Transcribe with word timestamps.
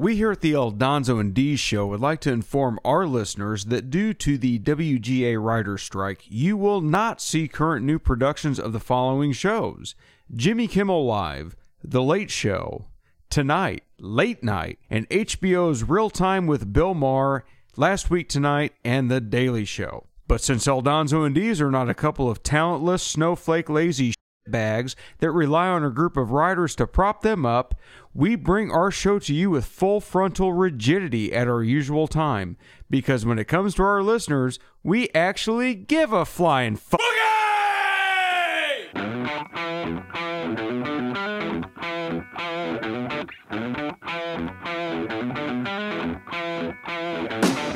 We 0.00 0.14
here 0.14 0.30
at 0.30 0.42
the 0.42 0.52
El 0.52 0.70
Donzo 0.70 1.18
and 1.18 1.34
D 1.34 1.56
show 1.56 1.88
would 1.88 1.98
like 1.98 2.20
to 2.20 2.30
inform 2.30 2.78
our 2.84 3.04
listeners 3.04 3.64
that 3.64 3.90
due 3.90 4.14
to 4.14 4.38
the 4.38 4.60
WGA 4.60 5.42
writer 5.42 5.76
strike, 5.76 6.22
you 6.28 6.56
will 6.56 6.80
not 6.80 7.20
see 7.20 7.48
current 7.48 7.84
new 7.84 7.98
productions 7.98 8.60
of 8.60 8.72
the 8.72 8.78
following 8.78 9.32
shows 9.32 9.96
Jimmy 10.32 10.68
Kimmel 10.68 11.04
Live, 11.04 11.56
The 11.82 12.00
Late 12.00 12.30
Show, 12.30 12.84
Tonight, 13.28 13.82
Late 13.98 14.44
Night, 14.44 14.78
and 14.88 15.08
HBO's 15.08 15.82
Real 15.82 16.10
Time 16.10 16.46
with 16.46 16.72
Bill 16.72 16.94
Maher, 16.94 17.44
Last 17.74 18.08
Week 18.08 18.28
Tonight, 18.28 18.74
and 18.84 19.10
The 19.10 19.20
Daily 19.20 19.64
Show. 19.64 20.06
But 20.28 20.42
since 20.42 20.68
El 20.68 20.80
Donzo 20.80 21.26
and 21.26 21.34
Deez 21.34 21.60
are 21.60 21.72
not 21.72 21.90
a 21.90 21.94
couple 21.94 22.30
of 22.30 22.44
talentless, 22.44 23.02
snowflake 23.02 23.68
lazy 23.68 24.14
bags 24.50 24.96
that 25.18 25.30
rely 25.30 25.68
on 25.68 25.84
a 25.84 25.90
group 25.90 26.16
of 26.16 26.30
riders 26.30 26.74
to 26.76 26.86
prop 26.86 27.22
them 27.22 27.44
up, 27.46 27.74
we 28.14 28.36
bring 28.36 28.70
our 28.70 28.90
show 28.90 29.18
to 29.20 29.34
you 29.34 29.50
with 29.50 29.64
full 29.64 30.00
frontal 30.00 30.52
rigidity 30.52 31.32
at 31.32 31.48
our 31.48 31.62
usual 31.62 32.08
time. 32.08 32.56
Because 32.90 33.26
when 33.26 33.38
it 33.38 33.44
comes 33.44 33.74
to 33.74 33.82
our 33.82 34.02
listeners, 34.02 34.58
we 34.82 35.08
actually 35.14 35.74
give 35.74 36.12
a 36.12 36.24
flying 36.24 36.76
fuck. 36.76 37.00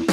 You 0.01 0.12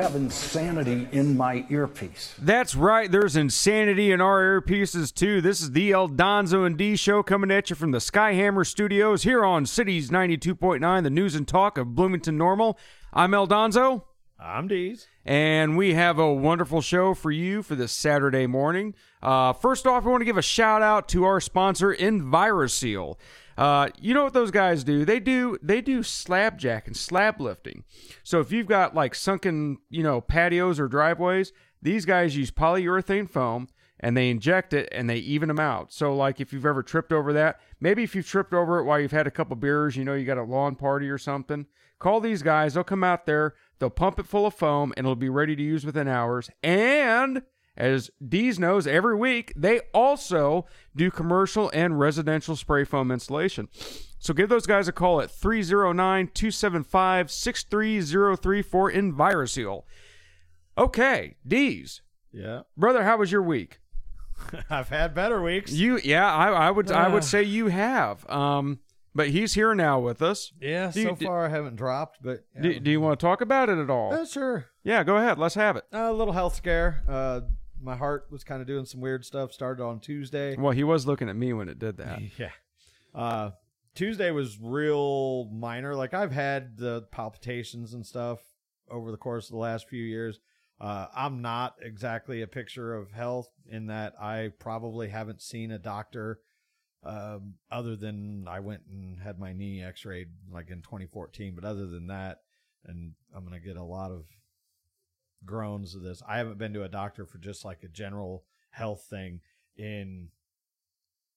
have 0.00 0.16
insanity 0.16 1.06
in 1.12 1.36
my 1.36 1.66
earpiece. 1.68 2.34
That's 2.38 2.74
right. 2.74 3.10
There's 3.10 3.36
insanity 3.36 4.12
in 4.12 4.20
our 4.20 4.60
earpieces 4.60 5.12
too. 5.12 5.40
This 5.40 5.60
is 5.60 5.72
the 5.72 5.92
El 5.92 6.08
Donzo 6.08 6.64
and 6.64 6.76
D 6.76 6.96
show 6.96 7.22
coming 7.22 7.50
at 7.50 7.68
you 7.68 7.76
from 7.76 7.90
the 7.90 7.98
Skyhammer 7.98 8.66
Studios 8.66 9.24
here 9.24 9.44
on 9.44 9.66
Cities 9.66 10.10
92.9, 10.10 11.02
the 11.02 11.10
news 11.10 11.34
and 11.34 11.46
talk 11.46 11.76
of 11.76 11.94
Bloomington 11.94 12.38
Normal. 12.38 12.78
I'm 13.12 13.34
El 13.34 13.46
Donzo. 13.46 14.04
I'm 14.38 14.70
Deez. 14.70 15.06
And 15.26 15.76
we 15.76 15.92
have 15.92 16.18
a 16.18 16.32
wonderful 16.32 16.80
show 16.80 17.12
for 17.12 17.30
you 17.30 17.62
for 17.62 17.74
this 17.74 17.92
Saturday 17.92 18.46
morning. 18.46 18.94
Uh, 19.22 19.52
first 19.52 19.86
off, 19.86 20.04
we 20.04 20.10
want 20.10 20.22
to 20.22 20.24
give 20.26 20.38
a 20.38 20.42
shout 20.42 20.80
out 20.80 21.08
to 21.08 21.24
our 21.24 21.42
sponsor, 21.42 21.94
Enviroseal. 21.94 23.16
Uh, 23.60 23.90
you 24.00 24.14
know 24.14 24.24
what 24.24 24.32
those 24.32 24.50
guys 24.50 24.84
do? 24.84 25.04
They 25.04 25.20
do 25.20 25.58
they 25.62 25.82
do 25.82 26.02
slab 26.02 26.58
jack 26.58 26.86
and 26.86 26.96
slab 26.96 27.42
lifting. 27.42 27.84
So 28.22 28.40
if 28.40 28.50
you've 28.50 28.66
got 28.66 28.94
like 28.94 29.14
sunken, 29.14 29.76
you 29.90 30.02
know, 30.02 30.22
patios 30.22 30.80
or 30.80 30.88
driveways, 30.88 31.52
these 31.82 32.06
guys 32.06 32.34
use 32.34 32.50
polyurethane 32.50 33.28
foam 33.28 33.68
and 34.00 34.16
they 34.16 34.30
inject 34.30 34.72
it 34.72 34.88
and 34.92 35.10
they 35.10 35.18
even 35.18 35.48
them 35.48 35.60
out. 35.60 35.92
So 35.92 36.14
like 36.16 36.40
if 36.40 36.54
you've 36.54 36.64
ever 36.64 36.82
tripped 36.82 37.12
over 37.12 37.34
that, 37.34 37.60
maybe 37.80 38.02
if 38.02 38.14
you've 38.14 38.26
tripped 38.26 38.54
over 38.54 38.78
it 38.78 38.84
while 38.84 38.98
you've 38.98 39.12
had 39.12 39.26
a 39.26 39.30
couple 39.30 39.56
beers, 39.56 39.94
you 39.94 40.06
know, 40.06 40.14
you 40.14 40.24
got 40.24 40.38
a 40.38 40.42
lawn 40.42 40.74
party 40.74 41.10
or 41.10 41.18
something, 41.18 41.66
call 41.98 42.20
these 42.20 42.42
guys. 42.42 42.72
They'll 42.72 42.82
come 42.82 43.04
out 43.04 43.26
there, 43.26 43.54
they'll 43.78 43.90
pump 43.90 44.18
it 44.18 44.26
full 44.26 44.46
of 44.46 44.54
foam 44.54 44.94
and 44.96 45.04
it'll 45.04 45.16
be 45.16 45.28
ready 45.28 45.54
to 45.54 45.62
use 45.62 45.84
within 45.84 46.08
hours. 46.08 46.48
And 46.62 47.42
as 47.80 48.10
Deez 48.22 48.58
knows, 48.58 48.86
every 48.86 49.16
week 49.16 49.52
they 49.56 49.80
also 49.94 50.66
do 50.94 51.10
commercial 51.10 51.70
and 51.74 51.98
residential 51.98 52.54
spray 52.56 52.84
foam 52.84 53.10
installation. 53.10 53.68
So 54.18 54.34
give 54.34 54.48
those 54.50 54.66
guys 54.66 54.86
a 54.86 54.92
call 54.92 55.20
at 55.20 55.30
309 55.30 56.28
275 56.34 57.30
6303 57.30 58.62
for 58.62 58.92
Enviroseal. 58.92 59.84
Okay, 60.78 61.36
Deez. 61.46 62.00
Yeah. 62.32 62.62
Brother, 62.76 63.02
how 63.02 63.16
was 63.16 63.32
your 63.32 63.42
week? 63.42 63.78
I've 64.70 64.88
had 64.88 65.14
better 65.14 65.42
weeks. 65.42 65.72
You 65.72 65.98
yeah, 66.02 66.32
I, 66.34 66.48
I 66.50 66.70
would 66.70 66.90
I 66.90 67.08
would 67.08 67.22
Uh. 67.22 67.26
say 67.26 67.42
you 67.42 67.68
have. 67.68 68.28
Um 68.30 68.80
but 69.12 69.28
he's 69.30 69.54
here 69.54 69.74
now 69.74 69.98
with 69.98 70.22
us. 70.22 70.52
yeah, 70.60 70.90
Do 70.92 71.02
so 71.02 71.14
do- 71.16 71.26
far 71.26 71.44
I 71.44 71.48
haven't 71.48 71.74
dropped, 71.76 72.18
but 72.22 72.44
yeah. 72.54 72.62
Do, 72.62 72.80
do 72.80 72.90
you 72.92 73.00
want 73.00 73.18
to 73.18 73.26
talk 73.26 73.40
about 73.40 73.68
it 73.68 73.76
at 73.78 73.90
all? 73.90 74.14
Uh, 74.14 74.24
sure. 74.24 74.66
Yeah, 74.84 75.02
go 75.02 75.16
ahead. 75.16 75.36
Let's 75.36 75.56
have 75.56 75.74
it. 75.76 75.84
a 75.92 76.12
little 76.12 76.32
health 76.32 76.54
scare. 76.54 77.02
Uh, 77.08 77.40
my 77.82 77.96
heart 77.96 78.26
was 78.30 78.44
kind 78.44 78.60
of 78.60 78.66
doing 78.66 78.84
some 78.84 79.00
weird 79.00 79.24
stuff. 79.24 79.52
Started 79.52 79.82
on 79.82 80.00
Tuesday. 80.00 80.56
Well, 80.56 80.72
he 80.72 80.84
was 80.84 81.06
looking 81.06 81.28
at 81.28 81.36
me 81.36 81.52
when 81.52 81.68
it 81.68 81.78
did 81.78 81.96
that. 81.98 82.20
Yeah. 82.38 82.50
Uh, 83.14 83.50
Tuesday 83.94 84.30
was 84.30 84.58
real 84.60 85.46
minor. 85.46 85.94
Like 85.94 86.14
I've 86.14 86.32
had 86.32 86.76
the 86.76 87.02
palpitations 87.10 87.92
and 87.92 88.06
stuff 88.06 88.38
over 88.88 89.10
the 89.10 89.16
course 89.16 89.46
of 89.46 89.52
the 89.52 89.58
last 89.58 89.88
few 89.88 90.02
years. 90.02 90.38
Uh, 90.80 91.06
I'm 91.14 91.42
not 91.42 91.74
exactly 91.82 92.40
a 92.40 92.46
picture 92.46 92.94
of 92.94 93.10
health 93.10 93.50
in 93.68 93.86
that 93.86 94.14
I 94.20 94.52
probably 94.58 95.08
haven't 95.08 95.42
seen 95.42 95.70
a 95.70 95.78
doctor 95.78 96.40
um, 97.04 97.54
other 97.70 97.96
than 97.96 98.46
I 98.48 98.60
went 98.60 98.82
and 98.90 99.20
had 99.20 99.38
my 99.38 99.52
knee 99.52 99.82
x-rayed 99.82 100.28
like 100.50 100.70
in 100.70 100.82
2014. 100.82 101.54
But 101.54 101.64
other 101.64 101.86
than 101.86 102.06
that, 102.06 102.38
and 102.86 103.12
I'm 103.34 103.44
going 103.46 103.60
to 103.60 103.66
get 103.66 103.76
a 103.76 103.82
lot 103.82 104.10
of 104.10 104.24
groans 105.44 105.94
of 105.94 106.02
this. 106.02 106.22
I 106.28 106.38
haven't 106.38 106.58
been 106.58 106.72
to 106.74 106.82
a 106.84 106.88
doctor 106.88 107.24
for 107.26 107.38
just 107.38 107.64
like 107.64 107.82
a 107.82 107.88
general 107.88 108.44
health 108.70 109.06
thing 109.08 109.40
in 109.76 110.28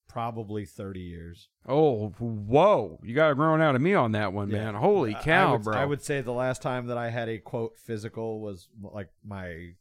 probably 0.07 0.65
30 0.65 0.99
years. 0.99 1.49
Oh, 1.67 2.09
whoa. 2.19 2.99
You 3.03 3.15
got 3.15 3.31
a 3.31 3.35
groan 3.35 3.61
out 3.61 3.75
of 3.75 3.81
me 3.81 3.93
on 3.93 4.11
that 4.11 4.31
one, 4.33 4.49
Yeah. 4.49 4.65
man. 4.65 4.75
Holy 4.75 5.15
cow, 5.15 5.49
I 5.49 5.51
would, 5.53 5.63
bro. 5.63 5.77
I 5.77 5.85
would 5.85 6.03
say 6.03 6.21
the 6.21 6.31
last 6.33 6.61
time 6.61 6.87
that 6.87 6.97
I 6.97 7.09
had 7.09 7.29
a 7.29 7.39
quote 7.39 7.77
physical 7.79 8.39
was 8.41 8.67
like 8.81 9.09
my 9.25 9.71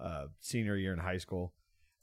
uh, 0.00 0.26
senior 0.40 0.76
year 0.76 0.92
in 0.92 0.98
high 0.98 1.18
school. 1.18 1.52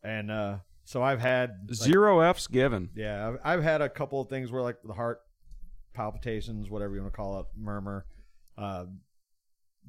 And 0.03 0.31
uh, 0.31 0.57
so 0.85 1.01
I've 1.03 1.19
had 1.19 1.65
like, 1.67 1.75
Zero 1.75 2.21
F's 2.21 2.47
given. 2.47 2.91
yeah, 2.95 3.27
I've, 3.27 3.39
I've 3.43 3.63
had 3.63 3.81
a 3.81 3.89
couple 3.89 4.21
of 4.21 4.29
things 4.29 4.51
where 4.51 4.61
like 4.61 4.77
the 4.83 4.93
heart 4.93 5.21
palpitations, 5.93 6.69
whatever 6.69 6.95
you 6.95 7.01
want 7.01 7.13
to 7.13 7.17
call 7.17 7.39
it, 7.39 7.45
murmur, 7.57 8.05
uh, 8.57 8.85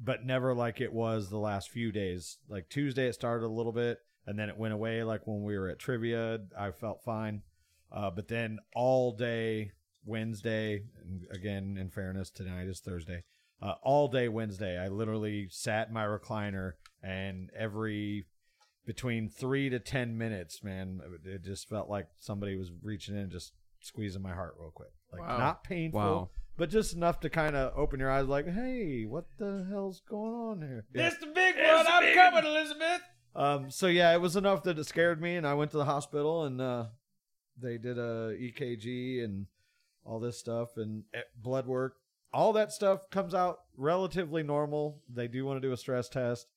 but 0.03 0.25
never 0.25 0.53
like 0.53 0.81
it 0.81 0.93
was 0.93 1.29
the 1.29 1.37
last 1.37 1.69
few 1.69 1.91
days. 1.91 2.37
Like 2.49 2.69
Tuesday, 2.69 3.07
it 3.07 3.13
started 3.13 3.45
a 3.45 3.49
little 3.49 3.71
bit, 3.71 3.99
and 4.25 4.37
then 4.37 4.49
it 4.49 4.57
went 4.57 4.73
away. 4.73 5.03
Like 5.03 5.25
when 5.25 5.43
we 5.43 5.57
were 5.57 5.69
at 5.69 5.79
trivia, 5.79 6.39
I 6.57 6.71
felt 6.71 7.03
fine, 7.03 7.41
uh, 7.91 8.11
but 8.11 8.27
then 8.27 8.59
all 8.75 9.11
day 9.11 9.71
Wednesday, 10.05 10.83
and 11.01 11.25
again, 11.31 11.77
in 11.79 11.89
fairness, 11.89 12.29
tonight 12.29 12.67
is 12.67 12.79
Thursday. 12.79 13.23
Uh, 13.61 13.73
all 13.81 14.07
day 14.07 14.27
Wednesday, 14.29 14.77
I 14.77 14.87
literally 14.87 15.47
sat 15.49 15.87
in 15.87 15.93
my 15.93 16.05
recliner, 16.05 16.73
and 17.03 17.49
every 17.57 18.25
between 18.85 19.27
three 19.29 19.69
to 19.69 19.79
ten 19.79 20.17
minutes, 20.17 20.63
man, 20.63 21.01
it 21.25 21.43
just 21.43 21.67
felt 21.67 21.89
like 21.89 22.07
somebody 22.19 22.55
was 22.55 22.71
reaching 22.81 23.15
in 23.15 23.23
and 23.23 23.31
just 23.31 23.51
squeezing 23.81 24.21
my 24.21 24.33
heart 24.33 24.55
real 24.59 24.71
quick. 24.71 24.91
Like 25.11 25.21
Wow. 25.21 25.37
not 25.37 25.63
painful, 25.63 25.99
Wow. 25.99 26.29
But 26.57 26.69
just 26.69 26.93
enough 26.93 27.19
to 27.21 27.29
kind 27.29 27.55
of 27.55 27.73
open 27.77 27.99
your 27.99 28.11
eyes, 28.11 28.25
like, 28.25 28.47
hey, 28.47 29.05
what 29.05 29.25
the 29.37 29.65
hell's 29.69 30.01
going 30.09 30.33
on 30.33 30.61
here? 30.61 30.85
Yeah. 30.93 31.11
the 31.19 31.27
big 31.27 31.55
one. 31.55 31.85
I'm 31.87 32.13
coming, 32.13 32.45
Elizabeth. 32.45 33.01
Um, 33.35 33.69
so 33.69 33.85
yeah, 33.85 34.13
it 34.13 34.21
was 34.21 34.35
enough 34.35 34.63
that 34.63 34.79
it 34.79 34.83
scared 34.85 35.21
me, 35.21 35.35
and 35.35 35.45
I 35.45 35.53
went 35.53 35.71
to 35.71 35.77
the 35.77 35.85
hospital, 35.85 36.45
and 36.45 36.59
uh, 36.59 36.85
they 37.61 37.77
did 37.77 37.99
a 37.99 38.35
EKG 38.35 39.23
and 39.23 39.45
all 40.03 40.19
this 40.19 40.39
stuff, 40.39 40.69
and 40.77 41.03
eh, 41.13 41.21
blood 41.35 41.67
work. 41.67 41.97
All 42.33 42.53
that 42.53 42.71
stuff 42.71 43.09
comes 43.11 43.35
out 43.35 43.59
relatively 43.77 44.41
normal. 44.41 45.01
They 45.07 45.27
do 45.27 45.45
want 45.45 45.61
to 45.61 45.67
do 45.67 45.71
a 45.71 45.77
stress 45.77 46.09
test. 46.09 46.47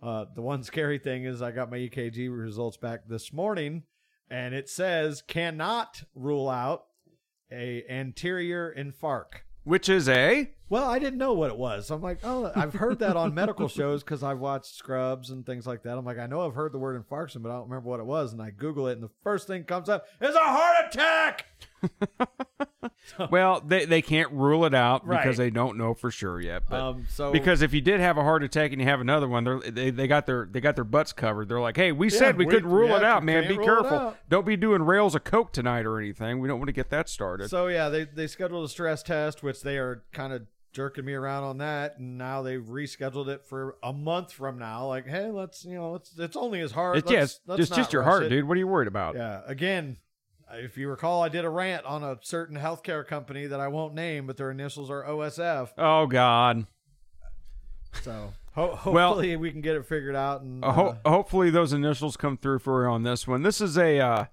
Uh, 0.00 0.26
the 0.34 0.42
one 0.42 0.62
scary 0.62 0.98
thing 0.98 1.24
is 1.24 1.42
I 1.42 1.50
got 1.50 1.70
my 1.70 1.78
EKG 1.78 2.30
results 2.30 2.76
back 2.76 3.08
this 3.08 3.32
morning, 3.32 3.82
and 4.30 4.54
it 4.54 4.68
says 4.68 5.22
cannot 5.22 6.04
rule 6.14 6.48
out 6.48 6.84
a 7.50 7.84
anterior 7.90 8.72
infarct. 8.78 9.42
Which 9.68 9.90
is 9.90 10.08
a. 10.08 10.50
Well, 10.70 10.88
I 10.88 10.98
didn't 10.98 11.18
know 11.18 11.34
what 11.34 11.50
it 11.50 11.58
was. 11.58 11.90
I'm 11.90 12.00
like, 12.00 12.20
oh, 12.24 12.50
I've 12.56 12.72
heard 12.72 13.00
that 13.00 13.18
on 13.18 13.34
medical 13.34 13.68
shows 13.68 14.02
because 14.02 14.22
I've 14.22 14.38
watched 14.38 14.74
Scrubs 14.74 15.28
and 15.28 15.44
things 15.44 15.66
like 15.66 15.82
that. 15.82 15.98
I'm 15.98 16.06
like, 16.06 16.18
I 16.18 16.26
know 16.26 16.46
I've 16.46 16.54
heard 16.54 16.72
the 16.72 16.78
word 16.78 16.98
infarction, 16.98 17.42
but 17.42 17.50
I 17.50 17.56
don't 17.56 17.68
remember 17.68 17.90
what 17.90 18.00
it 18.00 18.06
was. 18.06 18.32
And 18.32 18.40
I 18.40 18.48
Google 18.48 18.88
it, 18.88 18.92
and 18.92 19.02
the 19.02 19.10
first 19.22 19.46
thing 19.46 19.64
comes 19.64 19.90
up 19.90 20.06
is 20.22 20.34
a 20.34 20.38
heart 20.38 20.86
attack. 20.86 21.44
Well, 23.30 23.60
they, 23.60 23.84
they 23.84 24.02
can't 24.02 24.30
rule 24.32 24.64
it 24.64 24.74
out 24.74 25.08
because 25.08 25.36
they 25.36 25.50
don't 25.50 25.76
know 25.76 25.94
for 25.94 26.10
sure 26.10 26.40
yet. 26.40 26.64
But 26.68 26.80
Um, 26.80 27.06
so 27.08 27.32
because 27.32 27.62
if 27.62 27.72
you 27.72 27.80
did 27.80 28.00
have 28.00 28.16
a 28.16 28.22
heart 28.22 28.42
attack 28.42 28.72
and 28.72 28.80
you 28.80 28.86
have 28.86 29.00
another 29.00 29.26
one, 29.26 29.44
they're, 29.44 29.60
they 29.60 29.90
they 29.90 30.06
got 30.06 30.26
their 30.26 30.46
they 30.50 30.60
got 30.60 30.74
their 30.76 30.84
butts 30.84 31.12
covered. 31.12 31.48
They're 31.48 31.60
like, 31.60 31.76
hey, 31.76 31.90
we 31.90 32.10
said 32.10 32.36
we, 32.36 32.44
we- 32.46 32.52
couldn't 32.52 32.70
rule 32.70 32.90
yeah, 32.90 32.98
it 32.98 33.04
out, 33.04 33.24
man. 33.24 33.48
Be 33.48 33.56
careful. 33.56 34.14
Don't 34.28 34.46
be 34.46 34.56
doing 34.56 34.82
rails 34.82 35.14
of 35.14 35.24
coke 35.24 35.52
tonight 35.52 35.86
or 35.86 35.98
anything. 35.98 36.38
We 36.38 36.48
don't 36.48 36.58
want 36.58 36.68
to 36.68 36.72
get 36.72 36.90
that 36.90 37.08
started. 37.08 37.48
so 37.48 37.68
yeah, 37.68 37.88
they 37.88 38.04
they 38.04 38.26
scheduled 38.26 38.64
a 38.64 38.68
stress 38.68 39.02
test, 39.02 39.42
which 39.42 39.62
they 39.62 39.78
are 39.78 40.04
kind 40.12 40.32
of 40.32 40.42
jerking 40.72 41.04
me 41.04 41.14
around 41.14 41.44
on 41.44 41.58
that, 41.58 41.98
and 41.98 42.18
now 42.18 42.42
they've 42.42 42.62
rescheduled 42.62 43.28
it 43.28 43.44
for 43.46 43.76
a 43.82 43.92
month 43.92 44.32
from 44.32 44.58
now. 44.58 44.86
Like, 44.86 45.06
hey, 45.06 45.30
let's 45.30 45.64
you 45.64 45.74
know, 45.74 45.94
it's 45.96 46.16
it's 46.18 46.36
only 46.36 46.60
as 46.60 46.72
hard. 46.72 46.98
it's, 46.98 47.10
Let's- 47.10 47.32
it's, 47.32 47.40
let's 47.46 47.60
it's 47.62 47.70
just 47.76 47.92
your 47.92 48.02
heart, 48.02 48.24
it. 48.24 48.28
dude. 48.28 48.46
What 48.46 48.56
are 48.56 48.60
you 48.60 48.68
worried 48.68 48.88
about? 48.88 49.16
Yeah. 49.16 49.40
Again, 49.46 49.96
if 50.54 50.76
you 50.78 50.88
recall, 50.88 51.22
I 51.22 51.28
did 51.28 51.44
a 51.44 51.50
rant 51.50 51.84
on 51.84 52.02
a 52.02 52.18
certain 52.22 52.56
healthcare 52.56 53.06
company 53.06 53.46
that 53.46 53.60
I 53.60 53.68
won't 53.68 53.94
name, 53.94 54.26
but 54.26 54.36
their 54.36 54.50
initials 54.50 54.90
are 54.90 55.02
OSF. 55.04 55.70
Oh 55.78 56.06
God. 56.06 56.66
So 58.02 58.32
ho- 58.54 58.78
Well- 58.92 59.08
hopefully 59.08 59.36
we 59.36 59.50
can 59.50 59.60
get 59.60 59.76
it 59.76 59.86
figured 59.86 60.16
out. 60.16 60.42
And 60.42 60.64
Uh, 60.64 60.72
ho- 60.72 60.96
hopefully 61.04 61.50
those 61.50 61.72
initials 61.72 62.16
come 62.16 62.36
through 62.36 62.60
for 62.60 62.84
you 62.84 62.90
on 62.90 63.02
this 63.02 63.26
one. 63.26 63.42
This 63.42 63.60
is 63.60 63.76
a 63.78 63.98
uh, 64.00 64.24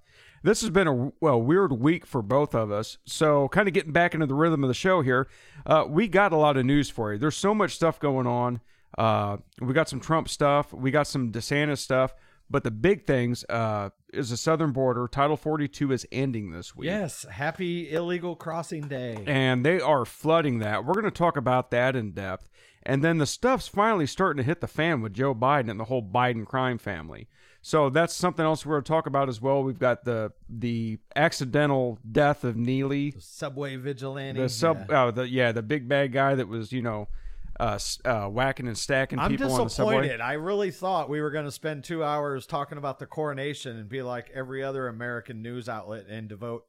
this 0.42 0.60
has 0.60 0.70
been 0.70 0.86
a 0.86 1.12
well 1.20 1.40
weird 1.40 1.72
week 1.72 2.06
for 2.06 2.22
both 2.22 2.54
of 2.54 2.70
us. 2.70 2.98
So, 3.04 3.48
kind 3.48 3.66
of 3.66 3.74
getting 3.74 3.92
back 3.92 4.14
into 4.14 4.26
the 4.26 4.34
rhythm 4.34 4.62
of 4.62 4.68
the 4.68 4.74
show 4.74 5.02
here, 5.02 5.26
uh, 5.64 5.84
we 5.88 6.06
got 6.06 6.32
a 6.32 6.36
lot 6.36 6.56
of 6.56 6.64
news 6.64 6.88
for 6.88 7.12
you. 7.12 7.18
There's 7.18 7.36
so 7.36 7.54
much 7.54 7.74
stuff 7.74 7.98
going 7.98 8.26
on. 8.26 8.60
Uh, 8.96 9.38
we 9.60 9.72
got 9.74 9.88
some 9.88 9.98
Trump 10.00 10.28
stuff. 10.28 10.72
We 10.72 10.90
got 10.90 11.06
some 11.06 11.32
DeSantis 11.32 11.78
stuff. 11.78 12.14
But 12.48 12.62
the 12.62 12.70
big 12.70 13.06
things 13.06 13.44
uh, 13.48 13.90
is 14.12 14.30
the 14.30 14.36
southern 14.36 14.72
border. 14.72 15.08
Title 15.08 15.36
42 15.36 15.92
is 15.92 16.06
ending 16.12 16.52
this 16.52 16.76
week. 16.76 16.86
Yes, 16.86 17.26
happy 17.28 17.92
illegal 17.92 18.36
crossing 18.36 18.88
day. 18.88 19.24
And 19.26 19.64
they 19.66 19.80
are 19.80 20.04
flooding 20.04 20.60
that. 20.60 20.84
We're 20.84 20.94
going 20.94 21.04
to 21.06 21.10
talk 21.10 21.36
about 21.36 21.70
that 21.72 21.96
in 21.96 22.12
depth. 22.12 22.48
And 22.84 23.02
then 23.02 23.18
the 23.18 23.26
stuff's 23.26 23.66
finally 23.66 24.06
starting 24.06 24.38
to 24.38 24.46
hit 24.46 24.60
the 24.60 24.68
fan 24.68 25.02
with 25.02 25.12
Joe 25.12 25.34
Biden 25.34 25.68
and 25.70 25.80
the 25.80 25.84
whole 25.84 26.02
Biden 26.02 26.46
crime 26.46 26.78
family. 26.78 27.26
So 27.66 27.90
that's 27.90 28.14
something 28.14 28.44
else 28.44 28.64
we're 28.64 28.74
going 28.74 28.84
to 28.84 28.88
talk 28.88 29.08
about 29.08 29.28
as 29.28 29.40
well. 29.40 29.64
We've 29.64 29.76
got 29.76 30.04
the 30.04 30.30
the 30.48 31.00
accidental 31.16 31.98
death 32.08 32.44
of 32.44 32.56
Neely, 32.56 33.14
Subway 33.18 33.74
vigilante. 33.74 34.40
the 34.40 34.48
sub, 34.48 34.86
yeah. 34.88 35.02
oh, 35.02 35.10
the 35.10 35.28
yeah, 35.28 35.50
the 35.50 35.64
big 35.64 35.88
bad 35.88 36.12
guy 36.12 36.36
that 36.36 36.46
was 36.46 36.70
you 36.70 36.80
know, 36.80 37.08
uh, 37.58 37.78
uh 38.04 38.26
whacking 38.28 38.66
and 38.68 38.76
stacking 38.76 39.18
I'm 39.18 39.30
people 39.30 39.52
on 39.52 39.64
the 39.64 39.70
subway. 39.70 39.94
disappointed. 40.02 40.20
I 40.20 40.34
really 40.34 40.70
thought 40.70 41.08
we 41.08 41.20
were 41.20 41.30
going 41.30 41.44
to 41.46 41.52
spend 41.52 41.84
two 41.84 42.02
hours 42.04 42.46
talking 42.46 42.78
about 42.78 42.98
the 42.98 43.06
coronation 43.06 43.76
and 43.76 43.88
be 43.88 44.02
like 44.02 44.30
every 44.34 44.62
other 44.62 44.88
American 44.88 45.42
news 45.42 45.68
outlet 45.68 46.06
and 46.08 46.28
devote 46.28 46.64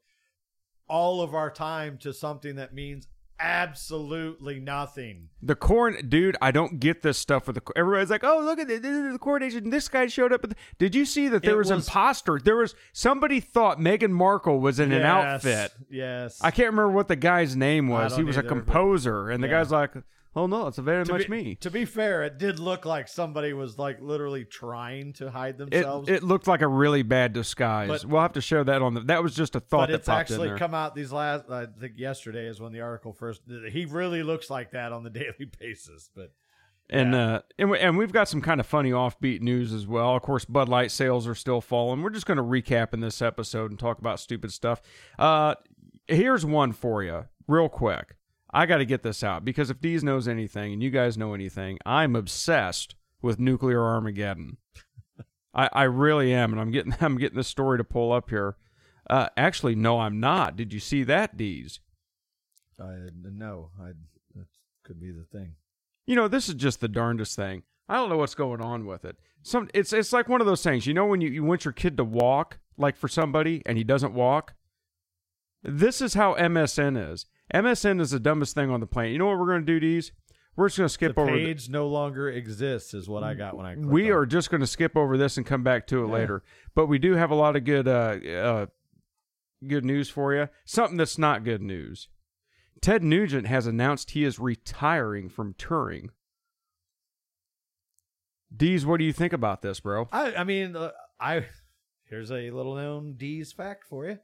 all 0.87 1.21
of 1.21 1.33
our 1.35 1.51
time 1.51 1.97
to 1.99 2.13
something 2.13 2.55
that 2.55 2.73
means 2.73 3.07
absolutely 3.39 4.59
nothing. 4.59 5.29
The 5.41 5.55
corn, 5.55 6.09
dude, 6.09 6.35
I 6.41 6.51
don't 6.51 6.79
get 6.79 7.01
this 7.01 7.17
stuff 7.17 7.47
with 7.47 7.55
the. 7.55 7.61
Everybody's 7.75 8.09
like, 8.09 8.23
"Oh, 8.23 8.39
look 8.39 8.59
at 8.59 8.67
the, 8.67 8.77
the, 8.77 9.09
the 9.13 9.19
coronation. 9.19 9.69
This 9.69 9.87
guy 9.87 10.07
showed 10.07 10.33
up." 10.33 10.43
At 10.43 10.51
the, 10.51 10.55
did 10.79 10.95
you 10.95 11.05
see 11.05 11.27
that 11.27 11.43
there 11.43 11.53
It 11.53 11.57
was, 11.57 11.71
was- 11.71 11.87
imposter? 11.87 12.39
There 12.43 12.55
was 12.55 12.75
somebody 12.93 13.39
thought 13.39 13.79
Meghan 13.79 14.11
Markle 14.11 14.59
was 14.59 14.79
in 14.79 14.91
an 14.91 15.01
Yes, 15.01 15.05
outfit. 15.45 15.73
Yes. 15.89 16.39
I 16.41 16.51
can't 16.51 16.69
remember 16.69 16.91
what 16.91 17.07
the 17.07 17.15
guy's 17.15 17.55
name 17.55 17.87
was. 17.87 18.13
don't 18.13 18.19
He 18.21 18.23
was 18.25 18.37
a 18.37 18.39
either, 18.39 18.49
but- 18.49 18.55
composer, 18.55 19.29
and 19.29 19.43
the 19.43 19.47
Yeah. 19.47 19.59
guy's 19.59 19.71
like, 19.71 19.91
"Oh 20.37 20.47
no, 20.47 20.67
it's 20.67 20.77
very 20.77 21.03
to 21.03 21.11
much 21.11 21.23
be, 21.23 21.29
me." 21.29 21.55
To 21.55 21.69
be 21.71 21.83
fair, 21.83 22.23
it 22.23 22.37
did 22.37 22.59
look 22.59 22.85
like 22.85 23.07
somebody 23.07 23.51
was 23.53 23.77
like 23.77 23.99
literally 23.99 24.45
trying 24.45 25.13
to 25.13 25.29
hide 25.31 25.57
themselves. 25.57 26.07
it 26.07 26.23
looked 26.23 26.47
like 26.47 26.61
a 26.61 26.67
really 26.67 27.01
bad 27.01 27.33
disguise. 27.33 27.87
But- 27.89 28.05
we'll 28.05 28.21
have 28.21 28.33
to 28.33 28.41
share 28.41 28.63
that 28.63 28.81
on 28.81 28.93
the. 28.93 29.01
That 29.01 29.23
was 29.23 29.35
just 29.35 29.55
a 29.55 29.59
thought 29.59 29.87
but 29.87 29.87
that 29.87 29.95
it's 29.95 30.07
popped 30.07 30.29
in 30.31 30.35
actually 30.41 30.57
come 30.59 30.73
out 30.73 30.95
these 30.95 31.11
last. 31.11 31.49
I 31.49 31.65
think 31.65 31.93
yesterday 31.97 32.45
is 32.47 32.61
when 32.61 32.71
the 32.71 32.81
article 32.81 33.11
first. 33.13 33.41
He 33.71 33.85
really 33.85 34.23
looks 34.23 34.49
like 34.49 34.71
that 34.71 34.93
on 34.93 35.03
the 35.03 35.09
daily 35.17 35.49
basis. 35.59 36.09
But 36.15 36.31
And 36.89 37.13
Yeah. 37.13 37.25
uh, 37.35 37.39
and, 37.59 37.69
we, 37.71 37.79
and 37.79 37.97
we've 37.97 38.13
got 38.13 38.29
some 38.29 38.41
kind 38.41 38.59
of 38.59 38.65
funny 38.67 38.91
offbeat 38.91 39.41
news 39.41 39.73
as 39.73 39.85
well. 39.87 40.15
Of 40.15 40.21
course, 40.21 40.45
Bud 40.45 40.69
Light 40.69 40.91
sales 40.91 41.27
are 41.27 41.35
still 41.35 41.59
falling. 41.59 42.01
We're 42.01 42.11
just 42.11 42.25
going 42.25 42.37
to 42.37 42.43
recap 42.43 42.93
in 42.93 42.99
this 43.01 43.21
episode 43.21 43.71
and 43.71 43.79
talk 43.79 43.99
about 43.99 44.19
stupid 44.19 44.53
stuff. 44.53 44.81
Uh, 45.19 45.55
here's 46.07 46.45
one 46.45 46.71
for 46.71 47.03
you, 47.03 47.25
real 47.47 47.67
quick. 47.69 48.15
I 48.51 48.65
got 48.65 48.77
to 48.77 48.85
get 48.85 49.03
this 49.03 49.23
out 49.23 49.44
because 49.44 49.69
if 49.69 49.79
Deez 49.79 50.03
knows 50.03 50.27
anything 50.27 50.73
and 50.73 50.81
you 50.81 50.89
guys 50.89 51.17
know 51.17 51.33
anything, 51.33 51.77
I'm 51.85 52.15
obsessed 52.15 52.95
with 53.21 53.39
nuclear 53.39 53.83
Armageddon. 53.83 54.57
I, 55.53 55.69
I 55.73 55.83
really 55.83 56.33
am, 56.33 56.51
and 56.51 56.61
I'm 56.61 56.71
getting 56.71 56.95
I'm 57.01 57.17
getting 57.17 57.38
this 57.38 57.47
story 57.47 57.77
to 57.77 57.83
pull 57.83 58.11
up 58.11 58.29
here. 58.29 58.55
Uh, 59.09 59.29
actually, 59.35 59.75
no, 59.75 59.99
I'm 59.99 60.19
not. 60.19 60.55
Did 60.55 60.73
you 60.73 60.79
see 60.79 61.03
that, 61.03 61.38
Deez? 61.38 61.79
I 62.79 63.09
no, 63.23 63.71
I 63.81 63.88
that 64.35 64.47
could 64.83 65.01
be 65.01 65.11
the 65.11 65.23
thing. 65.23 65.55
you 66.05 66.15
know, 66.15 66.27
this 66.27 66.47
is 66.47 66.55
just 66.55 66.79
the 66.79 66.88
darndest 66.88 67.35
thing. 67.35 67.63
I 67.89 67.95
don't 67.95 68.09
know 68.09 68.17
what's 68.17 68.35
going 68.35 68.61
on 68.61 68.85
with 68.85 69.05
it. 69.05 69.17
Some 69.41 69.69
it's 69.73 69.94
it's 69.94 70.13
like 70.13 70.29
one 70.29 70.41
of 70.41 70.47
those 70.47 70.63
things. 70.63 70.85
You 70.85 70.94
know 70.94 71.05
when 71.05 71.21
you, 71.21 71.29
you 71.29 71.44
want 71.44 71.65
your 71.65 71.71
kid 71.71 71.97
to 71.97 72.03
walk, 72.03 72.59
like 72.77 72.95
for 72.95 73.07
somebody, 73.07 73.61
and 73.65 73.77
he 73.77 73.83
doesn't 73.83 74.13
walk? 74.13 74.53
This 75.63 76.01
is 76.01 76.13
how 76.13 76.35
MSN 76.35 77.11
is. 77.11 77.25
MSN 77.53 78.01
is 78.01 78.11
the 78.11 78.19
dumbest 78.19 78.53
thing 78.55 78.69
on 78.69 78.79
the 78.79 78.88
planet. 78.88 79.11
You 79.13 79.19
know 79.19 79.27
what 79.27 79.39
we're 79.39 79.47
gonna 79.47 79.65
do, 79.65 79.79
Deez? 79.79 80.11
We're 80.55 80.67
just 80.69 80.77
gonna 80.77 80.89
skip 80.89 81.15
the 81.15 81.21
over 81.21 81.31
the- 81.38 81.45
page 81.45 81.69
no 81.69 81.88
longer 81.88 82.29
exists, 82.29 82.94
is 82.94 83.07
what 83.07 83.23
I 83.23 83.33
got 83.35 83.55
when 83.55 83.65
I. 83.65 83.75
we 83.75 84.11
on 84.11 84.17
are 84.17 84.25
just 84.25 84.49
going 84.49 84.61
to 84.61 84.67
skip 84.67 84.97
over 84.97 85.15
this 85.17 85.38
and 85.38 85.45
come 85.45 85.63
back 85.63 85.85
to 85.88 86.03
it 86.03 86.07
Yeah. 86.07 86.13
later. 86.13 86.44
But 86.75 86.88
we 86.88 86.97
do 86.97 87.13
have 87.13 87.29
a 87.31 87.35
lot 87.35 87.55
of 87.55 87.63
good, 87.63 87.88
uh, 87.88 88.17
uh, 88.27 88.65
good 89.67 89.85
news 89.85 90.09
for 90.09 90.33
you. 90.33 90.49
Something 90.65 90.97
that's 90.97 91.17
not 91.19 91.44
good 91.44 91.61
news. 91.61 92.09
Ted 92.81 93.03
Nugent 93.03 93.45
has 93.47 93.67
announced 93.67 94.11
he 94.11 94.23
is 94.23 94.39
retiring 94.39 95.29
from 95.29 95.53
touring. 95.55 96.09
Deez, 98.55 98.85
what 98.85 98.97
do 98.97 99.03
you 99.03 99.13
think 99.13 99.33
about 99.33 99.61
this, 99.61 99.79
bro? 99.79 100.07
I, 100.11 100.35
I 100.35 100.44
mean, 100.44 100.75
uh, 100.75 100.91
I 101.19 101.45
here's 102.05 102.31
a 102.31 102.49
little 102.51 102.75
known 102.75 103.15
Deez 103.17 103.53
fact 103.53 103.83
for 103.83 104.05
you. 104.07 104.19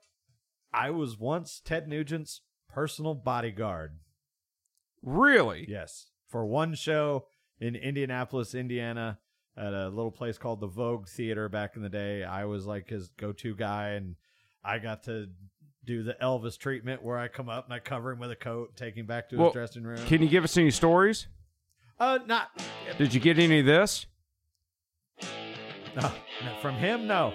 I 0.73 0.89
was 0.91 1.17
once 1.19 1.61
Ted 1.63 1.87
Nugent's 1.87 2.41
personal 2.73 3.13
bodyguard. 3.13 3.97
Really? 5.01 5.65
Yes, 5.67 6.07
for 6.29 6.45
one 6.45 6.73
show 6.75 7.25
in 7.59 7.75
Indianapolis, 7.75 8.55
Indiana, 8.55 9.19
at 9.55 9.73
a 9.73 9.89
little 9.89 10.11
place 10.11 10.37
called 10.37 10.59
the 10.59 10.67
Vogue 10.67 11.07
Theater 11.07 11.49
back 11.49 11.75
in 11.75 11.81
the 11.83 11.89
day. 11.89 12.23
I 12.23 12.45
was 12.45 12.65
like 12.65 12.89
his 12.89 13.09
go-to 13.17 13.55
guy, 13.55 13.89
and 13.89 14.15
I 14.63 14.79
got 14.79 15.03
to 15.03 15.27
do 15.85 16.01
the 16.03 16.15
Elvis 16.21 16.57
treatment 16.57 17.03
where 17.03 17.17
I 17.19 17.27
come 17.27 17.49
up 17.49 17.65
and 17.65 17.73
I 17.73 17.79
cover 17.79 18.11
him 18.11 18.19
with 18.19 18.31
a 18.31 18.35
coat, 18.35 18.75
take 18.75 18.95
him 18.95 19.05
back 19.05 19.29
to 19.29 19.37
Well, 19.37 19.47
his 19.49 19.53
dressing 19.53 19.83
room. 19.83 20.03
Can 20.07 20.21
you 20.21 20.29
give 20.29 20.43
us 20.43 20.57
any 20.57 20.71
stories? 20.71 21.27
uh, 21.99 22.19
not 22.25 22.49
Did 22.97 23.13
you 23.13 23.19
get 23.19 23.37
any 23.37 23.59
of 23.59 23.65
this? 23.65 24.05
No, 25.95 26.11
no, 26.43 26.55
from 26.61 26.75
him, 26.75 27.05
no. 27.05 27.33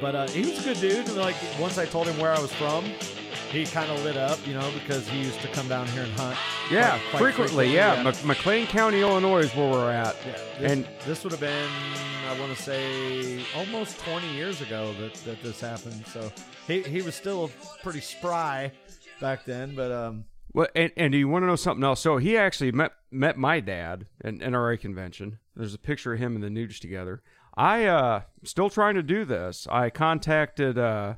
But 0.00 0.14
uh, 0.14 0.28
he 0.28 0.40
was 0.42 0.60
a 0.60 0.62
good 0.72 0.80
dude. 0.80 1.06
and, 1.08 1.16
Like 1.16 1.36
once 1.60 1.76
I 1.78 1.84
told 1.84 2.06
him 2.06 2.18
where 2.18 2.32
I 2.32 2.40
was 2.40 2.52
from, 2.52 2.84
he 3.52 3.64
kind 3.66 3.90
of 3.90 4.02
lit 4.02 4.16
up, 4.16 4.44
you 4.46 4.54
know, 4.54 4.70
because 4.72 5.06
he 5.08 5.18
used 5.18 5.40
to 5.42 5.48
come 5.48 5.68
down 5.68 5.86
here 5.88 6.02
and 6.02 6.12
hunt. 6.14 6.36
Yeah, 6.70 6.90
quite- 6.98 7.10
quite 7.10 7.18
frequently. 7.20 7.72
Yeah, 7.72 8.02
Mc- 8.02 8.24
McLean 8.24 8.66
County, 8.66 9.00
Illinois 9.02 9.40
is 9.40 9.54
where 9.54 9.70
we're 9.70 9.90
at. 9.90 10.16
Yeah, 10.26 10.32
this, 10.58 10.72
And- 10.72 10.88
this 11.06 11.22
would 11.22 11.32
have 11.32 11.40
been, 11.40 11.68
I 12.28 12.38
want 12.40 12.56
to 12.56 12.62
say, 12.62 13.44
almost 13.54 14.00
20 14.00 14.26
years 14.34 14.60
ago 14.62 14.94
that, 15.00 15.14
that 15.26 15.42
this 15.42 15.60
happened. 15.60 16.04
So 16.06 16.32
he, 16.66 16.82
he 16.82 17.02
was 17.02 17.14
still 17.14 17.50
pretty 17.82 18.00
spry 18.00 18.72
back 19.20 19.44
then. 19.44 19.74
But 19.74 19.92
um, 19.92 20.24
Well, 20.54 20.68
and, 20.74 20.90
and 20.96 21.12
do 21.12 21.18
you 21.18 21.28
want 21.28 21.42
to 21.42 21.46
know 21.46 21.56
something 21.56 21.84
else? 21.84 22.00
So 22.00 22.16
he 22.16 22.36
actually 22.36 22.72
met 22.72 22.92
met 23.10 23.36
my 23.36 23.60
dad 23.60 24.06
at 24.24 24.32
an 24.34 24.38
NRA 24.40 24.80
convention. 24.80 25.38
There's 25.54 25.74
a 25.74 25.78
picture 25.78 26.14
of 26.14 26.18
him 26.20 26.34
and 26.34 26.42
the 26.42 26.48
Nuge 26.48 26.80
together. 26.80 27.22
I 27.54 27.84
uh 27.84 28.22
still 28.44 28.70
trying 28.70 28.94
to 28.94 29.02
do 29.02 29.26
this. 29.26 29.66
I 29.70 29.90
contacted 29.90 30.78
uh 30.78 31.14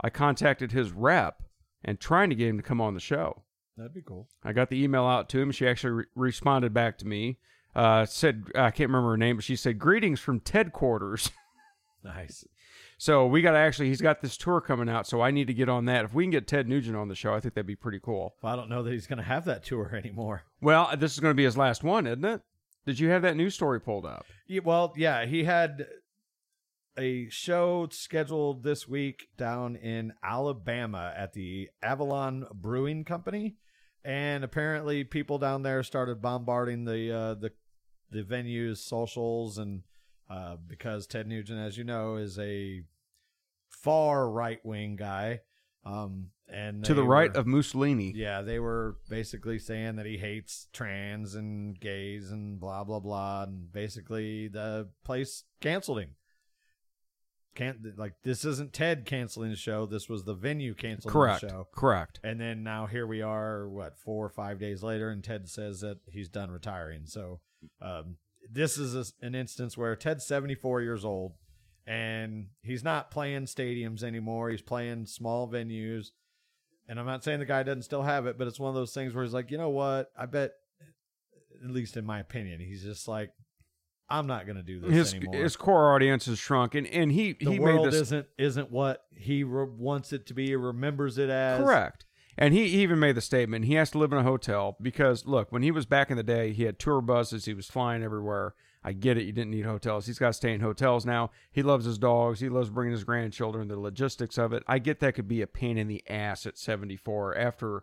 I 0.00 0.10
contacted 0.10 0.70
his 0.70 0.92
rep 0.92 1.42
and 1.86 1.98
trying 1.98 2.28
to 2.28 2.36
get 2.36 2.48
him 2.48 2.58
to 2.58 2.62
come 2.62 2.80
on 2.82 2.92
the 2.92 3.00
show. 3.00 3.42
that'd 3.78 3.94
be 3.94 4.02
cool. 4.02 4.28
I 4.44 4.52
got 4.52 4.68
the 4.68 4.82
email 4.82 5.04
out 5.04 5.30
to 5.30 5.40
him. 5.40 5.50
She 5.52 5.66
actually 5.66 5.92
re- 5.92 6.04
responded 6.14 6.74
back 6.74 6.98
to 6.98 7.06
me. 7.06 7.38
Uh, 7.74 8.04
said 8.04 8.44
I 8.54 8.70
can't 8.70 8.90
remember 8.90 9.10
her 9.12 9.16
name, 9.16 9.36
but 9.36 9.44
she 9.44 9.56
said 9.56 9.78
greetings 9.78 10.20
from 10.20 10.40
Ted 10.40 10.72
Quarters. 10.72 11.30
Nice. 12.04 12.46
so 12.98 13.26
we 13.26 13.42
got 13.42 13.50
to 13.52 13.58
actually 13.58 13.88
he's 13.88 14.00
got 14.00 14.20
this 14.20 14.36
tour 14.36 14.60
coming 14.60 14.88
out, 14.88 15.08
so 15.08 15.20
I 15.20 15.32
need 15.32 15.48
to 15.48 15.54
get 15.54 15.68
on 15.68 15.86
that. 15.86 16.04
If 16.04 16.14
we 16.14 16.22
can 16.22 16.30
get 16.30 16.46
Ted 16.46 16.68
Nugent 16.68 16.94
on 16.96 17.08
the 17.08 17.16
show, 17.16 17.34
I 17.34 17.40
think 17.40 17.54
that'd 17.54 17.66
be 17.66 17.74
pretty 17.74 17.98
cool. 18.00 18.36
Well, 18.42 18.52
I 18.52 18.54
don't 18.56 18.68
know 18.68 18.84
that 18.84 18.92
he's 18.92 19.08
going 19.08 19.16
to 19.18 19.24
have 19.24 19.44
that 19.46 19.64
tour 19.64 19.92
anymore. 19.96 20.44
Well, 20.60 20.90
this 20.96 21.14
is 21.14 21.20
going 21.20 21.32
to 21.32 21.36
be 21.36 21.42
his 21.44 21.56
last 21.56 21.82
one, 21.82 22.06
isn't 22.06 22.24
it? 22.24 22.42
Did 22.86 23.00
you 23.00 23.08
have 23.08 23.22
that 23.22 23.36
news 23.36 23.54
story 23.56 23.80
pulled 23.80 24.06
up? 24.06 24.24
Yeah, 24.46 24.60
well, 24.64 24.94
yeah, 24.96 25.24
he 25.26 25.42
had 25.42 25.86
a 26.98 27.28
show 27.28 27.88
scheduled 27.90 28.62
this 28.62 28.88
week 28.88 29.28
down 29.36 29.76
in 29.76 30.12
Alabama 30.22 31.12
at 31.16 31.32
the 31.32 31.68
Avondale 31.82 32.48
Brewing 32.54 33.04
Company, 33.04 33.56
and 34.04 34.42
apparently 34.44 35.04
people 35.04 35.38
down 35.38 35.62
there 35.62 35.82
started 35.82 36.22
bombarding 36.22 36.84
the 36.84 37.12
uh, 37.12 37.34
the 37.34 37.52
the 38.10 38.22
venue's 38.22 38.80
socials, 38.82 39.58
and 39.58 39.82
uh, 40.30 40.56
because 40.66 41.06
Ted 41.06 41.26
Nugent, 41.26 41.58
as 41.58 41.76
you 41.76 41.84
know, 41.84 42.16
is 42.16 42.38
a 42.38 42.82
far 43.68 44.28
right 44.30 44.64
wing 44.64 44.96
guy, 44.96 45.40
um, 45.84 46.28
and 46.48 46.84
To 46.84 46.94
the 46.94 47.02
right 47.04 47.32
were- 47.32 47.40
of 47.40 47.46
Mussolini. 47.46 48.12
yeah, 48.14 48.42
they 48.42 48.58
were 48.58 48.96
basically 49.08 49.58
saying 49.58 49.96
that 49.96 50.06
he 50.06 50.16
hates 50.18 50.68
trans 50.72 51.34
and 51.34 51.78
gays 51.78 52.30
and 52.30 52.58
blah 52.60 52.84
blah 52.84 53.00
blah, 53.00 53.42
and 53.44 53.70
basically 53.72 54.48
the 54.48 54.88
place 55.04 55.44
canceled 55.60 56.00
him. 56.00 56.10
Can't 57.56 57.98
like 57.98 58.12
this 58.22 58.44
isn't 58.44 58.72
Ted 58.72 59.06
canceling 59.06 59.50
the 59.50 59.56
show. 59.56 59.86
This 59.86 60.08
was 60.08 60.22
the 60.24 60.34
venue 60.34 60.74
canceling 60.74 61.12
Correct. 61.12 61.40
the 61.40 61.48
show. 61.48 61.68
Correct. 61.74 62.20
And 62.22 62.40
then 62.40 62.62
now 62.62 62.86
here 62.86 63.06
we 63.06 63.22
are, 63.22 63.68
what 63.68 63.98
four 63.98 64.24
or 64.24 64.28
five 64.28 64.60
days 64.60 64.82
later, 64.82 65.08
and 65.08 65.24
Ted 65.24 65.48
says 65.48 65.80
that 65.80 65.98
he's 66.06 66.28
done 66.28 66.50
retiring. 66.50 67.06
So 67.06 67.40
um, 67.80 68.18
this 68.52 68.76
is 68.76 68.94
a, 68.94 69.26
an 69.26 69.34
instance 69.34 69.76
where 69.76 69.96
Ted's 69.96 70.26
seventy 70.26 70.54
four 70.54 70.82
years 70.82 71.04
old, 71.04 71.32
and 71.86 72.48
he's 72.62 72.84
not 72.84 73.10
playing 73.10 73.46
stadiums 73.46 74.02
anymore. 74.02 74.50
He's 74.50 74.62
playing 74.62 75.06
small 75.06 75.48
venues. 75.50 76.08
And 76.88 77.00
I'm 77.00 77.06
not 77.06 77.24
saying 77.24 77.40
the 77.40 77.46
guy 77.46 77.64
doesn't 77.64 77.82
still 77.82 78.02
have 78.02 78.26
it, 78.26 78.38
but 78.38 78.46
it's 78.46 78.60
one 78.60 78.68
of 78.68 78.76
those 78.76 78.92
things 78.94 79.12
where 79.12 79.24
he's 79.24 79.34
like, 79.34 79.50
you 79.50 79.58
know 79.58 79.70
what? 79.70 80.12
I 80.16 80.26
bet, 80.26 80.52
at 81.64 81.70
least 81.70 81.96
in 81.96 82.04
my 82.04 82.20
opinion, 82.20 82.60
he's 82.60 82.84
just 82.84 83.08
like, 83.08 83.30
I'm 84.08 84.26
not 84.26 84.46
going 84.46 84.56
to 84.56 84.62
do 84.62 84.80
this 84.80 84.90
his 84.90 85.14
anymore. 85.14 85.42
his 85.42 85.56
core 85.56 85.94
audience 85.94 86.26
has 86.26 86.38
shrunk, 86.38 86.74
and 86.74 86.86
and 86.86 87.12
he 87.12 87.32
the 87.32 87.52
he 87.52 87.58
world 87.58 87.86
made 87.86 87.92
this 87.92 88.02
isn't 88.02 88.26
isn't 88.38 88.70
what 88.70 89.04
he 89.14 89.42
re- 89.44 89.66
wants 89.66 90.12
it 90.12 90.26
to 90.26 90.34
be 90.34 90.54
or 90.54 90.58
remembers 90.58 91.18
it 91.18 91.30
as. 91.30 91.60
correct. 91.60 92.04
And 92.38 92.52
he 92.52 92.64
even 92.64 92.98
made 92.98 93.16
the 93.16 93.22
statement 93.22 93.64
he 93.64 93.74
has 93.74 93.90
to 93.92 93.98
live 93.98 94.12
in 94.12 94.18
a 94.18 94.22
hotel 94.22 94.76
because 94.80 95.26
look, 95.26 95.50
when 95.50 95.62
he 95.62 95.70
was 95.70 95.86
back 95.86 96.10
in 96.10 96.16
the 96.16 96.22
day, 96.22 96.52
he 96.52 96.64
had 96.64 96.78
tour 96.78 97.00
buses, 97.00 97.46
he 97.46 97.54
was 97.54 97.66
flying 97.66 98.02
everywhere. 98.02 98.54
I 98.84 98.92
get 98.92 99.16
it, 99.18 99.24
you 99.24 99.32
didn't 99.32 99.50
need 99.50 99.64
hotels. 99.64 100.06
He's 100.06 100.18
got 100.18 100.28
to 100.28 100.32
stay 100.34 100.52
in 100.52 100.60
hotels 100.60 101.04
now. 101.04 101.30
He 101.50 101.62
loves 101.64 101.86
his 101.86 101.98
dogs. 101.98 102.38
He 102.38 102.48
loves 102.48 102.70
bringing 102.70 102.92
his 102.92 103.02
grandchildren. 103.02 103.66
The 103.66 103.80
logistics 103.80 104.38
of 104.38 104.52
it, 104.52 104.62
I 104.68 104.78
get 104.78 105.00
that 105.00 105.14
could 105.14 105.26
be 105.26 105.42
a 105.42 105.46
pain 105.48 105.76
in 105.76 105.88
the 105.88 106.04
ass 106.08 106.46
at 106.46 106.56
74 106.56 107.36
after 107.36 107.82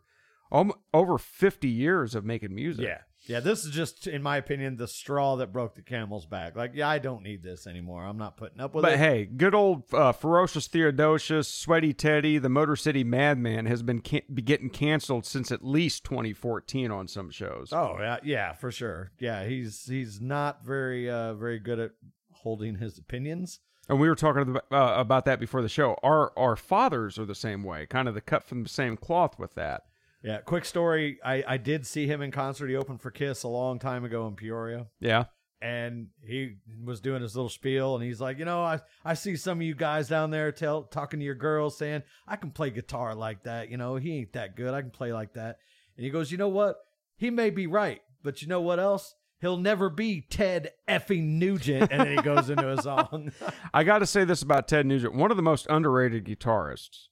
over 0.93 1.17
50 1.17 1.67
years 1.67 2.15
of 2.15 2.23
making 2.23 2.55
music. 2.55 2.85
Yeah. 2.85 2.99
Yeah, 3.25 3.39
this 3.39 3.63
is 3.63 3.71
just, 3.71 4.05
in 4.05 4.21
my 4.21 4.35
opinion, 4.37 4.75
the 4.75 4.87
straw 4.87 5.37
that 5.37 5.53
broke 5.53 5.75
the 5.75 5.81
camel's 5.81 6.25
back. 6.25 6.57
Like, 6.57 6.71
yeah, 6.73 6.89
I 6.89 6.99
don't 6.99 7.23
need 7.23 7.41
this 7.41 7.65
anymore. 7.67 8.03
I'm 8.03 8.17
not 8.17 8.35
putting 8.35 8.59
up 8.59 8.75
with 8.75 8.81
But 8.81 8.93
it. 8.93 8.95
But 8.95 8.99
hey, 8.99 9.25
good 9.25 9.55
old 9.55 9.83
uh, 9.93 10.11
ferocious 10.11 10.67
Theodosius, 10.67 11.47
Sweaty 11.47 11.93
Teddy, 11.93 12.37
the 12.37 12.49
Motor 12.49 12.75
City 12.75 13.03
Madman 13.03 13.65
has 13.65 13.81
been 13.81 14.01
can- 14.01 14.23
be 14.33 14.41
getting 14.41 14.69
canceled 14.69 15.25
since 15.25 15.51
at 15.51 15.63
least 15.63 16.03
2014 16.03 16.91
on 16.91 17.07
some 17.07 17.29
shows. 17.31 17.71
Oh 17.71 17.95
yeah, 17.99 18.17
yeah, 18.23 18.53
for 18.53 18.71
sure. 18.71 19.11
Yeah, 19.19 19.45
he's 19.45 19.85
he's 19.85 20.19
not 20.19 20.65
very 20.65 21.09
uh 21.09 21.33
very 21.35 21.59
good 21.59 21.79
at 21.79 21.91
holding 22.33 22.75
his 22.75 22.97
opinions. 22.97 23.59
And 23.89 23.99
we 23.99 24.07
were 24.07 24.15
talking 24.15 24.41
about, 24.43 24.65
uh, 24.71 24.99
about 24.99 25.25
that 25.25 25.39
before 25.39 25.61
the 25.61 25.69
show. 25.69 25.97
Our 26.03 26.37
our 26.37 26.55
fathers 26.55 27.17
are 27.17 27.25
the 27.25 27.35
same 27.35 27.63
way, 27.63 27.85
kind 27.85 28.07
of 28.07 28.15
the 28.15 28.21
cut 28.21 28.43
from 28.43 28.63
the 28.63 28.69
same 28.69 28.97
cloth 28.97 29.39
with 29.39 29.55
that. 29.55 29.83
Yeah, 30.23 30.37
quick 30.37 30.65
story. 30.65 31.19
I 31.23 31.43
I 31.47 31.57
did 31.57 31.85
see 31.85 32.07
him 32.07 32.21
in 32.21 32.31
concert. 32.31 32.67
He 32.69 32.75
opened 32.75 33.01
for 33.01 33.11
Kiss 33.11 33.43
a 33.43 33.47
long 33.49 33.77
time 33.79 34.05
ago 34.05 34.25
in 34.27 34.35
Peoria. 34.35 34.87
Yeah. 34.99 35.25
and 35.61 36.07
he 36.25 36.55
was 36.83 36.99
doing 37.01 37.21
his 37.21 37.35
little 37.35 37.49
spiel 37.49 37.95
and 37.95 38.03
he's 38.03 38.19
like 38.19 38.37
you 38.37 38.43
know 38.43 38.61
i 38.63 38.81
i 39.05 39.13
see 39.13 39.37
some 39.37 39.59
of 39.59 39.61
you 39.61 39.73
guys 39.73 40.09
down 40.09 40.29
there 40.29 40.51
tell 40.51 40.83
talking 40.83 41.19
to 41.21 41.25
your 41.25 41.35
girls 41.35 41.77
saying 41.77 42.03
i 42.27 42.35
can 42.35 42.51
play 42.51 42.69
guitar 42.69 43.15
like 43.15 43.43
that 43.43 43.69
you 43.71 43.77
know 43.77 43.95
he 43.95 44.17
ain't 44.17 44.33
that 44.33 44.57
good 44.57 44.73
i 44.73 44.81
can 44.81 44.91
play 44.91 45.13
like 45.13 45.33
that 45.35 45.55
and 45.95 46.03
he 46.03 46.09
goes 46.09 46.33
you 46.33 46.37
know 46.37 46.49
what 46.49 46.75
he 47.15 47.29
may 47.29 47.49
be 47.49 47.65
right 47.65 48.01
but 48.23 48.41
you 48.41 48.47
know 48.49 48.59
what 48.59 48.77
else 48.77 49.15
he'll 49.39 49.55
never 49.55 49.89
be 49.89 50.19
ted 50.29 50.69
effing 50.89 51.23
nugent 51.39 51.89
and 51.93 52.01
then 52.01 52.17
he 52.17 52.21
goes 52.21 52.49
into 52.49 52.69
a 52.69 52.81
song 52.89 53.31
I 53.73 53.85
got 53.85 53.99
to 53.99 54.05
say 54.05 54.25
this 54.25 54.41
about 54.41 54.67
Ted 54.67 54.85
Nugent, 54.85 55.15
one 55.15 55.31
of 55.31 55.37
the 55.37 55.43
most 55.43 55.65
underrated 55.69 56.25
guitarists. 56.25 57.07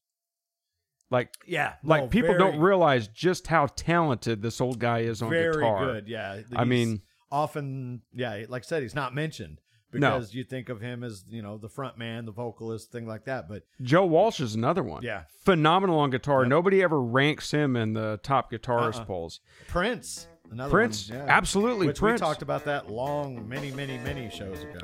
Like 1.12 1.36
yeah 1.46 1.74
like 1.84 2.04
no, 2.04 2.08
people 2.08 2.30
very- 2.30 2.40
don't 2.40 2.60
realize 2.60 3.08
just 3.10 3.46
how 3.48 3.68
talented 3.76 4.42
this 4.42 4.60
old 4.62 4.80
guy 4.80 5.00
is 5.02 5.22
on 5.22 5.30
very 5.30 5.54
guitar. 5.54 5.86
good 5.86 6.08
yeah 6.08 6.42
I 6.56 6.64
mean- 6.66 7.02
often 7.32 8.02
yeah 8.14 8.44
like 8.50 8.64
i 8.64 8.66
said 8.66 8.82
he's 8.84 8.96
not 8.96 9.14
mentioned 9.16 9.60
No. 9.94 10.12
because 10.12 10.34
you 10.34 10.44
think 10.44 10.68
of 10.70 10.82
him 10.82 11.04
as 11.04 11.24
you 11.30 11.42
know 11.42 11.58
the 11.58 11.70
front 11.70 11.98
man 11.98 12.26
the 12.26 12.32
vocalist 12.32 12.92
thing 12.92 13.06
like 13.08 13.26
that 13.26 13.48
but 13.50 13.64
Joe 13.82 14.06
Walsh 14.06 14.40
is 14.40 14.56
another 14.56 14.84
one. 14.84 15.02
Yeah. 15.04 15.24
Phenomenal 15.44 16.00
on 16.00 16.12
guitar. 16.12 16.42
Yep. 16.44 16.50
Nobody 16.50 16.82
ever 16.84 17.02
ranks 17.02 17.52
him 17.52 17.76
in 17.76 17.94
the 17.94 18.20
top 18.24 18.52
guitarist 18.52 19.00
Uh-uh. 19.00 19.06
polls. 19.06 19.40
Prince, 19.68 20.28
another 20.52 20.70
Prince, 20.70 21.10
one, 21.10 21.20
yeah. 21.20 21.26
absolutely, 21.28 21.88
Which 21.88 21.98
Prince. 22.00 22.22
we 22.22 22.26
talked 22.26 22.42
about 22.42 22.66
that 22.66 22.92
long, 22.92 23.48
many, 23.48 23.72
many, 23.72 23.98
many 24.00 24.30
shows 24.30 24.62
ago. 24.62 24.80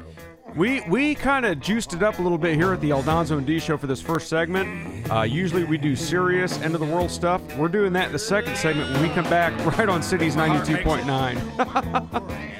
We 0.55 0.81
we 0.89 1.13
kind 1.13 1.45
of 1.45 1.59
juiced 1.59 1.93
it 1.93 2.01
up 2.01 2.19
a 2.19 2.21
little 2.21 2.37
bit 2.37 2.55
here 2.55 2.73
at 2.73 2.81
the 2.81 2.91
El 2.91 3.03
Donzo 3.03 3.37
and 3.37 3.45
D 3.45 3.59
show 3.59 3.77
for 3.77 3.87
this 3.87 4.01
first 4.01 4.27
segment. 4.29 5.11
Uh, 5.11 5.21
usually 5.23 5.63
we 5.65 5.77
do 5.77 5.95
serious 5.95 6.59
end 6.61 6.73
of 6.73 6.79
the 6.79 6.87
world 6.87 7.11
stuff. 7.11 7.41
We're 7.57 7.67
doing 7.67 7.93
that 7.93 8.07
in 8.07 8.13
the 8.13 8.19
second 8.19 8.55
segment 8.57 8.91
when 8.93 9.03
we 9.03 9.09
come 9.09 9.25
back 9.25 9.53
right 9.77 9.89
on 9.89 10.01
Cities 10.01 10.35
ninety 10.35 10.65
two 10.65 10.81
point 10.83 11.05
nine. 11.05 11.37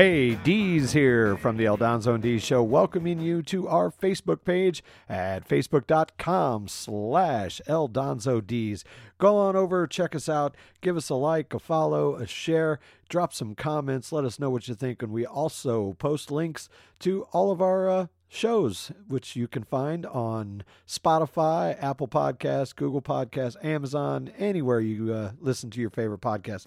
Hey, 0.00 0.34
Deez 0.34 0.92
here 0.92 1.36
from 1.36 1.58
the 1.58 1.66
El 1.66 1.76
Donzo 1.76 2.14
and 2.14 2.22
D 2.22 2.38
Show, 2.38 2.62
welcoming 2.62 3.20
you 3.20 3.42
to 3.42 3.68
our 3.68 3.90
Facebook 3.90 4.46
page 4.46 4.82
at 5.10 5.46
facebook.com 5.46 6.68
slash 6.68 7.60
eldonzod's. 7.68 8.82
Go 9.18 9.36
on 9.36 9.56
over, 9.56 9.86
check 9.86 10.14
us 10.14 10.26
out, 10.26 10.56
give 10.80 10.96
us 10.96 11.10
a 11.10 11.14
like, 11.16 11.52
a 11.52 11.58
follow, 11.58 12.14
a 12.14 12.26
share, 12.26 12.80
drop 13.10 13.34
some 13.34 13.54
comments, 13.54 14.10
let 14.10 14.24
us 14.24 14.38
know 14.38 14.48
what 14.48 14.68
you 14.68 14.74
think, 14.74 15.02
and 15.02 15.12
we 15.12 15.26
also 15.26 15.92
post 15.98 16.30
links 16.30 16.70
to 17.00 17.24
all 17.32 17.50
of 17.50 17.60
our 17.60 17.90
uh, 17.90 18.06
shows, 18.30 18.92
which 19.08 19.36
you 19.36 19.46
can 19.48 19.64
find 19.64 20.06
on 20.06 20.62
Spotify, 20.86 21.76
Apple 21.82 22.08
Podcasts, 22.08 22.74
Google 22.74 23.02
Podcasts, 23.02 23.62
Amazon, 23.62 24.30
anywhere 24.38 24.80
you 24.80 25.12
uh, 25.12 25.32
listen 25.40 25.68
to 25.70 25.80
your 25.80 25.90
favorite 25.90 26.20
podcast. 26.20 26.66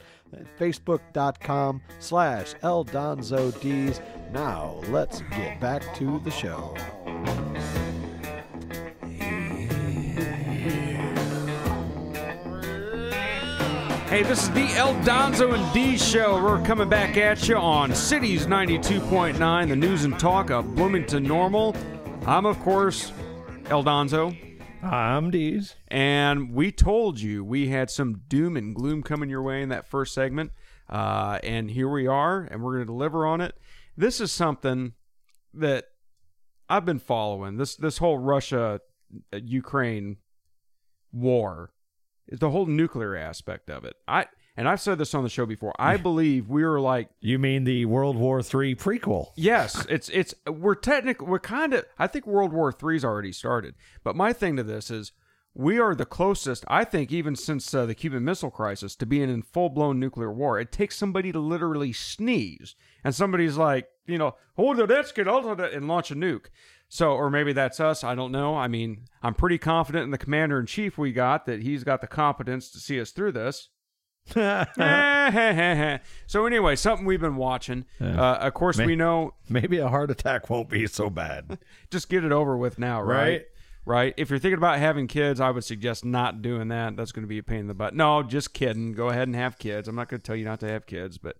Facebook.com 0.59 1.81
slash 1.99 2.53
eldonzods. 2.55 4.01
Now, 4.31 4.81
let's 4.89 5.21
get 5.31 5.59
back 5.59 5.95
to 5.95 6.19
the 6.19 6.31
show. 6.31 6.75
Hey, 14.13 14.21
this 14.21 14.43
is 14.43 14.51
the 14.51 14.67
El 14.75 14.93
Donzo 14.97 15.55
and 15.55 15.73
D 15.73 15.97
show. 15.97 16.39
We're 16.39 16.63
coming 16.63 16.87
back 16.87 17.17
at 17.17 17.47
you 17.47 17.55
on 17.55 17.95
Cities 17.95 18.45
ninety 18.45 18.77
two 18.77 18.99
point 18.99 19.39
nine, 19.39 19.69
the 19.69 19.75
news 19.75 20.05
and 20.05 20.19
talk 20.19 20.51
of 20.51 20.75
Bloomington 20.75 21.23
Normal. 21.23 21.75
I'm 22.27 22.45
of 22.45 22.59
course 22.59 23.11
El 23.71 23.83
Donzo. 23.83 24.37
I'm 24.83 25.31
Deez. 25.31 25.73
And 25.87 26.53
we 26.53 26.71
told 26.71 27.21
you 27.21 27.43
we 27.43 27.69
had 27.69 27.89
some 27.89 28.21
doom 28.27 28.55
and 28.55 28.75
gloom 28.75 29.01
coming 29.01 29.31
your 29.31 29.41
way 29.41 29.63
in 29.63 29.69
that 29.69 29.87
first 29.87 30.13
segment. 30.13 30.51
Uh, 30.87 31.39
and 31.41 31.71
here 31.71 31.89
we 31.89 32.05
are, 32.05 32.41
and 32.51 32.61
we're 32.61 32.73
going 32.75 32.85
to 32.85 32.93
deliver 32.93 33.25
on 33.25 33.41
it. 33.41 33.57
This 33.97 34.21
is 34.21 34.31
something 34.31 34.93
that 35.55 35.85
I've 36.69 36.85
been 36.85 36.99
following. 36.99 37.57
This 37.57 37.75
this 37.75 37.97
whole 37.97 38.19
Russia 38.19 38.79
uh, 39.33 39.39
Ukraine 39.43 40.17
war, 41.11 41.71
the 42.29 42.49
whole 42.49 42.65
nuclear 42.65 43.15
aspect 43.15 43.69
of 43.69 43.85
it. 43.85 43.95
I 44.07 44.25
and 44.55 44.69
I've 44.69 44.81
said 44.81 44.97
this 44.97 45.13
on 45.15 45.23
the 45.23 45.29
show 45.29 45.45
before. 45.45 45.73
I 45.79 45.97
believe 46.09 46.49
we 46.49 46.63
are 46.63 46.79
like 46.79 47.09
You 47.19 47.39
mean 47.39 47.63
the 47.63 47.85
World 47.85 48.17
War 48.17 48.39
III 48.39 48.75
prequel? 48.75 49.27
Yes, 49.35 49.85
it's 49.89 50.09
it's 50.09 50.33
we're 50.47 50.75
technically 50.75 51.27
we're 51.27 51.39
kind 51.39 51.73
of 51.73 51.85
I 51.97 52.07
think 52.07 52.27
World 52.27 52.53
War 52.53 52.71
Three's 52.71 53.05
already 53.05 53.31
started. 53.31 53.75
But 54.03 54.15
my 54.15 54.33
thing 54.33 54.55
to 54.57 54.63
this 54.63 54.89
is 54.91 55.11
we 55.55 55.77
are 55.79 55.93
the 55.93 56.05
closest 56.05 56.65
I 56.67 56.83
think 56.83 57.11
even 57.11 57.35
since 57.35 57.73
uh, 57.73 57.85
the 57.85 57.95
Cuban 57.95 58.23
Missile 58.23 58.51
Crisis 58.51 58.95
to 58.97 59.05
being 59.05 59.29
in 59.29 59.41
full 59.41 59.69
blown 59.69 59.99
nuclear 59.99 60.31
war. 60.31 60.59
It 60.59 60.71
takes 60.71 60.97
somebody 60.97 61.31
to 61.31 61.39
literally 61.39 61.93
sneeze 61.93 62.75
and 63.03 63.13
somebody's 63.13 63.57
like 63.57 63.87
you 64.05 64.17
know 64.17 64.35
hold 64.55 64.77
the 64.77 65.25
hold 65.25 65.59
it 65.59 65.73
and 65.73 65.87
launch 65.87 66.11
a 66.11 66.15
nuke. 66.15 66.47
So 66.93 67.13
or 67.13 67.31
maybe 67.31 67.53
that's 67.53 67.79
us. 67.79 68.03
I 68.03 68.13
don't 68.13 68.31
know. 68.31 68.55
I 68.55 68.67
mean 68.67 69.05
I'm 69.23 69.33
pretty 69.33 69.57
confident 69.57 70.03
in 70.03 70.11
the 70.11 70.17
commander 70.19 70.59
in 70.59 70.67
chief 70.67 70.95
we 70.95 71.11
got 71.11 71.47
that 71.47 71.63
he's 71.63 71.83
got 71.83 72.01
the 72.01 72.07
competence 72.07 72.69
to 72.69 72.77
see 72.77 73.01
us 73.01 73.09
through 73.09 73.31
this. 73.31 73.69
so 76.27 76.45
anyway, 76.45 76.75
something 76.75 77.03
we've 77.07 77.19
been 77.19 77.35
watching. 77.35 77.85
Uh, 77.99 78.37
of 78.41 78.53
course, 78.53 78.77
we 78.77 78.95
know 78.95 79.33
Maybe 79.49 79.79
a 79.79 79.89
heart 79.89 80.11
attack 80.11 80.51
won't 80.51 80.69
be 80.69 80.85
so 80.85 81.09
bad. 81.09 81.57
just 81.89 82.09
get 82.09 82.23
it 82.23 82.31
over 82.31 82.55
with 82.55 82.77
now, 82.77 83.01
right? 83.01 83.17
Right. 83.17 83.45
Right. 83.85 84.13
If 84.15 84.29
you're 84.29 84.39
thinking 84.39 84.59
about 84.59 84.77
having 84.77 85.07
kids, 85.07 85.41
I 85.41 85.49
would 85.49 85.65
suggest 85.65 86.05
not 86.05 86.41
doing 86.41 86.69
that. 86.69 86.95
That's 86.95 87.11
going 87.11 87.23
to 87.23 87.27
be 87.27 87.39
a 87.39 87.43
pain 87.43 87.61
in 87.61 87.67
the 87.67 87.73
butt. 87.73 87.93
No, 87.93 88.23
just 88.23 88.53
kidding. 88.53 88.93
Go 88.93 89.09
ahead 89.09 89.27
and 89.27 89.35
have 89.35 89.57
kids. 89.57 89.89
I'm 89.89 89.95
not 89.95 90.07
going 90.07 90.21
to 90.21 90.25
tell 90.25 90.37
you 90.37 90.45
not 90.45 90.61
to 90.61 90.69
have 90.69 90.85
kids, 90.85 91.17
but 91.17 91.35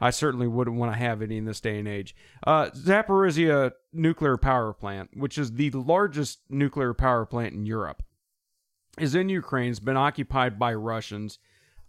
I 0.00 0.10
certainly 0.10 0.46
wouldn't 0.46 0.76
want 0.76 0.92
to 0.92 0.98
have 0.98 1.22
any 1.22 1.38
in 1.38 1.44
this 1.44 1.60
day 1.60 1.78
and 1.78 1.88
age. 1.88 2.14
Uh, 2.46 2.70
Zaporizhia 2.70 3.72
nuclear 3.92 4.36
power 4.36 4.72
plant, 4.72 5.10
which 5.14 5.38
is 5.38 5.52
the 5.52 5.70
largest 5.70 6.40
nuclear 6.48 6.94
power 6.94 7.26
plant 7.26 7.54
in 7.54 7.66
Europe, 7.66 8.02
is 8.98 9.14
in 9.14 9.28
Ukraine. 9.28 9.70
It's 9.70 9.80
been 9.80 9.96
occupied 9.96 10.58
by 10.58 10.74
Russians. 10.74 11.38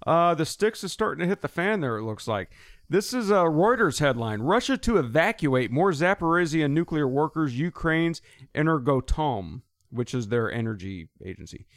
Uh, 0.08 0.34
the 0.34 0.46
sticks 0.46 0.84
is 0.84 0.92
starting 0.92 1.22
to 1.22 1.28
hit 1.28 1.42
the 1.42 1.48
fan 1.48 1.82
there, 1.82 1.98
it 1.98 2.04
looks 2.04 2.28
like. 2.28 2.50
This 2.89 3.13
is 3.13 3.30
a 3.30 3.46
Reuters 3.46 4.00
headline 4.00 4.42
Russia 4.42 4.78
to 4.78 4.98
evacuate 4.98 5.72
more 5.72 5.92
Zaporizhia 5.92 6.70
nuclear 6.72 7.08
workers, 7.08 7.60
Ukraine's 7.60 8.22
Energoatom, 8.56 9.62
which 9.92 10.13
is 10.13 10.30
their 10.30 10.51
energy 10.51 11.10
agency. 11.24 11.68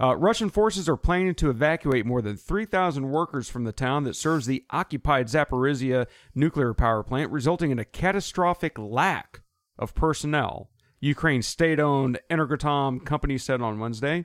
Uh, 0.00 0.16
Russian 0.16 0.50
forces 0.50 0.88
are 0.88 0.96
planning 0.96 1.34
to 1.36 1.50
evacuate 1.50 2.04
more 2.04 2.20
than 2.20 2.36
3,000 2.36 3.10
workers 3.10 3.48
from 3.48 3.64
the 3.64 3.72
town 3.72 4.04
that 4.04 4.16
serves 4.16 4.46
the 4.46 4.64
occupied 4.70 5.28
Zaporizhia 5.28 6.06
nuclear 6.34 6.74
power 6.74 7.02
plant, 7.02 7.30
resulting 7.30 7.70
in 7.70 7.78
a 7.78 7.84
catastrophic 7.84 8.78
lack 8.78 9.42
of 9.78 9.94
personnel. 9.94 10.70
Ukraine's 11.00 11.46
state 11.46 11.78
owned 11.78 12.18
Energoatom 12.30 13.04
company 13.04 13.38
said 13.38 13.60
on 13.60 13.78
Wednesday. 13.78 14.24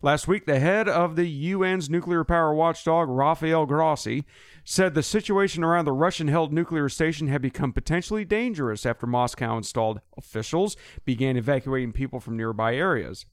Last 0.00 0.28
week, 0.28 0.44
the 0.44 0.60
head 0.60 0.86
of 0.86 1.16
the 1.16 1.52
UN's 1.52 1.88
nuclear 1.88 2.24
power 2.24 2.54
watchdog, 2.54 3.08
Rafael 3.08 3.64
Grossi, 3.64 4.24
said 4.62 4.94
the 4.94 5.02
situation 5.02 5.64
around 5.64 5.86
the 5.86 5.92
Russian 5.92 6.28
held 6.28 6.52
nuclear 6.52 6.90
station 6.90 7.28
had 7.28 7.40
become 7.40 7.72
potentially 7.72 8.24
dangerous 8.24 8.84
after 8.84 9.06
Moscow 9.06 9.56
installed 9.56 10.02
officials 10.16 10.76
began 11.06 11.38
evacuating 11.38 11.92
people 11.92 12.20
from 12.20 12.36
nearby 12.36 12.74
areas. 12.74 13.24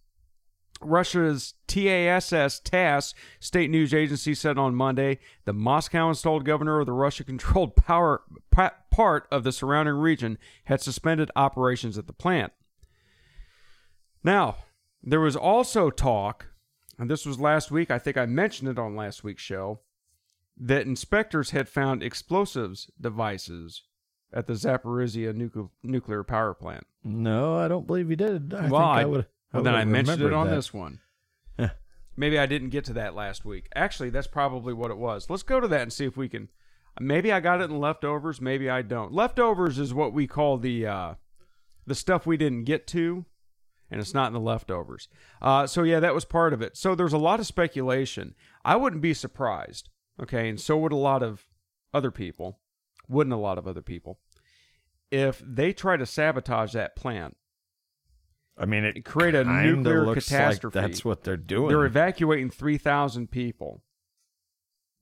Russia's 0.81 1.53
TASS 1.67 2.59
TASS 2.59 3.13
state 3.39 3.69
news 3.69 3.93
agency 3.93 4.33
said 4.33 4.57
on 4.57 4.75
Monday 4.75 5.19
the 5.45 5.53
Moscow 5.53 6.09
installed 6.09 6.45
governor 6.45 6.79
of 6.79 6.85
the 6.85 6.93
Russia 6.93 7.23
controlled 7.23 7.75
power 7.75 8.21
part 8.89 9.27
of 9.31 9.43
the 9.43 9.51
surrounding 9.51 9.95
region 9.95 10.37
had 10.65 10.81
suspended 10.81 11.31
operations 11.35 11.97
at 11.97 12.07
the 12.07 12.13
plant. 12.13 12.51
Now, 14.23 14.57
there 15.01 15.19
was 15.19 15.35
also 15.35 15.89
talk, 15.89 16.47
and 16.99 17.09
this 17.09 17.25
was 17.25 17.39
last 17.39 17.71
week, 17.71 17.89
I 17.89 17.97
think 17.97 18.17
I 18.17 18.25
mentioned 18.25 18.69
it 18.69 18.77
on 18.77 18.95
last 18.95 19.23
week's 19.23 19.41
show, 19.41 19.79
that 20.57 20.85
inspectors 20.85 21.51
had 21.51 21.67
found 21.67 22.03
explosives 22.03 22.91
devices 22.99 23.83
at 24.31 24.47
the 24.47 24.53
Zaporizhia 24.53 25.33
nucle- 25.33 25.71
nuclear 25.83 26.23
power 26.23 26.53
plant. 26.53 26.85
No, 27.03 27.55
I 27.57 27.67
don't 27.67 27.87
believe 27.87 28.09
you 28.09 28.15
did. 28.15 28.53
I 28.53 28.67
well, 28.67 28.69
think 28.69 28.73
I, 28.73 29.01
I 29.01 29.05
would. 29.05 29.25
Well, 29.53 29.63
then 29.63 29.75
I 29.75 29.85
mentioned 29.85 30.21
it 30.21 30.33
on 30.33 30.47
that. 30.47 30.55
this 30.55 30.73
one. 30.73 30.99
Maybe 32.17 32.37
I 32.37 32.45
didn't 32.45 32.69
get 32.69 32.85
to 32.85 32.93
that 32.93 33.15
last 33.15 33.45
week. 33.45 33.67
Actually, 33.73 34.09
that's 34.09 34.27
probably 34.27 34.73
what 34.73 34.91
it 34.91 34.97
was. 34.97 35.29
Let's 35.29 35.43
go 35.43 35.59
to 35.59 35.67
that 35.69 35.81
and 35.81 35.93
see 35.93 36.05
if 36.05 36.17
we 36.17 36.27
can. 36.27 36.49
Maybe 36.99 37.31
I 37.31 37.39
got 37.39 37.61
it 37.61 37.69
in 37.69 37.79
leftovers. 37.79 38.41
Maybe 38.41 38.69
I 38.69 38.81
don't. 38.81 39.13
Leftovers 39.13 39.79
is 39.79 39.93
what 39.93 40.13
we 40.13 40.27
call 40.27 40.57
the 40.57 40.85
uh, 40.85 41.13
the 41.87 41.95
stuff 41.95 42.25
we 42.25 42.37
didn't 42.37 42.65
get 42.65 42.85
to, 42.87 43.25
and 43.89 44.01
it's 44.01 44.13
not 44.13 44.27
in 44.27 44.33
the 44.33 44.39
leftovers. 44.39 45.07
Uh, 45.41 45.65
so 45.67 45.83
yeah, 45.83 46.01
that 46.01 46.13
was 46.13 46.25
part 46.25 46.53
of 46.53 46.61
it. 46.61 46.75
So 46.75 46.95
there's 46.95 47.13
a 47.13 47.17
lot 47.17 47.39
of 47.39 47.47
speculation. 47.47 48.35
I 48.65 48.75
wouldn't 48.75 49.01
be 49.01 49.13
surprised. 49.13 49.89
Okay, 50.21 50.49
and 50.49 50.59
so 50.59 50.77
would 50.77 50.91
a 50.91 50.97
lot 50.97 51.23
of 51.23 51.45
other 51.93 52.11
people. 52.11 52.59
Wouldn't 53.07 53.33
a 53.33 53.37
lot 53.37 53.57
of 53.57 53.67
other 53.67 53.81
people 53.81 54.19
if 55.11 55.43
they 55.45 55.73
try 55.73 55.97
to 55.97 56.05
sabotage 56.05 56.71
that 56.71 56.95
plant 56.95 57.35
I 58.57 58.65
mean, 58.65 58.83
it 58.83 59.05
create 59.05 59.35
a 59.35 59.43
nuclear 59.43 60.05
looks 60.05 60.27
catastrophe. 60.27 60.77
Like 60.79 60.87
that's 60.87 61.05
what 61.05 61.23
they're 61.23 61.37
doing. 61.37 61.69
They're 61.69 61.85
evacuating 61.85 62.49
3,000 62.51 63.31
people. 63.31 63.81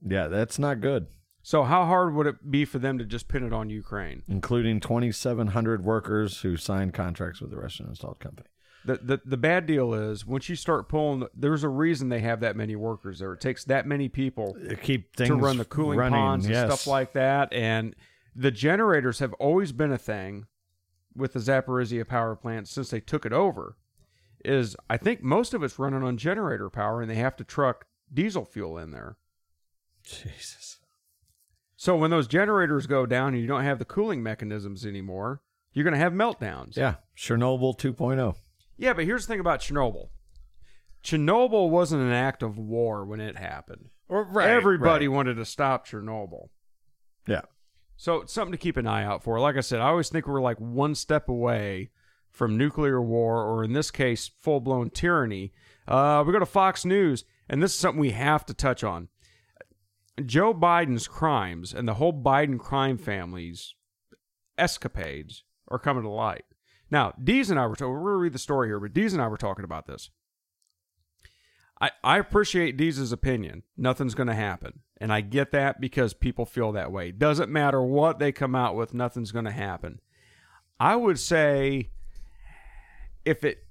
yeah, 0.06 0.28
that's 0.28 0.60
not 0.60 0.80
good. 0.82 1.08
So, 1.42 1.64
how 1.64 1.86
hard 1.86 2.14
would 2.14 2.28
it 2.28 2.52
be 2.52 2.66
for 2.66 2.80
them 2.80 2.98
to 3.00 3.06
just 3.06 3.28
pin 3.28 3.44
it 3.44 3.54
on 3.54 3.70
Ukraine? 3.70 4.24
Including 4.28 4.80
2,700 4.80 5.84
workers 5.84 6.42
who 6.42 6.58
signed 6.58 6.94
contracts 6.94 7.42
with 7.42 7.50
the 7.50 7.58
Russian 7.58 7.88
installed 7.88 8.20
company. 8.20 8.48
The, 8.86 8.98
the, 8.98 9.22
the 9.26 9.38
bad 9.38 9.66
deal 9.66 9.94
is 9.94 10.26
once 10.26 10.48
you 10.48 10.56
start 10.56 10.88
pulling, 10.88 11.28
there's 11.36 11.64
a 11.64 11.70
reason 11.70 12.10
they 12.10 12.22
have 12.22 12.40
that 12.42 12.56
many 12.56 12.76
workers 12.76 13.20
there. 13.20 13.34
It 13.34 13.42
takes 13.42 13.64
that 13.66 13.86
many 13.86 14.10
people 14.10 14.56
To 14.70 14.76
keep 14.76 15.16
things 15.16 15.30
to 15.30 15.36
run 15.36 15.58
the 15.58 15.66
cooling 15.66 16.00
running, 16.00 16.18
ponds 16.18 16.46
and 16.46 16.54
yes. 16.54 16.66
stuff 16.66 16.88
like 16.88 17.14
that. 17.14 17.52
And 17.52 17.96
the 18.36 18.52
generators 18.52 19.20
have 19.20 19.34
always 19.34 19.72
been 19.72 19.92
a 19.92 19.98
thing 19.98 20.46
with 21.20 21.34
the 21.34 21.40
Zaporizhia 21.40 22.08
power 22.08 22.36
plant 22.36 22.68
since 22.68 22.90
they 22.90 23.00
took 23.00 23.26
it 23.26 23.34
over. 23.34 23.78
Is 24.44 24.76
I 24.90 24.98
think 24.98 25.22
most 25.22 25.54
of 25.54 25.64
it's 25.64 25.78
running 25.78 26.04
on 26.04 26.18
generator 26.18 26.70
power, 26.70 27.02
and 27.02 27.12
they 27.12 27.16
have 27.16 27.36
to 27.38 27.44
truck 27.44 27.86
diesel 28.14 28.46
fuel 28.46 28.78
in 28.78 28.92
there. 28.92 29.18
Jesus. 30.04 30.80
So 31.76 31.96
when 31.96 32.12
those 32.12 32.28
generators 32.28 32.88
go 32.88 33.06
down 33.06 33.34
and 33.34 33.42
you 33.42 33.48
don't 33.48 33.64
have 33.64 33.80
the 33.80 33.86
cooling 33.86 34.24
mechanisms 34.24 34.86
anymore, 34.86 35.42
you're 35.74 35.84
going 35.84 35.94
to 35.94 36.00
have 36.00 36.14
meltdowns. 36.14 36.76
Yeah, 36.78 36.96
Chernobyl 37.18 37.74
oh. 37.74 37.94
2.0. 37.94 38.36
Yeah, 38.78 38.94
but 38.94 39.06
here's 39.06 39.26
the 39.26 39.34
thing 39.34 39.40
about 39.40 39.60
Chernobyl. 39.60 40.10
Chernobyl 41.04 41.70
wasn't 41.70 42.02
an 42.02 42.12
act 42.12 42.44
of 42.44 42.58
war 42.58 43.06
when 43.06 43.20
it 43.22 43.38
happened. 43.38 43.90
Right, 44.10 44.50
Everybody 44.50 45.08
wanted 45.08 45.36
to 45.36 45.46
stop 45.46 45.88
Chernobyl. 45.88 46.50
Yeah. 47.28 47.42
So 48.00 48.22
it's 48.22 48.32
something 48.32 48.54
to 48.54 48.58
keep 48.58 48.78
an 48.78 48.88
eye 48.88 49.04
out 49.04 49.24
for. 49.24 49.42
Like 49.42 49.58
I 49.58 49.60
said, 49.60 49.82
I 49.82 49.90
always 49.90 50.08
think 50.08 50.26
we're 50.26 50.40
like 50.40 50.58
one 50.58 50.96
step 50.96 51.28
away 51.28 51.90
from 52.32 52.58
nuclear 52.58 53.02
war, 53.02 53.44
or 53.44 53.62
in 53.62 53.74
this 53.74 53.92
case, 53.92 54.32
full 54.40 54.62
blown 54.62 54.90
tyranny. 54.90 55.52
Uh, 55.86 56.24
we 56.26 56.32
go 56.32 56.40
to 56.40 56.46
Fox 56.46 56.86
News, 56.86 57.26
and 57.50 57.62
this 57.62 57.74
is 57.74 57.78
something 57.78 58.00
we 58.00 58.12
have 58.12 58.46
to 58.46 58.54
touch 58.54 58.86
on. 58.86 59.10
Joe 60.26 60.54
Biden's 60.54 61.10
crimes 61.10 61.74
and 61.74 61.90
the 61.90 61.96
whole 61.96 62.14
Biden 62.14 62.58
crime 62.58 62.98
family's 62.98 63.76
escapades 64.58 65.44
are 65.68 65.78
coming 65.78 66.04
to 66.04 66.10
light. 66.10 66.46
Now, 66.90 67.14
Deez 67.22 67.50
and 67.50 67.60
I 67.60 67.68
were 67.68 67.76
talking, 67.76 67.92
we're 67.92 68.00
going 68.00 68.14
to 68.14 68.18
read 68.20 68.34
the 68.34 68.40
story 68.40 68.70
here, 68.70 68.80
but 68.80 68.94
Deez 68.94 69.12
and 69.12 69.22
I 69.22 69.28
were 69.28 69.36
talking 69.36 69.66
about 69.66 69.88
this. 69.88 70.10
I, 71.82 71.92
I 72.04 72.18
appreciate 72.18 72.78
Deez' 72.78 73.14
opinion. 73.14 73.64
Nothing's 73.78 74.16
going 74.16 74.28
to 74.28 74.36
happen. 74.36 74.82
And 74.98 75.14
I 75.14 75.22
get 75.22 75.52
that 75.52 75.80
because 75.80 76.14
people 76.14 76.46
feel 76.46 76.74
that 76.74 76.92
way. 76.92 77.12
Doesn't 77.12 77.50
matter 77.50 77.82
what 77.82 78.20
they 78.20 78.32
come 78.32 78.54
out 78.54 78.76
with, 78.76 78.94
nothing's 78.94 79.32
going 79.32 79.46
to 79.46 79.52
happen. 79.52 80.02
I 80.80 80.96
would 80.96 81.20
say 81.20 81.90
if 83.26 83.44
it 83.44 83.66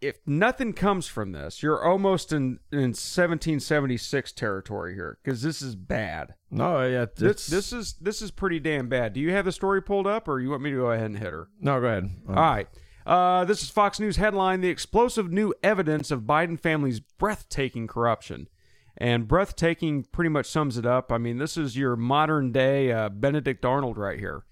if 0.00 0.18
nothing 0.26 0.72
comes 0.72 1.06
from 1.06 1.32
this, 1.32 1.62
you're 1.62 1.84
almost 1.84 2.32
in, 2.32 2.58
in 2.72 2.94
1776 2.94 4.32
territory 4.32 4.94
here 4.94 5.18
because 5.22 5.42
this 5.42 5.60
is 5.60 5.76
bad. 5.76 6.34
No, 6.50 6.86
yeah. 6.86 7.06
This, 7.14 7.46
this 7.46 7.72
is 7.72 7.94
this 8.00 8.22
is 8.22 8.30
pretty 8.30 8.60
damn 8.60 8.88
bad. 8.88 9.12
Do 9.12 9.20
you 9.20 9.32
have 9.32 9.44
the 9.44 9.52
story 9.52 9.82
pulled 9.82 10.06
up, 10.06 10.26
or 10.26 10.40
you 10.40 10.50
want 10.50 10.62
me 10.62 10.70
to 10.70 10.76
go 10.76 10.90
ahead 10.90 11.06
and 11.06 11.18
hit 11.18 11.32
her? 11.32 11.48
no, 11.60 11.80
go 11.80 11.86
ahead. 11.86 12.10
All 12.28 12.34
right. 12.34 12.68
Uh, 13.10 13.44
this 13.44 13.60
is 13.60 13.68
Fox 13.68 13.98
News 13.98 14.18
headline: 14.18 14.60
The 14.60 14.68
explosive 14.68 15.32
new 15.32 15.52
evidence 15.64 16.12
of 16.12 16.22
Biden 16.22 16.58
family's 16.58 17.00
breathtaking 17.00 17.88
corruption. 17.88 18.48
And 18.96 19.26
breathtaking 19.26 20.04
pretty 20.12 20.28
much 20.28 20.46
sums 20.46 20.78
it 20.78 20.86
up. 20.86 21.10
I 21.10 21.18
mean, 21.18 21.38
this 21.38 21.56
is 21.56 21.76
your 21.76 21.96
modern 21.96 22.52
day 22.52 22.92
uh, 22.92 23.08
Benedict 23.08 23.64
Arnold 23.64 23.98
right 23.98 24.18
here. 24.18 24.44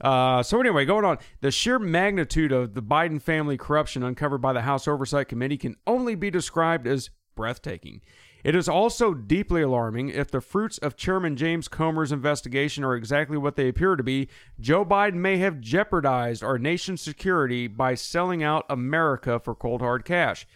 Uh, 0.00 0.42
so 0.42 0.58
anyway, 0.58 0.86
going 0.86 1.04
on, 1.04 1.18
the 1.42 1.50
sheer 1.50 1.78
magnitude 1.78 2.50
of 2.50 2.72
the 2.72 2.82
Biden 2.82 3.20
family 3.20 3.58
corruption 3.58 4.02
uncovered 4.02 4.40
by 4.40 4.54
the 4.54 4.62
House 4.62 4.88
Oversight 4.88 5.28
Committee 5.28 5.58
can 5.58 5.76
only 5.86 6.14
be 6.14 6.30
described 6.30 6.86
as 6.86 7.10
breathtaking. 7.34 8.00
It 8.44 8.56
is 8.56 8.68
also 8.68 9.14
deeply 9.14 9.62
alarming 9.62 10.08
if 10.08 10.30
the 10.30 10.40
fruits 10.40 10.78
of 10.78 10.96
Chairman 10.96 11.36
James 11.36 11.68
Comer's 11.68 12.10
investigation 12.10 12.82
are 12.82 12.96
exactly 12.96 13.36
what 13.36 13.54
they 13.54 13.68
appear 13.68 13.94
to 13.94 14.02
be. 14.02 14.28
Joe 14.58 14.84
Biden 14.84 15.14
may 15.14 15.38
have 15.38 15.60
jeopardized 15.60 16.42
our 16.42 16.58
nation's 16.58 17.00
security 17.00 17.68
by 17.68 17.94
selling 17.94 18.42
out 18.42 18.66
America 18.68 19.38
for 19.38 19.54
cold 19.54 19.80
hard 19.80 20.04
cash. 20.04 20.46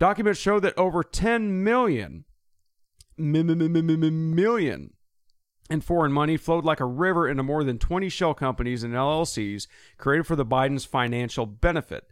Documents 0.00 0.40
show 0.40 0.58
that 0.60 0.76
over 0.76 1.02
10 1.04 1.62
million 1.62 2.24
million 3.16 4.92
in 5.70 5.80
foreign 5.80 6.12
money 6.12 6.36
flowed 6.36 6.64
like 6.64 6.80
a 6.80 6.86
river 6.86 7.28
into 7.28 7.42
more 7.42 7.64
than 7.64 7.78
20 7.78 8.08
shell 8.08 8.34
companies 8.34 8.82
and 8.82 8.94
LLCs 8.94 9.66
created 9.96 10.26
for 10.26 10.36
the 10.36 10.46
Biden's 10.46 10.84
financial 10.84 11.46
benefit. 11.46 12.04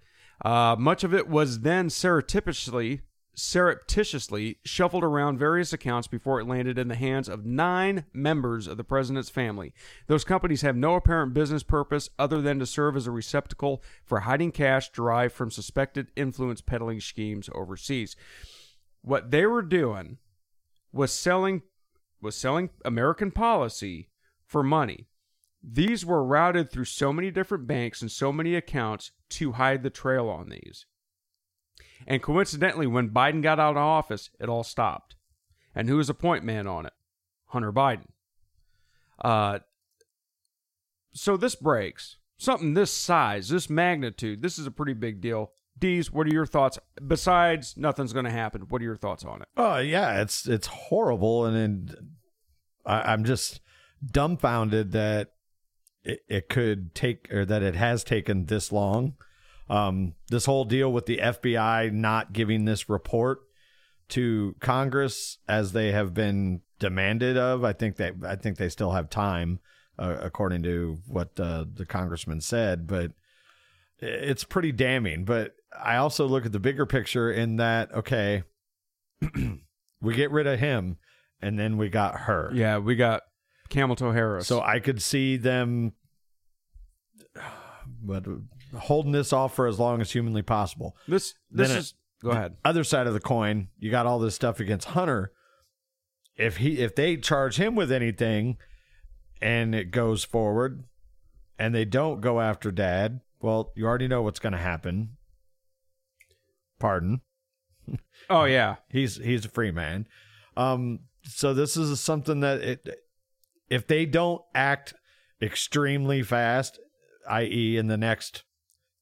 Uh, 0.44 0.76
much 0.78 1.04
of 1.04 1.14
it 1.14 1.28
was 1.28 1.60
then 1.60 1.88
surreptitiously, 1.88 3.00
surreptitiously 3.36 4.58
shuffled 4.64 5.04
around 5.04 5.38
various 5.38 5.72
accounts 5.72 6.08
before 6.08 6.40
it 6.40 6.48
landed 6.48 6.78
in 6.78 6.88
the 6.88 6.94
hands 6.94 7.28
of 7.28 7.44
nine 7.44 8.06
members 8.14 8.66
of 8.66 8.78
the 8.78 8.84
president's 8.84 9.28
family. 9.28 9.74
Those 10.06 10.24
companies 10.24 10.62
have 10.62 10.74
no 10.74 10.94
apparent 10.94 11.34
business 11.34 11.62
purpose 11.62 12.08
other 12.18 12.40
than 12.40 12.58
to 12.58 12.66
serve 12.66 12.96
as 12.96 13.06
a 13.06 13.10
receptacle 13.10 13.82
for 14.04 14.20
hiding 14.20 14.52
cash 14.52 14.90
derived 14.90 15.34
from 15.34 15.50
suspected 15.50 16.10
influence 16.16 16.62
peddling 16.62 17.00
schemes 17.00 17.50
overseas. 17.54 18.16
What 19.02 19.30
they 19.30 19.44
were 19.44 19.62
doing 19.62 20.16
was 20.92 21.12
selling 21.12 21.62
was 22.22 22.34
selling 22.34 22.70
American 22.84 23.30
policy 23.30 24.08
for 24.46 24.62
money. 24.62 25.08
These 25.62 26.06
were 26.06 26.24
routed 26.24 26.70
through 26.70 26.86
so 26.86 27.12
many 27.12 27.30
different 27.30 27.66
banks 27.66 28.00
and 28.00 28.10
so 28.10 28.32
many 28.32 28.54
accounts 28.54 29.12
to 29.30 29.52
hide 29.52 29.82
the 29.82 29.90
trail 29.90 30.28
on 30.28 30.48
these. 30.48 30.86
And 32.06 32.22
coincidentally, 32.22 32.86
when 32.86 33.10
Biden 33.10 33.42
got 33.42 33.60
out 33.60 33.76
of 33.76 33.82
office, 33.82 34.30
it 34.40 34.48
all 34.48 34.64
stopped. 34.64 35.16
And 35.74 35.88
who 35.88 35.96
was 35.96 36.08
the 36.08 36.14
point 36.14 36.44
man 36.44 36.66
on 36.66 36.86
it? 36.86 36.92
Hunter 37.46 37.72
Biden. 37.72 38.08
Uh, 39.22 39.60
so 41.12 41.36
this 41.36 41.54
breaks. 41.54 42.16
Something 42.38 42.74
this 42.74 42.92
size, 42.92 43.48
this 43.48 43.70
magnitude, 43.70 44.42
this 44.42 44.58
is 44.58 44.66
a 44.66 44.70
pretty 44.70 44.92
big 44.92 45.20
deal. 45.20 45.52
Deez, 45.78 46.06
what 46.06 46.26
are 46.26 46.32
your 46.32 46.46
thoughts? 46.46 46.78
Besides, 47.06 47.76
nothing's 47.76 48.12
going 48.12 48.24
to 48.24 48.30
happen. 48.30 48.62
What 48.68 48.80
are 48.80 48.84
your 48.84 48.96
thoughts 48.96 49.24
on 49.24 49.42
it? 49.42 49.48
Oh 49.56 49.78
yeah, 49.78 50.20
it's 50.20 50.46
it's 50.46 50.66
horrible, 50.66 51.44
and, 51.44 51.56
and 51.56 51.96
I, 52.84 53.12
I'm 53.12 53.24
just 53.24 53.60
dumbfounded 54.04 54.92
that 54.92 55.32
it, 56.02 56.20
it 56.28 56.48
could 56.48 56.94
take 56.94 57.32
or 57.32 57.44
that 57.44 57.62
it 57.62 57.74
has 57.74 58.04
taken 58.04 58.46
this 58.46 58.72
long. 58.72 59.14
Um, 59.68 60.14
this 60.28 60.46
whole 60.46 60.64
deal 60.64 60.92
with 60.92 61.06
the 61.06 61.18
FBI 61.18 61.92
not 61.92 62.32
giving 62.32 62.64
this 62.64 62.88
report 62.88 63.40
to 64.10 64.54
Congress 64.60 65.38
as 65.48 65.72
they 65.72 65.92
have 65.92 66.14
been 66.14 66.60
demanded 66.78 67.36
of. 67.36 67.64
I 67.64 67.72
think 67.72 67.96
that 67.96 68.14
I 68.24 68.36
think 68.36 68.58
they 68.58 68.68
still 68.68 68.92
have 68.92 69.10
time, 69.10 69.60
uh, 69.98 70.16
according 70.20 70.62
to 70.64 70.98
what 71.06 71.38
uh, 71.40 71.64
the 71.72 71.86
congressman 71.86 72.40
said, 72.40 72.86
but 72.86 73.12
it's 73.98 74.44
pretty 74.44 74.72
damning. 74.72 75.24
But 75.24 75.54
I 75.78 75.96
also 75.96 76.26
look 76.26 76.46
at 76.46 76.52
the 76.52 76.60
bigger 76.60 76.86
picture 76.86 77.30
in 77.30 77.56
that 77.56 77.92
okay, 77.94 78.44
we 80.00 80.14
get 80.14 80.30
rid 80.30 80.46
of 80.46 80.60
him, 80.60 80.98
and 81.40 81.58
then 81.58 81.76
we 81.76 81.88
got 81.88 82.20
her. 82.20 82.50
Yeah, 82.54 82.78
we 82.78 82.94
got 82.94 83.22
Camel 83.68 83.96
Toe 83.96 84.12
Harris. 84.12 84.46
So 84.46 84.60
I 84.60 84.78
could 84.78 85.02
see 85.02 85.36
them, 85.36 85.92
but 88.02 88.24
holding 88.74 89.12
this 89.12 89.32
off 89.32 89.54
for 89.54 89.66
as 89.66 89.78
long 89.78 90.00
as 90.00 90.10
humanly 90.12 90.42
possible. 90.42 90.96
this 91.06 91.34
this 91.50 91.68
then 91.68 91.76
it- 91.76 91.80
is 91.80 91.94
Go 92.22 92.30
ahead. 92.30 92.56
Other 92.64 92.82
side 92.82 93.06
of 93.06 93.12
the 93.12 93.20
coin, 93.20 93.68
you 93.78 93.90
got 93.90 94.06
all 94.06 94.18
this 94.18 94.34
stuff 94.34 94.58
against 94.58 94.88
Hunter. 94.88 95.32
If 96.36 96.56
he 96.56 96.78
if 96.78 96.94
they 96.94 97.18
charge 97.18 97.56
him 97.56 97.74
with 97.76 97.92
anything 97.92 98.56
and 99.42 99.74
it 99.74 99.90
goes 99.90 100.24
forward 100.24 100.84
and 101.58 101.74
they 101.74 101.84
don't 101.84 102.22
go 102.22 102.40
after 102.40 102.70
dad, 102.72 103.20
well, 103.40 103.70
you 103.76 103.84
already 103.86 104.08
know 104.08 104.22
what's 104.22 104.38
going 104.38 104.54
to 104.54 104.58
happen. 104.58 105.16
Pardon. 106.78 107.20
Oh 108.28 108.44
yeah. 108.44 108.76
He's 108.88 109.16
he's 109.18 109.44
a 109.44 109.48
free 109.48 109.70
man. 109.70 110.08
Um 110.56 111.00
so 111.22 111.54
this 111.54 111.76
is 111.76 112.00
something 112.00 112.40
that 112.40 112.60
it 112.60 112.88
if 113.68 113.86
they 113.86 114.04
don't 114.06 114.42
act 114.54 114.94
extremely 115.40 116.22
fast, 116.22 116.80
i.e. 117.28 117.76
in 117.76 117.86
the 117.86 117.96
next 117.96 118.42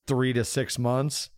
3 0.06 0.32
to 0.34 0.44
6 0.44 0.78
months, 0.78 1.30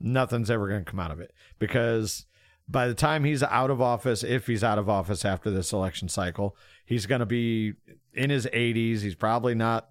nothing's 0.00 0.50
ever 0.50 0.68
going 0.68 0.84
to 0.84 0.90
come 0.90 1.00
out 1.00 1.10
of 1.10 1.20
it 1.20 1.32
because 1.58 2.26
by 2.68 2.86
the 2.86 2.94
time 2.94 3.24
he's 3.24 3.42
out 3.42 3.70
of 3.70 3.80
office, 3.80 4.22
if 4.22 4.46
he's 4.46 4.64
out 4.64 4.78
of 4.78 4.88
office 4.88 5.24
after 5.24 5.50
this 5.50 5.72
election 5.72 6.08
cycle, 6.08 6.56
he's 6.84 7.06
going 7.06 7.20
to 7.20 7.26
be 7.26 7.74
in 8.12 8.30
his 8.30 8.46
80s. 8.46 9.00
He's 9.00 9.14
probably 9.14 9.54
not 9.54 9.88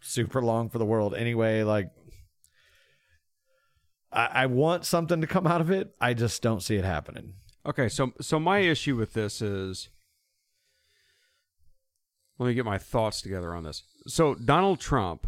super 0.00 0.42
long 0.42 0.68
for 0.68 0.78
the 0.78 0.84
world 0.84 1.14
anyway. 1.14 1.62
Like, 1.62 1.90
I, 4.12 4.26
I 4.32 4.46
want 4.46 4.84
something 4.84 5.20
to 5.20 5.26
come 5.26 5.46
out 5.46 5.60
of 5.60 5.70
it. 5.70 5.94
I 6.00 6.14
just 6.14 6.42
don't 6.42 6.62
see 6.62 6.76
it 6.76 6.84
happening. 6.84 7.34
Okay, 7.64 7.88
so 7.88 8.12
so 8.20 8.38
my 8.38 8.60
issue 8.60 8.94
with 8.94 9.12
this 9.12 9.42
is 9.42 9.88
let 12.38 12.46
me 12.46 12.54
get 12.54 12.64
my 12.64 12.78
thoughts 12.78 13.20
together 13.20 13.54
on 13.54 13.64
this. 13.64 13.82
So 14.06 14.34
Donald 14.34 14.78
Trump, 14.78 15.26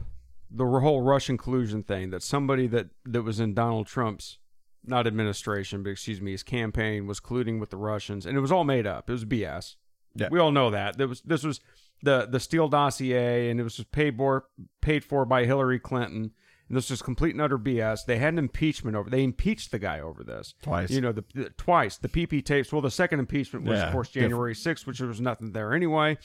the 0.51 0.65
whole 0.65 1.03
Russian 1.03 1.37
collusion 1.37 1.83
thing, 1.83 2.11
that 2.11 2.23
somebody 2.23 2.67
that 2.69 2.89
that 3.05 3.23
was 3.23 3.41
in 3.41 3.55
Donald 3.55 3.87
Trump's 3.87 4.39
not 4.85 5.07
administration, 5.07 5.83
but 5.83 5.91
excuse 5.91 6.21
me, 6.21 6.33
his 6.33 6.43
campaign 6.43 7.07
was 7.07 7.21
colluding 7.21 7.61
with 7.61 7.71
the 7.71 7.77
Russians, 7.77 8.27
and 8.27 8.37
it 8.37 8.41
was 8.41 8.53
all 8.53 8.65
made 8.65 8.87
up. 8.87 9.09
It 9.09 9.13
was 9.13 9.25
BS. 9.25 9.77
Yeah. 10.15 10.29
We 10.31 10.41
all 10.41 10.51
know 10.53 10.71
that. 10.71 10.99
There 10.99 11.09
was 11.09 11.21
this 11.23 11.45
was 11.45 11.61
the 12.03 12.27
the 12.31 12.41
Steele 12.41 12.69
dossier, 12.69 13.51
and 13.51 13.61
it 13.61 13.63
was 13.63 13.77
just 13.77 13.93
paid 13.93 14.17
for 14.17 14.47
paid 14.81 15.05
for 15.05 15.25
by 15.25 15.45
Hillary 15.45 15.79
Clinton. 15.79 16.33
And 16.69 16.77
this 16.77 16.91
was 16.91 17.01
complete 17.01 17.35
and 17.35 17.41
utter 17.41 17.59
BS. 17.59 18.01
They 18.07 18.19
had 18.19 18.35
an 18.35 18.39
impeachment 18.39 18.95
over. 18.95 19.09
They 19.09 19.25
impeached 19.25 19.71
the 19.71 19.79
guy 19.79 20.01
over 20.01 20.23
this 20.23 20.53
Twice. 20.61 20.91
You 20.91 21.01
know, 21.01 21.13
the, 21.13 21.25
the 21.35 21.51
twice 21.57 21.97
the 21.97 22.09
PP 22.09 22.45
tapes. 22.45 22.73
Well, 22.73 22.83
the 22.83 22.91
second 22.91 23.21
impeachment 23.21 23.65
was 23.65 23.79
Yeah, 23.79 23.87
of 23.87 23.93
course 23.93 24.11
January 24.11 24.55
sixth, 24.55 24.87
which 24.87 24.99
there 24.99 25.09
was 25.09 25.21
nothing 25.21 25.53
there 25.53 25.73
anyway. 25.73 26.19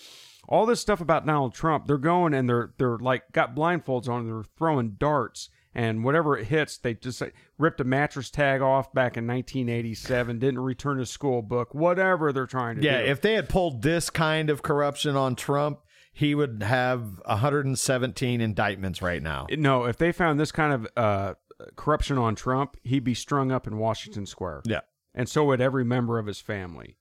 All 0.47 0.65
this 0.65 0.79
stuff 0.81 0.99
about 1.01 1.25
Donald 1.25 1.53
Trump, 1.53 1.87
they're 1.87 1.97
going 1.97 2.33
and 2.33 2.47
they're 2.49 2.73
they're 2.77 2.97
like 2.97 3.31
got 3.31 3.55
blindfolds 3.55 4.07
on. 4.09 4.21
And 4.21 4.29
they're 4.29 4.43
throwing 4.57 4.91
darts 4.99 5.49
and 5.75 6.03
whatever 6.03 6.37
it 6.37 6.45
hits, 6.47 6.77
they 6.77 6.93
just 6.93 7.19
like, 7.21 7.33
ripped 7.57 7.81
a 7.81 7.83
mattress 7.83 8.29
tag 8.29 8.61
off 8.61 8.93
back 8.93 9.17
in 9.17 9.25
1987. 9.25 10.37
Didn't 10.39 10.59
return 10.59 10.99
a 10.99 11.05
school 11.05 11.41
book. 11.41 11.73
Whatever 11.73 12.31
they're 12.31 12.45
trying 12.45 12.75
to 12.77 12.83
Yeah, 12.83 12.99
do. 12.99 13.05
Yeah, 13.05 13.11
if 13.11 13.21
they 13.21 13.33
had 13.33 13.49
pulled 13.49 13.81
this 13.81 14.09
kind 14.11 14.49
of 14.51 14.61
corruption 14.61 15.15
on 15.15 15.35
Trump, 15.35 15.79
he 16.13 16.35
would 16.35 16.61
have 16.61 17.19
117 17.25 18.41
indictments 18.41 19.01
right 19.01 19.21
now. 19.23 19.47
no, 19.57 19.85
if 19.85 19.97
they 19.97 20.11
found 20.11 20.39
this 20.39 20.51
kind 20.51 20.73
of 20.73 20.87
uh, 20.95 21.33
corruption 21.75 22.17
on 22.17 22.35
Trump, 22.35 22.77
he'd 22.83 23.03
be 23.03 23.13
strung 23.15 23.51
up 23.51 23.65
in 23.65 23.77
Washington 23.77 24.25
Square. 24.25 24.61
Yeah. 24.65 24.81
and 25.15 25.27
so 25.29 25.45
would 25.45 25.61
every 25.61 25.83
member 25.85 26.19
of 26.19 26.25
his 26.27 26.39
family. 26.39 26.97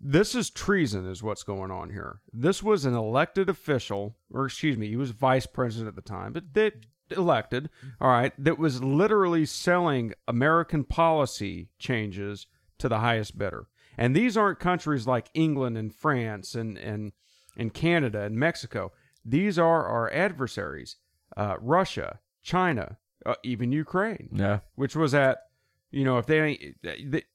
This 0.00 0.34
is 0.34 0.50
treason, 0.50 1.06
is 1.06 1.22
what's 1.22 1.42
going 1.42 1.70
on 1.70 1.90
here. 1.90 2.20
This 2.32 2.62
was 2.62 2.84
an 2.84 2.94
elected 2.94 3.48
official, 3.48 4.16
or 4.30 4.46
excuse 4.46 4.76
me, 4.78 4.88
he 4.88 4.96
was 4.96 5.10
vice 5.10 5.46
president 5.46 5.88
at 5.88 5.96
the 5.96 6.08
time, 6.08 6.32
but 6.32 6.54
they 6.54 6.72
elected, 7.10 7.68
all 8.00 8.08
right, 8.10 8.32
that 8.38 8.58
was 8.58 8.82
literally 8.82 9.44
selling 9.46 10.12
American 10.28 10.84
policy 10.84 11.68
changes 11.78 12.46
to 12.78 12.88
the 12.88 13.00
highest 13.00 13.36
bidder. 13.36 13.66
And 13.96 14.14
these 14.14 14.36
aren't 14.36 14.60
countries 14.60 15.06
like 15.06 15.30
England 15.34 15.76
and 15.76 15.92
France 15.92 16.54
and 16.54 16.78
and 16.78 17.12
and 17.56 17.74
Canada 17.74 18.20
and 18.22 18.36
Mexico. 18.36 18.92
These 19.24 19.58
are 19.58 19.84
our 19.84 20.08
adversaries: 20.12 20.94
uh, 21.36 21.56
Russia, 21.60 22.20
China, 22.40 22.98
uh, 23.26 23.34
even 23.42 23.72
Ukraine 23.72 24.28
Yeah. 24.32 24.60
which 24.76 24.94
was 24.94 25.12
at 25.14 25.38
you 25.90 26.04
know 26.04 26.18
if 26.18 26.26
they 26.26 26.40
ain't 26.40 26.60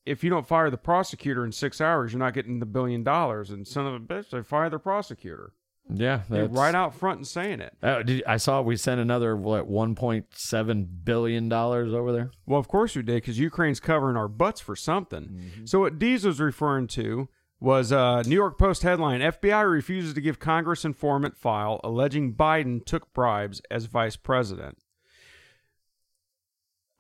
if 0.05 0.23
you 0.23 0.29
don't 0.29 0.47
fire 0.47 0.69
the 0.69 0.77
prosecutor 0.77 1.43
in 1.43 1.51
six 1.51 1.81
hours 1.81 2.13
you're 2.13 2.19
not 2.19 2.33
getting 2.33 2.59
the 2.59 2.65
billion 2.65 3.03
dollars 3.03 3.49
and 3.49 3.67
son 3.67 3.85
of 3.87 3.93
a 3.93 3.99
bitch 3.99 4.29
they 4.29 4.41
fire 4.43 4.69
the 4.69 4.79
prosecutor 4.79 5.53
Yeah. 5.89 6.21
They're 6.29 6.47
right 6.47 6.73
out 6.75 6.93
front 6.95 7.17
and 7.17 7.27
saying 7.27 7.59
it 7.59 7.73
Oh, 7.83 8.03
did, 8.03 8.23
I 8.25 8.37
saw 8.37 8.61
we 8.61 8.77
sent 8.77 9.01
another 9.01 9.35
what 9.35 9.69
1.7 9.69 10.87
billion 11.03 11.49
dollars 11.49 11.93
over 11.93 12.11
there. 12.11 12.31
well 12.45 12.59
of 12.59 12.67
course 12.67 12.95
we 12.95 13.01
did 13.01 13.15
because 13.15 13.39
ukraine's 13.39 13.79
covering 13.79 14.17
our 14.17 14.27
butts 14.27 14.61
for 14.61 14.75
something 14.75 15.23
mm-hmm. 15.25 15.65
so 15.65 15.79
what 15.79 15.99
dees 15.99 16.25
was 16.25 16.39
referring 16.39 16.87
to 16.87 17.27
was 17.59 17.91
a 17.91 18.23
new 18.27 18.35
york 18.35 18.57
post 18.59 18.83
headline 18.83 19.21
fbi 19.21 19.69
refuses 19.69 20.13
to 20.13 20.21
give 20.21 20.37
congress 20.39 20.85
informant 20.85 21.37
file 21.37 21.79
alleging 21.83 22.33
biden 22.33 22.83
took 22.85 23.11
bribes 23.13 23.61
as 23.71 23.85
vice 23.85 24.15
president 24.15 24.77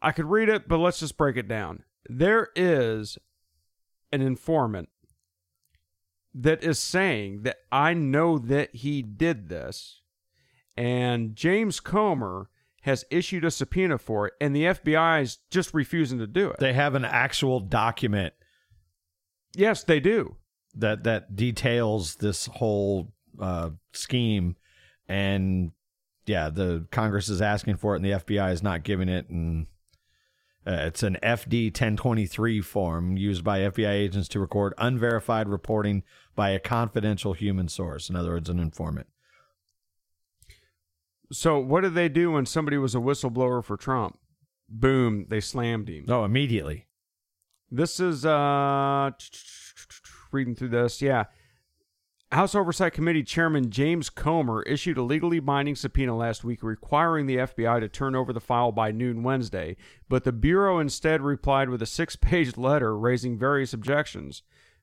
I 0.03 0.11
could 0.11 0.25
read 0.25 0.49
it, 0.49 0.67
but 0.67 0.77
let's 0.77 0.99
just 0.99 1.17
break 1.17 1.37
it 1.37 1.47
down. 1.47 1.83
There 2.07 2.49
is 2.55 3.17
an 4.11 4.21
informant 4.21 4.89
that 6.35 6.63
is 6.63 6.77
saying 6.77 7.43
that 7.43 7.57
I 7.71 7.93
know 7.93 8.37
that 8.37 8.75
he 8.75 9.01
did 9.01 9.49
this, 9.49 10.01
and 10.75 11.35
James 11.35 11.79
Comer 11.79 12.49
has 12.81 13.05
issued 13.09 13.45
a 13.45 13.51
subpoena 13.51 13.97
for 13.97 14.27
it, 14.27 14.33
and 14.41 14.55
the 14.55 14.65
FBI 14.65 15.21
is 15.21 15.37
just 15.49 15.73
refusing 15.73 16.19
to 16.19 16.27
do 16.27 16.49
it. 16.49 16.59
They 16.59 16.73
have 16.73 16.95
an 16.95 17.05
actual 17.05 17.61
document 17.61 18.33
yes, 19.55 19.83
they 19.83 19.99
do. 19.99 20.37
that 20.75 21.03
that 21.03 21.35
details 21.35 22.15
this 22.15 22.47
whole 22.47 23.13
uh, 23.39 23.71
scheme, 23.93 24.55
and 25.07 25.71
yeah, 26.25 26.49
the 26.49 26.87
Congress 26.91 27.29
is 27.29 27.41
asking 27.41 27.77
for 27.77 27.93
it, 27.93 27.97
and 27.97 28.05
the 28.05 28.11
FBI 28.11 28.51
is 28.51 28.63
not 28.63 28.83
giving 28.83 29.09
it, 29.09 29.29
and 29.29 29.67
uh, 30.65 30.71
it's 30.87 31.03
an 31.03 31.17
FD 31.21 31.67
1023 31.67 32.61
form 32.61 33.17
used 33.17 33.43
by 33.43 33.59
FBI 33.59 33.91
agents 33.91 34.29
to 34.29 34.39
record 34.39 34.73
unverified 34.77 35.49
reporting 35.49 36.03
by 36.35 36.51
a 36.51 36.59
confidential 36.59 37.33
human 37.33 37.67
source. 37.67 38.09
In 38.09 38.15
other 38.15 38.29
words, 38.31 38.49
an 38.49 38.59
informant. 38.59 39.07
So, 41.31 41.59
what 41.59 41.81
did 41.81 41.95
they 41.95 42.09
do 42.09 42.31
when 42.31 42.45
somebody 42.45 42.77
was 42.77 42.95
a 42.95 42.99
whistleblower 42.99 43.63
for 43.63 43.75
Trump? 43.75 44.17
Boom, 44.69 45.25
they 45.29 45.41
slammed 45.41 45.89
him. 45.89 46.05
Oh, 46.07 46.23
immediately. 46.23 46.87
This 47.69 47.99
is 47.99 48.25
uh 48.25 49.11
reading 50.31 50.55
through 50.55 50.69
this. 50.69 51.01
Yeah. 51.01 51.25
House 52.33 52.55
Oversight 52.55 52.93
Committee 52.93 53.21
Chairman 53.21 53.69
James 53.69 54.09
Comer 54.09 54.63
issued 54.63 54.97
a 54.97 55.03
legally 55.03 55.39
binding 55.39 55.75
subpoena 55.75 56.17
last 56.17 56.43
week 56.43 56.63
requiring 56.63 57.27
the 57.27 57.37
FBI 57.37 57.79
to 57.79 57.87
turn 57.87 58.15
over 58.15 58.33
the 58.33 58.39
file 58.39 58.71
by 58.71 58.91
noon 58.91 59.21
Wednesday, 59.21 59.75
but 60.09 60.23
the 60.23 60.31
Bureau 60.31 60.79
instead 60.79 61.21
replied 61.21 61.69
with 61.69 61.81
a 61.83 61.85
six 61.85 62.15
page 62.15 62.57
letter 62.57 62.97
raising 62.97 63.37
various 63.37 63.71
objections. 63.71 64.41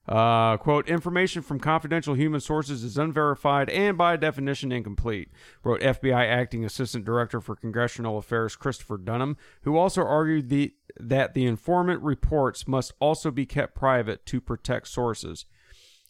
Uh, 0.08 0.58
quote, 0.58 0.88
information 0.88 1.42
from 1.42 1.58
confidential 1.58 2.14
human 2.14 2.40
sources 2.40 2.84
is 2.84 2.96
unverified 2.96 3.68
and 3.68 3.98
by 3.98 4.16
definition 4.16 4.70
incomplete, 4.70 5.28
wrote 5.64 5.80
FBI 5.80 6.24
Acting 6.24 6.64
Assistant 6.64 7.04
Director 7.04 7.40
for 7.40 7.56
Congressional 7.56 8.16
Affairs 8.16 8.54
Christopher 8.54 8.96
Dunham, 8.96 9.36
who 9.62 9.76
also 9.76 10.02
argued 10.02 10.50
the, 10.50 10.72
that 11.00 11.34
the 11.34 11.46
informant 11.46 12.00
reports 12.02 12.68
must 12.68 12.92
also 13.00 13.32
be 13.32 13.44
kept 13.44 13.74
private 13.74 14.24
to 14.26 14.40
protect 14.40 14.86
sources. 14.86 15.46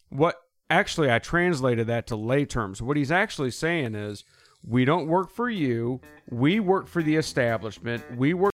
What 0.09 0.37
actually, 0.71 1.11
I 1.11 1.19
translated 1.19 1.87
that 1.87 2.07
to 2.07 2.15
lay 2.15 2.45
terms. 2.45 2.81
What 2.81 2.97
he's 2.97 3.11
actually 3.11 3.51
saying 3.51 3.93
is, 3.93 4.23
we 4.63 4.85
don't 4.85 5.07
work 5.07 5.31
for 5.31 5.49
you. 5.49 6.01
We 6.29 6.59
work 6.59 6.87
for 6.87 7.01
the 7.01 7.15
establishment. 7.15 8.03
We 8.15 8.33
work 8.33 8.51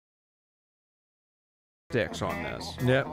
dicks 1.92 2.22
on 2.22 2.42
this. 2.44 2.76
Yep. 2.84 3.08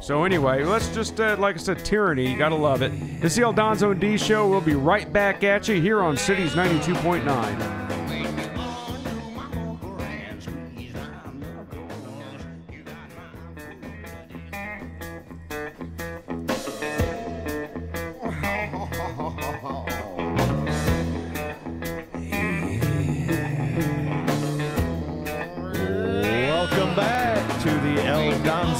So 0.00 0.24
anyway, 0.24 0.64
let's 0.64 0.88
just, 0.94 1.20
uh, 1.20 1.36
like 1.38 1.56
I 1.56 1.58
said, 1.58 1.84
tyranny. 1.84 2.30
You 2.30 2.38
gotta 2.38 2.54
love 2.54 2.82
it. 2.82 2.90
This 3.20 3.32
is 3.32 3.36
the 3.36 3.42
El 3.42 3.54
Donzo 3.54 3.92
and 3.92 4.00
D 4.00 4.16
Show. 4.16 4.48
We'll 4.48 4.60
be 4.60 4.74
right 4.74 5.12
back 5.12 5.44
at 5.44 5.68
you 5.68 5.80
here 5.80 6.00
on 6.00 6.16
Cities 6.16 6.52
92.9. 6.52 7.87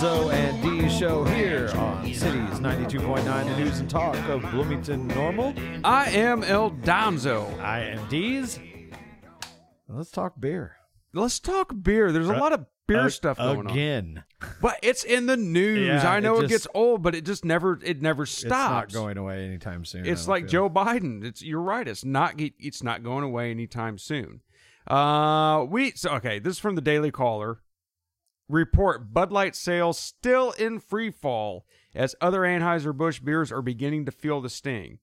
And 0.00 0.62
D 0.62 0.88
show 0.88 1.24
here 1.24 1.72
on 1.74 2.04
Cities 2.14 2.60
92.9, 2.60 3.24
the 3.24 3.56
news 3.56 3.80
and 3.80 3.90
talk 3.90 4.14
of 4.28 4.42
Bloomington 4.52 5.08
Normal. 5.08 5.52
I 5.82 6.10
am 6.10 6.44
El 6.44 6.70
Donzo. 6.70 7.58
I 7.60 7.80
am 7.80 7.98
Deez. 8.08 8.60
Let's 9.88 10.12
talk 10.12 10.34
beer. 10.38 10.76
let's 11.14 11.40
talk 11.40 11.72
beer. 11.82 12.12
There's 12.12 12.28
a 12.28 12.36
Uh, 12.36 12.38
lot 12.38 12.52
of 12.52 12.66
beer 12.86 13.06
Uh, 13.06 13.08
stuff 13.10 13.38
going 13.38 13.58
on. 13.66 13.70
again. 13.70 14.22
But 14.62 14.78
it's 14.84 15.02
in 15.02 15.26
the 15.26 15.36
news. 15.36 15.84
Yeah, 15.88 16.08
I 16.08 16.20
know 16.20 16.34
it 16.36 16.44
it, 16.44 16.48
just- 16.48 16.64
gets 16.64 16.66
old, 16.74 17.02
but 17.02 17.16
it 17.16 17.24
just 17.24 17.44
never 17.44 17.80
it 17.82 18.00
never 18.00 18.24
stops. 18.24 18.44
It's 18.44 18.94
not 18.94 19.00
going 19.02 19.16
away 19.18 19.44
anytime 19.46 19.84
soon. 19.84 20.06
I 20.06 20.10
It's 20.10 20.26
don't 20.26 20.30
like 20.30 20.42
feel. 20.44 20.68
Joe 20.68 20.70
Biden. 20.70 21.24
It's 21.24 21.42
you're 21.42 21.60
right. 21.60 21.88
It's 21.88 22.04
not 22.04 22.34
it's 22.38 22.84
not 22.84 23.02
going 23.02 23.24
away 23.24 23.50
anytime 23.50 23.98
soon. 23.98 24.42
Uh, 24.86 25.66
we 25.68 25.90
so 25.96 26.10
okay. 26.12 26.38
This 26.38 26.52
is 26.52 26.58
from 26.60 26.76
the 26.76 26.80
Daily 26.82 27.10
Caller. 27.10 27.62
Report: 28.48 29.12
Bud 29.12 29.30
Light 29.32 29.54
sales 29.54 29.98
still 29.98 30.52
in 30.52 30.80
free 30.80 31.10
fall 31.10 31.66
as 31.94 32.14
other 32.20 32.40
Anheuser 32.40 32.96
Busch 32.96 33.20
beers 33.20 33.52
are 33.52 33.62
beginning 33.62 34.04
to 34.06 34.12
feel 34.12 34.40
the 34.40 34.48
sting. 34.48 34.98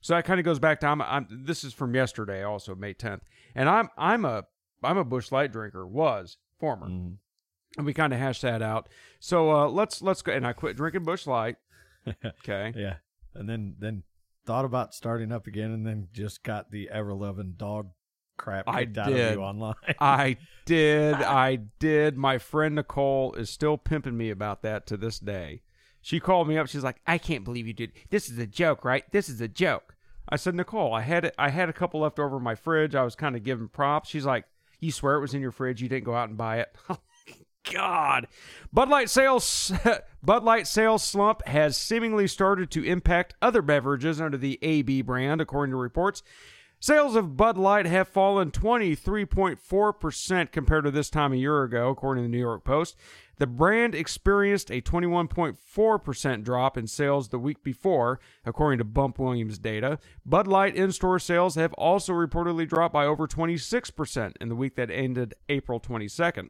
So 0.00 0.14
that 0.14 0.24
kind 0.24 0.40
of 0.40 0.44
goes 0.44 0.58
back 0.58 0.80
to 0.80 0.86
I'm, 0.86 1.02
I'm. 1.02 1.26
This 1.44 1.62
is 1.62 1.72
from 1.74 1.94
yesterday, 1.94 2.42
also 2.42 2.74
May 2.74 2.94
10th, 2.94 3.20
and 3.54 3.68
I'm 3.68 3.88
I'm 3.98 4.24
a 4.24 4.44
I'm 4.82 4.96
a 4.98 5.04
Busch 5.04 5.30
Light 5.30 5.52
drinker. 5.52 5.86
Was 5.86 6.38
former, 6.58 6.88
Mhm. 6.88 7.16
and 7.76 7.86
we 7.86 7.92
kind 7.94 8.12
of 8.12 8.18
hashed 8.18 8.42
that 8.42 8.62
out. 8.62 8.88
So 9.20 9.50
uh, 9.50 9.68
let's 9.68 10.00
let's 10.02 10.22
go. 10.22 10.32
And 10.32 10.46
I 10.46 10.52
quit 10.52 10.76
drinking 10.76 11.04
Busch 11.04 11.26
Light. 11.26 11.56
Okay. 12.24 12.72
Yeah, 12.74 12.96
and 13.34 13.46
then 13.48 13.76
then 13.78 14.04
thought 14.46 14.64
about 14.64 14.94
starting 14.94 15.30
up 15.30 15.46
again, 15.46 15.70
and 15.70 15.86
then 15.86 16.08
just 16.12 16.42
got 16.42 16.70
the 16.70 16.88
ever 16.88 17.12
loving 17.14 17.54
dog 17.58 17.90
crap 18.40 18.66
I 18.68 18.84
kicked 18.84 18.98
out 18.98 19.08
of 19.08 19.14
did. 19.14 19.34
you 19.34 19.42
online. 19.42 19.74
I 20.00 20.36
did. 20.64 21.14
I 21.14 21.56
did. 21.78 22.16
My 22.16 22.38
friend 22.38 22.74
Nicole 22.74 23.34
is 23.34 23.50
still 23.50 23.76
pimping 23.76 24.16
me 24.16 24.30
about 24.30 24.62
that 24.62 24.86
to 24.88 24.96
this 24.96 25.18
day. 25.18 25.62
She 26.02 26.18
called 26.18 26.48
me 26.48 26.56
up. 26.56 26.66
She's 26.66 26.82
like, 26.82 27.00
"I 27.06 27.18
can't 27.18 27.44
believe 27.44 27.66
you 27.66 27.72
did. 27.74 27.92
This 28.08 28.28
is 28.30 28.38
a 28.38 28.46
joke, 28.46 28.84
right? 28.84 29.04
This 29.12 29.28
is 29.28 29.40
a 29.40 29.48
joke." 29.48 29.94
I 30.28 30.36
said, 30.36 30.54
"Nicole, 30.54 30.94
I 30.94 31.02
had 31.02 31.24
it. 31.26 31.34
I 31.38 31.50
had 31.50 31.68
a 31.68 31.72
couple 31.74 32.00
left 32.00 32.18
over 32.18 32.38
in 32.38 32.42
my 32.42 32.54
fridge. 32.54 32.94
I 32.94 33.02
was 33.04 33.14
kind 33.14 33.36
of 33.36 33.44
giving 33.44 33.68
props." 33.68 34.08
She's 34.08 34.24
like, 34.24 34.46
"You 34.80 34.92
swear 34.92 35.16
it 35.16 35.20
was 35.20 35.34
in 35.34 35.42
your 35.42 35.52
fridge? 35.52 35.82
You 35.82 35.88
didn't 35.88 36.04
go 36.04 36.14
out 36.14 36.28
and 36.28 36.38
buy 36.38 36.60
it?" 36.60 36.74
Oh 36.88 37.72
God, 37.74 38.26
Bud 38.72 38.88
Light 38.88 39.10
sales 39.10 39.70
Bud 40.22 40.42
Light 40.44 40.66
sales 40.66 41.04
slump 41.04 41.46
has 41.46 41.76
seemingly 41.76 42.26
started 42.26 42.70
to 42.70 42.82
impact 42.82 43.34
other 43.42 43.60
beverages 43.60 44.18
under 44.18 44.38
the 44.38 44.58
AB 44.62 45.02
brand, 45.02 45.42
according 45.42 45.72
to 45.72 45.76
reports. 45.76 46.22
Sales 46.82 47.14
of 47.14 47.36
Bud 47.36 47.58
Light 47.58 47.84
have 47.84 48.08
fallen 48.08 48.50
23.4% 48.50 50.50
compared 50.50 50.84
to 50.84 50.90
this 50.90 51.10
time 51.10 51.34
a 51.34 51.36
year 51.36 51.62
ago, 51.62 51.90
according 51.90 52.24
to 52.24 52.28
the 52.28 52.32
New 52.32 52.38
York 52.38 52.64
Post. 52.64 52.96
The 53.36 53.46
brand 53.46 53.94
experienced 53.94 54.70
a 54.70 54.80
21.4% 54.80 56.42
drop 56.42 56.78
in 56.78 56.86
sales 56.86 57.28
the 57.28 57.38
week 57.38 57.62
before, 57.62 58.18
according 58.46 58.78
to 58.78 58.84
Bump 58.84 59.18
Williams 59.18 59.58
data. 59.58 59.98
Bud 60.24 60.46
Light 60.46 60.74
in 60.74 60.90
store 60.90 61.18
sales 61.18 61.54
have 61.56 61.74
also 61.74 62.14
reportedly 62.14 62.66
dropped 62.66 62.94
by 62.94 63.04
over 63.04 63.28
26% 63.28 64.32
in 64.40 64.48
the 64.48 64.56
week 64.56 64.74
that 64.76 64.90
ended 64.90 65.34
April 65.50 65.80
22nd. 65.80 66.48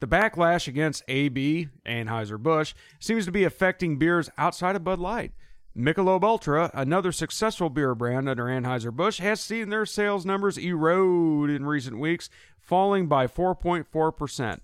The 0.00 0.06
backlash 0.06 0.66
against 0.66 1.04
AB, 1.08 1.68
Anheuser-Busch, 1.86 2.72
seems 3.00 3.26
to 3.26 3.32
be 3.32 3.44
affecting 3.44 3.98
beers 3.98 4.30
outside 4.38 4.76
of 4.76 4.84
Bud 4.84 4.98
Light. 4.98 5.32
Michelob 5.76 6.22
Ultra, 6.22 6.70
another 6.72 7.10
successful 7.10 7.68
beer 7.68 7.94
brand 7.94 8.28
under 8.28 8.44
Anheuser-Busch, 8.44 9.18
has 9.18 9.40
seen 9.40 9.70
their 9.70 9.84
sales 9.84 10.24
numbers 10.24 10.56
erode 10.56 11.50
in 11.50 11.66
recent 11.66 11.98
weeks, 11.98 12.30
falling 12.60 13.08
by 13.08 13.26
4.4%. 13.26 14.60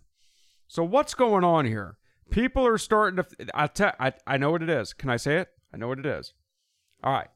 So 0.68 0.84
what's 0.84 1.14
going 1.14 1.42
on 1.42 1.66
here? 1.66 1.96
People 2.30 2.64
are 2.64 2.78
starting 2.78 3.16
to 3.24 3.46
I 3.52 3.66
te- 3.66 3.96
I 3.98 4.12
I 4.24 4.36
know 4.36 4.52
what 4.52 4.62
it 4.62 4.70
is. 4.70 4.92
Can 4.92 5.10
I 5.10 5.16
say 5.16 5.38
it? 5.38 5.48
I 5.74 5.76
know 5.76 5.88
what 5.88 5.98
it 5.98 6.06
is. 6.06 6.32
All 7.02 7.12
right. 7.12 7.26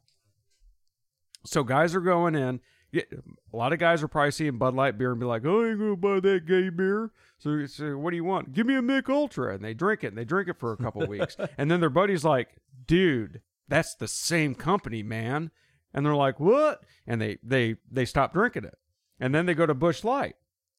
So 1.44 1.64
guys 1.64 1.96
are 1.96 2.00
going 2.00 2.36
in. 2.36 2.60
A 2.94 3.56
lot 3.56 3.72
of 3.72 3.80
guys 3.80 4.04
are 4.04 4.08
probably 4.08 4.30
seeing 4.30 4.56
Bud 4.56 4.74
Light 4.74 4.96
beer 4.96 5.10
and 5.10 5.18
be 5.18 5.26
like, 5.26 5.44
"Oh, 5.44 5.64
I 5.64 5.70
ain't 5.70 5.80
gonna 5.80 5.96
buy 5.96 6.20
that 6.20 6.46
gay 6.46 6.68
beer." 6.70 7.10
So, 7.38 7.66
so 7.66 7.98
what 7.98 8.10
do 8.10 8.16
you 8.16 8.22
want? 8.22 8.52
Give 8.52 8.68
me 8.68 8.76
a 8.76 8.82
Mich 8.82 9.08
Ultra, 9.08 9.52
and 9.52 9.64
they 9.64 9.74
drink 9.74 10.04
it. 10.04 10.08
and 10.08 10.16
They 10.16 10.24
drink 10.24 10.48
it 10.48 10.60
for 10.60 10.72
a 10.72 10.76
couple 10.76 11.04
weeks, 11.08 11.36
and 11.58 11.68
then 11.68 11.80
their 11.80 11.90
buddy's 11.90 12.24
like, 12.24 12.50
"Dude, 12.86 13.40
that's 13.68 13.94
the 13.94 14.08
same 14.08 14.54
company, 14.54 15.02
man." 15.02 15.50
And 15.92 16.04
they're 16.04 16.14
like, 16.14 16.40
"What?" 16.40 16.84
And 17.06 17.20
they 17.20 17.38
they 17.42 17.76
they 17.90 18.04
stop 18.04 18.32
drinking 18.32 18.64
it, 18.64 18.78
and 19.20 19.34
then 19.34 19.46
they 19.46 19.54
go 19.54 19.66
to 19.66 19.74
Busch 19.74 20.04
Light. 20.04 20.36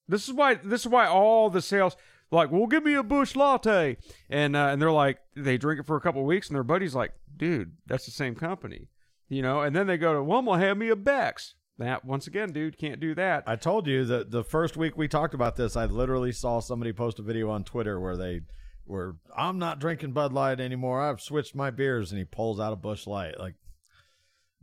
This 0.08 0.28
is 0.28 0.34
why 0.34 0.56
this 0.56 0.82
is 0.82 0.88
why 0.88 1.08
all 1.08 1.50
the 1.50 1.62
sales 1.62 1.96
like, 2.32 2.52
"Well, 2.52 2.68
give 2.68 2.84
me 2.84 2.94
a 2.96 3.04
Busch 3.04 3.36
Latte," 3.36 3.98
and 4.30 4.56
uh, 4.56 4.68
and 4.72 4.82
they're 4.82 4.92
like, 4.92 5.20
they 5.36 5.58
drink 5.58 5.80
it 5.80 5.86
for 5.86 5.96
a 5.96 6.02
couple 6.02 6.24
weeks, 6.24 6.48
and 6.48 6.56
their 6.56 6.64
buddy's 6.64 6.96
like, 6.96 7.14
"Dude, 7.36 7.74
that's 7.86 8.06
the 8.06 8.12
same 8.12 8.36
company." 8.36 8.90
You 9.28 9.42
know, 9.42 9.62
and 9.62 9.76
then 9.76 9.88
they 9.88 9.98
go 9.98 10.14
to, 10.14 10.34
I'm 10.34 10.60
have 10.60 10.78
me 10.78 10.90
a 10.90 10.96
Beck's. 10.96 11.56
That 11.78 12.06
once 12.06 12.26
again, 12.26 12.54
dude, 12.54 12.78
can't 12.78 13.02
do 13.02 13.14
that. 13.16 13.44
I 13.46 13.58
told 13.58 13.86
you 13.86 14.06
that 14.06 14.32
the 14.32 14.46
first 14.46 14.78
week 14.78 14.96
we 14.96 15.10
talked 15.10 15.34
about 15.34 15.58
this, 15.58 15.76
I 15.76 15.86
literally 15.86 16.32
saw 16.32 16.62
somebody 16.62 16.94
post 16.94 17.20
a 17.20 17.22
video 17.22 17.50
on 17.50 17.66
Twitter 17.66 18.00
where 18.00 18.16
they 18.16 18.42
were, 18.86 19.18
I'm 19.36 19.58
not 19.60 19.80
drinking 19.80 20.12
Bud 20.14 20.34
Light 20.34 20.60
anymore. 20.60 21.02
I've 21.02 21.22
switched 21.22 21.56
my 21.56 21.72
beers, 21.72 22.12
and 22.12 22.20
he 22.20 22.26
pulls 22.26 22.60
out 22.60 22.74
a 22.74 22.76
Busch 22.76 23.08
Light. 23.08 23.40
Like, 23.40 23.56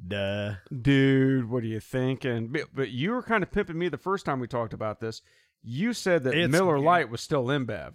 duh. 0.07 0.55
Dude, 0.81 1.49
what 1.51 1.63
are 1.63 1.67
you 1.67 1.81
thinking? 1.81 2.49
But, 2.49 2.63
but 2.75 2.91
you 2.91 3.11
were 3.13 3.23
kind 3.23 3.43
of 3.43 3.51
pimping 3.51 3.79
me 3.79 3.89
the 3.89 3.99
first 3.99 4.25
time 4.25 4.41
we 4.41 4.47
talked 4.47 4.73
about 4.73 5.01
this. 5.01 5.23
You 5.63 5.93
said 5.93 6.25
that 6.25 6.35
It's- 6.35 6.51
Miller 6.51 6.79
Lite 6.79 7.09
was 7.11 7.21
still 7.21 7.45
InBev. 7.47 7.95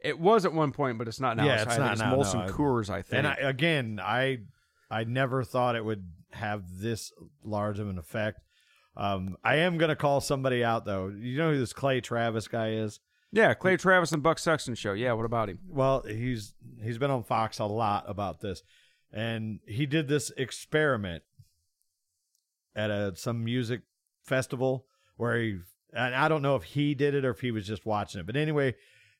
It 0.00 0.20
was 0.20 0.44
at 0.44 0.52
one 0.52 0.70
point, 0.70 0.98
but 0.98 1.08
it's 1.08 1.18
not 1.18 1.36
now. 1.36 1.44
Yeah, 1.44 1.62
It's- 1.62 1.66
it's 1.68 1.78
not 1.78 1.92
it's 1.92 2.00
now, 2.00 2.14
Molson 2.14 2.44
I- 2.44 2.48
Coors, 2.48 2.88
I 2.88 3.02
think. 3.02 3.18
And 3.18 3.26
I, 3.26 3.34
again, 3.34 3.98
I 4.02 4.38
I 4.90 5.04
never 5.04 5.42
thought 5.44 5.74
it 5.76 5.84
would 5.84 6.04
have 6.30 6.62
this 6.80 7.12
large 7.42 7.78
of 7.80 7.88
an 7.88 7.98
effect. 7.98 8.38
Um, 8.96 9.36
I 9.44 9.56
am 9.56 9.76
gonna 9.76 9.96
call 9.96 10.20
somebody 10.20 10.62
out 10.62 10.84
though. 10.84 11.08
You 11.08 11.36
know 11.38 11.50
who 11.52 11.58
this 11.58 11.72
Clay 11.72 12.00
Travis 12.00 12.46
guy 12.46 12.70
is? 12.74 13.00
Yeah, 13.30 13.54
Clay 13.54 13.76
Travis 13.76 14.12
and 14.12 14.22
Buck 14.22 14.38
Sexton 14.38 14.74
show. 14.74 14.92
Yeah, 14.92 15.12
what 15.12 15.26
about 15.26 15.48
him? 15.48 15.58
Well, 15.68 16.02
he's 16.06 16.54
he's 16.82 16.98
been 16.98 17.10
on 17.10 17.24
Fox 17.24 17.58
a 17.58 17.66
lot 17.66 18.04
about 18.06 18.40
this, 18.40 18.62
and 19.12 19.60
he 19.66 19.84
did 19.86 20.08
this 20.08 20.30
experiment 20.36 21.22
at 22.74 22.90
a 22.90 23.14
some 23.16 23.44
music 23.44 23.82
festival 24.24 24.86
where 25.16 25.36
he 25.38 25.58
and 25.92 26.14
I 26.14 26.28
don't 26.28 26.42
know 26.42 26.56
if 26.56 26.62
he 26.62 26.94
did 26.94 27.14
it 27.14 27.24
or 27.24 27.30
if 27.30 27.40
he 27.40 27.50
was 27.50 27.66
just 27.66 27.84
watching 27.84 28.20
it, 28.20 28.26
but 28.26 28.36
anyway, 28.36 28.74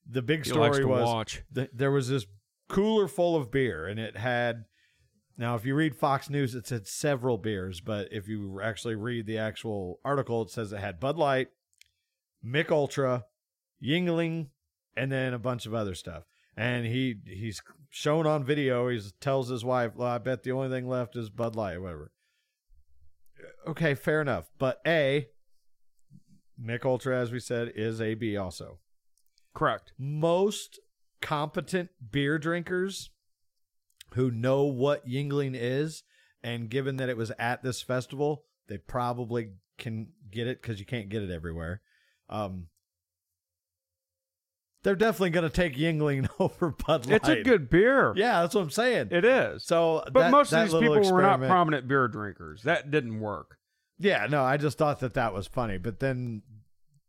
the 0.09 0.23
big 0.23 0.45
He 0.45 0.51
story 0.51 0.85
was 0.85 1.39
th- 1.55 1.71
there 1.75 1.91
was 1.91 2.09
this 2.09 2.27
cooler 2.69 3.09
full 3.09 3.37
of 3.37 3.51
beer, 3.51 3.87
and 3.87 3.99
it 3.99 4.17
had. 4.17 4.65
Now, 5.37 5.55
if 5.55 5.65
you 5.65 5.77
read 5.77 5.95
Fox 5.95 6.29
News, 6.29 6.57
it 6.57 6.67
said 6.67 6.89
several 6.89 7.39
beers, 7.39 7.81
but 7.81 8.09
if 8.11 8.27
you 8.27 8.61
actually 8.61 8.97
read 8.97 9.27
the 9.27 9.39
actual 9.39 10.01
article, 10.05 10.43
it 10.43 10.51
says 10.51 10.73
it 10.73 10.81
had 10.81 10.99
Bud 10.99 11.17
Light, 11.17 11.49
Mich 12.43 12.73
Ultra, 12.73 13.25
Yuengling, 13.83 14.49
and 14.97 15.13
then 15.13 15.35
a 15.35 15.39
bunch 15.39 15.67
of 15.67 15.75
other 15.75 15.95
stuff. 15.95 16.25
And 16.57 16.87
he 16.87 17.17
he's 17.25 17.63
shown 17.91 18.27
on 18.27 18.45
video. 18.45 18.89
He 18.89 19.01
tells 19.21 19.49
his 19.49 19.65
wife, 19.65 19.93
"Well, 19.95 20.09
I 20.09 20.19
bet 20.19 20.43
the 20.43 20.53
only 20.53 20.69
thing 20.69 20.89
left 20.89 21.17
is 21.17 21.31
Bud 21.31 21.55
Light, 21.55 21.77
or 21.77 21.83
whatever." 21.83 22.13
Okay, 23.67 23.95
fair 23.95 24.21
enough. 24.21 24.51
But 24.59 24.81
a 24.87 25.29
Mich 26.57 26.85
Ultra, 26.85 27.17
as 27.17 27.31
we 27.31 27.39
said, 27.39 27.73
is 27.77 28.01
AB 28.01 28.37
also 28.37 28.81
Correct. 29.55 29.93
most 29.97 30.81
competent 31.21 31.91
beer 32.11 32.39
drinkers 32.39 33.11
who 34.15 34.31
know 34.31 34.65
what 34.65 35.07
Yuengling 35.07 35.55
is, 35.55 36.03
and 36.43 36.69
given 36.71 36.97
that 36.97 37.09
it 37.09 37.17
was 37.17 37.31
at 37.39 37.63
this 37.63 37.83
festival, 37.83 38.45
they 38.69 38.79
probably 38.79 39.53
can 39.77 40.09
get 40.31 40.47
it 40.47 40.61
because 40.61 40.81
you 40.81 40.87
can't 40.87 41.09
get 41.09 41.23
it 41.23 41.31
everywhere. 41.31 41.81
Um, 42.29 42.69
they're 44.83 44.97
definitely 44.97 45.31
going 45.31 45.49
to 45.49 45.55
take 45.55 45.77
Yuengling 45.77 46.29
over 46.39 46.71
Bud 46.87 47.07
Light. 47.07 47.17
It's 47.17 47.29
a 47.29 47.43
good 47.43 47.69
beer. 47.71 48.13
yeah, 48.17 48.43
that's 48.43 48.55
what 48.55 48.63
I'm 48.63 48.71
saying. 48.71 49.09
It 49.11 49.25
is. 49.25 49.65
so, 49.65 50.03
but 50.13 50.21
that- 50.21 50.31
most 50.31 50.51
that 50.51 50.67
of 50.67 50.73
these 50.73 50.81
people 50.81 51.13
were 51.13 51.23
not 51.23 51.41
prominent 51.41 51.89
beer 51.89 52.09
drinkers. 52.09 52.63
That 52.63 52.91
didn't 52.91 53.21
work. 53.21 53.57
Yeah, 53.99 54.27
no, 54.31 54.45
I 54.45 54.57
just 54.57 54.79
thought 54.79 55.01
that 55.01 55.15
that 55.15 55.35
was 55.35 55.47
funny. 55.49 55.77
But 55.79 55.99
then 55.99 56.43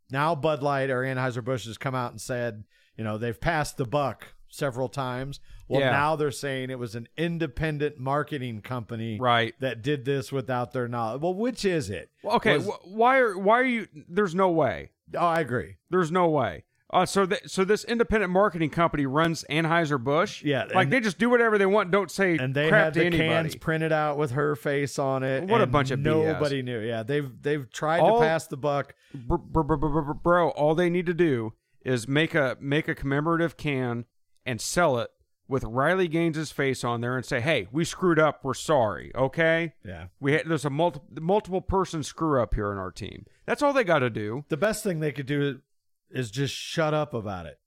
now 0.09 0.33
Bud 0.33 0.63
Light 0.63 0.89
or 0.89 1.03
Anheuser-Busch 1.03 1.65
has 1.67 1.77
come 1.77 1.93
out 1.93 2.11
and 2.11 2.19
said, 2.19 2.63
you 2.97 3.03
know, 3.03 3.17
they've 3.19 3.39
passed 3.39 3.77
the 3.77 3.85
buck 3.85 4.33
several 4.47 4.89
times. 4.89 5.39
Well, 5.67 5.81
Yeah. 5.81 5.91
now 5.91 6.15
they're 6.15 6.31
saying 6.31 6.71
it 6.71 6.79
was 6.79 6.95
an 6.95 7.07
independent 7.15 7.99
marketing 7.99 8.61
company 8.61 9.19
Right. 9.19 9.53
that 9.59 9.83
did 9.83 10.03
this 10.05 10.31
without 10.31 10.73
their 10.73 10.87
knowledge. 10.87 11.21
Well, 11.21 11.35
which 11.35 11.63
is 11.63 11.91
it? 11.91 12.09
Well, 12.23 12.37
okay. 12.37 12.57
Was- 12.57 12.65
wh- 12.65 12.87
why 12.87 13.19
are 13.19 13.37
why 13.37 13.59
are 13.59 13.63
you? 13.65 13.87
There's 14.07 14.33
no 14.33 14.49
way. 14.49 14.89
oh, 15.13 15.19
I 15.19 15.41
agree. 15.41 15.75
There's 15.91 16.11
no 16.11 16.27
way. 16.29 16.63
Uh, 16.91 17.05
so 17.05 17.25
th- 17.25 17.41
so 17.45 17.63
this 17.63 17.83
independent 17.83 18.31
marketing 18.33 18.69
company 18.71 19.05
runs 19.05 19.45
Anheuser 19.49 20.03
Busch. 20.03 20.43
Yeah, 20.43 20.65
like 20.73 20.89
they 20.89 20.99
just 20.99 21.19
do 21.19 21.29
whatever 21.29 21.57
they 21.59 21.67
want. 21.67 21.91
Don't 21.91 22.09
say 22.09 22.37
And 22.37 22.55
they 22.55 22.69
crap 22.69 22.85
had 22.85 22.93
the 22.95 23.05
anybody. 23.05 23.29
cans 23.29 23.55
printed 23.55 23.91
out 23.91 24.17
with 24.17 24.31
her 24.31 24.55
face 24.55 24.97
on 24.97 25.21
it. 25.23 25.43
What 25.43 25.61
a 25.61 25.67
bunch 25.67 25.91
of 25.91 25.99
BS. 25.99 26.03
nobody 26.03 26.61
knew. 26.63 26.79
Yeah, 26.79 27.03
they've 27.03 27.29
they've 27.41 27.71
tried 27.71 27.99
All- 27.99 28.19
to 28.19 28.25
pass 28.25 28.47
the 28.47 28.57
buck. 28.57 28.95
Br- 29.13 29.35
br- 29.37 29.61
br- 29.61 29.75
br- 29.75 30.01
br- 30.01 30.13
bro, 30.13 30.49
all 30.49 30.73
they 30.73 30.89
need 30.89 31.05
to 31.05 31.13
do 31.13 31.53
is 31.85 32.07
make 32.07 32.33
a 32.33 32.57
make 32.59 32.87
a 32.87 32.95
commemorative 32.95 33.55
can 33.55 34.05
and 34.45 34.59
sell 34.59 34.97
it 34.97 35.11
with 35.47 35.63
Riley 35.63 36.07
Gaines' 36.07 36.51
face 36.51 36.83
on 36.83 37.01
there 37.01 37.15
and 37.15 37.23
say, 37.25 37.39
"Hey, 37.39 37.67
we 37.71 37.85
screwed 37.85 38.17
up. 38.19 38.39
We're 38.43 38.53
sorry." 38.55 39.11
Okay. 39.15 39.73
Yeah. 39.85 40.05
We 40.19 40.33
had, 40.33 40.47
there's 40.47 40.65
a 40.65 40.69
multi, 40.71 40.99
multiple 41.21 41.61
person 41.61 42.01
screw 42.03 42.41
up 42.41 42.55
here 42.55 42.71
in 42.71 42.77
our 42.79 42.91
team. 42.91 43.25
That's 43.45 43.61
all 43.61 43.73
they 43.73 43.83
got 43.83 43.99
to 43.99 44.09
do. 44.09 44.45
The 44.49 44.57
best 44.57 44.83
thing 44.83 44.99
they 44.99 45.11
could 45.11 45.25
do 45.27 45.59
is 46.11 46.31
just 46.31 46.53
shut 46.53 46.93
up 46.93 47.13
about 47.13 47.45
it. 47.45 47.57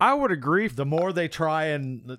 I 0.00 0.14
would 0.14 0.32
agree. 0.32 0.68
The 0.68 0.84
more 0.84 1.12
they 1.12 1.28
try 1.28 1.66
and 1.66 2.18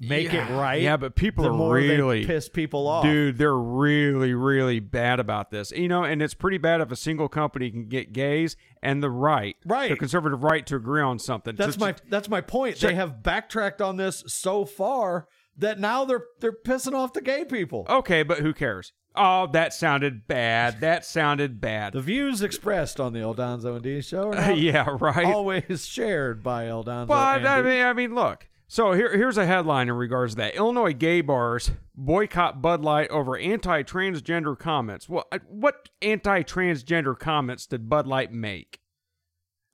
make 0.00 0.32
Yeah. 0.32 0.48
it 0.48 0.56
right, 0.56 0.80
Yeah, 0.80 0.96
but 0.96 1.16
people 1.16 1.44
the 1.44 1.50
are 1.50 1.56
more 1.56 1.74
really 1.74 2.24
piss 2.24 2.48
people 2.48 2.86
off. 2.86 3.04
Dude, 3.04 3.36
they're 3.36 3.54
really, 3.56 4.32
really 4.32 4.80
bad 4.80 5.18
about 5.20 5.50
this. 5.50 5.70
You 5.72 5.88
know, 5.88 6.04
and 6.04 6.22
it's 6.22 6.34
pretty 6.34 6.56
bad 6.58 6.80
if 6.80 6.90
a 6.92 6.96
single 6.96 7.28
company 7.28 7.70
can 7.70 7.88
get 7.88 8.12
gays 8.12 8.56
and 8.82 9.02
the 9.02 9.10
right, 9.10 9.56
Right. 9.66 9.90
the 9.90 9.96
conservative 9.96 10.42
right, 10.44 10.64
to 10.66 10.76
agree 10.76 11.02
on 11.02 11.18
something. 11.18 11.56
That's 11.56 11.74
So- 11.74 11.80
my 11.80 11.94
that's 12.08 12.28
my 12.28 12.40
point. 12.40 12.76
They 12.76 12.94
have 12.94 13.22
backtracked 13.22 13.82
on 13.82 13.96
this 13.96 14.22
so 14.28 14.64
far 14.64 15.26
that 15.56 15.80
now 15.80 16.04
they're 16.04 16.24
they're 16.40 16.52
pissing 16.64 16.94
off 16.94 17.12
the 17.12 17.20
gay 17.20 17.44
people. 17.44 17.84
Okay, 17.90 18.22
but 18.22 18.38
who 18.38 18.54
cares? 18.54 18.92
Oh, 19.18 19.48
that 19.52 19.74
sounded 19.74 20.26
bad. 20.26 20.80
That 20.80 21.04
sounded 21.04 21.60
bad. 21.60 21.92
The 21.92 22.00
views 22.00 22.40
expressed 22.42 23.00
on 23.00 23.12
the 23.12 23.20
El 23.20 23.34
Donzo 23.34 23.74
and 23.74 23.82
D 23.82 24.00
show 24.00 24.32
are 24.32 24.52
yeah, 24.52 24.86
right. 25.00 25.26
always 25.26 25.86
shared 25.86 26.42
by 26.42 26.68
El 26.68 26.84
Donzo. 26.84 27.08
But 27.08 27.38
and 27.38 27.48
I 27.48 27.62
mean, 27.62 27.82
I 27.82 27.92
mean, 27.92 28.14
look. 28.14 28.46
So 28.70 28.92
here, 28.92 29.16
here's 29.16 29.38
a 29.38 29.46
headline 29.46 29.88
in 29.88 29.94
regards 29.94 30.34
to 30.34 30.36
that: 30.42 30.54
Illinois 30.54 30.92
gay 30.92 31.20
bars 31.22 31.70
boycott 31.94 32.60
Bud 32.62 32.82
Light 32.82 33.08
over 33.10 33.36
anti-transgender 33.36 34.58
comments. 34.58 35.08
I- 35.32 35.40
what 35.48 35.88
anti-transgender 36.02 37.18
comments 37.18 37.66
did 37.66 37.88
Bud 37.88 38.06
Light 38.06 38.32
make? 38.32 38.80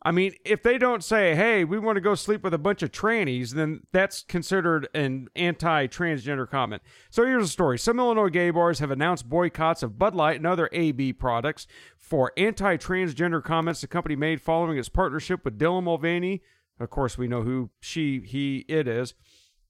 I 0.07 0.11
mean, 0.11 0.35
if 0.45 0.63
they 0.63 0.77
don't 0.77 1.03
say, 1.03 1.35
"Hey, 1.35 1.65
we 1.65 1.79
want 1.79 1.97
to 1.97 2.01
go 2.03 2.15
sleep 2.15 2.43
with 2.43 2.53
a 2.53 2.59
bunch 2.59 2.83
of 2.83 2.93
trannies," 2.93 3.53
then 3.53 3.87
that's 3.91 4.23
considered 4.23 4.87
an 4.95 5.29
anti-transgender 5.35 6.49
comment. 6.49 6.83
So 7.09 7.25
here's 7.25 7.45
a 7.45 7.49
story: 7.49 7.79
Some 7.79 7.99
Illinois 7.99 8.29
gay 8.29 8.51
bars 8.51 8.81
have 8.81 8.91
announced 8.91 9.29
boycotts 9.31 9.83
of 9.83 9.99
Bud 9.99 10.15
Light 10.15 10.37
and 10.37 10.47
other 10.47 10.69
AB 10.73 11.15
products 11.15 11.67
for 11.97 12.33
anti-transgender 12.37 13.43
comments 13.43 13.81
the 13.81 13.87
company 13.87 14.15
made 14.15 14.43
following 14.43 14.77
its 14.77 14.91
partnership 14.91 15.45
with 15.45 15.59
Dylan 15.59 15.85
Mulvaney. 15.85 16.43
Of 16.79 16.91
course, 16.91 17.17
we 17.17 17.29
know 17.29 17.43
who 17.43 17.71
she, 17.81 18.21
he, 18.21 18.65
it 18.69 18.87
is. 18.87 19.15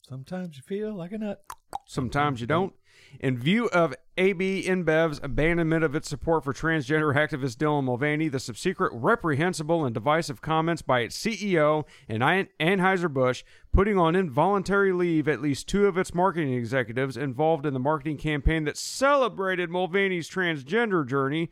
sometimes 0.02 0.56
you 0.56 0.62
feel 0.62 0.94
like 0.94 1.12
a 1.12 1.18
nut. 1.18 1.44
Sometimes 1.86 2.40
you 2.40 2.46
don't. 2.46 2.72
In 3.20 3.38
view 3.38 3.66
of 3.68 3.94
AB 4.16 4.64
InBev's 4.66 5.20
abandonment 5.22 5.84
of 5.84 5.94
its 5.94 6.08
support 6.08 6.44
for 6.44 6.52
transgender 6.52 7.14
activist 7.14 7.56
Dylan 7.56 7.84
Mulvaney, 7.84 8.28
the 8.28 8.38
subsequent 8.38 8.92
reprehensible 8.94 9.84
and 9.84 9.92
divisive 9.92 10.40
comments 10.40 10.82
by 10.82 11.00
its 11.00 11.18
CEO 11.18 11.84
and 12.08 12.22
An- 12.22 12.48
Anheuser-Busch 12.60 13.42
putting 13.72 13.98
on 13.98 14.14
involuntary 14.14 14.92
leave 14.92 15.26
at 15.26 15.42
least 15.42 15.68
two 15.68 15.86
of 15.86 15.98
its 15.98 16.14
marketing 16.14 16.54
executives 16.54 17.16
involved 17.16 17.66
in 17.66 17.74
the 17.74 17.80
marketing 17.80 18.16
campaign 18.16 18.64
that 18.64 18.76
celebrated 18.76 19.68
Mulvaney's 19.70 20.30
transgender 20.30 21.06
journey, 21.06 21.50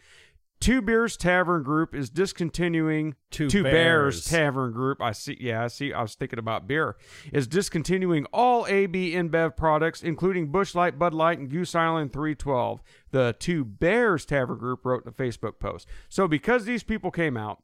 Two 0.62 0.80
Beers 0.80 1.16
Tavern 1.16 1.64
Group 1.64 1.92
is 1.92 2.08
discontinuing 2.08 3.16
Two 3.32 3.48
Bears 3.48 3.64
Bears. 3.64 4.24
Tavern 4.24 4.72
Group. 4.72 5.02
I 5.02 5.10
see. 5.10 5.36
Yeah, 5.40 5.64
I 5.64 5.66
see. 5.66 5.92
I 5.92 6.02
was 6.02 6.14
thinking 6.14 6.38
about 6.38 6.68
beer. 6.68 6.96
Is 7.32 7.48
discontinuing 7.48 8.26
all 8.26 8.66
AB 8.68 9.12
InBev 9.12 9.56
products, 9.56 10.04
including 10.04 10.52
Busch 10.52 10.76
Light, 10.76 11.00
Bud 11.00 11.14
Light, 11.14 11.40
and 11.40 11.50
Goose 11.50 11.74
Island 11.74 12.12
312. 12.12 12.80
The 13.10 13.34
Two 13.40 13.64
Bears 13.64 14.24
Tavern 14.24 14.58
Group 14.58 14.86
wrote 14.86 15.02
in 15.04 15.08
a 15.08 15.12
Facebook 15.12 15.58
post. 15.58 15.88
So 16.08 16.28
because 16.28 16.64
these 16.64 16.84
people 16.84 17.10
came 17.10 17.36
out, 17.36 17.60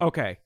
okay, 0.00 0.38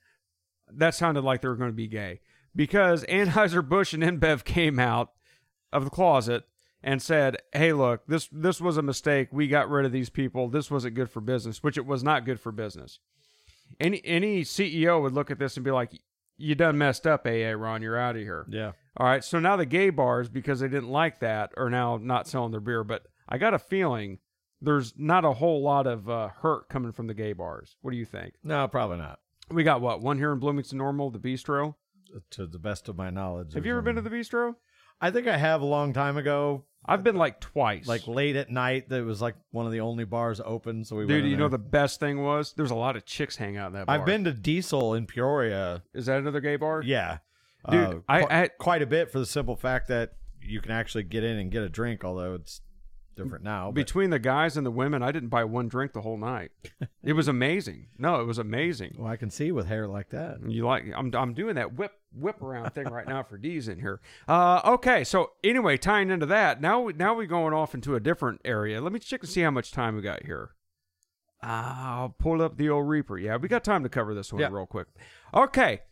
that 0.70 0.94
sounded 0.94 1.24
like 1.24 1.40
they 1.40 1.48
were 1.48 1.56
going 1.56 1.70
to 1.70 1.74
be 1.74 1.88
gay. 1.88 2.20
Because 2.54 3.04
Anheuser 3.08 3.66
Busch 3.66 3.94
and 3.94 4.02
InBev 4.02 4.44
came 4.44 4.78
out 4.78 5.12
of 5.72 5.84
the 5.84 5.90
closet 5.90 6.44
and 6.82 7.02
said, 7.02 7.38
"Hey, 7.52 7.72
look, 7.72 8.06
this 8.06 8.28
this 8.30 8.60
was 8.60 8.76
a 8.76 8.82
mistake. 8.82 9.28
We 9.32 9.48
got 9.48 9.68
rid 9.68 9.86
of 9.86 9.92
these 9.92 10.10
people. 10.10 10.48
This 10.48 10.70
wasn't 10.70 10.94
good 10.94 11.10
for 11.10 11.20
business, 11.20 11.62
which 11.62 11.76
it 11.76 11.86
was 11.86 12.02
not 12.02 12.24
good 12.24 12.40
for 12.40 12.52
business." 12.52 13.00
Any 13.80 14.04
any 14.04 14.42
CEO 14.42 15.02
would 15.02 15.12
look 15.12 15.30
at 15.30 15.38
this 15.38 15.56
and 15.56 15.64
be 15.64 15.70
like, 15.70 15.92
"You 16.36 16.54
done 16.54 16.78
messed 16.78 17.06
up, 17.06 17.26
AA 17.26 17.52
Ron. 17.52 17.82
You're 17.82 17.98
out 17.98 18.16
of 18.16 18.22
here." 18.22 18.46
Yeah. 18.48 18.72
All 18.96 19.06
right. 19.06 19.22
So 19.24 19.38
now 19.38 19.56
the 19.56 19.66
gay 19.66 19.90
bars, 19.90 20.28
because 20.28 20.60
they 20.60 20.68
didn't 20.68 20.90
like 20.90 21.20
that, 21.20 21.52
are 21.56 21.70
now 21.70 21.96
not 21.96 22.26
selling 22.26 22.50
their 22.50 22.60
beer. 22.60 22.84
But 22.84 23.06
I 23.28 23.38
got 23.38 23.54
a 23.54 23.58
feeling 23.58 24.18
there's 24.60 24.94
not 24.96 25.24
a 25.24 25.32
whole 25.34 25.62
lot 25.62 25.86
of 25.86 26.08
uh, 26.08 26.28
hurt 26.28 26.68
coming 26.68 26.92
from 26.92 27.06
the 27.06 27.14
gay 27.14 27.32
bars. 27.32 27.76
What 27.80 27.92
do 27.92 27.96
you 27.96 28.04
think? 28.04 28.34
No, 28.42 28.66
probably 28.68 28.98
not. 28.98 29.20
We 29.50 29.62
got 29.64 29.80
what 29.80 30.00
one 30.00 30.18
here 30.18 30.32
in 30.32 30.38
Bloomington 30.38 30.78
Normal, 30.78 31.10
the 31.10 31.18
Bistro. 31.18 31.74
To 32.30 32.46
the 32.46 32.58
best 32.58 32.88
of 32.88 32.96
my 32.96 33.10
knowledge. 33.10 33.52
Have 33.54 33.66
you 33.66 33.72
ever 33.72 33.82
been 33.82 33.96
to 33.96 34.02
the 34.02 34.10
Bistro? 34.10 34.54
I 35.00 35.10
think 35.10 35.26
I 35.26 35.36
have 35.36 35.60
a 35.62 35.66
long 35.66 35.92
time 35.92 36.16
ago, 36.16 36.64
I've 36.84 37.04
been 37.04 37.16
like 37.16 37.40
twice. 37.40 37.86
like 37.86 38.06
late 38.08 38.34
at 38.36 38.50
night. 38.50 38.88
That 38.88 39.04
was 39.04 39.20
like 39.20 39.34
one 39.50 39.66
of 39.66 39.72
the 39.72 39.80
only 39.80 40.04
bars 40.04 40.40
open. 40.44 40.84
So 40.84 40.96
we 40.96 41.06
Dude, 41.06 41.26
you 41.26 41.36
know 41.36 41.48
the 41.48 41.58
best 41.58 42.00
thing 42.00 42.22
was 42.22 42.54
there's 42.56 42.70
a 42.70 42.74
lot 42.76 42.96
of 42.96 43.04
chicks 43.04 43.36
hang 43.36 43.56
out 43.56 43.68
in 43.68 43.72
that 43.74 43.86
bar. 43.86 43.98
I've 43.98 44.06
been 44.06 44.24
to 44.24 44.32
Diesel 44.32 44.94
in 44.94 45.06
Peoria. 45.06 45.82
Is 45.94 46.06
that 46.06 46.18
another 46.18 46.40
gay 46.40 46.56
bar? 46.56 46.82
Yeah, 46.82 47.18
Dude, 47.70 47.80
Uh, 47.80 47.94
I- 48.08 48.20
qu- 48.22 48.26
I- 48.30 48.48
quite 48.58 48.82
a 48.82 48.86
bit 48.86 49.10
for 49.10 49.18
the 49.18 49.26
simple 49.26 49.56
fact 49.56 49.88
that 49.88 50.12
you 50.40 50.60
can 50.60 50.70
actually 50.72 51.02
get 51.04 51.24
in 51.24 51.36
and 51.36 51.50
get 51.50 51.62
a 51.62 51.68
drink, 51.68 52.04
although 52.04 52.34
it's 52.34 52.60
different 53.18 53.44
now. 53.44 53.66
but- 53.66 53.74
Between 53.74 54.10
the 54.10 54.18
guys 54.18 54.56
and 54.56 54.64
the 54.64 54.70
women, 54.70 55.02
I 55.02 55.12
didn't 55.12 55.28
buy 55.28 55.44
one 55.44 55.68
drink 55.68 55.92
the 55.92 56.00
whole 56.00 56.16
night. 56.16 56.50
it 57.04 57.12
was 57.12 57.28
amazing. 57.28 57.88
No, 57.98 58.20
it 58.20 58.24
was 58.26 58.38
amazing. 58.38 58.96
well, 58.98 59.08
I 59.12 59.16
can 59.16 59.30
see 59.30 59.52
with 59.52 59.66
hair 59.66 59.86
like 59.86 60.08
that. 60.10 60.38
You 60.48 60.64
like? 60.64 60.84
I'm 60.96 61.14
I'm 61.14 61.34
doing 61.34 61.56
that 61.56 61.74
whip 61.74 61.92
whip 62.14 62.40
around 62.42 62.70
thing 62.74 62.86
right 62.88 63.06
now 63.06 63.22
for 63.22 63.38
Deez 63.38 63.68
in 63.68 63.78
here. 63.80 64.00
Uh, 64.26 64.60
okay. 64.64 65.04
So 65.04 65.32
anyway, 65.44 65.76
tying 65.76 66.10
into 66.10 66.26
that, 66.26 66.60
now 66.60 66.80
we 66.80 66.92
now 66.94 67.14
we're 67.14 67.26
going 67.26 67.52
off 67.52 67.74
into 67.74 67.94
a 67.94 68.00
different 68.00 68.40
area. 68.44 68.80
Let 68.80 68.92
me 68.92 68.98
check 68.98 69.20
and 69.20 69.28
see 69.28 69.42
how 69.42 69.50
much 69.50 69.70
time 69.72 69.96
we 69.96 70.02
got 70.02 70.24
here. 70.24 70.52
I'll 71.42 72.08
pull 72.18 72.42
up 72.42 72.56
the 72.56 72.68
old 72.68 72.88
Reaper. 72.88 73.16
Yeah, 73.18 73.36
we 73.36 73.46
got 73.48 73.62
time 73.62 73.82
to 73.84 73.88
cover 73.88 74.14
this 74.14 74.32
one 74.32 74.40
Yeah. 74.42 74.48
real 74.50 74.66
quick. 74.66 74.88
Okay. 75.32 75.82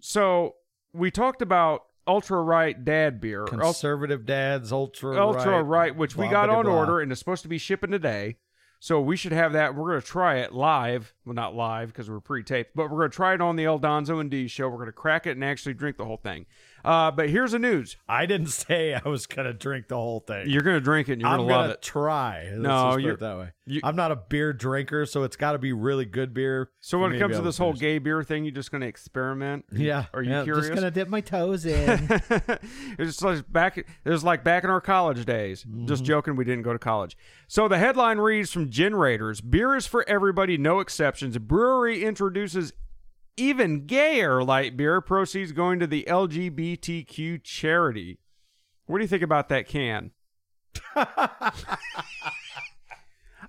So 0.00 0.54
we 0.92 1.10
talked 1.10 1.42
about 1.42 1.82
ultra 2.08 2.42
right 2.42 2.84
dad 2.84 3.20
beer. 3.20 3.44
Conservative 3.44 4.26
dads, 4.26 4.72
ultra 4.72 5.16
ultra 5.20 5.62
right, 5.62 5.94
which 5.94 6.16
we 6.16 6.26
got 6.28 6.48
blah, 6.48 6.58
on 6.58 6.64
blah. 6.64 6.74
order 6.74 7.00
and 7.00 7.12
is 7.12 7.18
supposed 7.18 7.42
to 7.42 7.48
be 7.48 7.58
shipping 7.58 7.90
today. 7.90 8.36
So 8.80 9.00
we 9.00 9.16
should 9.16 9.32
have 9.32 9.54
that. 9.54 9.74
We're 9.74 9.90
going 9.90 10.00
to 10.00 10.06
try 10.06 10.36
it 10.36 10.52
live. 10.52 11.12
Well, 11.24 11.34
not 11.34 11.54
live 11.54 11.88
because 11.88 12.08
we're 12.08 12.20
pre-taped, 12.20 12.76
but 12.76 12.84
we're 12.90 12.98
going 12.98 13.10
to 13.10 13.16
try 13.16 13.34
it 13.34 13.40
on 13.40 13.56
the 13.56 13.64
El 13.64 13.80
Donzo 13.80 14.20
and 14.20 14.30
D 14.30 14.46
show. 14.46 14.68
We're 14.68 14.76
going 14.76 14.86
to 14.86 14.92
crack 14.92 15.26
it 15.26 15.32
and 15.32 15.44
actually 15.44 15.74
drink 15.74 15.96
the 15.96 16.04
whole 16.04 16.16
thing. 16.16 16.46
Uh, 16.88 17.10
but 17.10 17.28
here's 17.28 17.52
the 17.52 17.58
news: 17.58 17.96
I 18.08 18.24
didn't 18.24 18.46
say 18.66 18.94
I 18.94 19.06
was 19.08 19.26
gonna 19.26 19.52
drink 19.52 19.88
the 19.88 19.96
whole 19.96 20.20
thing. 20.20 20.48
you're 20.48 20.62
going 20.62 20.76
to 20.76 20.80
drink 20.80 21.08
it 21.10 21.12
and 21.14 21.20
you're 21.20 21.28
I'm 21.30 21.36
going 21.38 21.48
to 21.50 21.54
love 21.54 21.64
gonna 21.64 21.72
it. 21.74 21.82
try. 21.82 22.44
Let's 22.44 22.56
No, 22.58 22.68
just 22.68 22.94
put 22.96 23.02
you're- 23.02 23.14
it 23.14 23.20
that 23.20 23.38
way. 23.38 23.48
you- 23.66 23.80
I'm 23.84 23.94
not 23.96 24.10
a 24.10 24.16
beer 24.16 24.52
drinker, 24.54 25.04
so 25.04 25.22
it's 25.24 25.36
got 25.36 25.52
to 25.52 25.58
be 25.58 25.72
really 25.74 26.06
good 26.06 26.32
beer. 26.32 26.70
So 26.80 26.98
when 26.98 27.12
it 27.12 27.18
comes 27.18 27.36
to 27.36 27.42
this 27.42 27.58
whole 27.58 27.74
gay 27.74 27.98
beer 27.98 28.22
thing, 28.22 28.44
you're 28.44 28.54
just 28.54 28.70
going 28.70 28.80
to 28.80 28.86
experiment. 28.86 29.66
yeah, 29.72 30.06
Are 30.14 30.22
you 30.22 30.30
yeah, 30.30 30.44
curious? 30.44 30.68
Just 30.68 30.74
gonna 30.74 30.90
dip 30.90 31.08
my 31.08 31.20
toes 31.20 31.66
in. 31.66 32.08
it's 32.98 33.20
like 33.22 33.52
back. 33.52 33.76
It 33.78 33.86
was 34.04 34.24
like 34.24 34.42
back 34.44 34.64
in 34.64 34.70
our 34.70 34.80
college 34.80 35.24
days. 35.26 35.64
Mm-hmm. 35.64 35.86
Just 35.86 36.04
joking. 36.04 36.36
We 36.36 36.44
didn't 36.44 36.62
go 36.62 36.72
to 36.72 36.78
college. 36.78 37.16
So 37.48 37.68
the 37.68 37.78
headline 37.78 38.18
reads 38.18 38.50
from 38.50 38.70
Gin 38.70 38.94
Raiders: 38.94 39.40
Beer 39.40 39.74
is 39.76 39.86
for 39.86 40.08
everybody, 40.08 40.56
no 40.56 40.80
exceptions. 40.80 41.36
Brewery 41.38 42.02
introduces 42.04 42.72
even 43.38 43.86
gayer 43.86 44.42
light 44.42 44.76
beer. 44.76 45.00
Proceeds 45.00 45.52
going 45.52 45.78
to 45.80 45.86
the 45.86 46.04
LGBTQ 46.08 47.42
charity. 47.42 48.18
What 48.86 48.98
do 48.98 49.04
you 49.04 49.08
think 49.08 49.22
about 49.22 49.48
that 49.50 49.68
can? 49.68 50.10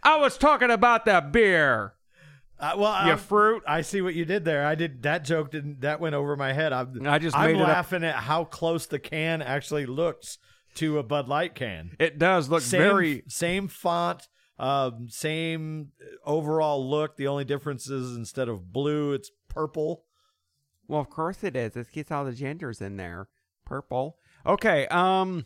I 0.04 0.18
was 0.18 0.38
talking 0.38 0.72
about 0.72 1.06
that 1.06 1.32
beer. 1.32 1.94
Uh, 2.60 2.74
well, 2.78 2.92
You 3.06 3.12
I'm- 3.12 3.18
fruit. 3.18 3.64
I 3.68 3.82
see 3.82 4.02
what 4.02 4.16
you 4.16 4.26
did 4.26 4.44
there. 4.46 4.66
I 4.66 4.76
did 4.76 5.04
that 5.04 5.24
joke 5.24 5.52
didn't 5.52 5.82
that 5.82 6.00
went 6.02 6.16
over 6.16 6.36
my 6.36 6.52
head. 6.54 6.74
I'm, 6.74 7.06
I 7.08 7.18
just 7.20 7.36
I'm 7.38 7.48
made 7.54 7.56
it 7.60 7.62
up. 7.62 7.68
laughing 7.70 8.04
at 8.04 8.16
how 8.16 8.44
close 8.44 8.86
the 8.86 9.00
can 9.00 9.42
actually 9.42 9.86
looks 9.86 10.38
to 10.76 11.00
a 11.00 11.04
Bud 11.04 11.28
Light 11.30 11.56
can. 11.56 11.96
It 12.00 12.20
does 12.20 12.50
look 12.50 12.62
same, 12.62 12.82
very. 12.82 13.24
same 13.28 13.68
font, 13.70 14.28
um, 14.58 15.08
same 15.10 15.92
overall 16.26 16.88
look. 16.90 17.16
The 17.16 17.28
only 17.28 17.46
difference 17.46 17.90
is 17.90 18.16
instead 18.18 18.50
of 18.50 18.74
blue, 18.74 19.14
it's 19.14 19.32
purple. 19.60 20.06
Well, 20.88 21.02
of 21.02 21.10
course 21.10 21.44
it 21.44 21.56
is. 21.56 21.76
It 21.76 21.92
gets 21.92 22.12
all 22.12 22.24
the 22.24 22.32
genders 22.32 22.82
in 22.82 22.96
there. 22.96 23.28
Purple. 23.66 24.18
Okay. 24.46 24.88
Um. 24.88 25.46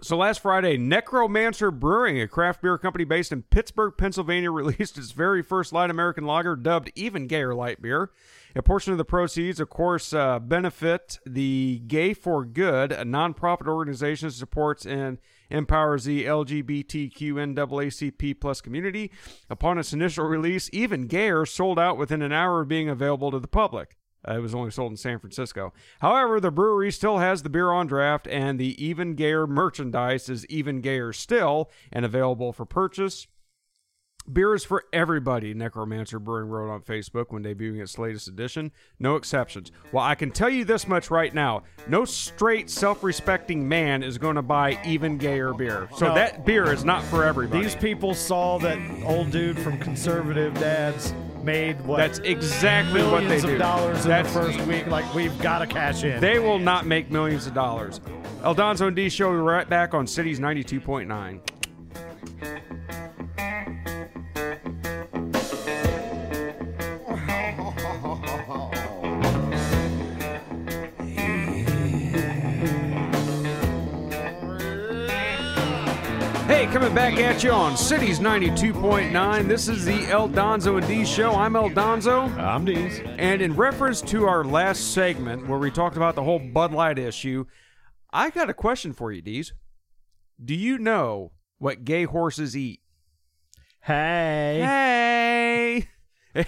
So 0.00 0.16
last 0.16 0.38
Friday, 0.38 0.76
Necromancer 0.76 1.72
Brewing, 1.72 2.20
a 2.20 2.28
craft 2.28 2.62
beer 2.62 2.78
company 2.78 3.02
based 3.02 3.32
in 3.32 3.42
Pittsburgh, 3.42 3.94
Pennsylvania, 3.98 4.50
released 4.52 4.96
its 4.96 5.10
very 5.10 5.42
first 5.42 5.72
light 5.72 5.90
American 5.90 6.24
lager, 6.24 6.54
dubbed 6.54 6.92
Even 6.94 7.26
Gayer 7.26 7.52
Light 7.52 7.82
Beer. 7.82 8.12
A 8.54 8.62
portion 8.62 8.92
of 8.92 8.98
the 8.98 9.04
proceeds, 9.04 9.58
of 9.58 9.68
course, 9.68 10.12
uh, 10.12 10.38
benefit 10.38 11.18
the 11.26 11.82
Gay 11.88 12.14
for 12.14 12.44
Good, 12.44 12.92
a 12.92 13.04
nonprofit 13.04 13.66
organization 13.66 14.28
that 14.28 14.34
supports 14.34 14.86
and 14.86 15.18
empowers 15.50 16.04
the 16.04 16.24
LGBTQ 16.24 17.38
plus 18.40 18.60
community. 18.60 19.10
Upon 19.50 19.78
its 19.78 19.92
initial 19.92 20.26
release, 20.26 20.70
Even 20.72 21.06
Gayer 21.06 21.46
sold 21.46 21.78
out 21.78 21.96
within 21.98 22.22
an 22.22 22.32
hour 22.32 22.60
of 22.60 22.68
being 22.68 22.88
available 22.88 23.30
to 23.30 23.40
the 23.40 23.48
public. 23.48 23.96
Uh, 24.26 24.34
it 24.34 24.40
was 24.40 24.54
only 24.54 24.70
sold 24.70 24.90
in 24.90 24.96
San 24.96 25.18
Francisco. 25.18 25.72
However, 26.00 26.40
the 26.40 26.50
brewery 26.50 26.90
still 26.90 27.18
has 27.18 27.42
the 27.42 27.50
beer 27.50 27.70
on 27.70 27.86
draft, 27.86 28.26
and 28.26 28.58
the 28.58 28.82
Even 28.84 29.14
Gayer 29.14 29.46
merchandise 29.46 30.28
is 30.28 30.46
Even 30.46 30.80
Gayer 30.80 31.12
still 31.12 31.70
and 31.92 32.04
available 32.04 32.52
for 32.52 32.64
purchase. 32.64 33.26
Beer 34.30 34.54
is 34.54 34.64
for 34.64 34.84
everybody, 34.92 35.54
Necromancer 35.54 36.18
Brewing 36.18 36.48
wrote 36.50 36.70
on 36.70 36.82
Facebook 36.82 37.26
when 37.30 37.42
debuting 37.42 37.80
its 37.80 37.98
latest 37.98 38.28
edition. 38.28 38.72
No 38.98 39.16
exceptions. 39.16 39.72
Well, 39.90 40.04
I 40.04 40.14
can 40.14 40.30
tell 40.30 40.50
you 40.50 40.64
this 40.64 40.86
much 40.86 41.10
right 41.10 41.32
now 41.32 41.62
no 41.88 42.04
straight, 42.04 42.68
self 42.68 43.02
respecting 43.02 43.66
man 43.68 44.02
is 44.02 44.18
going 44.18 44.36
to 44.36 44.42
buy 44.42 44.78
even 44.84 45.16
gayer 45.16 45.54
beer. 45.54 45.88
So 45.96 46.08
No. 46.08 46.14
that 46.14 46.44
beer 46.44 46.70
is 46.72 46.84
not 46.84 47.02
for 47.04 47.24
everybody. 47.24 47.62
These 47.62 47.74
people 47.76 48.12
saw 48.14 48.58
that 48.58 48.78
old 49.04 49.30
dude 49.30 49.58
from 49.58 49.78
conservative 49.78 50.52
dads 50.54 51.14
made 51.42 51.80
what 51.86 51.96
That's 51.96 52.18
exactly 52.18 53.02
what 53.02 53.20
they 53.20 53.40
millions 53.40 53.44
do. 53.44 53.52
of 53.54 53.58
dollars 53.58 54.04
in 54.04 54.10
That's- 54.10 54.34
the 54.34 54.40
first 54.42 54.60
week. 54.66 54.86
Like 54.88 55.14
we've 55.14 55.36
got 55.40 55.60
to 55.60 55.66
cash 55.66 56.04
in. 56.04 56.20
They 56.20 56.38
will 56.38 56.58
not 56.58 56.84
make 56.84 57.10
millions 57.10 57.46
of 57.46 57.54
dollars. 57.54 58.00
El 58.44 58.54
Donzo 58.54 58.88
and 58.88 58.96
D 58.96 59.08
show 59.08 59.30
we'll 59.30 59.38
be 59.38 59.42
right 59.42 59.68
back 59.68 59.94
on 59.94 60.06
Cities 60.06 60.38
92.9. 60.38 61.40
coming 76.72 76.94
back 76.94 77.14
at 77.18 77.42
you 77.42 77.50
on 77.50 77.76
Cities 77.76 78.18
92.9. 78.18 79.48
This 79.48 79.68
is 79.68 79.84
the 79.84 80.06
El 80.08 80.28
Donzo 80.28 80.78
and 80.78 80.86
D 80.86 81.04
show. 81.04 81.32
I'm 81.32 81.56
El 81.56 81.70
Donzo. 81.70 82.28
I'm 82.36 82.66
Deez. 82.66 83.04
And 83.18 83.40
in 83.40 83.54
reference 83.56 84.00
to 84.02 84.26
our 84.26 84.44
last 84.44 84.92
segment 84.92 85.48
where 85.48 85.58
we 85.58 85.70
talked 85.70 85.96
about 85.96 86.14
the 86.14 86.22
whole 86.22 86.38
Bud 86.38 86.72
Light 86.72 86.98
issue, 86.98 87.46
I 88.12 88.30
got 88.30 88.50
a 88.50 88.54
question 88.54 88.92
for 88.92 89.10
you, 89.12 89.22
Deez. 89.22 89.52
Do 90.42 90.54
you 90.54 90.78
know 90.78 91.32
what 91.58 91.84
gay 91.84 92.04
horses 92.04 92.56
eat? 92.56 92.80
Hey. 93.82 95.86
Hey! 96.34 96.44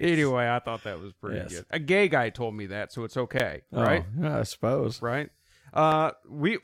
anyway, 0.00 0.48
I 0.48 0.60
thought 0.60 0.84
that 0.84 1.00
was 1.00 1.12
pretty 1.14 1.38
Yes. 1.38 1.54
good. 1.54 1.66
A 1.70 1.78
gay 1.80 2.08
guy 2.08 2.30
told 2.30 2.54
me 2.54 2.66
that, 2.66 2.92
so 2.92 3.02
it's 3.04 3.16
okay, 3.16 3.62
right? 3.72 4.04
Oh, 4.18 4.22
yeah, 4.22 4.38
I 4.38 4.42
suppose. 4.44 5.02
Right? 5.02 5.30
Uh, 5.74 6.12
we, 6.28 6.58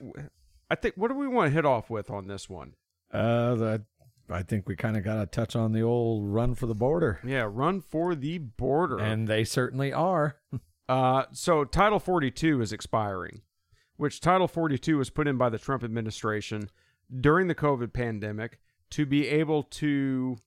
I 0.70 0.74
think, 0.74 0.94
what 0.96 1.08
do 1.08 1.14
we 1.14 1.28
want 1.28 1.48
to 1.50 1.54
hit 1.54 1.64
off 1.64 1.88
with 1.90 2.10
on 2.10 2.26
this 2.26 2.48
one? 2.48 2.74
Uh, 3.12 3.54
the, 3.54 3.82
I 4.30 4.42
think 4.42 4.68
we 4.68 4.76
kind 4.76 4.96
of 4.96 5.04
got 5.04 5.16
to 5.20 5.26
touch 5.26 5.56
on 5.56 5.72
the 5.72 5.80
old 5.82 6.26
run 6.28 6.54
for 6.54 6.66
the 6.66 6.74
border, 6.74 7.20
Yeah, 7.24 7.48
run 7.50 7.80
for 7.80 8.14
the 8.14 8.38
border. 8.38 8.98
and 8.98 9.26
they 9.28 9.44
certainly 9.44 9.92
are. 9.92 10.36
Uh, 10.90 11.24
so 11.32 11.64
Title 11.66 11.98
42 11.98 12.62
is 12.62 12.72
expiring, 12.72 13.42
which 13.98 14.22
Title 14.22 14.48
42 14.48 14.96
was 14.96 15.10
put 15.10 15.28
in 15.28 15.36
by 15.36 15.50
the 15.50 15.58
Trump 15.58 15.84
administration 15.84 16.70
during 17.20 17.46
the 17.46 17.54
COVID 17.54 17.92
pandemic 17.92 18.58
to 18.92 19.04
be 19.04 19.28
able 19.28 19.62
to. 19.64 20.38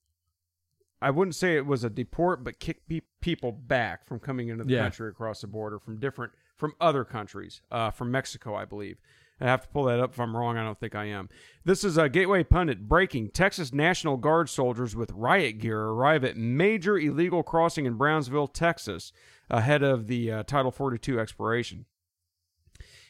I 1.00 1.10
wouldn't 1.10 1.36
say 1.36 1.54
it 1.56 1.64
was 1.64 1.84
a 1.84 1.90
deport, 1.90 2.42
but 2.42 2.58
kick 2.58 2.88
pe- 2.88 3.02
people 3.20 3.52
back 3.52 4.04
from 4.04 4.18
coming 4.18 4.48
into 4.48 4.64
the 4.64 4.72
Yeah. 4.72 4.82
country 4.82 5.08
across 5.10 5.42
the 5.42 5.46
border 5.46 5.78
from 5.78 6.00
different 6.00 6.32
from 6.56 6.72
other 6.80 7.04
countries, 7.04 7.62
uh, 7.70 7.92
from 7.92 8.10
Mexico, 8.10 8.56
I 8.56 8.64
believe. 8.64 8.98
I 9.42 9.46
have 9.46 9.62
to 9.62 9.68
pull 9.68 9.84
that 9.84 9.98
up 9.98 10.12
if 10.12 10.20
I'm 10.20 10.36
wrong. 10.36 10.56
I 10.56 10.62
don't 10.62 10.78
think 10.78 10.94
I 10.94 11.06
am. 11.06 11.28
This 11.64 11.82
is 11.82 11.98
a 11.98 12.08
Gateway 12.08 12.44
Pundit 12.44 12.88
breaking. 12.88 13.30
Texas 13.30 13.72
National 13.72 14.16
Guard 14.16 14.48
soldiers 14.48 14.94
with 14.94 15.10
riot 15.10 15.58
gear 15.58 15.80
arrive 15.80 16.22
at 16.22 16.36
major 16.36 16.96
illegal 16.96 17.42
crossing 17.42 17.84
in 17.84 17.94
Brownsville, 17.94 18.46
Texas, 18.46 19.12
ahead 19.50 19.82
of 19.82 20.06
the 20.06 20.30
uh, 20.30 20.42
Title 20.44 20.70
42 20.70 21.18
expiration. 21.18 21.86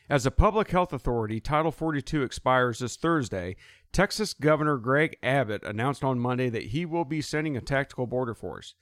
As 0.09 0.25
a 0.25 0.31
public 0.31 0.71
health 0.71 0.95
authority, 0.95 1.39
Title 1.39 1.71
42 1.71 2.23
expires 2.23 2.79
this 2.79 2.97
Thursday. 2.97 3.55
Texas 3.93 4.33
Governor 4.33 4.79
Greg 4.79 5.19
Abbott 5.23 5.63
announced 5.65 6.03
on 6.03 6.19
Monday 6.19 6.49
that 6.49 6.65
he 6.65 6.87
will 6.87 7.05
be 7.05 7.21
sending 7.21 7.59
a 7.59 7.61
tactical 7.61 8.07
border 8.07 8.35
force. 8.35 8.75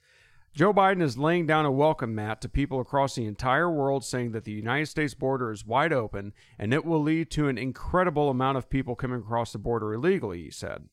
Joe 0.53 0.73
Biden 0.73 1.01
is 1.01 1.17
laying 1.17 1.45
down 1.45 1.65
a 1.65 1.71
welcome 1.71 2.13
mat 2.13 2.41
to 2.41 2.49
people 2.49 2.81
across 2.81 3.15
the 3.15 3.25
entire 3.25 3.71
world, 3.71 4.03
saying 4.03 4.33
that 4.33 4.43
the 4.43 4.51
United 4.51 4.87
States 4.87 5.13
border 5.13 5.49
is 5.49 5.65
wide 5.65 5.93
open 5.93 6.33
and 6.59 6.73
it 6.73 6.83
will 6.83 7.01
lead 7.01 7.31
to 7.31 7.47
an 7.47 7.57
incredible 7.57 8.29
amount 8.29 8.57
of 8.57 8.69
people 8.69 8.93
coming 8.93 9.21
across 9.21 9.53
the 9.53 9.59
border 9.59 9.93
illegally, 9.93 10.43
he 10.43 10.51
said. 10.51 10.89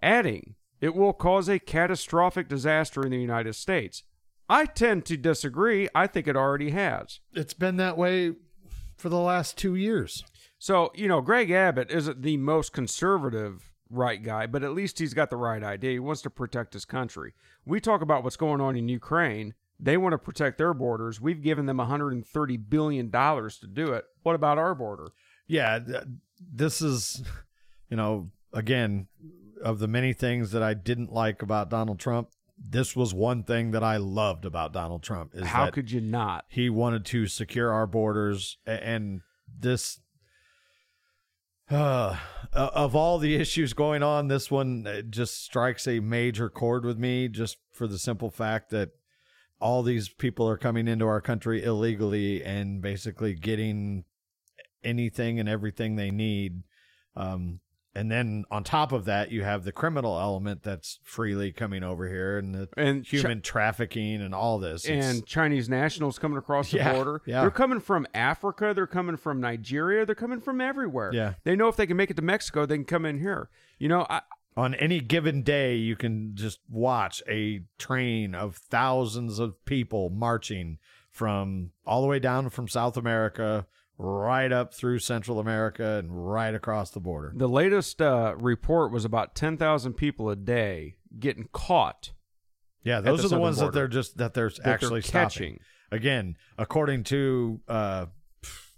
Adding, 0.00 0.54
it 0.80 0.94
will 0.94 1.12
cause 1.12 1.48
a 1.48 1.58
catastrophic 1.58 2.48
disaster 2.48 3.02
in 3.02 3.10
the 3.10 3.20
United 3.20 3.54
States. 3.56 4.04
I 4.48 4.66
tend 4.66 5.06
to 5.06 5.16
disagree. 5.16 5.88
I 5.92 6.06
think 6.06 6.28
it 6.28 6.36
already 6.36 6.70
has. 6.70 7.18
It's 7.32 7.54
been 7.54 7.76
that 7.78 7.98
way 7.98 8.34
for 8.96 9.08
the 9.08 9.18
last 9.18 9.58
two 9.58 9.74
years. 9.74 10.22
So, 10.58 10.92
you 10.94 11.08
know, 11.08 11.20
Greg 11.20 11.50
Abbott 11.50 11.90
isn't 11.90 12.22
the 12.22 12.36
most 12.36 12.72
conservative 12.72 13.73
right 13.94 14.22
guy, 14.22 14.46
but 14.46 14.62
at 14.62 14.72
least 14.72 14.98
he's 14.98 15.14
got 15.14 15.30
the 15.30 15.36
right 15.36 15.62
idea. 15.62 15.92
He 15.92 15.98
wants 15.98 16.22
to 16.22 16.30
protect 16.30 16.72
his 16.72 16.84
country. 16.84 17.32
We 17.64 17.80
talk 17.80 18.02
about 18.02 18.24
what's 18.24 18.36
going 18.36 18.60
on 18.60 18.76
in 18.76 18.88
Ukraine. 18.88 19.54
They 19.80 19.96
want 19.96 20.12
to 20.12 20.18
protect 20.18 20.58
their 20.58 20.74
borders. 20.74 21.20
We've 21.20 21.42
given 21.42 21.66
them 21.66 21.78
$130 21.78 22.70
billion 22.70 23.10
to 23.10 23.66
do 23.72 23.92
it. 23.92 24.04
What 24.22 24.34
about 24.34 24.58
our 24.58 24.74
border? 24.74 25.08
Yeah, 25.46 25.78
th- 25.78 26.04
this 26.40 26.80
is, 26.80 27.22
you 27.90 27.96
know, 27.96 28.30
again, 28.52 29.08
of 29.62 29.78
the 29.78 29.88
many 29.88 30.12
things 30.12 30.52
that 30.52 30.62
I 30.62 30.74
didn't 30.74 31.12
like 31.12 31.42
about 31.42 31.70
Donald 31.70 31.98
Trump, 31.98 32.28
this 32.56 32.94
was 32.94 33.12
one 33.12 33.42
thing 33.42 33.72
that 33.72 33.82
I 33.82 33.96
loved 33.96 34.44
about 34.44 34.72
Donald 34.72 35.02
Trump 35.02 35.34
is 35.34 35.46
How 35.46 35.70
could 35.70 35.90
you 35.90 36.00
not? 36.00 36.44
he 36.48 36.70
wanted 36.70 37.04
to 37.06 37.26
secure 37.26 37.72
our 37.72 37.86
borders 37.86 38.58
and 38.66 39.22
this 39.58 40.00
uh, 41.70 42.16
of 42.52 42.94
all 42.94 43.18
the 43.18 43.34
issues 43.40 43.72
going 43.72 44.02
on 44.02 44.28
this 44.28 44.50
one 44.50 44.86
uh, 44.86 45.02
just 45.02 45.42
strikes 45.42 45.86
a 45.86 46.00
major 46.00 46.48
chord 46.48 46.84
with 46.84 46.98
me 46.98 47.28
just 47.28 47.56
for 47.72 47.86
the 47.86 47.98
simple 47.98 48.30
fact 48.30 48.70
that 48.70 48.90
all 49.60 49.82
these 49.82 50.08
people 50.08 50.48
are 50.48 50.58
coming 50.58 50.88
into 50.88 51.06
our 51.06 51.20
country 51.20 51.62
illegally 51.62 52.44
and 52.44 52.82
basically 52.82 53.34
getting 53.34 54.04
anything 54.82 55.40
and 55.40 55.48
everything 55.48 55.96
they 55.96 56.10
need. 56.10 56.62
Um 57.16 57.60
and 57.94 58.10
then 58.10 58.44
on 58.50 58.64
top 58.64 58.92
of 58.92 59.04
that 59.04 59.30
you 59.30 59.42
have 59.44 59.64
the 59.64 59.72
criminal 59.72 60.18
element 60.18 60.62
that's 60.62 60.98
freely 61.02 61.52
coming 61.52 61.82
over 61.82 62.08
here 62.08 62.38
and 62.38 62.54
the 62.54 62.68
And 62.76 63.06
human 63.06 63.40
trafficking 63.40 64.20
and 64.20 64.34
all 64.34 64.58
this 64.58 64.84
It's- 64.84 65.04
and 65.04 65.26
Chinese 65.26 65.68
nationals 65.68 66.18
coming 66.18 66.38
across 66.38 66.70
the 66.70 66.78
Yeah, 66.78 66.92
border. 66.92 67.22
yeah. 67.26 67.42
They're 67.42 67.50
coming 67.50 67.80
from 67.80 68.06
Africa. 68.14 68.72
They're 68.74 68.86
coming 68.86 69.16
from 69.16 69.40
Nigeria. 69.40 70.04
They're 70.04 70.14
coming 70.14 70.40
from 70.40 70.60
everywhere. 70.60 71.10
Yeah. 71.14 71.34
They 71.44 71.54
know 71.56 71.68
if 71.68 71.76
they 71.76 71.86
can 71.86 71.96
make 71.96 72.10
it 72.10 72.16
to 72.16 72.22
Mexico, 72.22 72.66
they 72.66 72.76
can 72.76 72.84
come 72.84 73.04
in 73.06 73.20
here. 73.20 73.48
You 73.78 73.88
know, 73.88 74.06
I, 74.10 74.22
on 74.56 74.74
any 74.74 75.00
given 75.00 75.42
day 75.42 75.76
you 75.76 75.96
can 75.96 76.32
just 76.34 76.60
watch 76.68 77.22
a 77.28 77.62
train 77.78 78.34
of 78.34 78.56
thousands 78.56 79.38
of 79.38 79.64
people 79.64 80.10
marching 80.10 80.78
from 81.10 81.70
all 81.86 82.02
the 82.02 82.08
way 82.08 82.18
down 82.18 82.48
from 82.50 82.66
South 82.68 82.96
America 82.96 83.66
right 83.98 84.50
up 84.52 84.74
through 84.74 84.98
Central 84.98 85.38
America 85.38 85.84
and 85.98 86.28
right 86.28 86.54
across 86.54 86.90
the 86.90 87.00
border. 87.00 87.32
the 87.36 87.48
latest 87.48 88.02
uh, 88.02 88.34
report 88.38 88.90
was 88.92 89.04
about 89.04 89.34
10,000 89.34 89.92
people 89.94 90.28
a 90.30 90.36
day 90.36 90.96
getting 91.18 91.48
caught 91.52 92.10
Yeah, 92.82 93.00
the 93.00 93.10
those 93.12 93.24
are 93.24 93.28
the 93.28 93.38
ones 93.38 93.58
that 93.58 93.72
they're 93.72 93.86
just 93.88 94.16
that 94.18 94.34
they're 94.34 94.50
that 94.50 94.66
actually 94.66 95.00
they're 95.00 95.02
stopping. 95.02 95.28
catching. 95.28 95.60
Again, 95.92 96.36
according 96.58 97.04
to 97.04 97.60
uh 97.68 98.06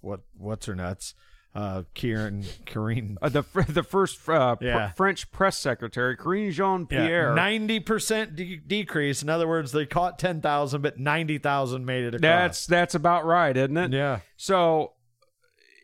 what 0.02 0.20
what's 0.36 0.66
her 0.66 0.74
nuts? 0.74 1.14
Uh 1.54 1.84
Kieran 1.94 2.44
Karine 2.66 3.16
Uh, 3.22 3.30
the 3.30 3.42
the 3.70 3.82
first 3.82 4.28
uh, 4.28 4.56
pr- 4.56 4.94
French 4.94 5.30
press 5.32 5.56
secretary, 5.56 6.14
Karine 6.14 6.52
Jean 6.52 6.86
Pierre. 6.86 7.34
ninety 7.34 7.80
percent 7.80 8.36
de- 8.36 8.58
decrease. 8.58 9.22
In 9.22 9.30
other 9.30 9.48
words, 9.48 9.72
they 9.72 9.86
caught 9.86 10.18
ten 10.18 10.42
thousand, 10.42 10.82
but 10.82 10.98
ninety 10.98 11.38
thousand 11.38 11.86
made 11.86 12.04
it 12.04 12.08
across. 12.16 12.20
that's 12.20 12.66
that's 12.66 12.94
about 12.94 13.24
right, 13.24 13.56
isn't 13.56 13.76
it? 13.78 13.92
yeah. 13.94 14.20
So, 14.36 14.92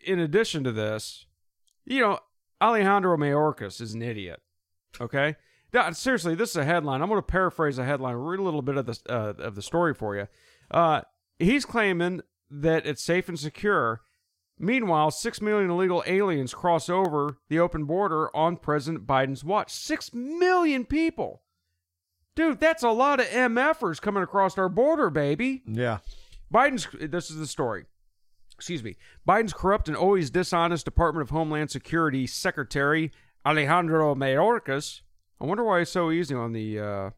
in 0.04 0.18
addition 0.18 0.64
to 0.64 0.72
this, 0.72 1.26
you 1.84 2.00
know, 2.00 2.18
Alejandro 2.60 3.16
Mayorkas 3.16 3.80
is 3.80 3.94
an 3.94 4.02
idiot. 4.02 4.40
Okay, 5.00 5.36
Now, 5.72 5.90
seriously, 5.92 6.34
this 6.34 6.50
is 6.50 6.56
a 6.56 6.64
headline. 6.64 7.00
I'm 7.00 7.08
going 7.08 7.18
to 7.18 7.26
paraphrase 7.26 7.78
a 7.78 7.84
headline, 7.84 8.14
read 8.14 8.38
a 8.38 8.42
little 8.42 8.60
bit 8.62 8.76
of 8.76 8.86
the 8.86 8.98
uh, 9.08 9.32
of 9.38 9.54
the 9.54 9.62
story 9.62 9.94
for 9.94 10.14
you. 10.14 10.28
Uh, 10.70 11.00
he's 11.38 11.64
claiming 11.64 12.20
that 12.50 12.86
it's 12.86 13.02
safe 13.02 13.28
and 13.28 13.38
secure. 13.38 14.02
Meanwhile, 14.58 15.12
six 15.12 15.40
million 15.40 15.70
illegal 15.70 16.04
aliens 16.06 16.52
cross 16.54 16.88
over 16.90 17.38
the 17.48 17.58
open 17.58 17.84
border 17.84 18.34
on 18.36 18.58
President 18.58 19.06
Biden's 19.06 19.42
watch. 19.42 19.72
Six 19.72 20.12
million 20.12 20.84
people. 20.84 21.42
Dude, 22.34 22.60
that's 22.60 22.82
a 22.82 22.90
lot 22.90 23.18
of 23.18 23.26
MFers 23.26 24.00
coming 24.00 24.22
across 24.22 24.56
our 24.58 24.68
border, 24.68 25.10
baby. 25.10 25.62
Yeah. 25.66 25.98
Biden's 26.52 26.86
this 27.00 27.30
is 27.30 27.38
the 27.38 27.46
story. 27.46 27.86
Excuse 28.62 28.84
me. 28.84 28.94
Biden's 29.28 29.52
corrupt 29.52 29.88
and 29.88 29.96
always 29.96 30.30
dishonest 30.30 30.84
Department 30.84 31.22
of 31.22 31.30
Homeland 31.30 31.72
Security 31.72 32.28
Secretary 32.28 33.10
Alejandro 33.44 34.14
Mayorkas. 34.14 35.00
I 35.40 35.46
wonder 35.46 35.64
why 35.64 35.80
he's 35.80 35.88
so 35.88 36.12
easy 36.12 36.36
on 36.36 36.52
the 36.52 36.78
uh, 36.78 37.10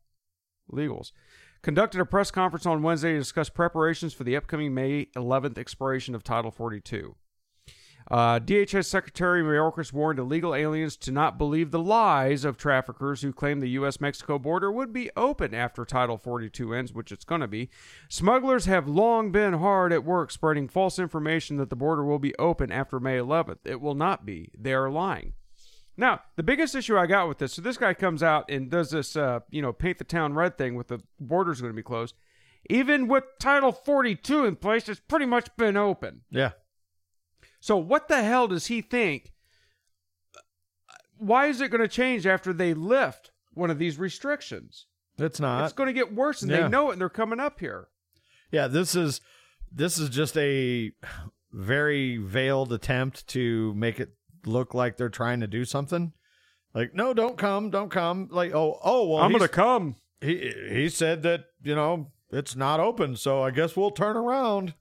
legals. 0.73 1.13
Conducted 1.61 2.01
a 2.01 2.07
press 2.07 2.31
conference 2.31 2.65
on 2.65 2.83
Wednesday 2.83 3.13
to 3.13 3.19
discuss 3.19 3.51
preparations 3.51 4.15
for 4.15 4.25
the 4.25 4.35
upcoming 4.37 4.73
May 4.73 5.09
11th 5.15 5.59
expiration 5.59 6.15
of 6.15 6.25
Title 6.25 6.51
42. 6.51 7.15
Uh, 8.11 8.39
DHS 8.39 8.85
Secretary 8.85 9.43
Mayorkas 9.43 9.93
warned 9.93 10.19
illegal 10.19 10.55
aliens 10.55 10.97
to 10.99 11.11
not 11.11 11.39
believe 11.39 11.71
the 11.71 11.79
lies 11.79 12.45
of 12.45 12.59
traffickers 12.59 13.23
who 13.23 13.33
claim 13.33 13.61
the 13.61 13.71
U.S. 13.71 14.01
Mexico 14.01 14.39
border 14.39 14.71
would 14.71 14.93
be 14.93 15.11
open 15.17 15.55
after 15.55 15.85
Title 15.85 16.19
42 16.19 16.75
ends, 16.75 16.93
which 16.93 17.11
it's 17.11 17.25
going 17.25 17.41
to 17.41 17.49
be. 17.49 17.71
Smugglers 18.09 18.67
have 18.67 18.87
long 18.87 19.33
been 19.33 19.55
hard 19.55 19.93
at 19.93 20.05
work 20.05 20.31
spreading 20.31 20.69
false 20.69 20.99
information 20.99 21.57
that 21.57 21.71
the 21.71 21.77
border 21.77 22.05
will 22.05 22.19
be 22.19 22.35
open 22.37 22.71
after 22.71 23.01
May 23.01 23.17
11th. 23.17 23.59
It 23.65 23.81
will 23.81 23.95
not 23.95 24.27
be. 24.27 24.51
They 24.59 24.75
are 24.75 24.91
lying. 24.91 25.33
Now, 25.97 26.21
the 26.37 26.43
biggest 26.43 26.75
issue 26.75 26.99
I 26.99 27.07
got 27.07 27.29
with 27.29 27.39
this, 27.39 27.55
so 27.55 27.63
this 27.63 27.77
guy 27.77 27.95
comes 27.95 28.23
out 28.23 28.51
and 28.51 28.69
does 28.69 28.91
this, 28.91 29.17
uh, 29.17 29.41
you 29.51 29.63
know, 29.63 29.73
paint 29.73 29.99
the 29.99 30.05
town 30.05 30.35
red 30.35 30.59
thing 30.59 30.75
with 30.75 30.89
the 30.89 31.01
borders 31.21 31.61
going 31.61 31.73
to 31.73 31.77
be 31.77 31.83
closed. 31.83 32.17
Even 32.69 33.09
with 33.09 33.25
Title 33.39 33.73
42 33.73 34.45
in 34.45 34.57
place, 34.57 34.89
it's 34.89 35.01
pretty 35.01 35.27
much 35.27 35.55
been 35.57 35.77
open. 35.77 36.23
Yeah. 36.31 36.53
So 37.65 37.79
what 37.79 38.09
the 38.09 38.23
hell 38.23 38.47
does 38.47 38.67
he 38.67 38.83
think? 38.83 39.33
Why 41.17 41.47
is 41.47 41.63
it 41.63 41.71
going 41.71 41.81
to 41.81 41.89
change 41.89 42.27
after 42.27 42.53
they 42.53 42.75
lift 42.75 43.31
one 43.55 43.71
of 43.71 43.79
these 43.79 43.99
restrictions? 43.99 44.85
It's 45.17 45.41
not. 45.41 45.65
it's 45.65 45.73
going 45.73 45.87
to 45.87 45.95
get 45.95 46.13
worse, 46.13 46.43
and 46.43 46.51
yeah. 46.51 46.65
they 46.65 46.69
know 46.69 46.91
it, 46.91 46.93
and 46.93 47.01
they're 47.01 47.09
coming 47.09 47.41
up 47.41 47.61
here. 47.61 47.89
Yeah, 48.51 48.67
this 48.67 48.95
is 48.95 49.23
this 49.73 49.97
is 49.97 50.11
just 50.11 50.37
a 50.37 50.93
very 51.53 52.19
veiled 52.19 52.71
attempt 52.71 53.27
to 53.29 53.73
make 53.73 53.99
it 53.99 54.11
look 54.45 54.75
like 54.75 54.99
they're 54.99 55.09
trying 55.09 55.41
to 55.41 55.47
do 55.47 55.65
something. 55.65 56.13
Like, 56.75 56.95
no, 56.95 57.15
don't 57.15 57.39
come, 57.39 57.71
don't 57.71 57.91
come. 57.91 58.29
Like, 58.31 58.55
oh, 58.55 58.79
oh, 58.85 59.09
well, 59.09 59.23
I'm 59.23 59.31
going 59.31 59.41
to 59.41 59.49
come. 59.49 59.97
he 60.21 60.53
he 60.69 60.91
said 60.91 61.23
that 61.23 61.47
you 61.63 61.75
know 61.75 62.13
it's 62.31 62.55
not 62.55 62.79
open, 62.79 63.17
so 63.17 63.43
I 63.43 63.53
guess 63.53 63.75
we'll 63.75 63.91
turn 63.91 64.19
around. 64.19 64.75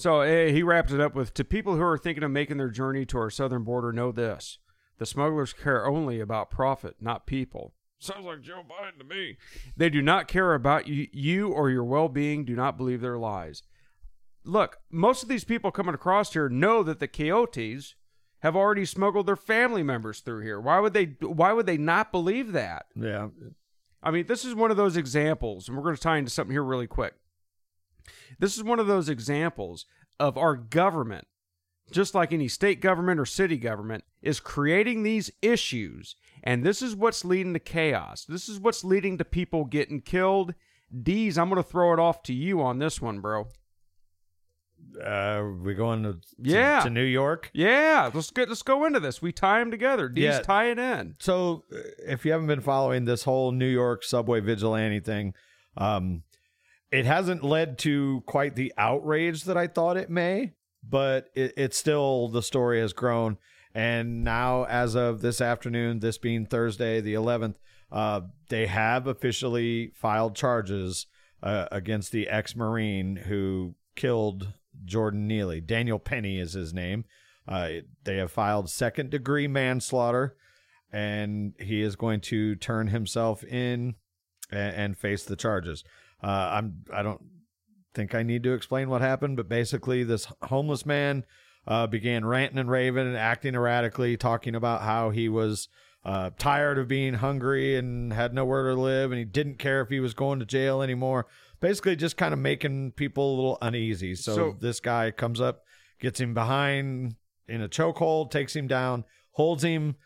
So 0.00 0.20
eh, 0.20 0.50
he 0.50 0.62
wrapped 0.62 0.92
it 0.92 1.00
up 1.00 1.14
with 1.14 1.34
To 1.34 1.44
people 1.44 1.76
who 1.76 1.82
are 1.82 1.98
thinking 1.98 2.24
of 2.24 2.30
making 2.30 2.56
their 2.56 2.70
journey 2.70 3.04
to 3.06 3.18
our 3.18 3.30
southern 3.30 3.64
border, 3.64 3.92
know 3.92 4.12
this 4.12 4.58
the 4.98 5.06
smugglers 5.06 5.52
care 5.52 5.86
only 5.86 6.20
about 6.20 6.50
profit, 6.50 6.96
not 7.00 7.26
people. 7.26 7.74
Sounds 7.98 8.24
like 8.24 8.40
Joe 8.40 8.62
Biden 8.62 8.98
to 8.98 9.04
me. 9.04 9.36
They 9.76 9.90
do 9.90 10.00
not 10.00 10.26
care 10.26 10.54
about 10.54 10.86
you, 10.86 11.06
you 11.12 11.48
or 11.48 11.68
your 11.68 11.84
well 11.84 12.08
being, 12.08 12.46
do 12.46 12.56
not 12.56 12.78
believe 12.78 13.02
their 13.02 13.18
lies. 13.18 13.62
Look, 14.42 14.78
most 14.90 15.22
of 15.22 15.28
these 15.28 15.44
people 15.44 15.70
coming 15.70 15.94
across 15.94 16.32
here 16.32 16.48
know 16.48 16.82
that 16.82 16.98
the 16.98 17.08
coyotes 17.08 17.94
have 18.38 18.56
already 18.56 18.86
smuggled 18.86 19.26
their 19.26 19.36
family 19.36 19.82
members 19.82 20.20
through 20.20 20.42
here. 20.42 20.58
Why 20.58 20.80
would 20.80 20.94
they 20.94 21.16
why 21.20 21.52
would 21.52 21.66
they 21.66 21.76
not 21.76 22.10
believe 22.10 22.52
that? 22.52 22.86
Yeah, 22.96 23.28
I 24.02 24.10
mean, 24.10 24.26
this 24.26 24.46
is 24.46 24.54
one 24.54 24.70
of 24.70 24.78
those 24.78 24.96
examples, 24.96 25.68
and 25.68 25.76
we're 25.76 25.82
going 25.82 25.96
to 25.96 26.00
tie 26.00 26.16
into 26.16 26.30
something 26.30 26.54
here 26.54 26.64
really 26.64 26.86
quick. 26.86 27.14
This 28.38 28.56
is 28.56 28.62
one 28.62 28.78
of 28.80 28.86
those 28.86 29.08
examples 29.08 29.86
of 30.18 30.36
our 30.38 30.54
government, 30.56 31.26
just 31.90 32.14
like 32.14 32.32
any 32.32 32.48
state 32.48 32.80
government 32.80 33.18
or 33.20 33.26
city 33.26 33.56
government, 33.56 34.04
is 34.22 34.38
creating 34.40 35.02
these 35.02 35.30
issues, 35.42 36.14
and 36.44 36.62
this 36.64 36.82
is 36.82 36.94
what's 36.94 37.24
leading 37.24 37.54
to 37.54 37.58
chaos. 37.60 38.24
This 38.26 38.48
is 38.48 38.60
what's 38.60 38.84
leading 38.84 39.18
to 39.18 39.24
people 39.24 39.64
getting 39.64 40.00
killed. 40.00 40.54
Deez, 40.94 41.38
I'm 41.38 41.48
going 41.48 41.62
to 41.62 41.68
throw 41.68 41.92
it 41.92 41.98
off 41.98 42.22
to 42.24 42.34
you 42.34 42.60
on 42.60 42.78
this 42.78 43.00
one, 43.00 43.20
bro. 43.20 43.48
uh, 45.04 45.42
we 45.62 45.74
going 45.74 46.02
to, 46.02 46.12
to 46.14 46.18
Yeah. 46.38 46.80
to 46.80 46.90
New 46.90 47.04
York. 47.04 47.50
Yeah, 47.52 48.10
let's 48.12 48.30
get 48.30 48.48
let's 48.48 48.62
go 48.62 48.84
into 48.86 48.98
this. 49.00 49.22
We 49.22 49.30
tie 49.32 49.58
them 49.60 49.70
together. 49.70 50.08
Deez 50.08 50.22
Yeah. 50.22 50.40
tie 50.40 50.70
it 50.70 50.78
in. 50.78 51.16
So, 51.20 51.64
if 52.06 52.24
you 52.24 52.32
haven't 52.32 52.48
been 52.48 52.60
following 52.60 53.04
this 53.04 53.24
whole 53.24 53.52
New 53.52 53.68
York 53.68 54.02
subway 54.02 54.40
vigilante 54.40 55.00
thing, 55.00 55.34
um, 55.76 56.22
it 56.90 57.04
hasn't 57.04 57.44
led 57.44 57.78
to 57.78 58.22
quite 58.26 58.56
the 58.56 58.72
outrage 58.76 59.44
that 59.44 59.56
I 59.56 59.66
thought 59.66 59.96
it 59.96 60.10
may, 60.10 60.52
but 60.88 61.30
it, 61.34 61.54
it's 61.56 61.78
still 61.78 62.28
the 62.28 62.42
story 62.42 62.80
has 62.80 62.92
grown. 62.92 63.38
And 63.74 64.24
now, 64.24 64.64
as 64.64 64.96
of 64.96 65.20
this 65.20 65.40
afternoon, 65.40 66.00
this 66.00 66.18
being 66.18 66.46
Thursday, 66.46 67.00
the 67.00 67.14
11th, 67.14 67.54
uh, 67.92 68.22
they 68.48 68.66
have 68.66 69.06
officially 69.06 69.92
filed 69.94 70.34
charges 70.34 71.06
uh, 71.42 71.66
against 71.70 72.12
the 72.12 72.28
ex 72.28 72.56
Marine 72.56 73.16
who 73.16 73.74
killed 73.94 74.52
Jordan 74.84 75.26
Neely. 75.26 75.60
Daniel 75.60 75.98
Penny 75.98 76.38
is 76.38 76.52
his 76.52 76.74
name. 76.74 77.04
Uh, 77.46 77.68
they 78.04 78.16
have 78.16 78.30
filed 78.30 78.70
second 78.70 79.10
degree 79.10 79.48
manslaughter 79.48 80.36
and 80.92 81.54
he 81.58 81.82
is 81.82 81.96
going 81.96 82.20
to 82.20 82.56
turn 82.56 82.88
himself 82.88 83.44
in 83.44 83.94
and, 84.50 84.74
and 84.74 84.98
face 84.98 85.24
the 85.24 85.36
charges. 85.36 85.84
Uh, 86.22 86.26
I'm 86.52 86.84
I 86.92 87.02
don't 87.02 87.20
think 87.94 88.14
I 88.14 88.22
need 88.22 88.42
to 88.44 88.52
explain 88.52 88.88
what 88.88 89.00
happened, 89.00 89.36
but 89.36 89.48
basically 89.48 90.04
this 90.04 90.26
homeless 90.42 90.86
man 90.86 91.24
uh, 91.66 91.86
began 91.86 92.24
ranting 92.24 92.58
and 92.58 92.70
raving 92.70 93.06
and 93.06 93.16
acting 93.16 93.54
erratically, 93.54 94.16
talking 94.16 94.54
about 94.54 94.82
how 94.82 95.10
he 95.10 95.28
was 95.28 95.68
uh, 96.04 96.30
tired 96.38 96.78
of 96.78 96.88
being 96.88 97.14
hungry 97.14 97.76
and 97.76 98.12
had 98.12 98.32
nowhere 98.32 98.68
to 98.74 98.80
live, 98.80 99.12
and 99.12 99.18
he 99.18 99.24
didn't 99.24 99.58
care 99.58 99.80
if 99.82 99.88
he 99.88 100.00
was 100.00 100.14
going 100.14 100.38
to 100.38 100.46
jail 100.46 100.82
anymore. 100.82 101.26
Basically, 101.60 101.94
just 101.96 102.16
kind 102.16 102.32
of 102.32 102.40
making 102.40 102.92
people 102.92 103.34
a 103.34 103.36
little 103.36 103.58
uneasy. 103.60 104.14
So, 104.14 104.34
So- 104.34 104.56
this 104.60 104.80
guy 104.80 105.10
comes 105.10 105.40
up, 105.40 105.62
gets 106.00 106.18
him 106.20 106.32
behind 106.32 107.16
in 107.46 107.60
a 107.60 107.68
chokehold, 107.68 108.30
takes 108.30 108.56
him 108.56 108.66
down, 108.66 109.04
holds 109.32 109.62
him 109.62 109.96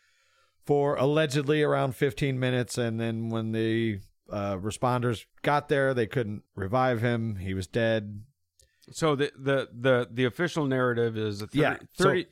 for 0.65 0.97
allegedly 0.97 1.63
around 1.63 1.95
15 1.95 2.41
minutes. 2.41 2.77
And 2.79 2.99
then 2.99 3.29
when 3.29 3.53
the 3.53 4.01
uh, 4.31 4.57
responders 4.57 5.25
got 5.43 5.69
there, 5.69 5.95
they 5.95 6.07
couldn't 6.07 6.43
revive 6.55 7.01
him. 7.01 7.37
He 7.37 7.55
was 7.55 7.67
dead. 7.67 8.23
So 8.91 9.15
the 9.17 9.33
the 9.39 9.69
the, 9.73 10.09
the 10.11 10.25
official 10.25 10.67
narrative 10.67 11.17
is 11.17 11.41
a 11.43 11.47
30, 11.47 11.59
Yeah, 11.59 11.77
so- 11.93 12.05
30 12.05 12.27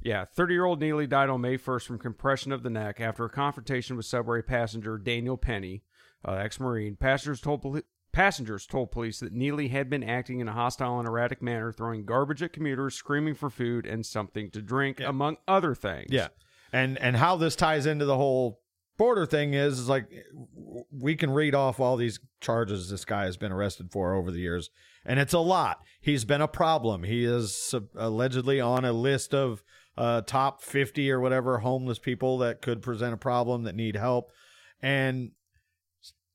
yeah, 0.00 0.24
30 0.26 0.54
year 0.54 0.64
old 0.64 0.80
Neely 0.80 1.08
died 1.08 1.28
on 1.28 1.40
May 1.40 1.58
1st 1.58 1.86
from 1.86 1.98
compression 1.98 2.52
of 2.52 2.62
the 2.62 2.70
neck 2.70 3.00
after 3.00 3.24
a 3.24 3.28
confrontation 3.30 3.96
with 3.96 4.06
subway 4.06 4.42
passenger 4.42 4.96
Daniel 4.96 5.36
Penny, 5.36 5.82
uh, 6.24 6.34
ex 6.34 6.60
Marine. 6.60 6.94
Passengers 6.94 7.40
told 7.40 7.62
poli- 7.62 7.82
passengers 8.12 8.64
told 8.64 8.92
police 8.92 9.18
that 9.18 9.32
Neely 9.32 9.68
had 9.68 9.90
been 9.90 10.04
acting 10.04 10.38
in 10.38 10.46
a 10.46 10.52
hostile 10.52 11.00
and 11.00 11.08
erratic 11.08 11.42
manner, 11.42 11.72
throwing 11.72 12.04
garbage 12.04 12.44
at 12.44 12.52
commuters, 12.52 12.94
screaming 12.94 13.34
for 13.34 13.50
food 13.50 13.86
and 13.86 14.06
something 14.06 14.50
to 14.52 14.62
drink, 14.62 15.00
among 15.00 15.36
other 15.48 15.74
things. 15.74 16.10
Yeah. 16.10 16.28
And 16.72 16.96
and 16.98 17.16
how 17.16 17.34
this 17.36 17.56
ties 17.56 17.84
into 17.86 18.04
the 18.04 18.16
whole 18.16 18.60
border 18.98 19.24
thing 19.24 19.54
is, 19.54 19.78
is 19.78 19.88
like 19.88 20.10
we 20.90 21.14
can 21.14 21.30
read 21.30 21.54
off 21.54 21.80
all 21.80 21.96
these 21.96 22.20
charges 22.40 22.90
this 22.90 23.04
guy 23.04 23.24
has 23.24 23.36
been 23.36 23.52
arrested 23.52 23.90
for 23.90 24.14
over 24.14 24.30
the 24.30 24.40
years, 24.40 24.70
and 25.04 25.18
it's 25.18 25.32
a 25.32 25.38
lot. 25.38 25.78
He's 26.00 26.24
been 26.24 26.42
a 26.42 26.48
problem. 26.48 27.04
He 27.04 27.24
is 27.24 27.74
allegedly 27.96 28.60
on 28.60 28.84
a 28.84 28.92
list 28.92 29.32
of 29.34 29.62
uh, 29.96 30.20
top 30.22 30.62
50 30.62 31.10
or 31.10 31.20
whatever 31.20 31.58
homeless 31.58 31.98
people 31.98 32.38
that 32.38 32.60
could 32.60 32.82
present 32.82 33.14
a 33.14 33.18
problem 33.18 33.64
that 33.64 33.74
need 33.74 33.96
help. 33.96 34.30
And 34.80 35.32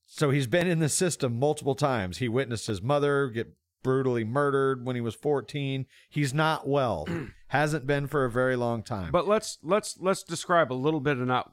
so 0.06 0.32
he's 0.32 0.48
been 0.48 0.68
in 0.68 0.80
the 0.80 0.90
system 0.90 1.40
multiple 1.40 1.76
times. 1.76 2.18
He 2.18 2.28
witnessed 2.28 2.68
his 2.68 2.82
mother 2.82 3.30
get 3.30 3.54
brutally 3.82 4.24
murdered 4.24 4.86
when 4.86 4.96
he 4.96 5.02
was 5.02 5.16
14. 5.16 5.86
He's 6.10 6.34
not 6.34 6.68
well. 6.68 7.08
Hasn't 7.48 7.88
been 7.88 8.08
for 8.08 8.26
a 8.26 8.32
very 8.32 8.56
long 8.56 8.84
time. 8.84 9.12
But 9.12 9.28
let's 9.28 9.60
let's 9.62 9.98
let's 10.00 10.24
describe 10.24 10.72
a 10.72 10.74
little 10.74 11.00
bit 11.00 11.18
of 11.18 11.28
not 11.28 11.53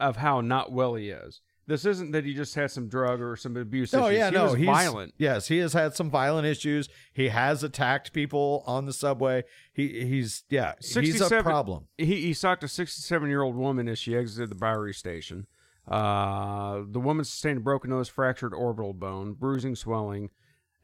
of 0.00 0.16
how 0.16 0.40
not 0.40 0.72
well 0.72 0.94
he 0.94 1.10
is. 1.10 1.40
This 1.66 1.86
isn't 1.86 2.10
that 2.12 2.26
he 2.26 2.34
just 2.34 2.54
had 2.54 2.70
some 2.70 2.88
drug 2.88 3.22
or 3.22 3.36
some 3.36 3.56
abuse 3.56 3.90
No, 3.94 4.08
issues. 4.08 4.18
yeah, 4.18 4.28
he 4.30 4.36
no, 4.36 4.52
he's 4.52 4.66
violent. 4.66 5.14
Yes, 5.16 5.48
he 5.48 5.56
has 5.58 5.72
had 5.72 5.94
some 5.96 6.10
violent 6.10 6.46
issues. 6.46 6.90
He 7.14 7.30
has 7.30 7.62
attacked 7.64 8.12
people 8.12 8.62
on 8.66 8.84
the 8.84 8.92
subway. 8.92 9.44
He 9.72 10.04
he's 10.06 10.44
yeah, 10.50 10.74
he's 10.82 11.20
a 11.22 11.42
problem. 11.42 11.86
He, 11.96 12.20
he 12.20 12.34
socked 12.34 12.64
a 12.64 12.68
67 12.68 13.28
year 13.30 13.40
old 13.42 13.56
woman 13.56 13.88
as 13.88 13.98
she 13.98 14.14
exited 14.14 14.50
the 14.50 14.54
Bowery 14.56 14.92
station. 14.92 15.46
Uh, 15.88 16.82
the 16.86 17.00
woman 17.00 17.24
sustained 17.24 17.58
a 17.58 17.60
broken 17.62 17.90
nose, 17.90 18.08
fractured 18.10 18.52
orbital 18.52 18.92
bone, 18.92 19.32
bruising, 19.32 19.74
swelling. 19.74 20.28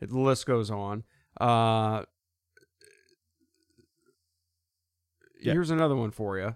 The 0.01 0.18
list 0.18 0.47
goes 0.47 0.70
on. 0.70 1.05
Uh, 1.39 2.05
Yeah. 5.43 5.53
Here's 5.55 5.70
another 5.70 5.97
one 5.97 6.11
for 6.11 6.39
you. 6.39 6.55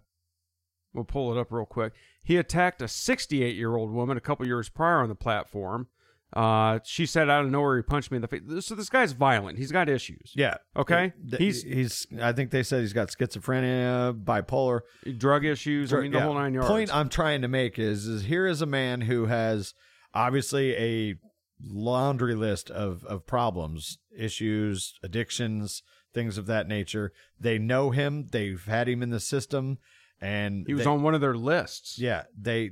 We'll 0.93 1.05
pull 1.05 1.33
it 1.33 1.41
up 1.41 1.51
real 1.51 1.64
quick. 1.64 1.95
He 2.25 2.37
attacked 2.39 2.81
a 2.83 2.89
68 2.89 3.55
year 3.55 3.77
old 3.77 3.93
woman 3.93 4.16
a 4.16 4.20
couple 4.20 4.47
years 4.47 4.68
prior 4.68 5.01
on 5.01 5.09
the 5.09 5.14
platform. 5.14 5.89
Uh, 6.33 6.81
she 6.83 7.07
said 7.07 7.31
out 7.31 7.45
of 7.45 7.51
nowhere 7.53 7.77
he 7.77 7.83
punched 7.83 8.11
me 8.11 8.16
in 8.16 8.22
the 8.22 8.27
face. 8.27 8.41
So 8.66 8.75
this 8.75 8.89
guy's 8.89 9.12
violent. 9.12 9.57
He's 9.57 9.70
got 9.70 9.89
issues. 9.89 10.33
Yeah. 10.35 10.57
Okay. 10.77 11.12
He's 11.39 11.62
he's 11.62 12.09
I 12.20 12.33
think 12.33 12.51
they 12.51 12.64
said 12.64 12.81
he's 12.81 12.93
got 12.93 13.07
schizophrenia, 13.09 14.12
bipolar. 14.25 14.81
drug 15.16 15.45
issues. 15.45 15.93
I 15.93 16.01
mean 16.01 16.11
the 16.11 16.18
Yeah. 16.18 16.25
whole 16.25 16.35
nine 16.35 16.53
yards. 16.55 16.68
Point 16.68 16.93
I'm 16.93 17.09
trying 17.09 17.43
to 17.43 17.49
make 17.49 17.79
is 17.79 18.07
is 18.07 18.25
here 18.25 18.49
is 18.49 18.62
a 18.62 18.66
man 18.66 19.03
who 19.03 19.27
has 19.27 19.75
obviously 20.12 20.75
a 20.77 21.14
laundry 21.62 22.35
list 22.35 22.68
of 22.70 23.05
of 23.05 23.27
problems, 23.27 23.99
issues, 24.16 24.95
addictions, 25.05 25.83
things 26.12 26.37
of 26.37 26.47
that 26.47 26.66
nature. 26.66 27.12
They 27.39 27.59
know 27.59 27.91
him. 27.91 28.27
They've 28.33 28.64
had 28.64 28.89
him 28.89 29.03
in 29.03 29.11
the 29.11 29.20
system, 29.20 29.79
and 30.25 30.64
He 30.66 30.75
was 30.75 30.85
they- 30.85 30.91
on 30.91 31.03
one 31.03 31.14
of 31.14 31.20
their 31.20 31.35
lists. 31.37 31.99
Yeah, 31.99 32.25
they, 32.41 32.62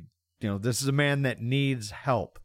you 0.40 0.48
know, 0.48 0.58
this 0.58 0.80
is 0.82 0.88
a 0.88 0.92
man 0.92 1.22
that 1.22 1.40
needs 1.40 1.90
help. 1.90 2.38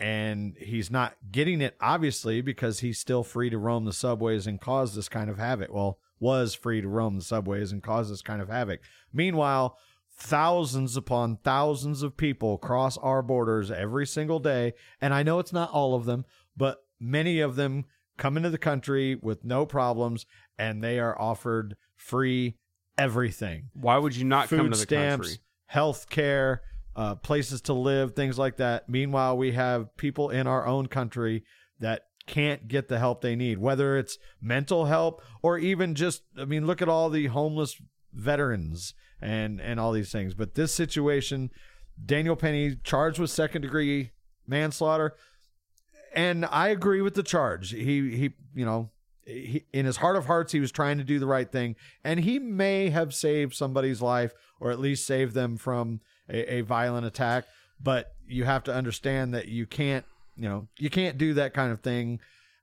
and 0.00 0.54
he's 0.58 0.92
not 0.92 1.16
getting 1.32 1.60
it 1.60 1.76
obviously 1.80 2.40
because 2.40 2.78
he's 2.78 3.00
still 3.00 3.24
free 3.24 3.50
to 3.50 3.58
roam 3.58 3.84
the 3.84 3.92
subways 3.92 4.46
and 4.46 4.60
cause 4.60 4.94
this 4.94 5.08
kind 5.08 5.28
of 5.28 5.38
havoc. 5.38 5.72
Well, 5.72 5.98
was 6.20 6.54
free 6.54 6.80
to 6.80 6.86
roam 6.88 7.16
the 7.16 7.24
subways 7.24 7.72
and 7.72 7.82
cause 7.82 8.08
this 8.08 8.22
kind 8.22 8.40
of 8.40 8.48
havoc. 8.48 8.78
Meanwhile, 9.12 9.76
thousands 10.16 10.96
upon 10.96 11.38
thousands 11.42 12.02
of 12.02 12.16
people 12.16 12.58
cross 12.58 12.96
our 12.98 13.22
borders 13.22 13.70
every 13.72 14.06
single 14.06 14.38
day, 14.38 14.74
and 15.00 15.12
I 15.12 15.22
know 15.24 15.38
it's 15.40 15.52
not 15.52 15.70
all 15.72 15.94
of 15.96 16.04
them, 16.04 16.24
but 16.56 16.78
many 17.00 17.40
of 17.40 17.56
them 17.56 17.84
come 18.16 18.36
into 18.36 18.50
the 18.50 18.58
country 18.58 19.16
with 19.16 19.44
no 19.44 19.64
problems 19.66 20.26
and 20.58 20.82
they 20.82 20.98
are 20.98 21.20
offered 21.20 21.76
free 21.96 22.56
everything. 22.98 23.70
Why 23.74 23.96
would 23.96 24.14
you 24.16 24.24
not 24.24 24.48
Food 24.48 24.56
come 24.58 24.70
to 24.70 24.76
the 24.76 24.82
stamps, 24.82 25.28
country? 25.28 25.42
health 25.66 26.08
care, 26.10 26.62
uh, 26.96 27.14
places 27.14 27.60
to 27.62 27.72
live, 27.72 28.14
things 28.14 28.38
like 28.38 28.56
that. 28.56 28.88
Meanwhile, 28.88 29.36
we 29.36 29.52
have 29.52 29.96
people 29.96 30.30
in 30.30 30.46
our 30.46 30.66
own 30.66 30.88
country 30.88 31.44
that 31.80 32.02
can't 32.26 32.68
get 32.68 32.88
the 32.88 32.98
help 32.98 33.20
they 33.20 33.36
need, 33.36 33.58
whether 33.58 33.96
it's 33.96 34.18
mental 34.40 34.86
help 34.86 35.22
or 35.42 35.58
even 35.58 35.94
just, 35.94 36.22
I 36.36 36.44
mean, 36.44 36.66
look 36.66 36.82
at 36.82 36.88
all 36.88 37.08
the 37.08 37.26
homeless 37.26 37.80
veterans 38.12 38.94
and, 39.20 39.60
and 39.60 39.80
all 39.80 39.92
these 39.92 40.12
things. 40.12 40.34
But 40.34 40.54
this 40.54 40.72
situation, 40.72 41.50
Daniel 42.04 42.36
Penny 42.36 42.76
charged 42.82 43.18
with 43.18 43.30
second 43.30 43.62
degree 43.62 44.10
manslaughter. 44.46 45.14
And 46.14 46.44
I 46.46 46.68
agree 46.68 47.00
with 47.00 47.14
the 47.14 47.22
charge. 47.22 47.70
He, 47.70 48.16
he, 48.16 48.30
you 48.54 48.64
know, 48.64 48.90
he, 49.28 49.64
in 49.72 49.84
his 49.86 49.98
heart 49.98 50.16
of 50.16 50.26
hearts, 50.26 50.52
he 50.52 50.60
was 50.60 50.72
trying 50.72 50.98
to 50.98 51.04
do 51.04 51.18
the 51.18 51.26
right 51.26 51.50
thing, 51.50 51.76
and 52.02 52.20
he 52.20 52.38
may 52.38 52.90
have 52.90 53.14
saved 53.14 53.54
somebody's 53.54 54.00
life, 54.02 54.32
or 54.60 54.70
at 54.70 54.80
least 54.80 55.06
saved 55.06 55.34
them 55.34 55.56
from 55.56 56.00
a, 56.28 56.54
a 56.56 56.60
violent 56.62 57.06
attack. 57.06 57.44
But 57.80 58.12
you 58.26 58.44
have 58.44 58.64
to 58.64 58.74
understand 58.74 59.34
that 59.34 59.48
you 59.48 59.66
can't, 59.66 60.04
you 60.36 60.48
know, 60.48 60.68
you 60.78 60.90
can't 60.90 61.18
do 61.18 61.34
that 61.34 61.54
kind 61.54 61.72
of 61.72 61.80
thing 61.80 62.20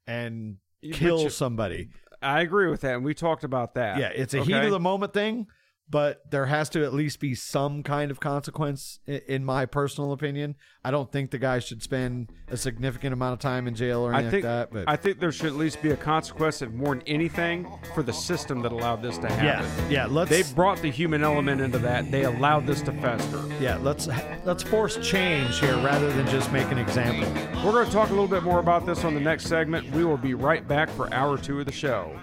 and 0.08 0.58
kill 0.94 1.24
you- 1.24 1.30
somebody. 1.30 1.90
I 2.22 2.42
agree 2.42 2.70
with 2.70 2.82
that, 2.82 2.96
and 2.96 3.06
we 3.06 3.14
talked 3.14 3.44
about 3.44 3.76
that. 3.76 4.00
Yeah, 4.00 4.08
it's 4.08 4.34
a 4.34 4.44
heat 4.44 4.54
of 4.56 4.72
the 4.72 4.80
moment 4.80 5.14
thing, 5.14 5.46
but 5.90 6.30
there 6.32 6.48
has 6.48 6.70
to 6.70 6.84
at 6.84 6.94
least 6.94 7.20
be 7.20 7.36
some 7.36 7.84
kind 7.84 8.10
of 8.10 8.20
consequence, 8.20 9.00
in 9.06 9.46
my 9.46 9.66
personal 9.66 10.12
opinion. 10.14 10.56
I 10.84 10.92
don't 10.92 11.12
think 11.12 11.32
the 11.32 11.38
guy 11.38 11.60
should 11.60 11.84
spend 11.84 12.32
a 12.48 12.58
significant 12.58 13.14
amount 13.14 13.34
of 13.34 13.40
time 13.40 13.68
in 13.68 13.76
jail 13.76 14.02
or 14.02 14.14
I 14.14 14.20
anything 14.20 14.32
think 14.32 14.46
like 14.46 14.70
that. 14.72 14.72
But 14.72 14.90
I 14.90 14.96
think 14.96 15.20
there 15.20 15.32
should 15.32 15.48
at 15.48 15.56
least 15.56 15.82
be 15.82 15.92
a 15.92 15.98
consequence, 15.98 16.62
and 16.62 16.74
more 16.76 16.96
than 16.96 17.04
anything, 17.08 17.68
for 17.94 18.02
the 18.04 18.14
system 18.14 18.62
that 18.64 18.72
allowed 18.72 19.02
this 19.04 19.18
to 19.20 19.28
happen. 19.28 19.46
yeah, 19.46 19.90
yeah, 19.90 20.06
let's 20.08 20.30
They 20.30 20.44
brought 20.54 20.82
the 20.82 20.90
human 20.92 21.24
element 21.24 21.62
into 21.62 21.78
that. 21.80 22.10
They 22.12 22.24
allowed 22.24 22.66
this 22.66 22.82
to 22.84 22.92
fester. 22.94 23.44
yeah, 23.60 23.78
let's 23.78 24.08
let's 24.44 24.64
force 24.64 24.98
change 25.08 25.60
here 25.60 25.76
rather 25.78 26.12
than 26.14 26.26
just 26.28 26.52
make 26.52 26.72
an 26.72 26.78
example. 26.80 27.32
We're 27.64 27.72
going 27.72 27.86
to 27.86 27.92
talk 27.92 28.10
a 28.10 28.14
little 28.14 28.28
bit 28.28 28.44
more 28.44 28.60
about 28.60 28.86
this 28.86 29.04
on 29.04 29.14
the 29.14 29.20
next 29.22 29.46
segment. 29.48 29.90
We 29.92 30.04
will 30.04 30.18
be 30.18 30.34
right 30.34 30.68
back 30.68 30.90
for 30.90 31.14
hour 31.14 31.38
two 31.38 31.60
of 31.60 31.66
the 31.66 31.72
show. 31.72 32.20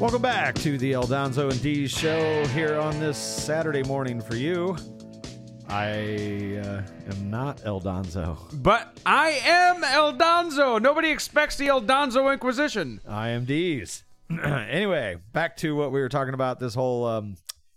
Welcome 0.00 0.22
back 0.22 0.54
to 0.60 0.78
the 0.78 0.94
El 0.94 1.04
Donzo 1.04 1.50
and 1.50 1.60
D 1.60 1.86
show 1.86 2.46
here 2.46 2.78
on 2.78 2.98
this 2.98 3.18
Saturday 3.18 3.82
morning 3.82 4.22
for 4.22 4.34
you. 4.34 4.74
I 5.68 6.56
uh, 6.56 6.82
am 7.10 7.30
not 7.30 7.60
El 7.66 7.82
Donzo. 7.82 8.38
But 8.62 8.98
I 9.04 9.42
am 9.44 9.84
El 9.84 10.14
Donzo. 10.14 10.80
Nobody 10.80 11.10
expects 11.10 11.56
the 11.56 11.66
El 11.68 11.82
Donzo 11.82 12.32
Inquisition. 12.32 13.02
I 13.06 13.28
am 13.28 13.44
Deez. 13.44 14.04
anyway, 14.30 15.18
back 15.34 15.58
to 15.58 15.76
what 15.76 15.92
we 15.92 16.00
were 16.00 16.08
talking 16.08 16.32
about 16.32 16.60
this 16.60 16.74
whole 16.74 17.04
um, 17.04 17.36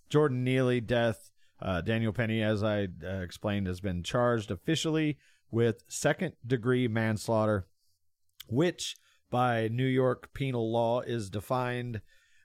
Jordan 0.09 0.45
Neely 0.45 0.80
death. 0.80 1.30
Uh, 1.61 1.82
Daniel 1.82 2.13
Penny, 2.13 2.41
as 2.41 2.63
I 2.63 2.88
uh, 3.05 3.17
explained, 3.17 3.67
has 3.67 3.82
been 3.82 4.01
charged 4.01 4.49
officially 4.49 5.17
with 5.51 5.84
second 5.89 6.36
degree 6.47 6.88
manslaughter, 6.88 7.67
which 8.47 8.95
by 9.30 9.67
New 9.67 9.84
York 9.84 10.34
penal 10.34 10.71
law 10.71 11.01
is 11.01 11.30
defined 11.30 11.99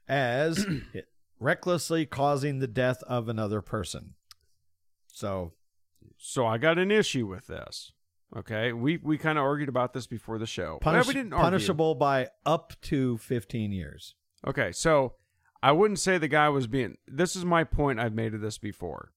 as 0.09 0.67
recklessly 1.41 2.07
causing 2.07 2.59
the 2.59 2.67
death 2.67 3.03
of 3.05 3.29
another 3.29 3.61
person. 3.61 4.15
So, 5.13 5.53
So 6.17 6.47
I 6.47 6.59
got 6.59 6.79
an 6.79 6.91
issue 6.91 7.27
with 7.27 7.47
this. 7.47 7.93
Okay, 8.37 8.73
we 8.75 8.99
we 8.99 9.17
kind 9.17 9.39
of 9.39 9.45
argued 9.45 9.71
about 9.71 9.95
this 9.95 10.07
before 10.07 10.39
the 10.39 10.47
show. 10.47 10.79
Well, 10.85 11.03
we 11.07 11.15
didn't 11.15 11.33
argue. 11.33 11.45
punishable 11.45 11.95
by 11.95 12.29
up 12.45 12.75
to 12.83 13.17
15 13.19 13.73
years. 13.73 14.15
Okay, 14.47 14.71
so 14.71 15.15
I 15.63 15.73
wouldn't 15.73 15.99
say 15.99 16.19
the 16.19 16.29
guy 16.29 16.51
was 16.51 16.67
being. 16.67 16.99
This 17.07 17.35
is 17.35 17.45
my 17.45 17.65
point. 17.65 17.99
I've 17.99 18.15
made 18.15 18.35
of 18.35 18.43
this 18.43 18.59
before. 18.59 19.13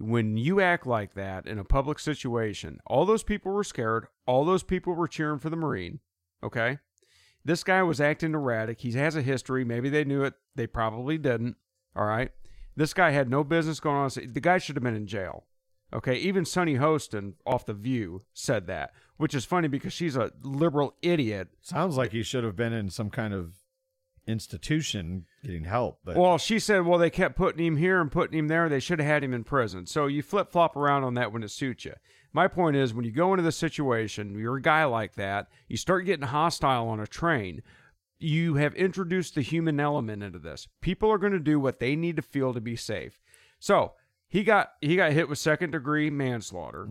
When 0.00 0.36
you 0.36 0.60
act 0.60 0.86
like 0.86 1.14
that 1.14 1.46
in 1.46 1.58
a 1.58 1.64
public 1.64 1.98
situation, 2.00 2.80
all 2.86 3.04
those 3.04 3.22
people 3.22 3.52
were 3.52 3.62
scared. 3.62 4.06
All 4.26 4.44
those 4.44 4.62
people 4.64 4.94
were 4.94 5.06
cheering 5.06 5.38
for 5.38 5.48
the 5.50 5.56
Marine. 5.56 6.00
Okay, 6.42 6.78
this 7.44 7.64
guy 7.64 7.82
was 7.82 8.00
acting 8.00 8.34
erratic. 8.34 8.80
He 8.80 8.92
has 8.92 9.16
a 9.16 9.22
history. 9.22 9.64
Maybe 9.64 9.88
they 9.88 10.04
knew 10.04 10.22
it. 10.24 10.34
They 10.54 10.66
probably 10.66 11.18
didn't. 11.18 11.56
All 11.96 12.06
right. 12.06 12.30
This 12.76 12.94
guy 12.94 13.10
had 13.10 13.28
no 13.28 13.44
business 13.44 13.80
going 13.80 13.96
on. 13.96 14.10
The 14.14 14.40
guy 14.40 14.58
should 14.58 14.76
have 14.76 14.82
been 14.82 14.96
in 14.96 15.06
jail. 15.06 15.44
Okay, 15.94 16.16
even 16.16 16.46
Sonny 16.46 16.76
Hostin 16.76 17.34
off 17.46 17.66
The 17.66 17.74
View 17.74 18.22
said 18.32 18.66
that, 18.66 18.92
which 19.18 19.34
is 19.34 19.44
funny 19.44 19.68
because 19.68 19.92
she's 19.92 20.16
a 20.16 20.32
liberal 20.42 20.94
idiot 21.02 21.48
Sounds 21.60 21.98
like 21.98 22.12
he 22.12 22.22
should 22.22 22.44
have 22.44 22.56
been 22.56 22.72
in 22.72 22.88
some 22.88 23.10
kind 23.10 23.34
of 23.34 23.56
institution 24.26 25.26
getting 25.44 25.64
help. 25.64 25.98
But 26.04 26.16
Well, 26.16 26.38
she 26.38 26.58
said, 26.58 26.86
well, 26.86 26.98
they 26.98 27.10
kept 27.10 27.36
putting 27.36 27.66
him 27.66 27.76
here 27.76 28.00
and 28.00 28.10
putting 28.10 28.38
him 28.38 28.48
there. 28.48 28.68
They 28.68 28.80
should 28.80 29.00
have 29.00 29.08
had 29.08 29.24
him 29.24 29.34
in 29.34 29.44
prison. 29.44 29.86
So 29.86 30.06
you 30.06 30.22
flip 30.22 30.50
flop 30.50 30.76
around 30.76 31.04
on 31.04 31.14
that 31.14 31.32
when 31.32 31.42
it 31.42 31.50
suits 31.50 31.84
you. 31.84 31.94
My 32.32 32.48
point 32.48 32.76
is, 32.76 32.94
when 32.94 33.04
you 33.04 33.10
go 33.12 33.32
into 33.32 33.42
this 33.42 33.56
situation, 33.56 34.38
you're 34.38 34.56
a 34.56 34.62
guy 34.62 34.84
like 34.84 35.14
that, 35.16 35.48
you 35.68 35.76
start 35.76 36.06
getting 36.06 36.26
hostile 36.26 36.88
on 36.88 36.98
a 37.00 37.06
train. 37.06 37.62
You 38.18 38.54
have 38.54 38.74
introduced 38.74 39.34
the 39.34 39.42
human 39.42 39.78
element 39.80 40.22
into 40.22 40.38
this. 40.38 40.68
People 40.80 41.10
are 41.10 41.18
going 41.18 41.32
to 41.32 41.38
do 41.40 41.58
what 41.60 41.78
they 41.80 41.96
need 41.96 42.16
to 42.16 42.22
feel 42.22 42.54
to 42.54 42.60
be 42.60 42.76
safe. 42.76 43.20
So 43.58 43.92
he 44.28 44.44
got 44.44 44.70
he 44.80 44.96
got 44.96 45.12
hit 45.12 45.28
with 45.28 45.38
second 45.38 45.72
degree 45.72 46.08
manslaughter. 46.08 46.88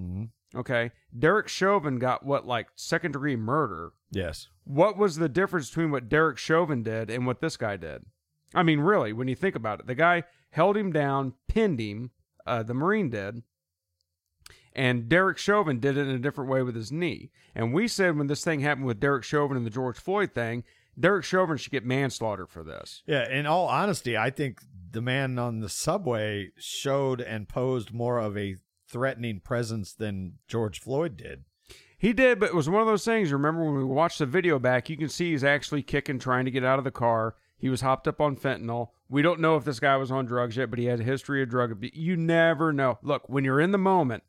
Okay, 0.53 0.91
Derek 1.17 1.47
Chauvin 1.47 1.97
got 1.97 2.25
what 2.25 2.45
like 2.45 2.67
second 2.75 3.13
degree 3.13 3.37
murder. 3.37 3.93
yes, 4.11 4.49
What 4.65 4.97
was 4.97 5.15
the 5.15 5.29
difference 5.29 5.69
between 5.69 5.91
what 5.91 6.09
Derek 6.09 6.37
Chauvin 6.37 6.83
did 6.83 7.09
and 7.09 7.25
what 7.25 7.39
this 7.39 7.55
guy 7.57 7.77
did? 7.77 8.03
I 8.53 8.63
mean, 8.63 8.81
really, 8.81 9.13
when 9.13 9.29
you 9.29 9.35
think 9.35 9.55
about 9.55 9.79
it, 9.79 9.87
the 9.87 9.95
guy 9.95 10.23
held 10.49 10.75
him 10.75 10.91
down, 10.91 11.33
pinned 11.47 11.79
him, 11.79 12.11
uh, 12.45 12.63
the 12.63 12.73
Marine 12.73 13.09
did, 13.09 13.43
and 14.73 15.09
Derek 15.09 15.37
Chauvin 15.37 15.79
did 15.79 15.97
it 15.97 16.07
in 16.07 16.15
a 16.15 16.19
different 16.19 16.49
way 16.49 16.61
with 16.63 16.75
his 16.75 16.91
knee. 16.91 17.31
And 17.55 17.73
we 17.73 17.87
said 17.87 18.17
when 18.17 18.27
this 18.27 18.43
thing 18.43 18.61
happened 18.61 18.87
with 18.87 18.99
Derek 18.99 19.23
Chauvin 19.23 19.57
and 19.57 19.65
the 19.65 19.71
George 19.71 19.97
Floyd 19.97 20.33
thing, 20.33 20.63
Derek 20.99 21.23
Chauvin 21.23 21.57
should 21.57 21.71
get 21.71 21.85
manslaughter 21.85 22.45
for 22.45 22.63
this. 22.63 23.03
yeah. 23.05 23.29
In 23.29 23.45
all 23.45 23.67
honesty, 23.67 24.17
I 24.17 24.29
think 24.29 24.61
the 24.91 25.01
man 25.01 25.39
on 25.39 25.59
the 25.59 25.69
subway 25.69 26.49
showed 26.57 27.21
and 27.21 27.47
posed 27.47 27.93
more 27.93 28.19
of 28.19 28.37
a 28.37 28.57
threatening 28.87 29.39
presence 29.39 29.93
than 29.93 30.33
George 30.47 30.79
Floyd 30.79 31.15
did. 31.15 31.45
He 31.97 32.13
did, 32.13 32.39
but 32.39 32.49
it 32.49 32.55
was 32.55 32.69
one 32.69 32.81
of 32.81 32.87
those 32.87 33.05
things. 33.05 33.31
Remember 33.31 33.63
when 33.63 33.77
we 33.77 33.83
watched 33.83 34.19
the 34.19 34.25
video 34.25 34.57
back, 34.59 34.89
you 34.89 34.97
can 34.97 35.07
see 35.07 35.31
he's 35.31 35.43
actually 35.43 35.83
kicking, 35.83 36.19
trying 36.19 36.45
to 36.45 36.51
get 36.51 36.65
out 36.65 36.79
of 36.79 36.83
the 36.83 36.91
car. 36.91 37.35
He 37.57 37.69
was 37.69 37.81
hopped 37.81 38.07
up 38.07 38.19
on 38.19 38.35
fentanyl. 38.35 38.89
We 39.07 39.21
don't 39.21 39.39
know 39.39 39.55
if 39.55 39.63
this 39.63 39.79
guy 39.79 39.95
was 39.97 40.11
on 40.11 40.25
drugs 40.25 40.57
yet, 40.57 40.71
but 40.71 40.79
he 40.79 40.85
had 40.85 40.99
a 40.99 41.03
history 41.03 41.43
of 41.43 41.49
drug 41.49 41.71
abuse. 41.71 41.93
You 41.93 42.17
never 42.17 42.73
know. 42.73 42.97
Look, 43.03 43.29
when 43.29 43.43
you're 43.43 43.61
in 43.61 43.71
the 43.71 43.77
moment, 43.77 44.23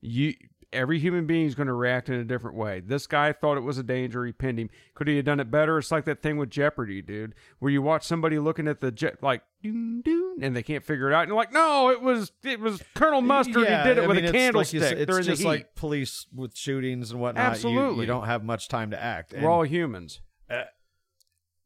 you 0.00 0.34
every 0.72 0.98
human 0.98 1.26
being 1.26 1.46
is 1.46 1.54
going 1.54 1.66
to 1.66 1.72
react 1.72 2.08
in 2.08 2.16
a 2.16 2.24
different 2.24 2.56
way. 2.56 2.80
This 2.80 3.06
guy 3.06 3.32
thought 3.32 3.56
it 3.56 3.62
was 3.62 3.78
a 3.78 3.82
danger. 3.82 4.24
He 4.26 4.32
pinned 4.32 4.58
him. 4.58 4.68
Could 4.94 5.08
he 5.08 5.16
have 5.16 5.24
done 5.24 5.40
it 5.40 5.50
better? 5.50 5.78
It's 5.78 5.90
like 5.90 6.04
that 6.04 6.22
thing 6.22 6.36
with 6.36 6.50
Jeopardy, 6.50 7.00
dude, 7.00 7.34
where 7.58 7.72
you 7.72 7.80
watch 7.80 8.04
somebody 8.04 8.38
looking 8.38 8.68
at 8.68 8.80
the 8.80 8.90
jet 8.90 9.22
like 9.22 9.42
doon, 9.62 10.02
doon, 10.02 10.42
and 10.42 10.54
they 10.54 10.62
can't 10.62 10.84
figure 10.84 11.10
it 11.10 11.14
out. 11.14 11.22
And 11.22 11.28
you're 11.28 11.36
like, 11.36 11.52
no, 11.52 11.90
it 11.90 12.02
was 12.02 12.32
it 12.44 12.60
was 12.60 12.82
Colonel 12.94 13.22
Mustard. 13.22 13.64
Yeah, 13.64 13.82
he 13.82 13.88
did 13.88 13.98
it 13.98 14.04
I 14.04 14.06
with 14.06 14.16
mean, 14.16 14.24
a 14.26 14.28
it's 14.28 14.32
like 14.54 14.72
you 14.72 14.80
candlestick 14.80 14.82
said, 14.82 14.98
It's 15.18 15.26
just 15.26 15.44
like 15.44 15.74
police 15.74 16.26
with 16.34 16.56
shootings 16.56 17.10
and 17.10 17.20
whatnot. 17.20 17.44
You- 17.44 17.50
Absolutely. 17.50 18.00
you, 18.02 18.06
don't 18.06 18.26
have 18.26 18.44
much 18.44 18.68
time 18.68 18.90
to 18.90 19.02
act. 19.02 19.32
And 19.32 19.42
We're 19.42 19.50
all 19.50 19.62
humans. 19.64 20.20
Uh, 20.50 20.64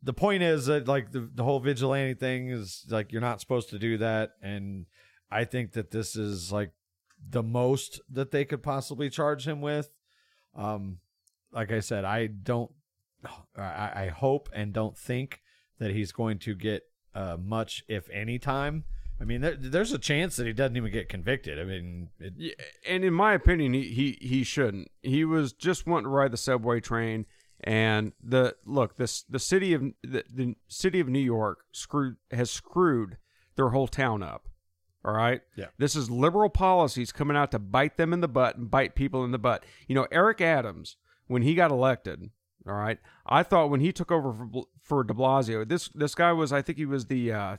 the 0.02 0.12
point 0.12 0.42
is 0.42 0.66
that 0.66 0.88
like 0.88 1.12
the 1.12 1.28
the 1.32 1.44
whole 1.44 1.60
vigilante 1.60 2.14
thing 2.14 2.50
is 2.50 2.84
like 2.88 3.12
you're 3.12 3.20
not 3.20 3.40
supposed 3.40 3.70
to 3.70 3.78
do 3.78 3.98
that, 3.98 4.30
and 4.42 4.86
I 5.30 5.44
think 5.44 5.72
that 5.72 5.90
this 5.90 6.16
is 6.16 6.50
like 6.52 6.70
the 7.28 7.42
most 7.42 8.00
that 8.10 8.30
they 8.30 8.44
could 8.44 8.62
possibly 8.62 9.10
charge 9.10 9.46
him 9.46 9.60
with. 9.60 9.90
Um, 10.54 10.98
like 11.52 11.72
I 11.72 11.80
said, 11.80 12.04
I 12.04 12.26
don't, 12.26 12.70
I, 13.56 13.90
I 13.94 14.12
hope 14.14 14.48
and 14.52 14.72
don't 14.72 14.96
think 14.96 15.40
that 15.78 15.90
he's 15.92 16.12
going 16.12 16.38
to 16.40 16.54
get 16.54 16.84
uh, 17.14 17.36
much, 17.38 17.84
if 17.88 18.08
any, 18.10 18.38
time. 18.38 18.84
I 19.20 19.24
mean, 19.24 19.40
there, 19.40 19.54
there's 19.56 19.92
a 19.92 19.98
chance 19.98 20.36
that 20.36 20.46
he 20.46 20.52
doesn't 20.52 20.76
even 20.76 20.90
get 20.90 21.08
convicted. 21.08 21.58
I 21.58 21.64
mean, 21.64 22.08
it, 22.18 22.32
Yeah, 22.36 22.52
and 22.88 23.04
in 23.04 23.14
my 23.14 23.34
opinion, 23.34 23.72
he, 23.72 23.82
he 23.82 24.18
he 24.20 24.42
shouldn't. 24.42 24.90
He 25.00 25.24
was 25.24 25.52
just 25.52 25.86
wanting 25.86 26.04
to 26.04 26.10
ride 26.10 26.32
the 26.32 26.36
subway 26.36 26.80
train, 26.80 27.26
and 27.62 28.12
the 28.20 28.56
look 28.64 28.96
this 28.96 29.22
the 29.28 29.38
city 29.38 29.74
of 29.74 29.82
the, 30.02 30.24
the 30.32 30.56
city 30.66 30.98
of 30.98 31.08
New 31.08 31.20
York 31.20 31.60
screwed 31.72 32.16
has 32.32 32.50
screwed 32.50 33.16
their 33.54 33.68
whole 33.68 33.86
town 33.86 34.24
up. 34.24 34.48
All 35.04 35.12
right. 35.12 35.40
Yeah. 35.56 35.66
This 35.78 35.96
is 35.96 36.10
liberal 36.10 36.48
policies 36.48 37.10
coming 37.12 37.36
out 37.36 37.50
to 37.50 37.58
bite 37.58 37.96
them 37.96 38.12
in 38.12 38.20
the 38.20 38.28
butt 38.28 38.56
and 38.56 38.70
bite 38.70 38.94
people 38.94 39.24
in 39.24 39.32
the 39.32 39.38
butt. 39.38 39.64
You 39.88 39.94
know, 39.94 40.06
Eric 40.12 40.40
Adams 40.40 40.96
when 41.26 41.42
he 41.42 41.54
got 41.54 41.70
elected. 41.70 42.30
All 42.68 42.74
right. 42.74 42.98
I 43.26 43.42
thought 43.42 43.70
when 43.70 43.80
he 43.80 43.92
took 43.92 44.12
over 44.12 44.32
for, 44.32 44.64
for 44.80 45.02
De 45.04 45.12
Blasio, 45.14 45.68
this 45.68 45.88
this 45.88 46.14
guy 46.14 46.32
was 46.32 46.52
I 46.52 46.62
think 46.62 46.78
he 46.78 46.86
was 46.86 47.06
the 47.06 47.32
uh, 47.32 47.56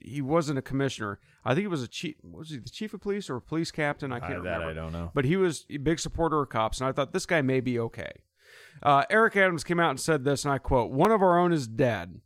he 0.00 0.22
wasn't 0.22 0.58
a 0.58 0.62
commissioner. 0.62 1.18
I 1.44 1.50
think 1.50 1.64
he 1.64 1.68
was 1.68 1.82
a 1.82 1.88
chief. 1.88 2.14
Was 2.22 2.50
he 2.50 2.56
the 2.58 2.70
chief 2.70 2.94
of 2.94 3.02
police 3.02 3.28
or 3.28 3.36
a 3.36 3.40
police 3.42 3.70
captain? 3.70 4.12
I 4.12 4.16
I- 4.16 4.20
can't 4.20 4.42
that 4.44 4.60
remember. 4.60 4.66
I 4.70 4.72
don't 4.72 4.92
know. 4.92 5.10
But 5.12 5.26
he 5.26 5.36
was 5.36 5.66
a 5.68 5.76
big 5.76 5.98
supporter 5.98 6.40
of 6.40 6.48
cops, 6.48 6.80
and 6.80 6.88
I 6.88 6.92
thought 6.92 7.12
this 7.12 7.26
guy 7.26 7.42
may 7.42 7.60
be 7.60 7.78
okay. 7.78 8.12
Uh, 8.82 9.04
Eric 9.10 9.36
Adams 9.36 9.64
came 9.64 9.80
out 9.80 9.90
and 9.90 10.00
said 10.00 10.24
this, 10.24 10.44
and 10.44 10.52
I 10.54 10.58
quote: 10.58 10.90
"One 10.90 11.10
of 11.12 11.22
our 11.22 11.38
own 11.38 11.52
is 11.52 11.66
dead, 11.66 12.20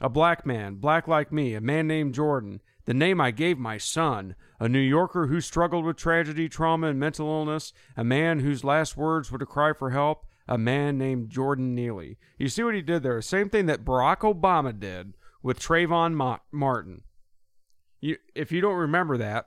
a 0.00 0.08
black 0.08 0.46
man, 0.46 0.76
black 0.76 1.08
like 1.08 1.32
me, 1.32 1.54
a 1.54 1.60
man 1.60 1.88
named 1.88 2.14
Jordan, 2.14 2.60
the 2.84 2.94
name 2.94 3.20
I 3.20 3.30
gave 3.30 3.58
my 3.58 3.78
son, 3.78 4.34
a 4.60 4.68
New 4.68 4.78
Yorker 4.80 5.26
who 5.26 5.40
struggled 5.40 5.84
with 5.84 5.96
tragedy, 5.96 6.48
trauma, 6.48 6.88
and 6.88 6.98
mental 7.00 7.28
illness, 7.28 7.72
a 7.96 8.04
man 8.04 8.40
whose 8.40 8.64
last 8.64 8.96
words 8.96 9.30
were 9.30 9.38
to 9.38 9.46
cry 9.46 9.72
for 9.72 9.90
help." 9.90 10.24
A 10.48 10.58
man 10.58 10.98
named 10.98 11.30
Jordan 11.30 11.72
Neely. 11.72 12.18
You 12.36 12.48
see 12.48 12.64
what 12.64 12.74
he 12.74 12.82
did 12.82 13.04
there? 13.04 13.22
Same 13.22 13.48
thing 13.48 13.66
that 13.66 13.84
Barack 13.84 14.18
Obama 14.18 14.78
did 14.78 15.14
with 15.40 15.60
Trayvon 15.60 16.14
Ma- 16.14 16.40
Martin. 16.50 17.02
You, 18.00 18.16
if 18.34 18.50
you 18.50 18.60
don't 18.60 18.74
remember 18.74 19.16
that, 19.18 19.46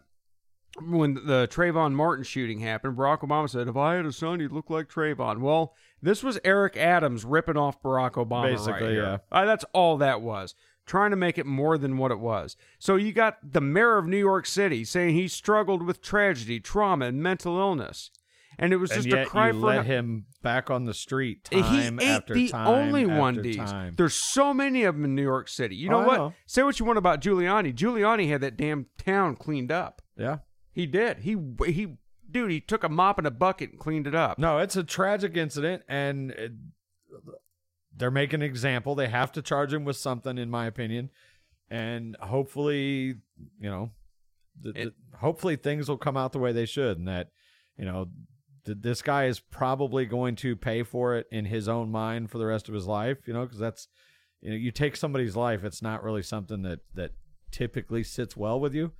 when 0.81 1.15
the 1.15 1.49
Trayvon 1.51 1.93
Martin 1.93 2.23
shooting 2.23 2.59
happened, 2.59 2.97
Barack 2.97 3.19
Obama 3.19 3.49
said, 3.49 3.67
"If 3.67 3.75
I 3.75 3.95
had 3.95 4.05
a 4.05 4.11
son, 4.13 4.39
he'd 4.39 4.53
look 4.53 4.69
like 4.69 4.88
Trayvon." 4.88 5.39
Well, 5.39 5.73
this 6.01 6.23
was 6.23 6.39
Eric 6.45 6.77
Adams 6.77 7.25
ripping 7.25 7.57
off 7.57 7.81
Barack 7.83 8.13
Obama. 8.13 8.43
right 8.43 8.51
Basically, 8.53 8.93
here. 8.93 9.03
yeah. 9.03 9.17
Uh, 9.31 9.45
that's 9.45 9.65
all 9.73 9.97
that 9.97 10.21
was. 10.21 10.55
Trying 10.86 11.11
to 11.11 11.17
make 11.17 11.38
it 11.38 11.45
more 11.45 11.77
than 11.77 11.97
what 11.97 12.11
it 12.11 12.19
was. 12.19 12.55
So 12.77 12.95
you 12.95 13.11
got 13.11 13.38
the 13.43 13.61
mayor 13.61 13.97
of 13.97 14.05
New 14.05 14.19
York 14.19 14.45
City 14.45 14.83
saying 14.83 15.15
he 15.15 15.27
struggled 15.27 15.83
with 15.83 16.01
tragedy, 16.01 16.59
trauma, 16.59 17.05
and 17.05 17.23
mental 17.23 17.57
illness, 17.57 18.11
and 18.59 18.71
it 18.71 18.77
was 18.77 18.91
and 18.91 19.03
just 19.03 19.15
a 19.15 19.25
cry 19.25 19.47
you 19.47 19.59
for 19.59 19.65
let 19.65 19.86
him 19.86 20.25
back 20.43 20.69
on 20.69 20.86
the 20.86 20.93
street 20.93 21.47
He 21.51 21.61
time 21.61 21.99
ain't 21.99 22.09
after 22.09 22.33
the 22.36 22.49
time 22.49 22.67
only 22.67 23.05
one, 23.05 23.41
time. 23.53 23.95
There's 23.97 24.13
so 24.13 24.53
many 24.53 24.83
of 24.83 24.95
them 24.95 25.05
in 25.05 25.15
New 25.15 25.23
York 25.23 25.47
City. 25.47 25.75
You 25.75 25.89
oh, 25.89 25.91
know 25.91 26.03
Oh, 26.03 26.07
what? 26.07 26.17
know. 26.17 26.33
Say 26.45 26.63
what 26.63 26.79
you 26.79 26.86
want 26.86 26.99
about 26.99 27.19
Giuliani. 27.19 27.73
Giuliani 27.73 28.29
had 28.29 28.41
that 28.41 28.55
damn 28.55 28.86
town 28.97 29.36
cleaned 29.36 29.71
up. 29.71 30.01
Yeah. 30.15 30.39
He 30.71 30.86
did. 30.86 31.19
He 31.19 31.38
he, 31.65 31.95
dude. 32.29 32.51
He 32.51 32.59
took 32.59 32.83
a 32.83 32.89
mop 32.89 33.17
and 33.17 33.25
a 33.25 33.31
bucket 33.31 33.71
and 33.71 33.79
cleaned 33.79 34.07
it 34.07 34.15
up. 34.15 34.38
No, 34.38 34.59
it's 34.59 34.75
a 34.75 34.83
tragic 34.83 35.36
incident, 35.38 35.83
and 35.88 36.31
it, 36.31 36.51
they're 37.95 38.11
making 38.11 38.41
an 38.41 38.49
example. 38.49 38.95
They 38.95 39.07
have 39.07 39.31
to 39.33 39.41
charge 39.41 39.73
him 39.73 39.85
with 39.85 39.97
something, 39.97 40.37
in 40.37 40.49
my 40.49 40.65
opinion, 40.65 41.09
and 41.69 42.15
hopefully, 42.19 43.15
you 43.59 43.69
know, 43.69 43.91
th- 44.61 44.75
th- 44.75 44.93
hopefully 45.19 45.55
things 45.55 45.87
will 45.87 45.97
come 45.97 46.17
out 46.17 46.31
the 46.31 46.39
way 46.39 46.51
they 46.51 46.65
should, 46.65 46.97
and 46.97 47.07
that, 47.07 47.29
you 47.77 47.85
know, 47.85 48.09
th- 48.65 48.77
this 48.81 49.01
guy 49.01 49.25
is 49.25 49.39
probably 49.39 50.05
going 50.05 50.35
to 50.37 50.55
pay 50.55 50.83
for 50.83 51.15
it 51.15 51.27
in 51.31 51.45
his 51.45 51.67
own 51.67 51.89
mind 51.89 52.29
for 52.29 52.37
the 52.37 52.45
rest 52.45 52.67
of 52.67 52.75
his 52.75 52.85
life. 52.85 53.27
You 53.27 53.33
know, 53.33 53.43
because 53.43 53.59
that's, 53.59 53.87
you 54.41 54.49
know, 54.49 54.55
you 54.55 54.71
take 54.71 54.95
somebody's 54.95 55.35
life, 55.35 55.63
it's 55.63 55.81
not 55.81 56.03
really 56.03 56.23
something 56.23 56.61
that 56.63 56.79
that 56.93 57.11
typically 57.51 58.03
sits 58.03 58.35
well 58.35 58.59
with 58.59 58.73
you. 58.73 58.91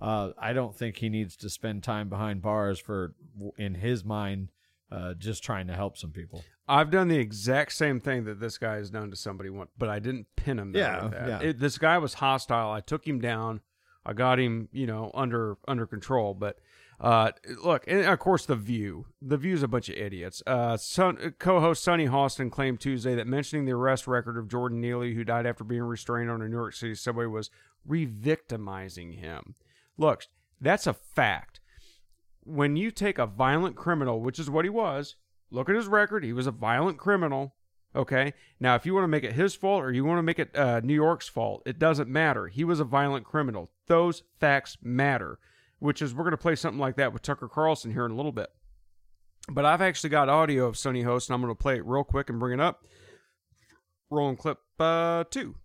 Uh, 0.00 0.30
I 0.38 0.52
don't 0.52 0.76
think 0.76 0.96
he 0.96 1.08
needs 1.08 1.36
to 1.36 1.48
spend 1.48 1.82
time 1.82 2.08
behind 2.08 2.42
bars 2.42 2.78
for, 2.78 3.14
in 3.56 3.74
his 3.74 4.04
mind, 4.04 4.50
uh, 4.90 5.14
just 5.14 5.42
trying 5.42 5.66
to 5.68 5.74
help 5.74 5.96
some 5.96 6.10
people. 6.10 6.44
I've 6.66 6.90
done 6.90 7.08
the 7.08 7.18
exact 7.18 7.72
same 7.72 8.00
thing 8.00 8.24
that 8.24 8.40
this 8.40 8.56
guy 8.58 8.76
has 8.76 8.90
done 8.90 9.10
to 9.10 9.16
somebody 9.16 9.50
once, 9.50 9.70
but 9.76 9.88
I 9.88 9.98
didn't 9.98 10.26
pin 10.36 10.58
him. 10.58 10.72
Yeah, 10.74 11.04
with 11.04 11.12
that. 11.12 11.28
yeah. 11.28 11.48
It- 11.50 11.58
this 11.58 11.76
guy 11.78 11.98
was 11.98 12.14
hostile. 12.14 12.70
I 12.72 12.80
took 12.80 13.06
him 13.06 13.20
down. 13.20 13.60
I 14.06 14.12
got 14.12 14.38
him, 14.38 14.68
you 14.72 14.86
know, 14.86 15.10
under 15.14 15.56
under 15.68 15.86
control. 15.86 16.34
But 16.34 16.58
uh, 17.00 17.32
look, 17.62 17.84
and 17.86 18.04
of 18.04 18.18
course, 18.18 18.46
the 18.46 18.54
View. 18.56 19.06
The 19.20 19.36
View's 19.36 19.62
a 19.62 19.68
bunch 19.68 19.88
of 19.88 19.96
idiots. 19.96 20.42
Uh, 20.46 20.76
son, 20.76 21.34
co-host 21.38 21.82
Sonny 21.82 22.06
Hostin 22.06 22.50
claimed 22.50 22.80
Tuesday 22.80 23.14
that 23.14 23.26
mentioning 23.26 23.64
the 23.64 23.72
arrest 23.72 24.06
record 24.06 24.36
of 24.38 24.48
Jordan 24.48 24.80
Neely, 24.80 25.14
who 25.14 25.24
died 25.24 25.46
after 25.46 25.64
being 25.64 25.82
restrained 25.82 26.30
on 26.30 26.40
a 26.42 26.48
New 26.48 26.54
York 26.56 26.74
City 26.74 26.94
subway, 26.94 27.26
was 27.26 27.50
re-victimizing 27.86 29.12
him. 29.12 29.54
Look, 29.96 30.26
that's 30.60 30.86
a 30.86 30.92
fact 30.94 31.60
when 32.44 32.76
you 32.76 32.90
take 32.90 33.18
a 33.18 33.26
violent 33.26 33.74
criminal, 33.76 34.20
which 34.20 34.38
is 34.38 34.50
what 34.50 34.64
he 34.64 34.70
was, 34.70 35.16
look 35.54 35.68
at 35.68 35.76
his 35.76 35.86
record. 35.86 36.24
He 36.24 36.32
was 36.32 36.46
a 36.46 36.52
violent 36.52 36.98
criminal. 36.98 37.54
Okay. 37.96 38.34
Now, 38.58 38.74
if 38.74 38.84
you 38.84 38.92
want 38.92 39.04
to 39.04 39.08
make 39.08 39.24
it 39.24 39.32
his 39.32 39.54
fault 39.54 39.82
or 39.82 39.92
you 39.92 40.04
want 40.04 40.18
to 40.18 40.22
make 40.22 40.38
it 40.38 40.56
uh, 40.56 40.80
New 40.80 40.94
York's 40.94 41.28
fault, 41.28 41.62
it 41.64 41.78
doesn't 41.78 42.08
matter. 42.08 42.48
He 42.48 42.64
was 42.64 42.80
a 42.80 42.84
violent 42.84 43.24
criminal. 43.24 43.70
Those 43.86 44.24
facts 44.40 44.76
matter, 44.82 45.38
which 45.78 46.02
is 46.02 46.14
we're 46.14 46.24
going 46.24 46.32
to 46.32 46.36
play 46.36 46.56
something 46.56 46.80
like 46.80 46.96
that 46.96 47.12
with 47.12 47.22
Tucker 47.22 47.48
Carlson 47.48 47.92
here 47.92 48.04
in 48.04 48.10
a 48.10 48.16
little 48.16 48.32
bit. 48.32 48.50
But 49.48 49.64
I've 49.64 49.82
actually 49.82 50.10
got 50.10 50.28
audio 50.28 50.66
of 50.66 50.76
Sonny 50.76 51.02
Host, 51.02 51.28
and 51.28 51.34
I'm 51.34 51.42
going 51.42 51.54
to 51.54 51.62
play 51.62 51.76
it 51.76 51.86
real 51.86 52.04
quick 52.04 52.30
and 52.30 52.40
bring 52.40 52.58
it 52.58 52.62
up. 52.62 52.84
Rolling 54.10 54.36
clip 54.36 54.58
uh, 54.80 55.24
two. 55.30 55.56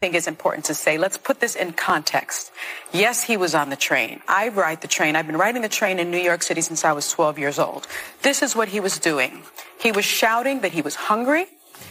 I 0.00 0.06
think 0.06 0.14
it's 0.14 0.28
important 0.28 0.66
to 0.66 0.74
say, 0.74 0.96
let's 0.96 1.18
put 1.18 1.40
this 1.40 1.56
in 1.56 1.72
context. 1.72 2.52
Yes, 2.92 3.24
he 3.24 3.36
was 3.36 3.52
on 3.52 3.68
the 3.68 3.74
train. 3.74 4.20
I 4.28 4.46
ride 4.46 4.80
the 4.80 4.86
train. 4.86 5.16
I've 5.16 5.26
been 5.26 5.36
riding 5.36 5.60
the 5.60 5.68
train 5.68 5.98
in 5.98 6.12
New 6.12 6.18
York 6.18 6.44
City 6.44 6.60
since 6.60 6.84
I 6.84 6.92
was 6.92 7.10
12 7.10 7.36
years 7.36 7.58
old. 7.58 7.88
This 8.22 8.40
is 8.40 8.54
what 8.54 8.68
he 8.68 8.78
was 8.78 9.00
doing. 9.00 9.42
He 9.80 9.90
was 9.90 10.04
shouting 10.04 10.60
that 10.60 10.70
he 10.70 10.82
was 10.82 10.94
hungry, 10.94 11.46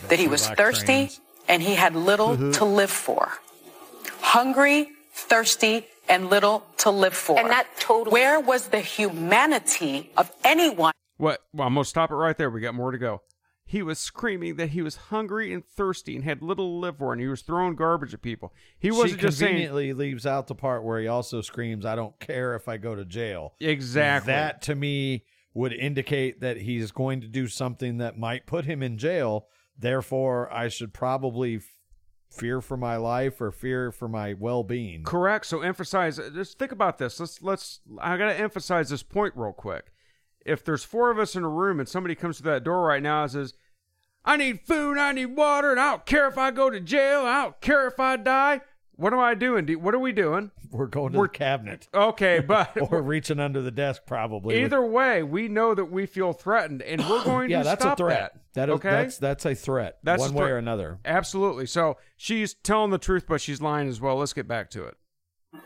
that 0.07 0.19
he 0.19 0.29
was 0.29 0.47
thirsty, 0.47 1.09
and 1.49 1.61
he 1.61 1.75
had 1.75 1.97
little 1.97 2.29
mm-hmm. 2.29 2.51
to 2.51 2.63
live 2.63 2.89
for. 2.89 3.29
Hungry, 4.21 4.87
thirsty, 5.11 5.85
and 6.07 6.29
little 6.29 6.63
to 6.77 6.91
live 6.91 7.13
for. 7.13 7.37
And 7.37 7.49
that 7.49 7.67
totally- 7.77 8.13
Where 8.13 8.39
was 8.39 8.69
the 8.69 8.79
humanity 8.79 10.11
of 10.15 10.31
anyone? 10.45 10.93
What? 11.17 11.41
Well, 11.51 11.67
I'm 11.67 11.73
going 11.73 11.83
to 11.83 11.89
stop 11.89 12.09
it 12.11 12.15
right 12.15 12.37
there. 12.37 12.49
We 12.49 12.61
got 12.61 12.73
more 12.73 12.91
to 12.91 12.97
go. 12.97 13.21
He 13.69 13.83
was 13.83 13.99
screaming 13.99 14.55
that 14.55 14.69
he 14.69 14.81
was 14.81 14.95
hungry 14.95 15.51
and 15.53 15.65
thirsty 15.65 16.15
and 16.15 16.23
had 16.23 16.41
little 16.41 16.67
to 16.67 16.79
live 16.79 16.97
for, 16.99 17.11
and 17.11 17.21
he 17.21 17.27
was 17.27 17.41
throwing 17.41 17.75
garbage 17.75 18.13
at 18.13 18.21
people. 18.21 18.53
He 18.79 18.91
wasn't 18.91 19.19
she 19.19 19.27
just 19.27 19.37
saying 19.39 19.49
conveniently 19.51 19.91
leaves 19.91 20.25
out 20.25 20.47
the 20.47 20.55
part 20.55 20.85
where 20.85 21.01
he 21.01 21.07
also 21.07 21.41
screams, 21.41 21.85
"I 21.85 21.95
don't 21.95 22.17
care 22.19 22.55
if 22.55 22.69
I 22.69 22.77
go 22.77 22.95
to 22.95 23.03
jail." 23.03 23.55
exactly 23.59 24.31
That 24.31 24.61
to 24.63 24.75
me 24.75 25.25
would 25.53 25.73
indicate 25.73 26.39
that 26.39 26.57
he's 26.57 26.91
going 26.91 27.19
to 27.19 27.27
do 27.27 27.47
something 27.47 27.97
that 27.97 28.17
might 28.17 28.45
put 28.45 28.63
him 28.63 28.81
in 28.81 28.97
jail. 28.97 29.47
Therefore, 29.77 30.51
I 30.53 30.69
should 30.69 30.93
probably 30.93 31.59
fear 32.31 32.61
for 32.61 32.77
my 32.77 32.95
life 32.95 33.41
or 33.41 33.51
fear 33.51 33.91
for 33.91 34.07
my 34.07 34.33
well-being. 34.33 35.03
Correct. 35.03 35.45
So 35.45 35.61
emphasize. 35.61 36.19
Just 36.33 36.57
think 36.57 36.71
about 36.71 36.99
this. 36.99 37.19
Let's 37.19 37.41
let's. 37.41 37.81
I 37.99 38.15
got 38.17 38.27
to 38.27 38.39
emphasize 38.39 38.89
this 38.89 39.03
point 39.03 39.33
real 39.35 39.51
quick. 39.51 39.91
If 40.47 40.63
there's 40.63 40.83
four 40.83 41.11
of 41.11 41.19
us 41.19 41.35
in 41.35 41.43
a 41.43 41.49
room 41.49 41.79
and 41.79 41.87
somebody 41.89 42.15
comes 42.15 42.37
to 42.37 42.43
that 42.43 42.63
door 42.63 42.81
right 42.87 43.03
now 43.03 43.23
and 43.23 43.31
says, 43.31 43.53
"I 44.25 44.37
need 44.37 44.61
food, 44.61 44.97
I 44.97 45.11
need 45.11 45.35
water, 45.37 45.71
and 45.71 45.79
I 45.79 45.91
don't 45.91 46.05
care 46.05 46.27
if 46.27 46.37
I 46.37 46.51
go 46.51 46.69
to 46.69 46.79
jail, 46.79 47.21
I 47.21 47.43
don't 47.43 47.61
care 47.61 47.87
if 47.87 47.99
I 47.99 48.17
die," 48.17 48.61
what 48.95 49.13
am 49.13 49.19
I 49.19 49.33
doing? 49.35 49.65
Do- 49.65 49.77
What 49.79 49.93
are 49.93 49.99
we 49.99 50.11
doing? 50.11 50.51
We're 50.71 50.87
going 50.87 51.13
to 51.13 51.19
We're- 51.19 51.29
the 51.31 51.37
cabinet 51.37 51.87
Okay, 51.93 52.39
but 52.47 52.71
or 52.91 53.01
reaching 53.01 53.39
under 53.39 53.61
the 53.61 53.71
desk, 53.71 54.03
probably. 54.07 54.63
either 54.63 54.83
way, 54.83 55.21
we 55.23 55.47
know 55.47 55.73
that 55.75 55.85
we 55.85 56.05
feel 56.05 56.33
threatened, 56.33 56.81
and 56.81 57.01
we're 57.07 57.23
going 57.25 57.49
to 57.49 57.51
yeah, 57.51 57.59
to 57.59 57.63
that's 57.65 57.81
stop 57.81 57.93
a 57.99 58.03
threat. 58.03 58.33
that. 58.33 58.41
That 58.53 58.69
is 58.69 58.75
okay. 58.77 58.89
that's 58.89 59.17
that's 59.19 59.45
a 59.45 59.53
threat. 59.53 59.97
That's 60.03 60.21
one 60.21 60.31
a 60.31 60.33
way 60.33 60.39
threat. 60.39 60.51
or 60.51 60.57
another. 60.57 60.99
Absolutely. 61.05 61.67
So 61.67 61.97
she's 62.15 62.55
telling 62.55 62.89
the 62.91 62.97
truth, 62.97 63.25
but 63.27 63.39
she's 63.39 63.61
lying 63.61 63.87
as 63.87 64.01
well. 64.01 64.15
Let's 64.17 64.33
get 64.33 64.47
back 64.47 64.69
to 64.71 64.85
it. 64.85 64.95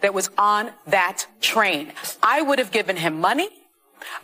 that 0.01 0.13
was 0.13 0.29
on 0.37 0.71
that 0.87 1.25
train. 1.39 1.93
I 2.21 2.41
would 2.41 2.59
have 2.59 2.71
given 2.71 2.97
him 2.97 3.19
money. 3.21 3.49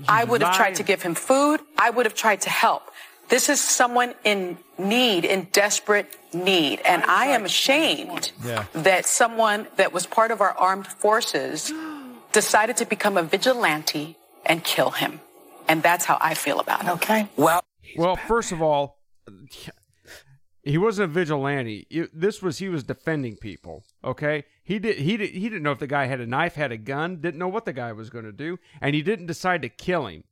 I 0.07 0.23
would 0.23 0.41
have 0.41 0.55
tried 0.55 0.75
to 0.75 0.83
give 0.83 1.01
him 1.01 1.15
food. 1.15 1.59
I 1.77 1.89
would 1.89 2.05
have 2.05 2.15
tried 2.15 2.41
to 2.41 2.49
help. 2.49 2.83
This 3.29 3.49
is 3.49 3.59
someone 3.59 4.13
in 4.23 4.57
need, 4.77 5.25
in 5.25 5.47
desperate 5.51 6.15
need. 6.33 6.79
And 6.85 7.03
I 7.03 7.25
am 7.27 7.43
ashamed 7.45 8.31
Yeah. 8.43 8.65
that 8.73 9.05
someone 9.05 9.67
that 9.75 9.91
was 9.91 10.05
part 10.05 10.31
of 10.31 10.39
our 10.41 10.51
armed 10.57 10.87
forces 10.87 11.71
decided 12.31 12.77
to 12.77 12.85
become 12.85 13.17
a 13.17 13.23
vigilante 13.23 14.15
and 14.45 14.63
kill 14.63 14.91
him. 14.91 15.19
And 15.67 15.83
that's 15.83 16.05
how 16.05 16.17
I 16.21 16.33
feel 16.35 16.59
about 16.61 16.83
it. 16.85 16.89
Okay. 16.91 17.27
Well, 17.35 17.61
well, 17.97 18.15
first 18.15 18.51
of 18.53 18.61
all, 18.61 18.97
he 20.67 20.77
wasn't 20.77 21.09
a 21.09 21.13
vigilante. 21.13 21.87
This 22.13 22.41
was 22.41 22.57
he 22.59 22.69
was 22.69 22.83
defending 22.83 23.35
people. 23.37 23.83
Okay, 24.03 24.43
he 24.63 24.79
did 24.79 24.97
he 24.97 25.17
did 25.17 25.31
he 25.31 25.49
didn't 25.49 25.63
know 25.63 25.71
if 25.71 25.79
the 25.79 25.87
guy 25.87 26.05
had 26.05 26.19
a 26.19 26.25
knife, 26.27 26.55
had 26.55 26.71
a 26.71 26.77
gun, 26.77 27.21
didn't 27.21 27.39
know 27.39 27.47
what 27.47 27.65
the 27.65 27.73
guy 27.73 27.91
was 27.93 28.09
going 28.09 28.25
to 28.25 28.31
do, 28.31 28.57
and 28.81 28.95
he 28.95 29.01
didn't 29.01 29.25
decide 29.27 29.61
to 29.63 29.69
kill 29.69 30.07
him. 30.07 30.23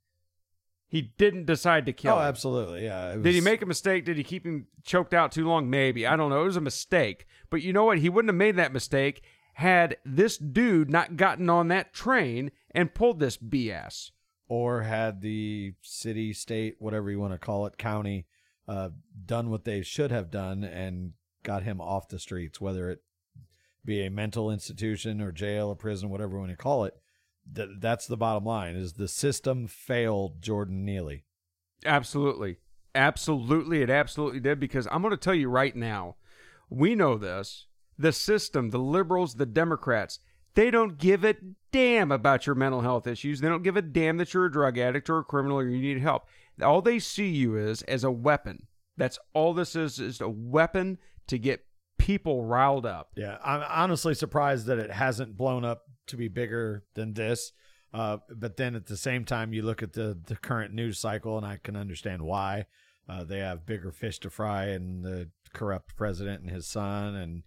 He 0.88 1.02
didn't 1.18 1.46
decide 1.46 1.84
to 1.86 1.92
kill 1.92 2.14
Oh, 2.14 2.18
him. 2.18 2.26
absolutely. 2.26 2.84
Yeah. 2.84 3.14
it 3.14 3.22
Did 3.22 3.34
he 3.34 3.40
make 3.40 3.60
a 3.60 3.66
mistake? 3.66 4.04
Did 4.04 4.16
he 4.16 4.22
keep 4.22 4.46
him 4.46 4.68
choked 4.84 5.12
out 5.12 5.32
too 5.32 5.46
long? 5.48 5.68
Maybe. 5.68 6.06
I 6.06 6.14
don't 6.14 6.30
know. 6.30 6.42
It 6.42 6.46
was 6.46 6.56
a 6.56 6.60
mistake. 6.60 7.26
But 7.50 7.62
you 7.62 7.72
know 7.72 7.84
what? 7.84 7.98
He 7.98 8.08
wouldn't 8.08 8.28
have 8.28 8.36
made 8.36 8.56
that 8.56 8.72
mistake 8.72 9.22
had 9.54 9.96
this 10.04 10.36
dude 10.38 10.88
not 10.88 11.16
gotten 11.16 11.50
on 11.50 11.66
that 11.68 11.92
train 11.92 12.52
and 12.70 12.94
pulled 12.94 13.18
this 13.18 13.36
BS. 13.36 14.10
or 14.48 14.82
had 14.82 15.22
the 15.22 15.74
city, 15.82 16.32
state, 16.32 16.76
whatever 16.78 17.10
you 17.10 17.18
want 17.18 17.32
to 17.32 17.38
call 17.38 17.66
it, 17.66 17.76
county, 17.78 18.26
uh, 18.68 18.90
done 19.24 19.50
what 19.50 19.64
they 19.64 19.82
should 19.82 20.10
have 20.10 20.30
done 20.30 20.64
and 20.64 21.12
got 21.42 21.62
him 21.62 21.80
off 21.80 22.08
the 22.08 22.18
streets, 22.18 22.60
whether 22.60 22.90
it 22.90 23.00
be 23.84 24.04
a 24.04 24.10
mental 24.10 24.50
institution 24.50 25.20
or 25.20 25.30
jail 25.30 25.68
or 25.68 25.76
prison, 25.76 26.10
whatever 26.10 26.32
you 26.32 26.40
want 26.40 26.50
to 26.50 26.56
call 26.56 26.84
it. 26.84 26.94
Th- 27.54 27.68
that's 27.78 28.06
the 28.06 28.16
bottom 28.16 28.44
line: 28.44 28.74
is 28.74 28.94
the 28.94 29.08
system 29.08 29.66
failed 29.66 30.42
Jordan 30.42 30.84
Neely. 30.84 31.24
Absolutely. 31.84 32.58
Absolutely. 32.94 33.82
It 33.82 33.90
absolutely 33.90 34.40
did 34.40 34.58
because 34.58 34.88
I'm 34.90 35.02
going 35.02 35.12
to 35.12 35.16
tell 35.18 35.34
you 35.34 35.48
right 35.48 35.76
now, 35.76 36.16
we 36.70 36.94
know 36.94 37.16
this. 37.16 37.66
The 37.98 38.12
system, 38.12 38.70
the 38.70 38.78
liberals, 38.78 39.34
the 39.34 39.46
Democrats, 39.46 40.18
they 40.54 40.70
don't 40.70 40.98
give 40.98 41.24
a 41.24 41.36
damn 41.70 42.10
about 42.10 42.46
your 42.46 42.54
mental 42.54 42.80
health 42.80 43.06
issues. 43.06 43.40
They 43.40 43.48
don't 43.48 43.62
give 43.62 43.76
a 43.76 43.82
damn 43.82 44.16
that 44.16 44.32
you're 44.34 44.46
a 44.46 44.52
drug 44.52 44.78
addict 44.78 45.08
or 45.08 45.18
a 45.18 45.24
criminal 45.24 45.58
or 45.58 45.68
you 45.68 45.80
need 45.80 46.02
help. 46.02 46.24
All 46.62 46.82
they 46.82 46.98
see 46.98 47.28
you 47.28 47.56
is 47.56 47.82
as 47.82 48.04
a 48.04 48.10
weapon. 48.10 48.66
That's 48.96 49.18
all 49.34 49.52
this 49.52 49.76
is, 49.76 49.98
is 49.98 50.20
a 50.20 50.28
weapon 50.28 50.98
to 51.28 51.38
get 51.38 51.64
people 51.98 52.44
riled 52.44 52.86
up. 52.86 53.10
Yeah, 53.16 53.38
I'm 53.44 53.62
honestly 53.68 54.14
surprised 54.14 54.66
that 54.66 54.78
it 54.78 54.90
hasn't 54.90 55.36
blown 55.36 55.64
up 55.64 55.82
to 56.08 56.16
be 56.16 56.28
bigger 56.28 56.84
than 56.94 57.14
this. 57.14 57.52
Uh, 57.92 58.18
but 58.28 58.56
then 58.56 58.74
at 58.74 58.86
the 58.86 58.96
same 58.96 59.24
time, 59.24 59.52
you 59.52 59.62
look 59.62 59.82
at 59.82 59.92
the, 59.92 60.18
the 60.26 60.36
current 60.36 60.74
news 60.74 60.98
cycle, 60.98 61.36
and 61.36 61.46
I 61.46 61.58
can 61.62 61.76
understand 61.76 62.22
why. 62.22 62.66
Uh, 63.08 63.24
they 63.24 63.38
have 63.38 63.66
bigger 63.66 63.92
fish 63.92 64.18
to 64.20 64.30
fry, 64.30 64.66
and 64.66 65.04
the 65.04 65.30
corrupt 65.54 65.96
president 65.96 66.42
and 66.42 66.50
his 66.50 66.66
son, 66.66 67.14
and 67.14 67.42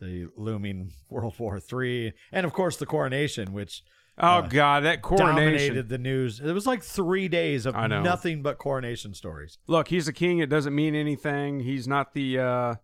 the 0.00 0.26
looming 0.36 0.92
World 1.10 1.38
War 1.38 1.60
Three, 1.60 2.12
and 2.32 2.44
of 2.44 2.52
course 2.52 2.76
the 2.76 2.86
coronation, 2.86 3.52
which 3.52 3.82
Oh, 4.16 4.42
God, 4.42 4.84
that 4.84 5.02
coronation. 5.02 5.34
dominated 5.36 5.88
the 5.88 5.98
news. 5.98 6.38
It 6.40 6.52
was 6.52 6.66
like 6.66 6.82
three 6.82 7.26
days 7.28 7.66
of 7.66 7.74
I 7.74 7.88
know. 7.88 8.00
nothing 8.02 8.42
but 8.42 8.58
coronation 8.58 9.12
stories. 9.14 9.58
Look, 9.66 9.88
he's 9.88 10.06
a 10.06 10.12
king. 10.12 10.38
It 10.38 10.48
doesn't 10.48 10.74
mean 10.74 10.94
anything. 10.94 11.60
He's 11.60 11.88
not 11.88 12.14
the 12.14 12.38
uh, 12.38 12.74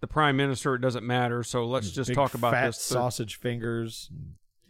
the 0.00 0.06
prime 0.06 0.36
minister. 0.38 0.74
It 0.74 0.80
doesn't 0.80 1.04
matter. 1.06 1.42
So 1.42 1.66
let's 1.66 1.90
just 1.90 2.08
Big 2.08 2.14
talk 2.14 2.32
about 2.34 2.52
fat 2.52 2.66
this. 2.68 2.80
sausage 2.80 3.36
fingers. 3.36 4.10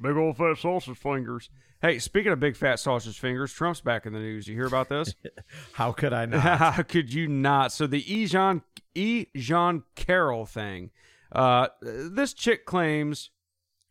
Big 0.00 0.16
old 0.16 0.36
fat 0.36 0.58
sausage 0.58 0.96
fingers. 0.98 1.50
Hey, 1.80 2.00
speaking 2.00 2.32
of 2.32 2.40
big 2.40 2.56
fat 2.56 2.80
sausage 2.80 3.20
fingers, 3.20 3.52
Trump's 3.52 3.80
back 3.80 4.04
in 4.04 4.12
the 4.12 4.18
news. 4.18 4.48
You 4.48 4.54
hear 4.56 4.66
about 4.66 4.88
this? 4.88 5.14
How 5.74 5.92
could 5.92 6.12
I 6.12 6.26
not? 6.26 6.40
How 6.58 6.82
could 6.82 7.14
you 7.14 7.28
not? 7.28 7.70
So 7.70 7.86
the 7.86 8.02
E. 8.12 8.26
Jean 8.26 8.62
E. 8.96 9.26
Jean 9.36 9.84
Carroll 9.94 10.46
thing. 10.46 10.90
Uh, 11.30 11.68
this 11.80 12.32
chick 12.32 12.64
claims 12.66 13.30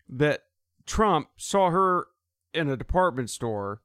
that 0.09 0.41
Trump 0.86 1.30
saw 1.38 1.69
her 1.69 2.07
in 2.54 2.70
a 2.70 2.78
department 2.78 3.30
store 3.30 3.82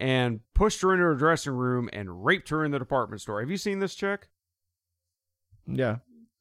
and 0.00 0.40
pushed 0.54 0.82
her 0.82 0.92
into 0.92 1.04
her 1.04 1.14
dressing 1.14 1.52
room 1.52 1.88
and 1.92 2.24
raped 2.24 2.48
her 2.48 2.64
in 2.64 2.70
the 2.70 2.78
department 2.78 3.20
store. 3.20 3.40
Have 3.40 3.50
you 3.50 3.56
seen 3.56 3.78
this 3.78 3.94
chick? 3.94 4.28
yeah. 5.66 5.96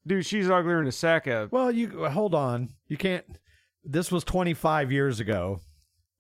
Dude, 0.06 0.26
she's 0.26 0.50
uglier 0.50 0.78
than 0.80 0.88
a 0.88 0.92
sack 0.92 1.28
of. 1.28 1.52
Well, 1.52 1.72
you 1.72 2.08
hold 2.08 2.34
on. 2.34 2.70
You 2.88 2.98
can't. 2.98 3.24
This 3.84 4.12
was 4.12 4.24
25 4.24 4.92
years 4.92 5.20
ago. 5.20 5.60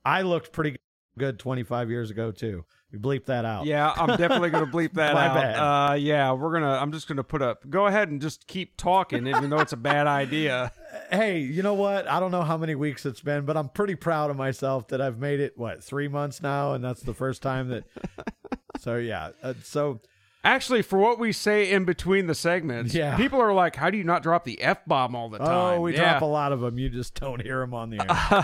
I 0.05 0.21
looked 0.21 0.51
pretty 0.51 0.77
good 1.21 1.37
25 1.39 1.89
years 1.91 2.09
ago 2.09 2.31
too. 2.31 2.65
You 2.91 2.99
bleep 2.99 3.25
that 3.25 3.45
out. 3.45 3.65
Yeah, 3.65 3.93
I'm 3.95 4.17
definitely 4.17 4.49
gonna 4.49 4.65
bleep 4.67 4.93
that 4.95 5.13
My 5.13 5.27
out. 5.27 5.33
bad. 5.35 5.55
Uh, 5.55 5.93
yeah, 5.93 6.31
we're 6.33 6.51
gonna. 6.51 6.73
I'm 6.73 6.91
just 6.91 7.07
gonna 7.07 7.23
put 7.23 7.41
up. 7.41 7.69
Go 7.69 7.85
ahead 7.85 8.09
and 8.09 8.19
just 8.19 8.47
keep 8.47 8.75
talking, 8.75 9.27
even 9.27 9.49
though 9.49 9.59
it's 9.59 9.71
a 9.73 9.77
bad 9.77 10.07
idea. 10.07 10.71
Hey, 11.09 11.39
you 11.39 11.63
know 11.63 11.73
what? 11.73 12.05
I 12.09 12.19
don't 12.19 12.31
know 12.31 12.41
how 12.41 12.57
many 12.57 12.75
weeks 12.75 13.05
it's 13.05 13.21
been, 13.21 13.45
but 13.45 13.55
I'm 13.55 13.69
pretty 13.69 13.95
proud 13.95 14.29
of 14.29 14.35
myself 14.35 14.89
that 14.89 14.99
I've 14.99 15.19
made 15.19 15.39
it. 15.39 15.57
What 15.57 15.81
three 15.81 16.09
months 16.09 16.41
now, 16.41 16.73
and 16.73 16.83
that's 16.83 17.01
the 17.01 17.13
first 17.13 17.41
time 17.41 17.69
that. 17.69 17.85
so 18.79 18.97
yeah. 18.97 19.29
Uh, 19.41 19.53
so 19.63 20.01
Actually, 20.43 20.81
for 20.81 20.97
what 20.97 21.19
we 21.19 21.31
say 21.31 21.69
in 21.69 21.85
between 21.85 22.25
the 22.25 22.33
segments, 22.33 22.95
Yeah. 22.95 23.15
people 23.15 23.39
are 23.39 23.53
like, 23.53 23.75
"How 23.75 23.91
do 23.91 23.97
you 23.97 24.03
not 24.03 24.23
drop 24.23 24.43
the 24.43 24.59
f 24.61 24.83
bomb 24.87 25.15
all 25.15 25.29
the 25.29 25.37
time?" 25.37 25.47
oh, 25.77 25.81
we 25.81 25.93
yeah. 25.93 26.11
drop 26.13 26.23
a 26.23 26.25
lot 26.25 26.51
of 26.51 26.61
them. 26.61 26.79
You 26.79 26.89
just 26.89 27.13
don't 27.19 27.41
hear 27.41 27.59
them 27.59 27.75
on 27.75 27.91
the 27.91 27.99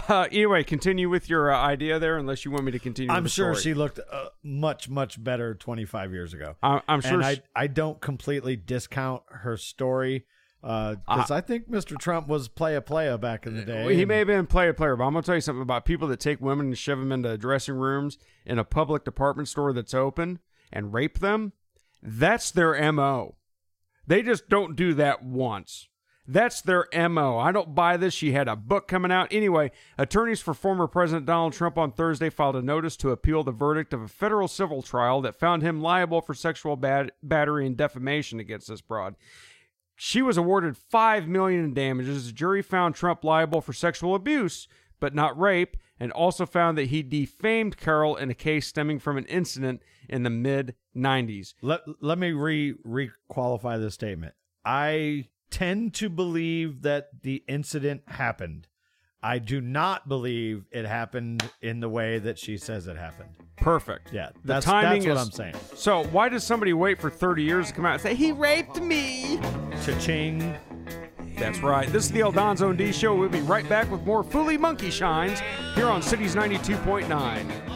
air. 0.09 0.27
anyway, 0.31 0.63
continue 0.63 1.09
with 1.09 1.27
your 1.27 1.51
uh, 1.51 1.57
idea 1.59 1.97
there, 1.97 2.17
unless 2.17 2.45
you 2.45 2.51
want 2.51 2.65
me 2.65 2.71
to 2.71 2.79
continue. 2.79 3.11
I'm 3.11 3.25
sure 3.25 3.55
story. 3.55 3.63
she 3.63 3.73
looked 3.73 3.99
uh, 4.11 4.25
much 4.43 4.89
much 4.89 5.23
better 5.23 5.55
25 5.55 6.11
years 6.13 6.33
ago. 6.35 6.55
I- 6.61 6.81
I'm 6.87 7.01
sure. 7.01 7.19
and 7.21 7.37
she- 7.37 7.41
I 7.55 7.63
I 7.63 7.67
don't 7.67 7.99
completely 7.99 8.55
discount 8.55 9.23
her 9.29 9.57
story 9.57 10.25
because 10.61 11.31
I 11.31 11.41
think 11.41 11.69
Mr. 11.69 11.97
Trump 11.97 12.27
was 12.27 12.47
playa 12.47 12.81
playa 12.81 13.17
back 13.17 13.45
in 13.47 13.55
the 13.55 13.63
day. 13.63 13.95
he 13.95 14.05
may 14.05 14.19
have 14.19 14.27
been 14.27 14.45
player 14.47 14.73
player, 14.73 14.95
but 14.95 15.05
I'm 15.05 15.13
gonna 15.13 15.23
tell 15.23 15.35
you 15.35 15.41
something 15.41 15.61
about 15.61 15.85
people 15.85 16.07
that 16.09 16.19
take 16.19 16.41
women 16.41 16.67
and 16.67 16.77
shove 16.77 16.99
them 16.99 17.11
into 17.11 17.35
dressing 17.37 17.75
rooms 17.75 18.17
in 18.45 18.59
a 18.59 18.63
public 18.63 19.03
department 19.03 19.47
store 19.47 19.73
that's 19.73 19.93
open 19.93 20.39
and 20.71 20.93
rape 20.93 21.19
them. 21.19 21.53
That's 22.01 22.51
their 22.51 22.91
mo. 22.91 23.35
They 24.05 24.23
just 24.23 24.49
don't 24.49 24.75
do 24.75 24.93
that 24.93 25.23
once. 25.23 25.89
That's 26.29 26.61
their 26.61 26.87
MO. 27.09 27.37
I 27.37 27.53
don't 27.53 27.73
buy 27.73 27.95
this. 27.95 28.13
She 28.13 28.33
had 28.33 28.49
a 28.49 28.55
book 28.57 28.87
coming 28.89 29.11
out. 29.11 29.29
Anyway, 29.31 29.71
attorneys 29.97 30.41
for 30.41 30.53
former 30.53 30.85
President 30.85 31.25
Donald 31.25 31.53
Trump 31.53 31.77
on 31.77 31.93
Thursday 31.93 32.29
filed 32.29 32.57
a 32.57 32.61
notice 32.61 32.97
to 32.97 33.11
appeal 33.11 33.43
the 33.43 33.53
verdict 33.53 33.93
of 33.93 34.01
a 34.01 34.09
federal 34.09 34.49
civil 34.49 34.81
trial 34.81 35.21
that 35.21 35.39
found 35.39 35.61
him 35.61 35.81
liable 35.81 36.19
for 36.19 36.33
sexual 36.33 36.75
battery 36.75 37.65
and 37.65 37.77
defamation 37.77 38.41
against 38.41 38.67
this 38.67 38.81
broad. 38.81 39.15
She 39.95 40.21
was 40.21 40.37
awarded 40.37 40.75
five 40.75 41.29
million 41.29 41.63
in 41.63 41.73
damages. 41.73 42.27
The 42.27 42.33
jury 42.33 42.61
found 42.61 42.93
Trump 42.93 43.23
liable 43.23 43.61
for 43.61 43.71
sexual 43.71 44.13
abuse, 44.13 44.67
but 44.99 45.15
not 45.15 45.39
rape, 45.39 45.77
and 45.99 46.11
also 46.11 46.45
found 46.45 46.77
that 46.77 46.87
he 46.87 47.01
defamed 47.03 47.77
Carroll 47.77 48.15
in 48.15 48.29
a 48.29 48.33
case 48.35 48.67
stemming 48.67 48.99
from 48.99 49.17
an 49.17 49.25
incident 49.25 49.81
in 50.09 50.23
the 50.23 50.29
mid 50.29 50.75
'90s. 50.95 51.53
let 51.61 51.81
let 52.01 52.17
me 52.17 52.31
re 52.31 52.73
re 52.83 53.11
qualify 53.27 53.77
this 53.77 53.93
statement. 53.93 54.33
I 54.65 55.27
tend 55.49 55.93
to 55.95 56.09
believe 56.09 56.81
that 56.81 57.21
the 57.23 57.43
incident 57.47 58.01
happened. 58.07 58.67
I 59.23 59.39
do 59.39 59.59
not 59.61 60.07
believe 60.07 60.65
it 60.71 60.85
happened 60.85 61.49
in 61.61 61.79
the 61.79 61.89
way 61.89 62.19
that 62.19 62.37
she 62.37 62.57
says 62.57 62.87
it 62.87 62.97
happened. 62.97 63.29
Perfect. 63.57 64.13
Yeah, 64.13 64.29
the 64.43 64.47
that's- 64.47 64.63
timing 64.65 65.03
that's 65.03 65.07
what 65.07 65.17
is- 65.17 65.25
I'm 65.27 65.31
saying. 65.31 65.55
So 65.75 66.03
why 66.05 66.29
does 66.29 66.43
somebody 66.43 66.71
wait 66.73 67.01
for 67.01 67.09
30 67.09 67.43
years 67.43 67.67
to 67.69 67.73
come 67.73 67.85
out 67.85 67.93
and 67.93 68.01
say 68.01 68.13
he 68.13 68.31
raped 68.31 68.79
me? 68.81 69.39
Cha-ching. 69.83 70.55
That's 71.37 71.59
right. 71.59 71.87
This 71.87 72.05
is 72.05 72.11
the 72.11 72.21
El 72.21 72.33
Donzo 72.33 72.69
and 72.69 72.77
D 72.77 72.91
Show. 72.91 73.15
We'll 73.15 73.29
be 73.29 73.41
right 73.41 73.67
back 73.69 73.89
with 73.91 74.03
more 74.05 74.23
Fully 74.23 74.57
Monkey 74.57 74.89
Shines 74.89 75.39
here 75.75 75.87
on 75.87 76.01
Cities 76.01 76.35
92.9. 76.35 77.66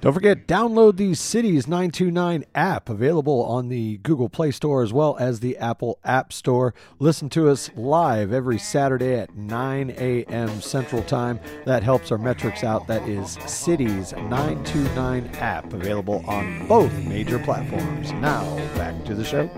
Don't 0.00 0.12
forget, 0.12 0.46
download 0.46 0.96
the 0.96 1.14
Cities 1.14 1.66
929 1.66 2.44
app 2.54 2.88
available 2.88 3.42
on 3.42 3.68
the 3.68 3.96
Google 3.98 4.28
Play 4.28 4.52
Store 4.52 4.82
as 4.82 4.92
well 4.92 5.16
as 5.18 5.40
the 5.40 5.56
Apple 5.58 5.98
App 6.04 6.32
Store. 6.32 6.72
Listen 7.00 7.28
to 7.30 7.48
us 7.48 7.68
live 7.74 8.32
every 8.32 8.58
Saturday 8.58 9.14
at 9.14 9.34
9 9.34 9.90
a.m. 9.98 10.60
Central 10.60 11.02
Time. 11.02 11.40
That 11.64 11.82
helps 11.82 12.12
our 12.12 12.18
metrics 12.18 12.62
out. 12.62 12.86
That 12.86 13.08
is 13.08 13.38
Cities 13.46 14.12
929 14.12 15.26
app 15.34 15.72
available 15.72 16.24
on 16.28 16.68
both 16.68 16.92
major 17.04 17.40
platforms. 17.40 18.12
Now, 18.12 18.44
back 18.76 19.04
to 19.06 19.16
the 19.16 19.24
show. 19.24 19.50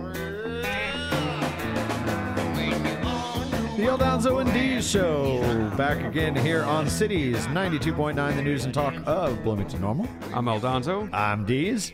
The 3.81 3.87
El 3.87 3.97
Donzo 3.97 4.43
and 4.43 4.53
D 4.53 4.83
Show. 4.83 5.41
Back 5.74 6.05
again 6.05 6.37
here 6.37 6.62
on 6.64 6.87
Cities 6.87 7.39
92.9, 7.47 8.37
the 8.37 8.43
news 8.43 8.66
and 8.66 8.74
talk 8.74 8.93
of 9.07 9.43
Bloomington 9.43 9.81
Normal. 9.81 10.07
I'm 10.35 10.49
El 10.49 10.61
Donzo. 10.61 11.09
I'm 11.14 11.47
Deez. 11.47 11.91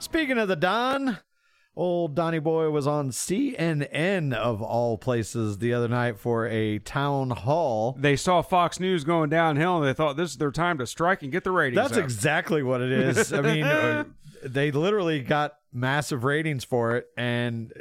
Speaking 0.00 0.38
of 0.38 0.48
the 0.48 0.56
Don, 0.56 1.18
old 1.76 2.16
Donnie 2.16 2.40
Boy 2.40 2.70
was 2.70 2.88
on 2.88 3.10
CNN 3.10 4.32
of 4.32 4.60
all 4.60 4.98
places 4.98 5.58
the 5.58 5.72
other 5.72 5.86
night 5.86 6.18
for 6.18 6.48
a 6.48 6.80
town 6.80 7.30
hall. 7.30 7.96
They 7.96 8.16
saw 8.16 8.42
Fox 8.42 8.80
News 8.80 9.04
going 9.04 9.30
downhill 9.30 9.76
and 9.76 9.86
they 9.86 9.94
thought 9.94 10.16
this 10.16 10.32
is 10.32 10.38
their 10.38 10.50
time 10.50 10.78
to 10.78 10.86
strike 10.88 11.22
and 11.22 11.30
get 11.30 11.44
the 11.44 11.52
ratings 11.52 11.76
That's 11.76 11.96
up. 11.96 12.02
exactly 12.02 12.64
what 12.64 12.80
it 12.80 12.90
is. 12.90 13.32
I 13.32 13.40
mean, 13.40 13.62
uh, 13.66 14.02
they 14.42 14.72
literally 14.72 15.20
got 15.20 15.52
massive 15.72 16.24
ratings 16.24 16.64
for 16.64 16.96
it, 16.96 17.06
and 17.16 17.72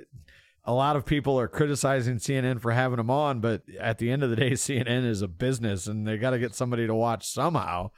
a 0.66 0.74
lot 0.74 0.96
of 0.96 1.06
people 1.06 1.40
are 1.40 1.48
criticizing 1.48 2.18
CNN 2.18 2.62
for 2.62 2.72
having 2.72 2.98
them 2.98 3.10
on. 3.10 3.40
But 3.40 3.64
at 3.80 3.98
the 3.98 4.12
end 4.12 4.24
of 4.24 4.30
the 4.30 4.36
day, 4.36 4.52
CNN 4.54 5.06
is 5.06 5.22
a 5.22 5.28
business, 5.28 5.88
and 5.88 6.08
they 6.08 6.18
got 6.18 6.32
to 6.32 6.40
get 6.40 6.56
somebody 6.56 6.88
to 6.88 6.96
watch 6.96 7.28
somehow. 7.28 7.92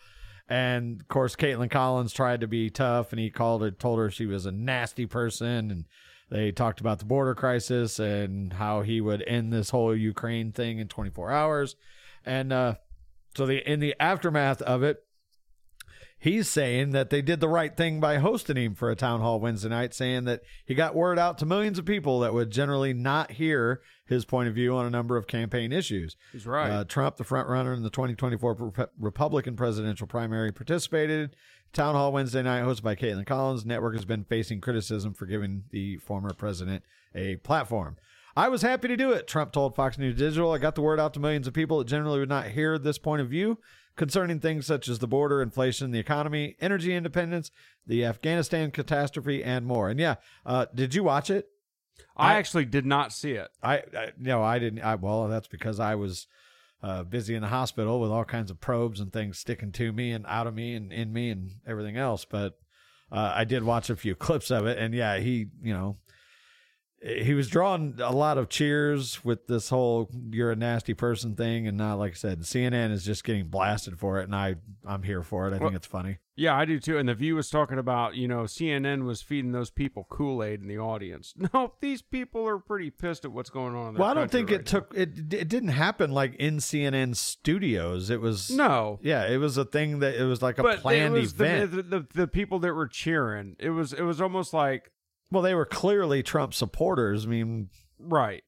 And 0.48 1.00
of 1.00 1.08
course, 1.08 1.36
Kaitlan 1.36 1.72
Collins 1.72 2.14
tried 2.14 2.42
to 2.42 2.48
be 2.48 2.70
tough, 2.70 3.12
and 3.12 3.20
he 3.20 3.30
called 3.30 3.62
her, 3.62 3.72
told 3.72 4.00
her 4.00 4.10
she 4.10 4.26
was 4.26 4.46
a 4.46 4.52
nasty 4.52 5.06
person, 5.06 5.72
and 5.72 5.86
they 6.30 6.52
talked 6.52 6.80
about 6.80 7.00
the 7.00 7.06
border 7.06 7.36
crisis 7.36 8.00
and 8.00 8.54
how 8.54 8.82
he 8.82 9.02
would 9.02 9.24
end 9.28 9.52
this 9.52 9.70
whole 9.70 9.96
Ukraine 9.96 10.52
thing 10.52 10.80
in 10.80 10.88
24 10.88 11.30
hours. 11.32 11.76
And 12.26 12.54
uh, 12.54 12.76
so 13.36 13.46
the 13.46 13.70
in 13.70 13.80
the 13.80 13.96
aftermath 14.00 14.62
of 14.62 14.84
it, 14.84 15.04
he's 16.22 16.48
saying 16.48 16.92
that 16.92 17.10
they 17.10 17.22
did 17.22 17.40
the 17.40 17.50
right 17.50 17.76
thing 17.76 18.00
by 18.00 18.20
hosting 18.20 18.56
him 18.56 18.76
for 18.76 18.92
a 18.92 18.96
town 18.96 19.20
hall 19.20 19.40
Wednesday 19.40 19.70
night, 19.70 19.94
saying 19.94 20.24
that 20.26 20.42
he 20.64 20.76
got 20.76 20.96
word 20.96 21.18
out 21.18 21.40
to 21.40 21.46
millions 21.46 21.80
of 21.80 21.84
people 21.84 22.20
that 22.20 22.34
would 22.34 22.52
generally 22.52 22.94
not 22.94 23.32
hear 23.32 23.82
his 24.06 24.24
point 24.24 24.48
of 24.48 24.54
view 24.54 24.76
on 24.76 24.86
a 24.86 24.90
number 24.90 25.18
of 25.18 25.26
campaign 25.26 25.74
issues. 25.74 26.16
He's 26.32 26.46
right. 26.46 26.70
Uh, 26.70 26.84
Trump, 26.86 27.18
the 27.18 27.24
front 27.24 27.50
runner 27.50 27.74
in 27.74 27.82
the 27.82 27.90
2024 27.90 28.90
Republican 29.00 29.56
presidential 29.56 30.08
primary, 30.08 30.54
participated. 30.54 31.36
Town 31.74 31.96
hall 31.96 32.12
Wednesday 32.12 32.44
night, 32.44 32.64
hosted 32.64 32.84
by 32.84 32.96
Kaitlan 32.96 33.26
Collins. 33.26 33.66
Network 33.66 33.96
has 33.96 34.06
been 34.06 34.24
facing 34.24 34.62
criticism 34.62 35.14
for 35.14 35.26
giving 35.26 35.64
the 35.72 35.98
former 35.98 36.34
president 36.34 36.84
a 37.16 37.38
platform. 37.38 37.98
I 38.36 38.48
was 38.48 38.62
happy 38.62 38.88
to 38.88 38.96
do 38.96 39.12
it, 39.12 39.28
Trump 39.28 39.52
told 39.52 39.76
Fox 39.76 39.98
News 39.98 40.16
Digital. 40.16 40.52
I 40.52 40.58
got 40.58 40.76
the 40.76 40.82
word 40.82 41.00
out 41.00 41.14
to 41.16 41.20
millions 41.20 41.48
of 41.48 41.54
people 41.54 41.80
that 41.80 41.88
generally 41.88 42.20
would 42.20 42.30
not 42.30 42.48
hear 42.48 42.78
this 42.78 42.98
point 42.98 43.22
of 43.22 43.30
view 43.30 43.58
concerning 43.96 44.40
things 44.40 44.66
such 44.66 44.88
as 44.88 45.00
the 45.00 45.08
border, 45.08 45.42
inflation, 45.42 45.92
the 45.92 46.00
economy, 46.00 46.56
energy 46.60 46.94
independence, 46.94 47.52
the 47.86 48.06
Afghanistan 48.06 48.72
catastrophe, 48.72 49.44
and 49.44 49.66
more. 49.66 49.90
And 49.90 50.00
yeah, 50.00 50.16
uh, 50.46 50.66
did 50.74 50.96
you 50.96 51.04
watch 51.04 51.30
it? 51.30 51.50
I, 52.16 52.34
I- 52.34 52.38
actually 52.38 52.66
did 52.66 52.86
not 52.86 53.14
see 53.14 53.32
it. 53.34 53.50
I, 53.62 53.78
I 53.96 54.12
no, 54.18 54.44
I 54.44 54.60
didn't. 54.60 54.82
I, 54.82 54.96
well, 54.96 55.28
that's 55.28 55.48
because 55.48 55.80
I 55.80 55.96
was 55.96 56.28
uh, 56.84 57.04
busy 57.04 57.36
in 57.36 57.42
the 57.42 57.48
hospital 57.48 58.00
with 58.00 58.12
all 58.12 58.26
kinds 58.26 58.50
of 58.50 58.60
probes 58.60 59.00
and 59.00 59.14
things 59.14 59.38
sticking 59.38 59.72
to 59.74 59.92
me 59.92 60.12
and 60.12 60.26
out 60.28 60.48
of 60.48 60.56
me 60.56 60.74
and 60.74 60.92
in 60.92 61.14
me 61.14 61.30
and 61.30 61.52
everything 61.68 61.98
else. 61.98 62.26
But 62.26 62.58
uh, 63.12 63.34
I 63.36 63.44
did 63.44 63.64
watch 63.64 63.90
a 63.90 63.96
few 63.96 64.16
clips 64.28 64.50
of 64.52 64.66
it, 64.66 64.78
and 64.78 64.94
yeah, 64.94 65.18
he, 65.18 65.48
you 65.62 65.74
know, 65.74 65.98
he 67.02 67.34
was 67.34 67.48
drawing 67.48 67.96
a 68.00 68.12
lot 68.12 68.38
of 68.38 68.48
cheers 68.48 69.26
with 69.26 69.48
this 69.48 69.70
whole 69.70 70.10
"you're 70.32 70.52
a 70.52 70.56
nasty 70.56 70.94
person" 70.94 71.36
thing, 71.36 71.68
and 71.68 71.78
now, 71.78 71.96
like 71.98 72.12
I 72.12 72.16
said, 72.16 72.42
CNN 72.42 72.92
is 72.92 73.04
just 73.04 73.24
getting 73.24 73.48
blasted 73.48 73.98
for 73.98 74.20
it, 74.20 74.26
and 74.26 74.36
I, 74.36 74.56
I'm 74.86 75.04
here 75.04 75.24
for 75.24 75.48
it. 75.48 75.54
I 75.54 75.58
think 75.58 75.74
it's 75.74 75.88
funny. 75.88 76.20
Yeah, 76.36 76.56
I 76.56 76.66
do 76.66 76.80
too. 76.80 76.98
And 76.98 77.10
the 77.10 77.14
View 77.14 77.36
was 77.36 77.50
talking 77.50 77.78
about, 77.78 78.16
you 78.16 78.28
know, 78.28 78.44
CNN 78.44 79.04
was 79.04 79.22
feeding 79.22 79.52
those 79.52 79.70
people 79.70 80.08
Kool 80.10 80.44
Aid 80.44 80.62
in 80.62 80.68
the 80.68 80.78
audience. 80.80 81.34
No, 81.54 81.74
these 81.82 82.02
people 82.02 82.48
are 82.48 82.58
pretty 82.60 82.90
pissed 82.90 83.26
at 83.26 83.32
what's 83.32 83.50
going 83.50 83.76
on. 83.76 83.90
In 83.90 83.94
their 83.96 84.02
Well, 84.02 84.10
I 84.10 84.14
don't 84.14 84.32
think 84.32 84.50
it 84.52 84.58
right 84.58 84.66
took 84.66 84.94
it. 84.96 85.34
It 85.34 85.50
didn't 85.50 85.70
happen 85.70 86.12
like 86.12 86.36
in 86.36 86.58
CNN 86.58 87.16
studios. 87.16 88.10
It 88.10 88.22
was. 88.22 88.50
No, 88.50 89.00
Yeah, 89.02 89.28
it 89.28 89.38
was 89.38 89.58
a 89.58 89.66
thing 89.66 90.00
that 90.00 90.16
it 90.16 90.24
was 90.24 90.42
like 90.42 90.60
a 90.60 90.64
but 90.64 90.80
planned 90.80 91.16
it 91.16 91.20
was 91.20 91.34
the, 91.34 91.44
event. 91.46 91.72
the, 91.72 91.82
the 91.82 92.08
the 92.14 92.28
people 92.28 92.60
that 92.60 92.74
were 92.74 92.88
cheering. 92.88 93.56
It 93.60 93.72
was 93.72 93.92
it 93.92 94.04
was 94.04 94.22
almost 94.22 94.54
like 94.54 94.92
well, 95.32 95.42
they 95.42 95.56
were 95.56 95.66
clearly 95.66 96.24
Trump 96.24 96.54
supporters. 96.54 97.26
I 97.26 97.30
mean, 97.30 97.70
right, 98.00 98.44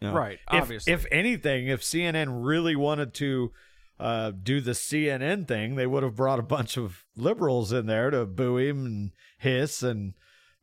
you 0.00 0.08
know, 0.08 0.14
right. 0.14 0.38
If, 0.52 0.62
obviously, 0.62 0.92
if 0.92 1.06
anything, 1.10 1.66
if 1.68 1.82
CNN 1.82 2.44
really 2.44 2.76
wanted 2.76 3.14
to 3.14 3.52
uh, 3.98 4.32
do 4.42 4.60
the 4.60 4.72
CNN 4.72 5.48
thing, 5.48 5.74
they 5.74 5.86
would 5.86 6.02
have 6.02 6.14
brought 6.16 6.38
a 6.38 6.42
bunch 6.42 6.76
of 6.76 7.04
liberals 7.16 7.72
in 7.72 7.86
there 7.86 8.10
to 8.10 8.24
boo 8.24 8.56
him 8.56 8.86
and 8.86 9.10
hiss, 9.38 9.82
and 9.82 10.14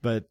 but 0.01 0.29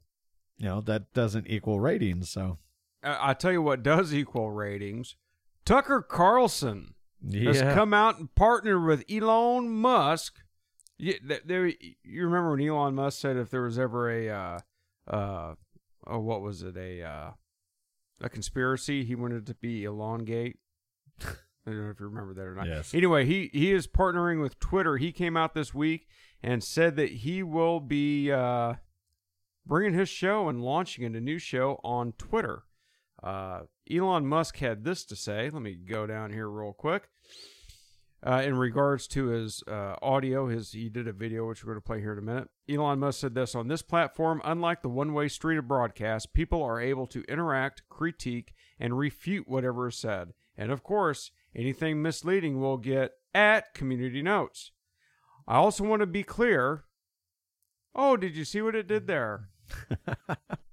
you 0.57 0.67
know 0.67 0.81
that 0.81 1.13
doesn't 1.13 1.49
equal 1.49 1.81
ratings. 1.81 2.31
So 2.31 2.59
I, 3.03 3.31
I 3.31 3.35
tell 3.35 3.53
you 3.53 3.63
what 3.63 3.83
does 3.83 4.15
equal 4.15 4.51
ratings. 4.51 5.17
Tucker 5.65 6.03
Carlson 6.03 6.95
has 7.33 7.61
come 7.61 7.95
out 7.95 8.19
and 8.19 8.35
partnered 8.35 8.85
with 8.85 9.05
Elon 9.11 9.71
Musk. 9.71 10.35
You, 10.99 11.15
th- 11.27 11.43
there, 11.45 11.67
you 11.67 12.25
remember 12.25 12.51
when 12.51 12.61
Elon 12.61 12.95
Musk 12.95 13.21
said 13.21 13.37
if 13.37 13.51
there 13.51 13.63
was 13.63 13.79
ever 13.79 14.11
a, 14.11 14.29
uh, 14.29 14.59
uh, 15.09 15.55
oh, 16.07 16.21
what 16.21 16.41
was 16.41 16.63
it, 16.63 16.77
a, 16.77 17.03
uh, 17.03 17.31
a 18.21 18.29
conspiracy, 18.29 19.05
he 19.05 19.15
wanted 19.15 19.47
to 19.47 19.55
be 19.55 19.85
Elongate. 19.85 20.59
I 21.67 21.71
don't 21.71 21.85
know 21.85 21.91
if 21.91 22.01
you 22.01 22.07
remember 22.07 22.35
that 22.35 22.47
or 22.47 22.55
not. 22.55 22.67
Yes. 22.67 22.95
Anyway, 22.95 23.25
he 23.25 23.51
he 23.53 23.73
is 23.73 23.87
partnering 23.87 24.43
with 24.43 24.59
Twitter. 24.59 24.99
He 24.99 25.13
came 25.13 25.37
out 25.37 25.55
this 25.55 25.73
week 25.73 26.07
and 26.43 26.63
said 26.63 26.97
that 26.97 27.11
he 27.11 27.43
will 27.43 27.81
be 27.81 28.31
uh, 28.31 28.75
bringing 29.67 29.99
his 29.99 30.11
show 30.11 30.49
and 30.49 30.63
launching 30.63 31.05
a 31.05 31.21
new 31.21 31.39
show 31.39 31.81
on 31.83 32.13
Twitter. 32.19 32.65
Uh, 33.23 33.61
Elon 33.91 34.27
Musk 34.27 34.59
had 34.59 34.85
this 34.85 35.07
to 35.07 35.17
say. 35.17 35.49
Let 35.49 35.63
me 35.63 35.75
go 35.75 36.07
down 36.07 36.33
here 36.33 36.49
real 36.49 36.75
quick. 36.75 37.09
Uh, 38.27 38.41
in 38.43 38.57
regards 38.57 39.07
to 39.07 39.27
his 39.27 39.63
uh, 39.69 39.97
audio, 40.01 40.49
his 40.49 40.73
he 40.73 40.89
did 40.89 41.07
a 41.07 41.13
video 41.13 41.47
which 41.47 41.63
we're 41.63 41.75
going 41.75 41.83
to 41.83 41.87
play 41.87 42.01
here 42.01 42.13
in 42.13 42.19
a 42.19 42.23
minute. 42.23 42.49
Elon 42.71 42.99
Musk 42.99 43.21
said 43.21 43.35
this 43.35 43.55
on 43.55 43.69
this 43.69 43.83
platform. 43.83 44.41
Unlike 44.45 44.81
the 44.81 44.89
one-way 44.89 45.29
street 45.29 45.59
of 45.59 45.69
broadcast, 45.69 46.33
people 46.33 46.63
are 46.63 46.81
able 46.81 47.07
to 47.09 47.23
interact, 47.25 47.83
critique, 47.91 48.55
and 48.81 48.97
refute 48.97 49.47
whatever 49.47 49.89
is 49.89 49.97
said. 49.97 50.33
And 50.57 50.73
of 50.73 50.83
course, 50.83 51.33
anything 51.55 52.01
misleading 52.01 52.61
will 52.61 52.79
get 52.79 53.13
at 53.35 53.75
community 53.75 54.23
notes. 54.23 54.73
I 55.47 55.57
also 55.57 55.85
want 55.85 56.01
to 56.01 56.07
be 56.07 56.23
clear. 56.23 56.85
Oh, 57.95 58.17
did 58.17 58.37
you 58.37 58.47
see 58.47 58.63
what 58.63 58.75
it 58.75 58.87
did 58.87 59.07
there? 59.07 59.51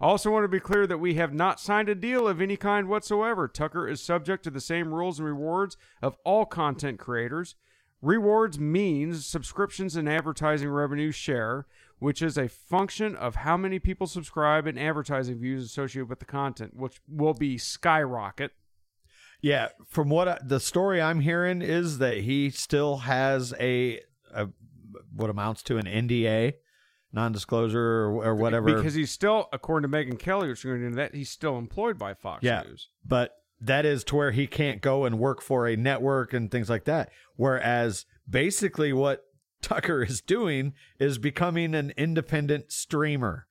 Also 0.00 0.30
want 0.30 0.44
to 0.44 0.48
be 0.48 0.60
clear 0.60 0.86
that 0.86 0.98
we 0.98 1.14
have 1.14 1.34
not 1.34 1.60
signed 1.60 1.88
a 1.88 1.94
deal 1.94 2.26
of 2.26 2.40
any 2.40 2.56
kind 2.56 2.88
whatsoever. 2.88 3.46
Tucker 3.46 3.86
is 3.86 4.02
subject 4.02 4.42
to 4.44 4.50
the 4.50 4.60
same 4.60 4.94
rules 4.94 5.18
and 5.18 5.28
rewards 5.28 5.76
of 6.00 6.16
all 6.24 6.46
content 6.46 6.98
creators. 6.98 7.54
Rewards 8.00 8.58
means 8.58 9.26
subscriptions 9.26 9.96
and 9.96 10.08
advertising 10.08 10.70
revenue 10.70 11.10
share, 11.10 11.66
which 11.98 12.22
is 12.22 12.38
a 12.38 12.48
function 12.48 13.14
of 13.14 13.36
how 13.36 13.58
many 13.58 13.78
people 13.78 14.06
subscribe 14.06 14.66
and 14.66 14.78
advertising 14.78 15.38
views 15.38 15.66
associated 15.66 16.08
with 16.08 16.18
the 16.18 16.24
content, 16.24 16.74
which 16.74 16.98
will 17.06 17.34
be 17.34 17.58
skyrocket. 17.58 18.52
yeah. 19.42 19.68
From 19.86 20.08
what 20.08 20.28
I, 20.28 20.38
the 20.42 20.60
story 20.60 21.02
I'm 21.02 21.20
hearing 21.20 21.60
is 21.60 21.98
that 21.98 22.18
he 22.18 22.48
still 22.48 22.98
has 22.98 23.52
a, 23.60 24.00
a 24.32 24.48
what 25.14 25.28
amounts 25.28 25.62
to 25.64 25.76
an 25.76 25.84
NDA, 25.84 26.54
non-disclosure 27.12 27.78
or, 27.80 28.24
or 28.24 28.34
whatever. 28.34 28.74
Because 28.74 28.94
he's 28.94 29.10
still, 29.10 29.48
according 29.52 29.90
to 29.90 29.96
Megyn 29.96 30.18
Kelly, 30.18 30.48
which 30.48 30.64
we're 30.64 30.72
going 30.74 30.84
into 30.84 30.96
that, 30.96 31.14
he's 31.14 31.30
still 31.30 31.58
employed 31.58 31.98
by 31.98 32.14
Fox 32.14 32.42
Yeah. 32.42 32.62
News. 32.66 32.88
but 33.06 33.32
that 33.62 33.84
is 33.84 34.04
to 34.04 34.16
where 34.16 34.30
he 34.30 34.46
can't 34.46 34.80
go 34.80 35.04
and 35.04 35.18
work 35.18 35.42
for 35.42 35.66
a 35.68 35.76
network 35.76 36.32
and 36.32 36.50
things 36.50 36.70
like 36.70 36.84
that. 36.84 37.10
Whereas 37.36 38.06
basically 38.28 38.90
what 38.92 39.24
Tucker 39.60 40.02
is 40.02 40.22
doing 40.22 40.72
is 40.98 41.18
becoming 41.18 41.74
an 41.74 41.92
independent 41.98 42.72
streamer 42.72 43.46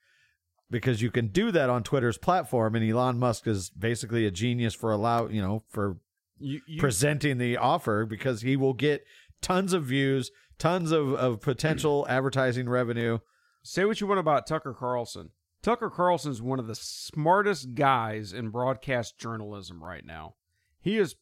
because 0.72 1.02
you 1.04 1.12
can 1.12 1.28
do 1.28 1.52
that 1.52 1.70
on 1.70 1.84
Twitter's 1.84 2.18
platform 2.18 2.74
and 2.76 2.90
Elon 2.90 3.20
Musk 3.20 3.46
is 3.46 3.70
basically 3.70 4.26
a 4.26 4.32
genius 4.32 4.74
for 4.74 4.92
allow, 4.92 5.28
you 5.28 5.42
know, 5.44 5.64
for 5.70 5.98
You, 6.40 6.62
you, 6.68 6.80
presenting 6.80 7.38
the 7.38 7.58
offer 7.58 8.06
because 8.08 8.42
he 8.42 8.56
will 8.56 8.74
get 8.74 9.06
tons 9.42 9.74
of 9.74 9.84
views, 9.84 10.32
tons 10.58 10.92
of, 10.92 11.14
of 11.14 11.40
potential 11.42 12.08
advertising 12.10 12.68
revenue. 12.68 13.20
Say 13.62 13.86
what 13.86 14.02
you 14.02 14.08
want 14.08 14.20
about 14.20 14.48
Tucker 14.48 14.74
Carlson. 14.74 15.32
Tucker 15.62 15.90
Carlson 15.90 16.32
is 16.32 16.42
one 16.42 16.60
of 16.60 16.68
the 16.68 16.76
smartest 16.76 17.76
guys 17.76 18.32
in 18.32 18.50
broadcast 18.50 19.18
journalism 19.20 19.84
right 19.84 20.06
now. 20.06 20.36
He 20.80 20.98
is, 20.98 21.16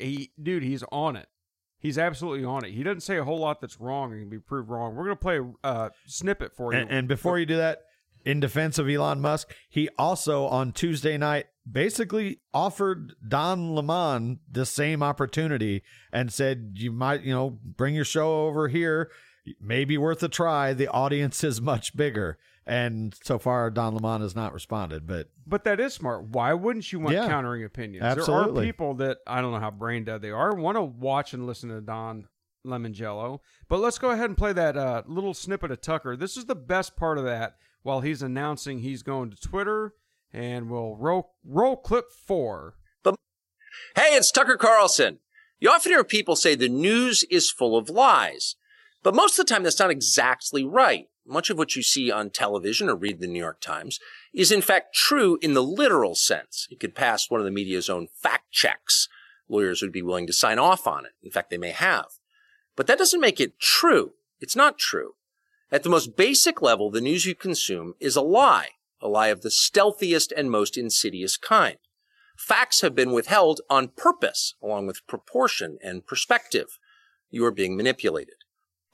he, 0.00 0.32
dude, 0.42 0.64
he's 0.64 0.82
on 0.90 1.16
it. 1.16 1.28
He's 1.78 1.98
absolutely 1.98 2.44
on 2.44 2.64
it. 2.64 2.72
He 2.72 2.82
doesn't 2.82 3.02
say 3.02 3.18
a 3.18 3.24
whole 3.24 3.38
lot 3.38 3.60
that's 3.60 3.78
wrong 3.78 4.10
and 4.12 4.22
can 4.22 4.30
be 4.30 4.38
proved 4.38 4.70
wrong. 4.70 4.94
We're 4.94 5.04
going 5.04 5.16
to 5.16 5.20
play 5.20 5.38
a 5.38 5.66
uh, 5.66 5.88
snippet 6.06 6.56
for 6.56 6.72
you. 6.72 6.80
And, 6.80 6.90
and 6.90 7.08
before 7.08 7.38
you 7.38 7.46
do 7.46 7.58
that, 7.58 7.82
in 8.24 8.40
defense 8.40 8.78
of 8.78 8.88
Elon 8.88 9.20
Musk, 9.20 9.54
he 9.68 9.88
also 9.98 10.46
on 10.46 10.72
Tuesday 10.72 11.18
night 11.18 11.46
basically 11.70 12.40
offered 12.52 13.14
Don 13.26 13.74
Lemon 13.74 14.40
the 14.50 14.66
same 14.66 15.02
opportunity 15.02 15.82
and 16.12 16.32
said, 16.32 16.72
"You 16.76 16.90
might, 16.90 17.22
you 17.22 17.34
know, 17.34 17.58
bring 17.62 17.94
your 17.94 18.04
show 18.04 18.46
over 18.46 18.68
here. 18.68 19.10
Maybe 19.60 19.98
worth 19.98 20.22
a 20.22 20.28
try. 20.28 20.72
The 20.72 20.88
audience 20.88 21.44
is 21.44 21.60
much 21.60 21.96
bigger." 21.96 22.38
And 22.66 23.14
so 23.22 23.38
far, 23.38 23.70
Don 23.70 23.94
Lemon 23.94 24.22
has 24.22 24.34
not 24.34 24.54
responded. 24.54 25.06
But 25.06 25.28
But 25.46 25.64
that 25.64 25.78
is 25.80 25.92
smart. 25.92 26.24
Why 26.28 26.54
wouldn't 26.54 26.90
you 26.92 27.00
want 27.00 27.14
Yeah. 27.14 27.28
countering 27.28 27.62
opinions? 27.62 28.02
There 28.26 28.34
are 28.34 28.50
people 28.62 28.94
that 28.94 29.18
I 29.26 29.42
don't 29.42 29.52
know 29.52 29.60
how 29.60 29.70
brain 29.70 30.04
dead 30.04 30.22
they 30.22 30.30
are 30.30 30.54
want 30.54 30.76
to 30.76 30.82
watch 30.82 31.34
and 31.34 31.46
listen 31.46 31.68
to 31.68 31.82
Don 31.82 32.26
Lemongello. 32.66 33.40
But 33.68 33.80
let's 33.80 33.98
go 33.98 34.10
ahead 34.10 34.30
and 34.30 34.36
play 34.38 34.54
that 34.54 34.76
uh, 34.78 35.02
little 35.06 35.34
snippet 35.34 35.70
of 35.70 35.82
Tucker. 35.82 36.16
This 36.16 36.36
is 36.38 36.46
the 36.46 36.54
best 36.54 36.96
part 36.96 37.18
of 37.18 37.24
that. 37.24 37.56
While 37.82 38.00
he's 38.00 38.22
announcing 38.22 38.78
he's 38.78 39.02
going 39.02 39.30
to 39.30 39.36
Twitter, 39.36 39.92
and 40.32 40.70
we'll 40.70 40.96
roll 40.96 41.34
roll 41.44 41.76
clip 41.76 42.06
four. 42.10 42.76
Hey, 43.96 44.14
it's 44.16 44.30
Tucker 44.30 44.56
Carlson. 44.56 45.18
You 45.60 45.70
often 45.70 45.92
hear 45.92 46.04
people 46.04 46.36
say 46.36 46.54
the 46.54 46.68
news 46.68 47.24
is 47.24 47.50
full 47.50 47.76
of 47.76 47.90
lies, 47.90 48.56
but 49.04 49.14
most 49.14 49.38
of 49.38 49.46
the 49.46 49.54
time 49.54 49.62
that's 49.62 49.78
not 49.78 49.90
exactly 49.90 50.64
right. 50.64 51.08
Much 51.26 51.48
of 51.48 51.56
what 51.56 51.76
you 51.76 51.82
see 51.82 52.10
on 52.10 52.30
television 52.30 52.88
or 52.88 52.96
read 52.96 53.20
the 53.20 53.26
New 53.26 53.38
York 53.38 53.60
Times 53.60 54.00
is 54.34 54.50
in 54.50 54.60
fact 54.60 54.94
true 54.94 55.38
in 55.40 55.54
the 55.54 55.62
literal 55.62 56.14
sense. 56.14 56.66
It 56.70 56.80
could 56.80 56.94
pass 56.94 57.30
one 57.30 57.40
of 57.40 57.44
the 57.44 57.52
media's 57.52 57.88
own 57.88 58.08
fact 58.12 58.50
checks. 58.50 59.08
Lawyers 59.48 59.82
would 59.82 59.92
be 59.92 60.02
willing 60.02 60.26
to 60.26 60.32
sign 60.32 60.58
off 60.58 60.86
on 60.86 61.04
it. 61.04 61.12
In 61.22 61.30
fact, 61.30 61.50
they 61.50 61.58
may 61.58 61.70
have. 61.70 62.06
But 62.76 62.86
that 62.86 62.98
doesn't 62.98 63.20
make 63.20 63.40
it 63.40 63.60
true. 63.60 64.14
It's 64.40 64.56
not 64.56 64.78
true. 64.78 65.12
At 65.70 65.82
the 65.82 65.90
most 65.90 66.16
basic 66.16 66.62
level, 66.62 66.90
the 66.90 67.00
news 67.00 67.26
you 67.26 67.34
consume 67.34 67.94
is 68.00 68.16
a 68.16 68.22
lie, 68.22 68.70
a 69.00 69.08
lie 69.08 69.28
of 69.28 69.42
the 69.42 69.50
stealthiest 69.50 70.32
and 70.34 70.50
most 70.50 70.76
insidious 70.76 71.36
kind. 71.36 71.76
Facts 72.36 72.80
have 72.80 72.94
been 72.94 73.12
withheld 73.12 73.60
on 73.70 73.88
purpose, 73.88 74.54
along 74.62 74.86
with 74.86 75.06
proportion 75.06 75.78
and 75.82 76.06
perspective. 76.06 76.78
You 77.30 77.44
are 77.44 77.50
being 77.50 77.76
manipulated. 77.76 78.43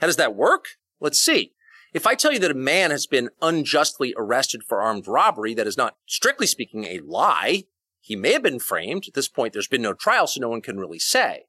How 0.00 0.06
does 0.06 0.16
that 0.16 0.34
work? 0.34 0.66
Let's 1.00 1.20
see. 1.20 1.52
If 1.92 2.06
I 2.06 2.14
tell 2.14 2.32
you 2.32 2.38
that 2.38 2.50
a 2.50 2.54
man 2.54 2.90
has 2.90 3.06
been 3.06 3.30
unjustly 3.42 4.14
arrested 4.16 4.62
for 4.62 4.80
armed 4.80 5.08
robbery, 5.08 5.54
that 5.54 5.66
is 5.66 5.76
not 5.76 5.96
strictly 6.06 6.46
speaking 6.46 6.84
a 6.84 7.00
lie. 7.00 7.64
He 8.00 8.16
may 8.16 8.32
have 8.32 8.42
been 8.42 8.60
framed. 8.60 9.04
At 9.08 9.14
this 9.14 9.28
point, 9.28 9.52
there's 9.52 9.68
been 9.68 9.82
no 9.82 9.92
trial, 9.92 10.26
so 10.26 10.40
no 10.40 10.48
one 10.48 10.62
can 10.62 10.78
really 10.78 10.98
say. 10.98 11.46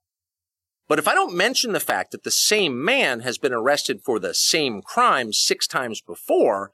But 0.88 1.00
if 1.00 1.08
I 1.08 1.14
don't 1.14 1.36
mention 1.36 1.72
the 1.72 1.80
fact 1.80 2.12
that 2.12 2.24
the 2.24 2.32
same 2.32 2.84
man 2.84 3.22
has 3.22 3.38
been 3.38 3.54
arrested 3.54 4.02
for 4.04 4.20
the 4.20 4.34
same 4.34 4.82
crime 4.82 5.32
six 5.32 5.68
times 5.68 6.02
before, 6.02 6.72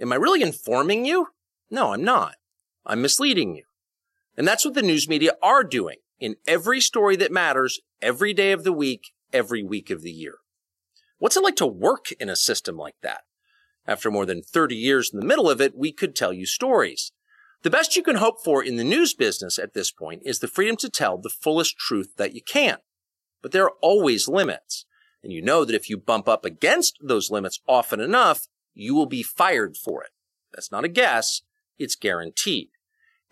am 0.00 0.12
I 0.12 0.16
really 0.16 0.42
informing 0.42 1.04
you? 1.04 1.28
No, 1.70 1.92
I'm 1.92 2.04
not. 2.04 2.36
I'm 2.84 3.02
misleading 3.02 3.56
you. 3.56 3.64
And 4.36 4.46
that's 4.46 4.64
what 4.64 4.74
the 4.74 4.82
news 4.82 5.08
media 5.08 5.32
are 5.42 5.64
doing 5.64 5.96
in 6.20 6.36
every 6.46 6.80
story 6.80 7.16
that 7.16 7.32
matters, 7.32 7.80
every 8.00 8.32
day 8.32 8.52
of 8.52 8.62
the 8.62 8.72
week, 8.72 9.12
every 9.32 9.64
week 9.64 9.90
of 9.90 10.02
the 10.02 10.12
year. 10.12 10.36
What's 11.18 11.36
it 11.36 11.42
like 11.42 11.56
to 11.56 11.66
work 11.66 12.12
in 12.20 12.28
a 12.28 12.36
system 12.36 12.76
like 12.76 12.96
that? 13.02 13.22
After 13.86 14.10
more 14.10 14.26
than 14.26 14.42
30 14.42 14.74
years 14.74 15.10
in 15.12 15.20
the 15.20 15.26
middle 15.26 15.48
of 15.48 15.60
it, 15.60 15.76
we 15.76 15.92
could 15.92 16.14
tell 16.14 16.32
you 16.32 16.44
stories. 16.44 17.12
The 17.62 17.70
best 17.70 17.96
you 17.96 18.02
can 18.02 18.16
hope 18.16 18.44
for 18.44 18.62
in 18.62 18.76
the 18.76 18.84
news 18.84 19.14
business 19.14 19.58
at 19.58 19.74
this 19.74 19.90
point 19.90 20.22
is 20.24 20.40
the 20.40 20.48
freedom 20.48 20.76
to 20.76 20.90
tell 20.90 21.18
the 21.18 21.30
fullest 21.30 21.78
truth 21.78 22.12
that 22.16 22.34
you 22.34 22.42
can. 22.42 22.78
But 23.42 23.52
there 23.52 23.64
are 23.64 23.74
always 23.80 24.28
limits. 24.28 24.84
And 25.22 25.32
you 25.32 25.40
know 25.42 25.64
that 25.64 25.74
if 25.74 25.88
you 25.88 25.96
bump 25.96 26.28
up 26.28 26.44
against 26.44 26.98
those 27.02 27.30
limits 27.30 27.60
often 27.66 28.00
enough, 28.00 28.46
you 28.74 28.94
will 28.94 29.06
be 29.06 29.22
fired 29.22 29.76
for 29.76 30.02
it. 30.02 30.10
That's 30.52 30.70
not 30.70 30.84
a 30.84 30.88
guess. 30.88 31.42
It's 31.78 31.96
guaranteed. 31.96 32.68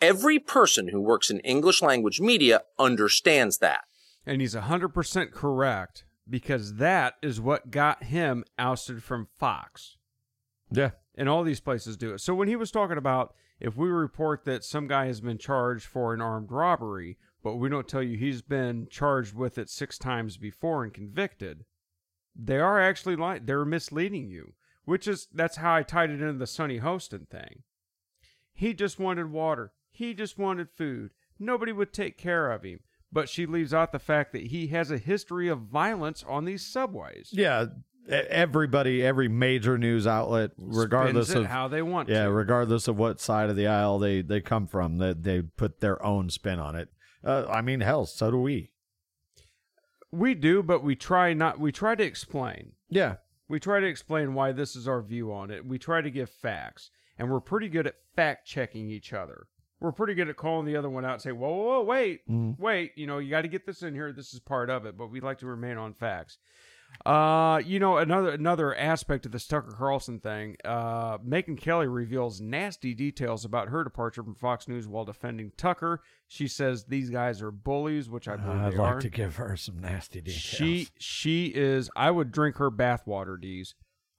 Every 0.00 0.38
person 0.38 0.88
who 0.88 1.00
works 1.00 1.30
in 1.30 1.40
English 1.40 1.82
language 1.82 2.20
media 2.20 2.62
understands 2.78 3.58
that. 3.58 3.82
And 4.26 4.40
he's 4.40 4.54
100% 4.54 5.32
correct 5.32 6.04
because 6.28 6.76
that 6.76 7.14
is 7.22 7.40
what 7.40 7.70
got 7.70 8.04
him 8.04 8.44
ousted 8.58 9.02
from 9.02 9.28
Fox. 9.38 9.96
Yeah. 10.70 10.90
And 11.14 11.28
all 11.28 11.44
these 11.44 11.60
places 11.60 11.96
do 11.96 12.14
it. 12.14 12.20
So 12.20 12.34
when 12.34 12.48
he 12.48 12.56
was 12.56 12.70
talking 12.70 12.96
about 12.98 13.34
if 13.60 13.76
we 13.76 13.88
report 13.88 14.44
that 14.44 14.64
some 14.64 14.88
guy 14.88 15.06
has 15.06 15.20
been 15.20 15.38
charged 15.38 15.86
for 15.86 16.12
an 16.12 16.20
armed 16.20 16.50
robbery, 16.50 17.18
but 17.42 17.56
we 17.56 17.68
don't 17.68 17.88
tell 17.88 18.02
you 18.02 18.16
he's 18.16 18.42
been 18.42 18.88
charged 18.90 19.34
with 19.34 19.58
it 19.58 19.70
six 19.70 19.98
times 19.98 20.36
before 20.36 20.82
and 20.82 20.92
convicted, 20.92 21.64
they 22.34 22.58
are 22.58 22.80
actually 22.80 23.16
lying. 23.16 23.42
They're 23.44 23.64
misleading 23.64 24.28
you, 24.28 24.54
which 24.84 25.06
is 25.06 25.28
that's 25.32 25.56
how 25.56 25.74
I 25.74 25.82
tied 25.82 26.10
it 26.10 26.20
into 26.20 26.32
the 26.32 26.46
Sunny 26.46 26.80
Hostin 26.80 27.28
thing. 27.28 27.62
He 28.52 28.74
just 28.74 28.98
wanted 28.98 29.30
water. 29.30 29.72
He 29.90 30.14
just 30.14 30.38
wanted 30.38 30.70
food. 30.70 31.12
Nobody 31.38 31.72
would 31.72 31.92
take 31.92 32.18
care 32.18 32.50
of 32.50 32.64
him. 32.64 32.80
But 33.14 33.28
she 33.28 33.46
leaves 33.46 33.72
out 33.72 33.92
the 33.92 34.00
fact 34.00 34.32
that 34.32 34.48
he 34.48 34.66
has 34.68 34.90
a 34.90 34.98
history 34.98 35.48
of 35.48 35.60
violence 35.60 36.24
on 36.26 36.44
these 36.44 36.66
subways. 36.66 37.30
Yeah. 37.32 37.66
Everybody, 38.08 39.02
every 39.02 39.28
major 39.28 39.78
news 39.78 40.06
outlet, 40.06 40.50
regardless 40.58 41.30
of 41.30 41.46
how 41.46 41.68
they 41.68 41.80
want 41.80 42.10
yeah, 42.10 42.24
to. 42.24 42.32
regardless 42.32 42.86
of 42.86 42.98
what 42.98 43.18
side 43.18 43.48
of 43.48 43.56
the 43.56 43.66
aisle 43.66 43.98
they 43.98 44.20
they 44.20 44.42
come 44.42 44.66
from, 44.66 44.98
that 44.98 45.22
they, 45.22 45.40
put 45.40 45.80
their 45.80 46.04
own 46.04 46.28
spin 46.28 46.58
on 46.58 46.74
it. 46.76 46.90
Uh, 47.24 47.46
I 47.48 47.62
mean, 47.62 47.80
hell, 47.80 48.04
so 48.04 48.30
do 48.30 48.36
we. 48.36 48.72
We 50.10 50.34
do, 50.34 50.62
but 50.62 50.82
we 50.82 50.96
try 50.96 51.32
not. 51.32 51.58
We 51.58 51.72
try 51.72 51.94
to 51.94 52.04
explain. 52.04 52.72
Yeah. 52.90 53.16
We 53.48 53.58
try 53.58 53.80
to 53.80 53.86
explain 53.86 54.34
why 54.34 54.52
this 54.52 54.76
is 54.76 54.86
our 54.86 55.00
view 55.00 55.32
on 55.32 55.50
it. 55.50 55.64
We 55.64 55.78
try 55.78 56.02
to 56.02 56.10
give 56.10 56.28
facts, 56.28 56.90
and 57.18 57.30
we're 57.30 57.40
pretty 57.40 57.68
good 57.68 57.86
at 57.86 57.96
fact 58.14 58.46
checking 58.46 58.90
each 58.90 59.14
other. 59.14 59.46
We're 59.84 59.92
pretty 59.92 60.14
good 60.14 60.30
at 60.30 60.36
calling 60.36 60.64
the 60.64 60.76
other 60.76 60.88
one 60.88 61.04
out 61.04 61.12
and 61.12 61.22
say, 61.22 61.30
"Whoa, 61.32 61.48
whoa, 61.48 61.64
whoa 61.64 61.82
wait, 61.82 62.22
wait, 62.26 62.92
you 62.96 63.06
know, 63.06 63.18
you 63.18 63.28
got 63.28 63.42
to 63.42 63.48
get 63.48 63.66
this 63.66 63.82
in 63.82 63.94
here. 63.94 64.12
This 64.12 64.32
is 64.32 64.40
part 64.40 64.70
of 64.70 64.86
it." 64.86 64.96
But 64.96 65.08
we'd 65.08 65.22
like 65.22 65.38
to 65.38 65.46
remain 65.46 65.76
on 65.76 65.92
facts. 65.92 66.38
Uh, 67.04 67.60
you 67.66 67.78
know, 67.78 67.98
another 67.98 68.30
another 68.30 68.74
aspect 68.74 69.26
of 69.26 69.32
this 69.32 69.46
Tucker 69.46 69.72
Carlson 69.76 70.20
thing. 70.20 70.56
Uh, 70.64 71.18
Megyn 71.18 71.58
Kelly 71.58 71.86
reveals 71.86 72.40
nasty 72.40 72.94
details 72.94 73.44
about 73.44 73.68
her 73.68 73.84
departure 73.84 74.22
from 74.22 74.34
Fox 74.34 74.68
News 74.68 74.86
while 74.86 75.04
defending 75.04 75.52
Tucker. 75.56 76.00
She 76.28 76.48
says 76.48 76.84
these 76.84 77.10
guys 77.10 77.42
are 77.42 77.50
bullies, 77.50 78.08
which 78.08 78.28
I 78.28 78.36
believe 78.36 78.60
I'd 78.62 78.72
they 78.72 78.78
like 78.78 78.94
are. 78.94 79.00
to 79.00 79.10
give 79.10 79.36
her 79.36 79.56
some 79.56 79.80
nasty 79.80 80.20
details. 80.20 80.40
She 80.40 80.88
she 80.98 81.46
is. 81.46 81.90
I 81.96 82.10
would 82.10 82.32
drink 82.32 82.56
her 82.56 82.70
bathwater, 82.70 83.36
Deez. 83.42 83.74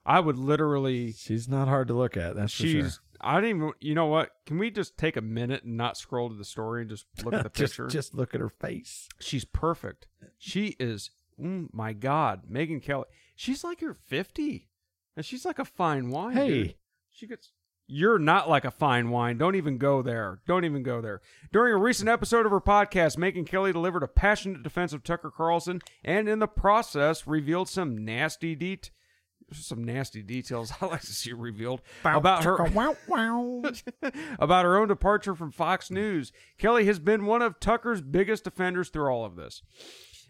I 0.06 0.20
would 0.20 0.38
literally. 0.38 1.12
she's 1.12 1.48
not 1.48 1.68
hard 1.68 1.88
to 1.88 1.94
look 1.94 2.16
at. 2.16 2.36
That's 2.36 2.54
for 2.54 2.66
sure. 2.66 2.88
I 3.20 3.40
didn't 3.40 3.56
even. 3.56 3.72
You 3.80 3.94
know 3.94 4.06
what? 4.06 4.30
Can 4.46 4.58
we 4.58 4.70
just 4.70 4.96
take 4.96 5.16
a 5.16 5.20
minute 5.20 5.64
and 5.64 5.76
not 5.76 5.96
scroll 5.96 6.28
to 6.28 6.34
the 6.36 6.44
story 6.44 6.82
and 6.82 6.90
just 6.90 7.06
look 7.24 7.34
at 7.34 7.42
the 7.42 7.48
just, 7.60 7.72
picture? 7.72 7.88
just 7.88 8.14
look 8.14 8.34
at 8.34 8.40
her 8.40 8.48
face. 8.48 9.08
She's 9.18 9.44
perfect. 9.44 10.06
She 10.38 10.76
is. 10.78 11.10
Mm, 11.40 11.68
my 11.72 11.92
God, 11.92 12.42
Megyn 12.50 12.82
Kelly. 12.82 13.04
She's 13.34 13.64
like 13.64 13.80
you're 13.80 13.94
fifty, 13.94 14.68
and 15.16 15.24
she's 15.26 15.44
like 15.44 15.58
a 15.58 15.64
fine 15.64 16.08
wine. 16.10 16.34
Hey. 16.36 16.48
dude. 16.48 16.74
she 17.10 17.26
gets. 17.26 17.50
You're 17.88 18.18
not 18.18 18.48
like 18.48 18.64
a 18.64 18.70
fine 18.72 19.10
wine. 19.10 19.38
Don't 19.38 19.54
even 19.54 19.78
go 19.78 20.02
there. 20.02 20.40
Don't 20.46 20.64
even 20.64 20.82
go 20.82 21.00
there. 21.00 21.20
During 21.52 21.72
a 21.72 21.76
recent 21.76 22.08
episode 22.08 22.44
of 22.44 22.50
her 22.50 22.60
podcast, 22.60 23.16
Megyn 23.16 23.46
Kelly 23.46 23.70
delivered 23.72 24.02
a 24.02 24.08
passionate 24.08 24.62
defense 24.64 24.92
of 24.92 25.04
Tucker 25.04 25.30
Carlson, 25.30 25.80
and 26.04 26.28
in 26.28 26.38
the 26.40 26.48
process, 26.48 27.26
revealed 27.28 27.68
some 27.68 28.04
nasty 28.04 28.54
det- 28.56 28.90
some 29.52 29.84
nasty 29.84 30.22
details. 30.22 30.72
I 30.80 30.86
like 30.86 31.02
to 31.02 31.12
see 31.12 31.32
revealed 31.32 31.82
about 32.04 32.44
her 32.44 32.56
about 34.38 34.64
her 34.64 34.76
own 34.76 34.88
departure 34.88 35.34
from 35.34 35.50
Fox 35.50 35.90
News. 35.90 36.32
Kelly 36.58 36.86
has 36.86 36.98
been 36.98 37.26
one 37.26 37.42
of 37.42 37.60
Tucker's 37.60 38.00
biggest 38.00 38.44
defenders 38.44 38.88
through 38.88 39.08
all 39.08 39.24
of 39.24 39.36
this. 39.36 39.62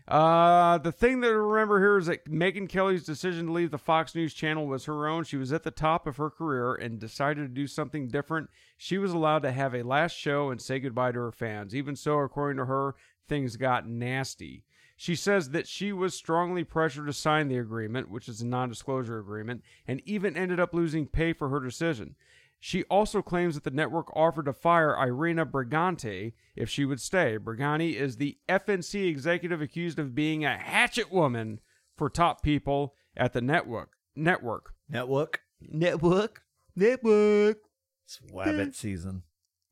Uh, 0.09 0.79
the 0.79 0.93
thing 0.93 1.21
that 1.21 1.29
to 1.29 1.37
remember 1.37 1.81
here 1.81 1.99
is 1.99 2.07
that 2.07 2.27
Megyn 2.27 2.69
Kelly's 2.69 3.05
decision 3.05 3.47
to 3.47 3.53
leave 3.53 3.73
the 3.73 3.79
Fox 3.79 4.15
News 4.15 4.35
channel 4.35 4.67
was 4.67 4.85
her 4.85 5.09
own. 5.09 5.25
She 5.25 5.37
was 5.37 5.53
at 5.53 5.65
the 5.65 5.73
top 5.73 6.07
of 6.07 6.17
her 6.17 6.31
career 6.31 6.75
and 6.75 7.01
decided 7.01 7.43
to 7.43 7.49
do 7.49 7.67
something 7.67 8.07
different. 8.07 8.49
She 8.77 8.99
was 8.99 9.13
allowed 9.13 9.43
to 9.43 9.51
have 9.51 9.75
a 9.75 9.83
last 9.83 10.13
show 10.13 10.51
and 10.51 10.63
say 10.63 10.79
goodbye 10.79 11.11
to 11.11 11.19
her 11.19 11.33
fans. 11.33 11.75
Even 11.75 11.97
so, 11.97 12.19
according 12.19 12.59
to 12.59 12.67
her, 12.67 12.95
things 13.29 13.57
got 13.57 13.89
nasty. 13.89 14.63
She 14.97 15.15
says 15.15 15.51
that 15.51 15.69
she 15.69 15.93
was 15.93 16.15
strongly 16.15 16.65
pressured 16.65 17.07
to 17.07 17.13
sign 17.13 17.49
the 17.49 17.59
agreement, 17.59 18.11
which 18.11 18.29
is 18.29 18.41
a 18.41 18.47
non 18.47 18.71
disclosure 18.71 19.19
agreement, 19.19 19.63
and 19.87 20.01
even 20.07 20.37
ended 20.37 20.59
up 20.59 20.73
losing 20.73 21.07
pay 21.07 21.35
for 21.35 21.51
her 21.51 21.61
decision. 21.61 22.17
She 22.59 22.85
also 22.85 23.21
claims 23.21 23.55
that 23.55 23.65
the 23.65 23.71
network 23.71 24.15
offered 24.17 24.47
to 24.47 24.55
fire 24.55 24.97
Irina 24.97 25.45
Briganti 25.45 26.33
if 26.57 26.71
she 26.71 26.87
would 26.87 27.01
stay. 27.01 27.39
Briganti 27.39 27.95
is 27.95 28.17
the 28.17 28.39
FNC 28.49 29.07
executive 29.07 29.61
accused 29.61 29.99
of 29.99 30.15
being 30.15 30.45
a 30.45 30.57
hatchet 30.57 31.13
woman 31.13 31.61
for 31.95 32.09
top 32.09 32.43
people 32.43 32.95
at 33.15 33.35
the 33.35 33.43
network. 33.43 33.93
Network. 34.17 34.73
Network. 34.89 35.43
Network. 35.61 36.43
Network. 36.75 37.59
It's 38.05 38.21
Wabbit 38.33 38.69
eh. 38.69 38.73
season. 38.73 39.23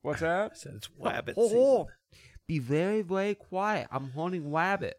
What's 0.03 0.21
that? 0.21 0.29
I 0.29 0.47
that? 0.49 0.57
said 0.57 0.73
it's 0.75 0.89
Wabbit 0.89 1.33
oh, 1.37 1.41
oh, 1.41 1.43
oh, 1.43 1.47
season. 1.47 1.59
oh. 1.59 1.87
Be 2.47 2.59
very, 2.59 3.01
very 3.01 3.33
quiet. 3.33 3.87
I'm 3.91 4.11
hunting 4.11 4.51
wabbit. 4.51 4.93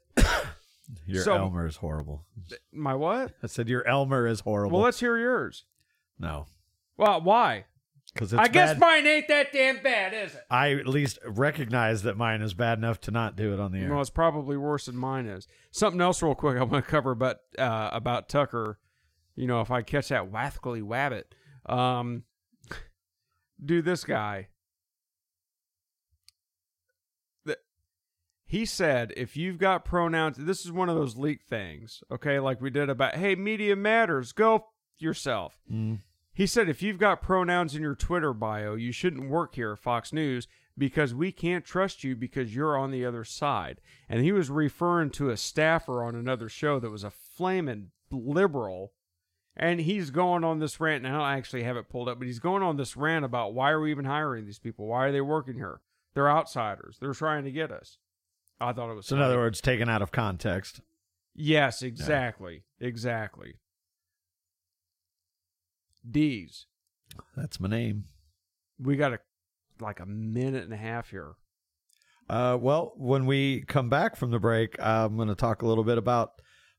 Your 1.07 1.23
So- 1.23 1.37
Elmer 1.37 1.67
is 1.67 1.77
horrible. 1.77 2.25
My 2.73 2.95
what? 2.95 3.35
I 3.43 3.47
said 3.47 3.69
your 3.69 3.87
Elmer 3.87 4.27
is 4.27 4.41
horrible. 4.41 4.77
Well, 4.79 4.85
let's 4.85 5.01
hear 5.01 5.17
yours. 5.19 5.65
no, 6.19 6.47
Well, 6.97 7.21
why? 7.21 7.65
because 8.15 8.33
I 8.33 8.49
guess 8.49 8.79
mine 8.79 9.07
ain't 9.07 9.29
that 9.29 9.53
damn 9.53 9.83
bad, 9.83 10.15
is 10.15 10.35
it? 10.35 10.41
I 10.51 10.73
at 10.73 10.87
least 10.87 11.19
recognize 11.27 12.03
that 12.05 12.17
mine 12.17 12.41
is 12.41 12.55
bad 12.55 12.79
enough 12.79 12.99
to 13.03 13.11
not 13.11 13.37
do 13.37 13.53
it 13.53 13.61
on 13.61 13.73
the 13.73 13.81
air. 13.81 13.91
Well, 13.91 14.01
it's 14.01 14.09
probably 14.09 14.57
worse 14.57 14.87
than 14.87 14.97
mine 14.97 15.27
is. 15.27 15.47
Something 15.71 16.01
else, 16.01 16.23
real 16.23 16.35
quick, 16.35 16.57
I 16.57 16.63
want 16.63 16.83
to 16.85 16.91
cover 16.91 17.11
about 17.11 17.37
uh, 17.59 17.91
about 17.93 18.29
Tucker. 18.31 18.79
You 19.35 19.47
know, 19.47 19.61
if 19.61 19.71
I 19.71 19.83
catch 19.83 20.09
that 20.09 20.33
wathkily 20.33 20.83
wabbit, 20.83 21.25
um, 21.71 22.23
do 23.65 23.83
this 23.83 24.05
guy. 24.05 24.49
He 28.47 28.65
said, 28.65 29.13
if 29.17 29.37
you've 29.37 29.59
got 29.59 29.85
pronouns, 29.85 30.37
this 30.37 30.65
is 30.65 30.71
one 30.71 30.89
of 30.89 30.95
those 30.95 31.17
leak 31.17 31.43
things, 31.43 32.05
okay? 32.13 32.39
Like 32.39 32.61
we 32.61 32.71
did 32.71 32.89
about, 32.89 33.17
hey, 33.17 33.35
media 33.35 33.75
matters, 33.75 34.31
go 34.33 34.55
f- 34.55 34.63
yourself. 34.99 35.59
Mm-hmm. 35.71 35.97
He 36.33 36.47
said, 36.47 36.69
if 36.69 36.81
you've 36.81 36.99
got 36.99 37.23
pronouns 37.23 37.75
in 37.75 37.83
your 37.83 37.97
Twitter 37.97 38.33
bio, 38.33 38.75
you 38.75 38.93
shouldn't 38.93 39.31
work 39.31 39.57
here 39.57 39.73
at 39.73 39.79
Fox 39.79 40.13
News 40.13 40.47
because 40.79 41.15
we 41.15 41.33
can't 41.33 41.65
trust 41.65 42.05
you 42.05 42.15
because 42.15 42.55
you're 42.55 42.77
on 42.77 42.91
the 42.91 43.05
other 43.05 43.25
side. 43.25 43.81
And 44.09 44.23
he 44.23 44.33
was 44.33 44.51
referring 44.51 45.11
to 45.13 45.31
a 45.31 45.37
staffer 45.37 46.05
on 46.05 46.15
another 46.15 46.49
show 46.49 46.79
that 46.79 46.91
was 46.91 47.05
a 47.05 47.11
flaming 47.11 47.91
liberal. 48.11 48.93
And 49.57 49.81
he's 49.81 50.11
going 50.11 50.45
on 50.45 50.59
this 50.59 50.79
rant, 50.79 51.05
and 51.05 51.15
I 51.15 51.19
don't 51.19 51.39
actually 51.39 51.63
have 51.63 51.79
it 51.79 51.89
pulled 51.89 52.11
up, 52.11 52.19
but 52.19 52.27
he's 52.27 52.39
going 52.39 52.63
on 52.63 52.77
this 52.77 52.97
rant 52.97 53.25
about 53.25 53.55
why 53.55 53.71
are 53.71 53.81
we 53.81 53.91
even 53.91 54.05
hiring 54.05 54.45
these 54.45 54.59
people? 54.59 54.87
Why 54.87 55.07
are 55.07 55.13
they 55.13 55.23
working 55.23 55.55
here? 55.55 55.81
They're 56.15 56.31
outsiders. 56.31 56.99
They're 57.01 57.15
trying 57.15 57.45
to 57.45 57.51
get 57.51 57.73
us. 57.73 57.97
I 58.61 58.73
thought 58.73 58.91
it 58.91 58.95
was. 58.95 59.07
so 59.07 59.17
in 59.17 59.21
funny. 59.21 59.33
other 59.33 59.39
words, 59.41 59.61
taken 59.61 59.89
out 59.89 60.03
of 60.03 60.13
context. 60.13 60.81
Yes, 61.35 61.83
exactly. 61.83 62.65
Exactly. 62.81 63.55
Deez. 66.09 66.65
That's 67.37 67.61
my 67.61 67.69
name. 67.69 68.05
We 68.79 68.97
got 68.97 69.13
a 69.13 69.19
like 69.81 70.01
a 70.01 70.07
minute 70.07 70.65
and 70.65 70.73
a 70.73 70.79
half 70.79 71.11
here. 71.11 71.35
Uh, 72.29 72.57
well, 72.61 72.93
when 72.97 73.27
we 73.27 73.63
come 73.63 73.89
back 73.89 74.17
from 74.17 74.31
the 74.31 74.39
break, 74.39 74.81
I'm 74.81 75.17
going 75.17 75.29
to 75.29 75.35
talk 75.35 75.63
a 75.63 75.67
little 75.67 75.85
bit 75.85 75.99
about 75.99 76.33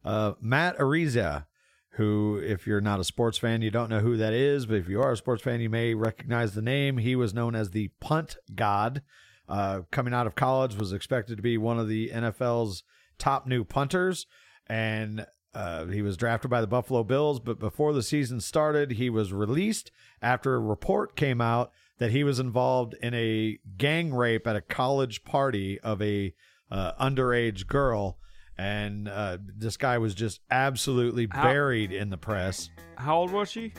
uh, 0.04 0.34
Matt 0.42 0.78
Araiza, 0.78 1.46
who, 1.92 2.42
if 2.44 2.68
you're 2.68 2.82
not 2.82 3.00
a 3.00 3.04
sports 3.06 3.38
fan, 3.38 3.62
you 3.62 3.72
don't 3.72 3.90
know 3.90 4.00
who 4.02 4.18
that 4.18 4.34
is, 4.34 4.66
but 4.66 4.76
if 4.76 4.90
you 4.90 5.02
are 5.02 5.14
a 5.14 5.18
sports 5.18 5.42
fan, 5.42 5.62
you 5.62 5.70
may 5.70 5.94
recognize 5.94 6.54
the 6.54 6.62
name. 6.62 6.98
He 6.98 7.16
was 7.16 7.34
known 7.34 7.56
as 7.56 7.70
the 7.72 7.90
punt 8.02 8.36
god. 8.56 9.02
Uh, 9.48 9.82
coming 9.92 10.14
out 10.14 10.28
of 10.28 10.36
college, 10.36 10.76
was 10.76 10.92
expected 10.92 11.38
to 11.38 11.44
be 11.44 11.58
one 11.58 11.80
of 11.80 11.88
the 11.88 12.10
NFL's 12.10 12.84
top 13.18 13.48
new 13.48 13.64
punters, 13.64 14.26
and 14.68 15.26
uh, 15.54 15.86
he 15.86 16.02
was 16.02 16.18
drafted 16.18 16.52
by 16.52 16.62
the 16.62 16.68
Buffalo 16.68 17.04
Bills. 17.04 17.40
But 17.40 17.60
before 17.60 17.94
the 17.94 18.04
season 18.04 18.42
started, 18.42 18.92
he 18.92 19.10
was 19.10 19.34
released 19.34 19.92
after 20.22 20.56
a 20.56 20.60
report 20.60 21.16
came 21.16 21.42
out 21.42 21.72
that 21.98 22.12
he 22.12 22.24
was 22.24 22.40
involved 22.40 22.96
in 23.02 23.14
a 23.14 23.58
gang 23.78 24.14
rape 24.14 24.46
at 24.46 24.56
a 24.56 24.62
college 24.62 25.24
party 25.24 25.80
of 25.80 26.02
a 26.02 26.34
uh, 26.70 26.92
underage 27.04 27.66
girl. 27.68 28.20
And 28.58 29.08
uh, 29.08 29.38
this 29.42 29.78
guy 29.78 29.98
was 29.98 30.14
just 30.14 30.42
absolutely 30.52 31.28
How- 31.32 31.44
buried 31.44 31.92
in 31.92 32.10
the 32.10 32.18
press. 32.18 32.70
How 32.96 33.18
old 33.18 33.32
was 33.32 33.50
she? 33.50 33.74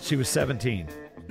She 0.00 0.16
was 0.16 0.28
17. 0.28 0.88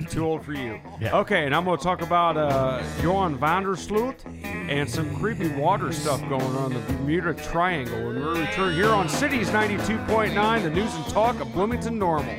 Too 0.08 0.24
old 0.24 0.44
for 0.44 0.52
you. 0.52 0.80
Yeah. 1.00 1.16
Okay, 1.18 1.46
and 1.46 1.54
I'm 1.54 1.64
going 1.64 1.78
to 1.78 1.84
talk 1.84 2.02
about 2.02 2.36
uh, 2.36 2.82
Joran 3.00 3.36
van 3.38 3.62
der 3.62 3.76
Sloot 3.76 4.24
and 4.42 4.88
some 4.88 5.14
creepy 5.16 5.48
water 5.48 5.92
stuff 5.92 6.20
going 6.28 6.42
on 6.42 6.72
in 6.72 6.86
the 6.86 6.92
Bermuda 6.92 7.34
Triangle. 7.34 8.10
And 8.10 8.20
we're 8.20 8.40
return 8.40 8.74
here 8.74 8.90
on 8.90 9.08
Cities 9.08 9.48
92.9, 9.50 10.62
the 10.62 10.70
news 10.70 10.94
and 10.94 11.06
talk 11.06 11.40
of 11.40 11.52
Bloomington 11.52 11.98
Normal. 11.98 12.34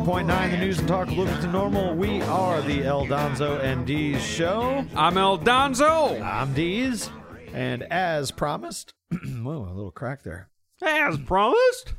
Cities 0.00 0.14
92.9, 0.14 0.50
the 0.50 0.56
news 0.56 0.78
and 0.78 0.88
talk 0.88 1.08
of 1.08 1.14
Bloomington 1.14 1.52
Normal. 1.52 1.94
We 1.94 2.22
are 2.22 2.62
the 2.62 2.84
El 2.84 3.04
Donzo 3.06 3.62
and 3.62 3.86
Deez 3.86 4.18
show. 4.20 4.84
I'm 4.96 5.18
El 5.18 5.38
Donzo. 5.38 6.22
I'm 6.22 6.54
Deez. 6.54 7.10
And 7.52 7.82
as 7.82 8.30
promised, 8.30 8.94
whoa, 9.12 9.68
a 9.68 9.74
little 9.74 9.90
crack 9.90 10.22
there. 10.22 10.48
As 10.82 11.18
promised. 11.18 11.92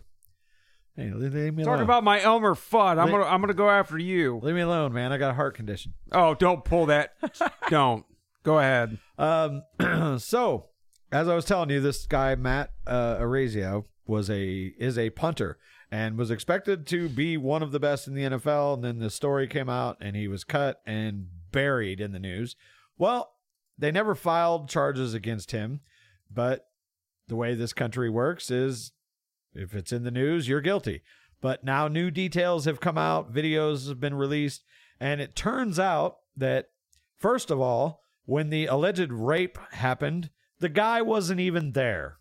Hey, 0.95 1.11
leave, 1.11 1.35
leave 1.35 1.53
me 1.53 1.63
Talk 1.63 1.75
alone. 1.75 1.83
about 1.83 2.03
my 2.03 2.19
Elmer 2.21 2.55
Fudd. 2.55 2.97
I'm 2.97 3.11
gonna 3.11 3.23
I'm 3.23 3.39
gonna 3.39 3.53
go 3.53 3.69
after 3.69 3.99
you. 3.99 4.39
leave 4.41 4.55
me 4.55 4.61
alone, 4.61 4.93
man. 4.93 5.11
I 5.11 5.17
got 5.17 5.31
a 5.31 5.35
heart 5.35 5.55
condition. 5.55 5.93
Oh, 6.11 6.33
don't 6.33 6.65
pull 6.65 6.87
that. 6.87 7.13
don't. 7.69 8.03
Go 8.43 8.57
ahead. 8.57 8.97
Um, 9.19 9.61
so 10.19 10.69
as 11.11 11.27
I 11.27 11.35
was 11.35 11.45
telling 11.45 11.69
you, 11.69 11.79
this 11.81 12.07
guy 12.07 12.33
Matt 12.33 12.71
uh, 12.87 13.17
Araiza 13.17 13.83
was 14.07 14.29
a 14.31 14.73
is 14.79 14.97
a 14.97 15.11
punter 15.11 15.59
and 15.91 16.17
was 16.17 16.31
expected 16.31 16.87
to 16.87 17.09
be 17.09 17.35
one 17.35 17.61
of 17.61 17.71
the 17.71 17.79
best 17.79 18.07
in 18.07 18.13
the 18.13 18.23
NFL. 18.23 18.75
And 18.75 18.83
then 18.83 18.99
the 18.99 19.09
story 19.09 19.47
came 19.47 19.69
out, 19.69 19.97
and 19.99 20.15
he 20.15 20.27
was 20.27 20.43
cut 20.43 20.81
and 20.85 21.27
buried 21.51 21.99
in 21.99 22.13
the 22.13 22.19
news. 22.19 22.55
Well, 22.97 23.33
they 23.77 23.91
never 23.91 24.15
filed 24.15 24.69
charges 24.69 25.13
against 25.13 25.51
him, 25.51 25.81
but 26.31 26.67
the 27.27 27.35
way 27.35 27.55
this 27.55 27.73
country 27.73 28.09
works 28.09 28.49
is 28.49 28.91
if 29.53 29.75
it's 29.75 29.91
in 29.91 30.03
the 30.03 30.11
news, 30.11 30.47
you're 30.47 30.61
guilty. 30.61 31.01
But 31.41 31.63
now 31.63 31.87
new 31.87 32.11
details 32.11 32.65
have 32.65 32.79
come 32.79 32.97
out, 32.97 33.33
videos 33.33 33.89
have 33.89 33.99
been 33.99 34.13
released, 34.13 34.63
and 34.99 35.19
it 35.19 35.35
turns 35.35 35.79
out 35.79 36.17
that 36.37 36.69
first 37.17 37.51
of 37.51 37.59
all, 37.59 38.03
when 38.25 38.49
the 38.49 38.67
alleged 38.67 39.11
rape 39.11 39.57
happened, 39.71 40.29
the 40.59 40.69
guy 40.69 41.01
wasn't 41.01 41.39
even 41.39 41.71
there. 41.71 42.17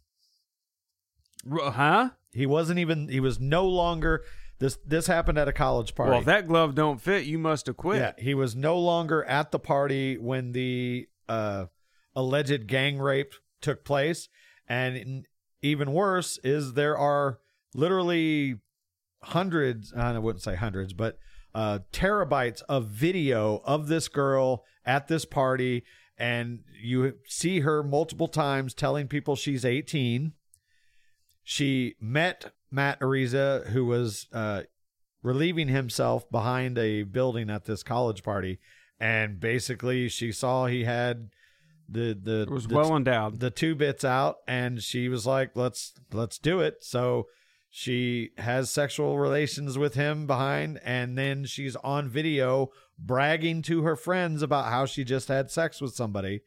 Huh? 1.48 2.10
He 2.32 2.47
wasn't 2.47 2.78
even 2.78 3.09
he 3.09 3.20
was 3.20 3.40
no 3.40 3.66
longer 3.66 4.23
this 4.61 4.78
this 4.86 5.07
happened 5.07 5.39
at 5.39 5.48
a 5.48 5.52
college 5.52 5.94
party. 5.94 6.11
Well, 6.11 6.20
if 6.20 6.27
that 6.27 6.47
glove 6.47 6.74
don't 6.74 7.01
fit, 7.01 7.24
you 7.24 7.39
must 7.39 7.66
have 7.66 7.77
quit. 7.77 7.97
Yeah, 7.98 8.12
he 8.23 8.35
was 8.35 8.55
no 8.55 8.78
longer 8.78 9.24
at 9.24 9.51
the 9.51 9.59
party 9.59 10.16
when 10.19 10.52
the 10.52 11.09
uh, 11.28 11.66
alleged 12.15 12.66
gang 12.66 12.98
rape 12.98 13.35
took 13.61 13.85
place, 13.85 14.28
and 14.69 15.27
even 15.62 15.93
worse 15.93 16.39
is 16.44 16.74
there 16.74 16.97
are 16.97 17.39
literally 17.74 18.57
hundreds. 19.23 19.93
I 19.94 20.19
wouldn't 20.19 20.43
say 20.43 20.57
hundreds, 20.57 20.93
but 20.93 21.19
uh, 21.55 21.81
terabytes 21.93 22.62
of 22.69 22.86
video 22.86 23.62
of 23.65 23.89
this 23.89 24.09
girl 24.09 24.65
at 24.85 25.09
this 25.09 25.24
party, 25.24 25.85
and 26.19 26.61
you 26.81 27.15
see 27.27 27.61
her 27.61 27.82
multiple 27.82 28.28
times 28.28 28.74
telling 28.74 29.09
people 29.09 29.36
she's 29.36 29.65
18. 29.65 30.35
She 31.51 31.97
met 32.01 32.52
Matt 32.70 33.01
Araiza, 33.01 33.70
who 33.70 33.85
was 33.85 34.28
uh, 34.32 34.62
relieving 35.20 35.66
himself 35.66 36.31
behind 36.31 36.78
a 36.78 37.02
building 37.02 37.51
at 37.51 37.64
this 37.64 37.82
college 37.82 38.22
party, 38.22 38.60
and 39.01 39.40
basically 39.40 40.09
she 40.09 40.31
saw 40.31 40.66
he 40.66 40.85
had 40.85 41.31
the 41.89 42.16
the 42.22 42.43
It 42.43 42.51
was 42.51 42.68
the, 42.68 42.77
well 42.77 42.94
endowed. 42.97 43.40
the 43.40 43.51
two 43.51 43.74
bits 43.74 44.05
out, 44.05 44.36
and 44.47 44.81
she 44.81 45.09
was 45.09 45.27
like, 45.27 45.56
"Let's 45.56 45.93
let's 46.12 46.39
do 46.39 46.60
it." 46.60 46.85
So 46.85 47.27
she 47.68 48.31
has 48.39 48.70
sexual 48.70 49.18
relations 49.18 49.77
with 49.77 49.94
him 49.94 50.28
behind, 50.28 50.78
and 50.85 51.18
then 51.18 51.47
she's 51.47 51.74
on 51.74 52.09
video 52.09 52.70
bragging 52.97 53.62
to 53.62 53.82
her 53.82 53.97
friends 53.97 54.40
about 54.40 54.66
how 54.66 54.86
she 54.86 55.02
just 55.02 55.27
had 55.27 55.51
sex 55.51 55.81
with 55.81 55.97
somebody. 55.97 56.43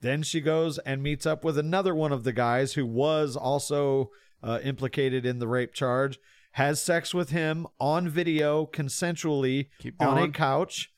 Then 0.00 0.22
she 0.22 0.40
goes 0.40 0.78
and 0.78 1.02
meets 1.02 1.26
up 1.26 1.42
with 1.42 1.58
another 1.58 1.92
one 1.92 2.12
of 2.12 2.22
the 2.22 2.32
guys 2.32 2.74
who 2.74 2.86
was 2.86 3.34
also 3.36 4.12
uh, 4.44 4.60
implicated 4.62 5.24
in 5.24 5.38
the 5.38 5.48
rape 5.48 5.72
charge, 5.72 6.18
has 6.52 6.80
sex 6.80 7.12
with 7.12 7.30
him 7.30 7.66
on 7.80 8.08
video 8.08 8.66
consensually 8.66 9.68
on 9.98 10.18
a 10.18 10.30
couch. 10.30 10.92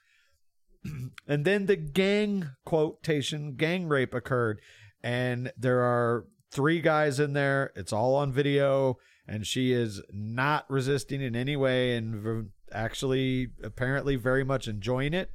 and 1.27 1.45
then 1.45 1.67
the 1.67 1.77
gang 1.77 2.51
quotation 2.67 3.55
gang 3.55 3.87
rape 3.87 4.13
occurred. 4.13 4.61
And 5.03 5.53
there 5.57 5.81
are 5.81 6.27
three 6.51 6.81
guys 6.81 7.21
in 7.21 7.33
there. 7.33 7.73
It's 7.77 7.93
all 7.93 8.17
on 8.17 8.33
video. 8.33 8.99
And 9.27 9.47
she 9.47 9.73
is 9.73 10.03
not 10.13 10.67
resisting 10.69 11.23
in 11.23 11.35
any 11.35 11.57
way 11.57 11.97
and 11.97 12.17
v- 12.17 12.49
actually, 12.73 13.49
apparently, 13.63 14.17
very 14.17 14.45
much 14.45 14.69
enjoying 14.69 15.15
it. 15.15 15.31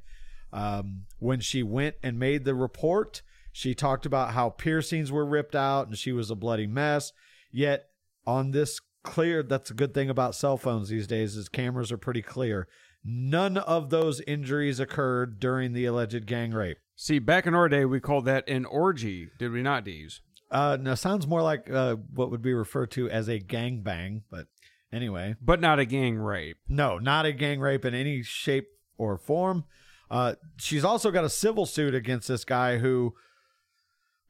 Um, 0.52 1.06
when 1.18 1.40
she 1.40 1.62
went 1.62 1.96
and 2.02 2.18
made 2.18 2.44
the 2.44 2.54
report, 2.54 3.22
she 3.52 3.74
talked 3.74 4.06
about 4.06 4.32
how 4.32 4.50
piercings 4.50 5.10
were 5.10 5.26
ripped 5.26 5.54
out 5.54 5.88
and 5.88 5.96
she 5.96 6.12
was 6.12 6.30
a 6.30 6.34
bloody 6.34 6.66
mess. 6.66 7.12
Yet 7.50 7.86
on 8.26 8.50
this 8.52 8.80
clear, 9.02 9.42
that's 9.42 9.70
a 9.70 9.74
good 9.74 9.92
thing 9.94 10.08
about 10.10 10.34
cell 10.34 10.56
phones 10.56 10.88
these 10.88 11.06
days 11.06 11.36
is 11.36 11.48
cameras 11.48 11.90
are 11.92 11.98
pretty 11.98 12.22
clear. 12.22 12.68
None 13.04 13.56
of 13.56 13.90
those 13.90 14.20
injuries 14.22 14.78
occurred 14.78 15.40
during 15.40 15.72
the 15.72 15.86
alleged 15.86 16.26
gang 16.26 16.52
rape. 16.52 16.78
See, 16.94 17.18
back 17.18 17.46
in 17.46 17.54
our 17.54 17.68
day, 17.68 17.84
we 17.84 17.98
called 17.98 18.26
that 18.26 18.48
an 18.48 18.64
orgy, 18.64 19.28
did 19.38 19.50
we 19.50 19.60
not, 19.62 19.84
Deez? 19.84 20.20
Uh, 20.50 20.76
now 20.80 20.94
sounds 20.94 21.26
more 21.26 21.42
like 21.42 21.68
uh, 21.70 21.96
what 22.14 22.30
would 22.30 22.42
be 22.42 22.52
referred 22.54 22.90
to 22.92 23.10
as 23.10 23.26
a 23.28 23.38
gang 23.40 23.82
bang, 23.82 24.22
but 24.30 24.46
anyway, 24.92 25.34
But 25.40 25.60
not 25.60 25.78
a 25.80 25.84
gang 25.84 26.16
rape. 26.18 26.58
no, 26.68 26.98
not 26.98 27.26
a 27.26 27.32
gang 27.32 27.58
rape 27.58 27.84
in 27.84 27.94
any 27.94 28.22
shape 28.22 28.68
or 28.98 29.16
form. 29.18 29.64
Uh, 30.10 30.34
she's 30.58 30.84
also 30.84 31.10
got 31.10 31.24
a 31.24 31.30
civil 31.30 31.64
suit 31.66 31.94
against 31.94 32.28
this 32.28 32.44
guy 32.44 32.78
who, 32.78 33.14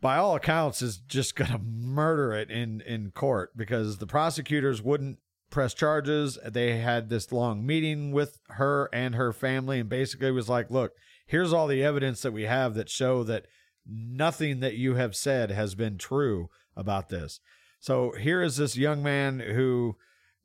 by 0.02 0.16
all 0.16 0.36
accounts, 0.36 0.82
is 0.82 0.98
just 0.98 1.34
going 1.36 1.50
to 1.50 1.58
murder 1.58 2.34
it 2.34 2.50
in 2.50 2.82
in 2.82 3.12
court 3.12 3.56
because 3.56 3.96
the 3.96 4.06
prosecutors 4.06 4.82
wouldn't 4.82 5.18
press 5.48 5.72
charges. 5.72 6.38
They 6.44 6.78
had 6.78 7.08
this 7.08 7.32
long 7.32 7.64
meeting 7.64 8.12
with 8.12 8.38
her 8.50 8.90
and 8.92 9.14
her 9.14 9.32
family, 9.32 9.80
and 9.80 9.88
basically 9.88 10.30
was 10.30 10.50
like, 10.50 10.70
"Look, 10.70 10.92
here's 11.24 11.54
all 11.54 11.66
the 11.66 11.82
evidence 11.82 12.20
that 12.20 12.32
we 12.32 12.42
have 12.42 12.74
that 12.74 12.90
show 12.90 13.22
that 13.24 13.46
nothing 13.86 14.60
that 14.60 14.76
you 14.76 14.96
have 14.96 15.16
said 15.16 15.50
has 15.50 15.74
been 15.74 15.96
true 15.96 16.50
about 16.76 17.08
this." 17.08 17.40
So 17.80 18.12
here 18.12 18.42
is 18.42 18.58
this 18.58 18.76
young 18.76 19.02
man 19.02 19.40
who, 19.40 19.96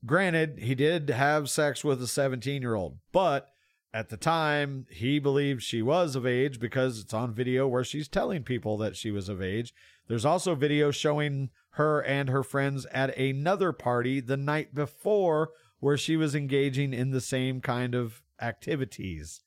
granted, 0.06 0.60
he 0.60 0.74
did 0.74 1.10
have 1.10 1.50
sex 1.50 1.84
with 1.84 2.02
a 2.02 2.08
17 2.08 2.62
year 2.62 2.76
old, 2.76 3.00
but 3.12 3.50
at 3.94 4.10
the 4.10 4.18
time, 4.18 4.86
he 4.90 5.18
believed 5.18 5.64
she 5.64 5.82
was 5.82 6.16
of 6.16 6.26
age 6.26 6.60
because 6.60 7.00
it's 7.00 7.14
on 7.14 7.34
video 7.34 7.68
where 7.68 7.84
she's 7.84 8.08
telling 8.08 8.44
people 8.44 8.78
that 8.78 8.96
she 8.96 9.12
was 9.12 9.30
of 9.30 9.42
age. 9.42 9.74
There's 10.08 10.26
also 10.26 10.56
video 10.56 10.92
showing 10.92 11.50
her 11.72 12.02
and 12.02 12.30
her 12.30 12.44
friends 12.44 12.86
at 12.92 13.18
another 13.18 13.72
party 13.72 14.20
the 14.20 14.38
night 14.38 14.76
before 14.76 15.52
where 15.80 15.98
she 15.98 16.18
was 16.18 16.36
engaging 16.36 16.94
in 16.94 17.12
the 17.12 17.22
same 17.22 17.62
kind 17.62 17.96
of 17.96 18.22
activities. 18.42 19.42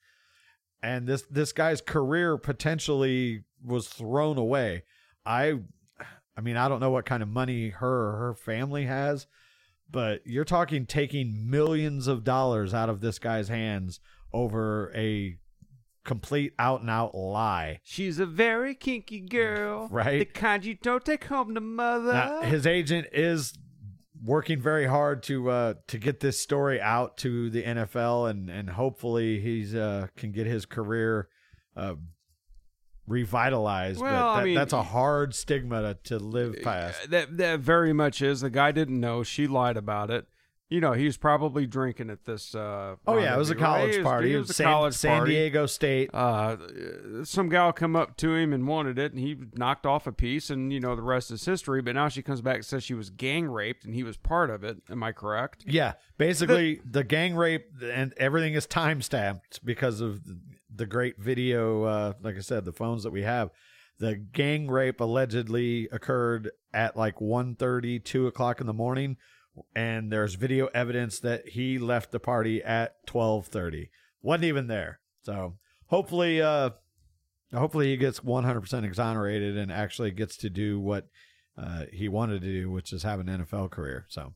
And 0.83 1.07
this 1.07 1.23
this 1.31 1.53
guy's 1.53 1.81
career 1.81 2.39
potentially 2.39 3.45
was 3.62 3.89
thrown 3.89 4.39
away. 4.39 4.85
I 5.27 5.61
I 6.37 6.41
mean, 6.41 6.57
I 6.57 6.69
don't 6.69 6.81
know 6.81 6.91
what 6.91 7.05
kind 7.05 7.23
of 7.23 7.29
money 7.29 7.69
her 7.69 8.09
or 8.09 8.19
her 8.19 8.35
family 8.35 8.87
has, 8.87 9.27
but 9.91 10.23
you're 10.25 10.45
talking 10.45 10.87
taking 10.87 11.51
millions 11.51 12.07
of 12.07 12.25
dollars 12.25 12.73
out 12.73 12.89
of 12.89 13.01
this 13.01 13.19
guy's 13.19 13.49
hands 13.49 14.01
over 14.32 14.93
a 14.94 15.36
complete 16.05 16.52
out 16.59 16.81
and 16.81 16.90
out 16.90 17.15
lie. 17.15 17.81
She's 17.82 18.19
a 18.19 18.27
very 18.27 18.74
kinky 18.74 19.20
girl, 19.20 19.89
Right. 19.93 20.20
The 20.20 20.24
kind 20.24 20.65
you 20.65 20.74
don't 20.74 21.05
take 21.05 21.24
home 21.24 21.55
to 21.55 21.61
mother. 21.61 22.12
Now, 22.12 22.43
his 22.43 22.66
agent 22.66 23.09
is 23.12 23.52
working 24.23 24.61
very 24.61 24.86
hard 24.86 25.23
to 25.24 25.51
uh, 25.51 25.74
to 25.89 25.98
get 25.98 26.20
this 26.20 26.39
story 26.40 26.81
out 26.81 27.16
to 27.19 27.51
the 27.51 27.62
NFL, 27.62 28.31
and 28.31 28.48
and 28.51 28.70
hopefully 28.70 29.40
he's 29.40 29.74
uh, 29.74 30.09
can 30.16 30.32
get 30.32 30.47
his 30.47 30.66
career 30.66 31.28
uh, 31.77 31.94
revitalized. 33.07 34.01
Well, 34.01 34.35
but 34.35 34.40
I 34.40 34.44
mean- 34.44 34.55
that's 34.55 34.73
a 34.73 34.82
hard 34.82 35.35
stigma 35.35 35.82
to, 35.82 35.94
to 36.05 36.19
live 36.19 36.57
past. 36.62 37.11
that 37.11 37.36
that 37.36 37.61
very 37.61 37.93
much 37.93 38.23
is. 38.23 38.40
The 38.40 38.51
guy 38.51 38.73
didn't 38.73 39.01
know. 39.01 39.23
She 39.23 39.47
lied 39.47 39.77
about 39.77 40.11
it. 40.11 40.27
You 40.70 40.80
know, 40.80 40.92
he 40.92 41.05
was 41.05 41.16
probably 41.16 41.66
drinking 41.66 42.10
at 42.10 42.24
this. 42.24 42.55
Uh, 42.55 42.94
Oh 43.06 43.18
yeah, 43.18 43.34
it 43.34 43.38
was 43.38 43.51
a 43.51 43.55
rendezvous, 43.55 43.64
right? 43.64 43.78
college 43.80 43.94
It 43.94 43.98
was- 43.98 44.05
party. 44.05 44.34
It 44.34 44.38
was 44.38 44.51
a 44.51 44.55
San, 44.55 44.66
college 44.66 44.94
San 44.94 45.16
party. 45.18 45.32
Diego 45.32 45.66
State. 45.66 46.10
Uh, 46.14 46.56
some 47.24 47.48
gal 47.48 47.72
come 47.72 47.97
up 47.97 48.16
to 48.18 48.34
him 48.34 48.52
and 48.52 48.68
wanted 48.68 48.97
it, 48.98 49.12
and 49.12 49.20
he 49.20 49.36
knocked 49.55 49.84
off 49.84 50.06
a 50.06 50.12
piece, 50.12 50.48
and 50.48 50.72
you 50.72 50.78
know 50.78 50.94
the 50.94 51.02
rest 51.02 51.32
is 51.32 51.44
history. 51.44 51.82
But 51.82 51.97
now 51.97 52.09
she 52.09 52.22
comes 52.22 52.40
back 52.40 52.55
and 52.56 52.64
says 52.64 52.84
she 52.84 52.94
was 52.94 53.10
gang 53.10 53.47
raped, 53.48 53.84
and 53.84 53.94
he 53.97 54.05
was 54.05 54.16
part 54.16 54.48
of 54.48 54.62
it. 54.62 54.78
Am 54.88 55.02
I 55.02 55.10
correct? 55.10 55.64
Yeah, 55.66 55.94
basically 56.18 56.80
the, 56.88 57.02
gang 57.02 57.34
rape 57.34 57.66
and 57.82 58.14
everything 58.16 58.55
is 58.55 58.66
time 58.66 59.02
stamped 59.02 59.64
because 59.64 60.01
of 60.01 60.24
the, 60.24 60.38
the 60.72 60.86
great 60.86 61.18
video. 61.18 61.82
Uh, 61.82 62.12
like 62.22 62.36
I 62.36 62.40
said, 62.40 62.64
the 62.64 62.72
phones 62.72 63.02
that 63.02 63.10
we 63.10 63.22
have. 63.22 63.51
The 63.98 64.14
gang 64.14 64.70
rape 64.70 65.01
allegedly 65.01 65.88
occurred 65.92 66.52
at 66.72 66.97
like 66.97 67.16
1.30, 67.16 68.02
2 68.05 68.26
o'clock 68.28 68.60
in 68.60 68.66
the 68.66 68.72
morning, 68.72 69.16
and 69.74 70.12
there's 70.12 70.35
video 70.35 70.66
evidence 70.74 71.20
that 71.20 71.49
he 71.51 71.78
left 71.78 72.11
the 72.11 72.20
party 72.20 72.62
at 72.62 73.07
twelve 73.07 73.47
thirty. 73.47 73.91
wasn't 74.23 74.45
even 74.45 74.66
there. 74.66 75.01
So 75.23 75.57
hopefully, 75.87 76.41
uh, 76.41 76.70
hopefully 77.53 77.87
he 77.89 77.97
gets 77.97 78.23
one 78.23 78.45
hundred 78.45 78.62
percent 78.62 78.87
exonerated 78.87 79.57
and 79.57 79.73
actually 79.73 80.11
gets 80.11 80.37
to 80.39 80.51
do 80.51 80.78
what 80.81 81.09
uh, 81.59 81.85
he 81.93 82.09
wanted 82.09 82.43
to 82.43 82.49
do, 82.49 82.70
which 82.70 82.93
is 82.93 83.03
have 83.03 83.20
an 83.20 83.27
NFL 83.27 83.70
career. 83.70 84.07
So. 84.09 84.35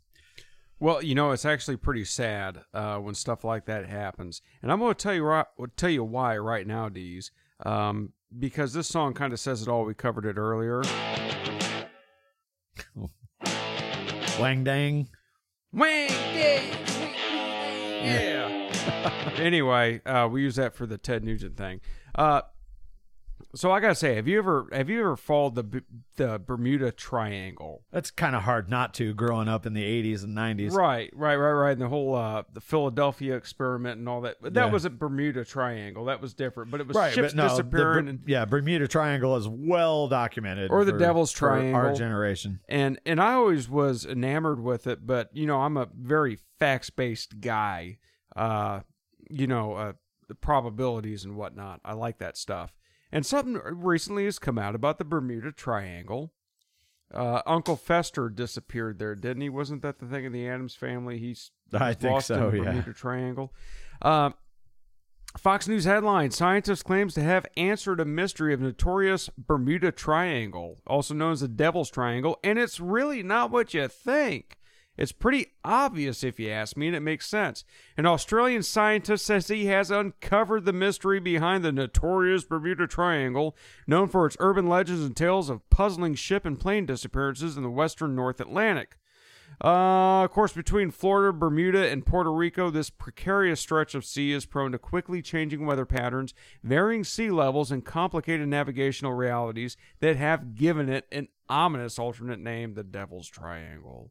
Well, 0.81 1.03
you 1.03 1.15
know, 1.15 1.31
it's 1.31 1.45
actually 1.45 1.77
pretty 1.77 2.05
sad 2.05 2.61
uh, 2.75 2.99
when 2.99 3.15
stuff 3.15 3.45
like 3.45 3.65
that 3.67 3.87
happens, 3.87 4.43
and 4.61 4.73
I'm 4.73 4.81
going 4.81 4.93
to 4.93 5.03
tell 5.03 5.15
you 5.15 5.23
right, 5.23 5.47
tell 5.77 5.89
you 5.89 6.05
why 6.05 6.37
right 6.37 6.67
now, 6.67 6.89
Deez. 6.89 7.31
Um, 7.65 8.13
because 8.37 8.73
this 8.73 8.89
song 8.89 9.15
kind 9.15 9.33
of 9.33 9.41
says 9.41 9.63
it 9.63 9.69
all. 9.69 9.85
We 9.85 9.95
covered 9.95 10.27
it 10.27 10.37
earlier. 10.37 10.83
Wang 14.41 14.65
dang. 14.65 15.09
Wang 15.73 16.09
dang. 16.09 16.73
Yeah. 18.05 19.33
anyway, 19.37 20.01
uh, 20.05 20.29
we 20.31 20.43
use 20.43 20.57
that 20.57 20.75
for 20.75 20.87
the 20.87 20.99
Ted 20.99 21.23
Nugent 21.23 21.57
thing. 21.57 21.81
Uh, 22.15 22.43
so 23.55 23.71
I 23.73 23.81
gotta 23.81 23.95
say, 23.95 24.15
have 24.17 24.27
you 24.29 24.39
ever 24.39 24.67
have 24.73 24.89
you 24.91 25.01
ever 25.01 25.17
followed 25.17 25.55
the 25.55 25.83
the 26.17 26.39
Bermuda 26.39 26.93
Triangle? 26.93 27.85
That's 27.93 28.11
kind 28.11 28.35
of 28.37 28.43
hard 28.43 28.69
not 28.69 28.95
to 28.95 29.15
growing 29.15 29.49
up 29.49 29.67
in 29.67 29.73
the 29.75 29.83
80s 29.83 30.23
and 30.25 30.37
90s. 30.37 30.73
Right, 30.73 31.11
right, 31.15 31.37
right, 31.37 31.53
right. 31.53 31.73
And 31.73 31.81
the 31.81 31.89
whole 31.89 32.15
uh, 32.15 32.45
the 32.53 32.61
Philadelphia 32.61 33.37
experiment 33.37 33.99
and 33.99 34.09
all 34.09 34.21
that. 34.23 34.37
But 34.41 34.55
that 34.55 34.67
Yeah. 34.67 34.73
wasn't 34.73 34.99
Bermuda 34.99 35.45
Triangle. 35.45 36.05
That 36.07 36.21
was 36.21 36.35
different. 36.35 36.71
But 36.71 36.81
it 36.81 36.87
was 36.87 36.97
Right, 36.97 37.13
ships 37.13 37.35
no, 37.35 37.45
the 37.45 37.49
disappearing 37.63 38.05
Ber- 38.05 38.11
and, 38.11 38.21
yeah, 38.27 38.45
Bermuda 38.45 38.89
Triangle 38.89 39.37
is 39.37 39.49
well 39.49 40.09
documented. 40.09 40.71
Or 40.71 40.85
the 40.85 40.93
for- 40.93 40.99
Devil's 40.99 41.33
for 41.33 41.51
Our 41.51 41.93
generation. 41.95 42.61
and 42.69 43.01
and 43.07 43.21
I 43.21 43.35
always 43.35 43.69
was 43.69 44.05
enamored 44.07 44.61
with 44.61 44.87
it. 44.87 45.07
But 45.07 45.31
you 45.33 45.47
know, 45.47 45.61
I'm 45.63 45.77
a 45.77 45.89
very 45.95 46.39
facts 46.59 46.91
based 46.91 47.41
guy. 47.41 47.99
Uh, 48.37 48.81
you 49.31 49.47
know, 49.47 49.75
uh, 49.75 49.93
the 50.29 50.35
probabilities 50.35 51.25
and 51.25 51.37
whatnot. 51.37 51.81
I 51.85 51.93
like 51.93 52.19
that 52.19 52.37
stuff. 52.37 52.73
And 53.15 53.25
something 53.25 53.61
recently 53.65 54.25
has 54.25 54.41
come 54.41 54.59
out 54.59 54.75
about 54.75 54.99
the 54.99 55.05
Bermuda 55.05 55.53
Triangle. 55.53 56.33
Uh, 57.13 57.43
Uncle 57.47 57.77
Fester 57.77 58.29
disappeared 58.29 58.99
there, 58.99 59.15
didn't 59.15 59.43
he? 59.43 59.49
Wasn't 59.49 59.83
that 59.83 60.01
the 60.01 60.07
thing 60.07 60.25
in 60.25 60.33
the 60.33 60.49
Addams 60.49 60.75
family? 60.75 61.19
He's 61.19 61.53
I 61.73 61.95
think 61.95 62.13
lost 62.13 62.27
so, 62.27 62.51
yeah. 62.53 62.65
Bermuda 62.65 62.93
Triangle. 62.93 63.55
Uh, 64.03 64.31
Fox 65.39 65.69
News 65.69 65.85
headline: 65.85 66.33
Scientist 66.33 66.85
claims 66.85 67.15
to 67.15 67.23
have 67.23 67.47
answered 67.57 68.01
a 68.01 68.05
mystery 68.05 68.53
of 68.53 68.61
notorious 68.61 69.31
Bermuda 69.39 69.93
Triangle, 69.93 70.81
also 70.85 71.15
known 71.15 71.33
as 71.33 71.41
the 71.41 71.49
Devil's 71.49 71.93
Triangle, 71.93 72.41
and 72.43 72.59
it's 72.59 72.81
really 72.81 73.23
not 73.23 73.53
what 73.53 73.75
you 73.75 73.87
think. 73.87 74.57
It's 74.97 75.13
pretty 75.13 75.53
obvious 75.65 76.23
if 76.23 76.39
you 76.39 76.51
ask 76.51 76.77
me, 76.77 76.87
and 76.87 76.97
it 76.97 77.01
makes 77.01 77.29
sense. 77.29 77.65
An 77.97 78.07
Australian 78.07 78.63
scientist 78.63 79.27
says 79.27 79.49
he 79.49 79.67
has 79.67 79.91
uncovered 79.91 80.65
the 80.65 80.73
mystery 80.73 81.19
behind 81.19 81.65
the 81.65 81.73
notorious 81.73 82.45
Bermuda 82.45 82.87
Triangle, 82.87 83.57
known 83.87 84.09
for 84.09 84.27
its 84.27 84.37
urban 84.39 84.69
legends 84.69 85.03
and 85.03 85.17
tales 85.17 85.51
of 85.51 85.69
puzzling 85.69 86.15
ship 86.15 86.47
and 86.47 86.61
plane 86.61 86.87
disappearances 86.87 87.57
in 87.57 87.63
the 87.65 87.71
western 87.71 88.15
North 88.15 88.41
Atlantic. 88.41 88.97
Uh, 89.63 90.25
of 90.25 90.31
course, 90.31 90.53
between 90.53 90.91
Florida, 90.91 91.33
Bermuda, 91.33 91.89
and 91.89 92.07
Puerto 92.07 92.33
Rico, 92.33 92.71
this 92.71 92.91
precarious 92.91 93.61
stretch 93.61 93.95
of 93.95 94.05
sea 94.05 94.33
is 94.33 94.47
prone 94.47 94.73
to 94.73 94.79
quickly 94.79 95.23
changing 95.23 95.65
weather 95.65 95.87
patterns, 95.87 96.35
varying 96.63 97.05
sea 97.05 97.31
levels, 97.31 97.71
and 97.71 97.85
complicated 97.85 98.49
navigational 98.49 99.13
realities 99.13 99.77
that 100.01 100.17
have 100.17 100.55
given 100.55 100.89
it 100.89 101.07
an 101.13 101.29
ominous 101.49 101.99
alternate 101.99 102.41
name, 102.41 102.75
the 102.75 102.83
Devil's 102.83 103.29
Triangle. 103.29 104.11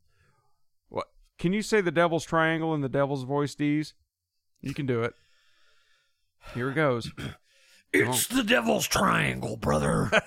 Can 1.40 1.54
you 1.54 1.62
say 1.62 1.82
the 1.82 1.92
Devil's 1.92 2.26
Triangle 2.26 2.74
in 2.74 2.82
the 2.82 2.90
Devil's 2.90 3.24
voice, 3.24 3.56
Deez? 3.56 3.94
You 4.62 4.74
can 4.74 4.86
do 4.86 5.04
it. 5.04 5.14
Here 6.54 6.70
it 6.70 6.76
goes. 6.76 7.12
It's 7.96 8.26
the 8.26 8.42
Devil's 8.42 8.88
Triangle, 8.88 9.56
brother. 9.56 10.10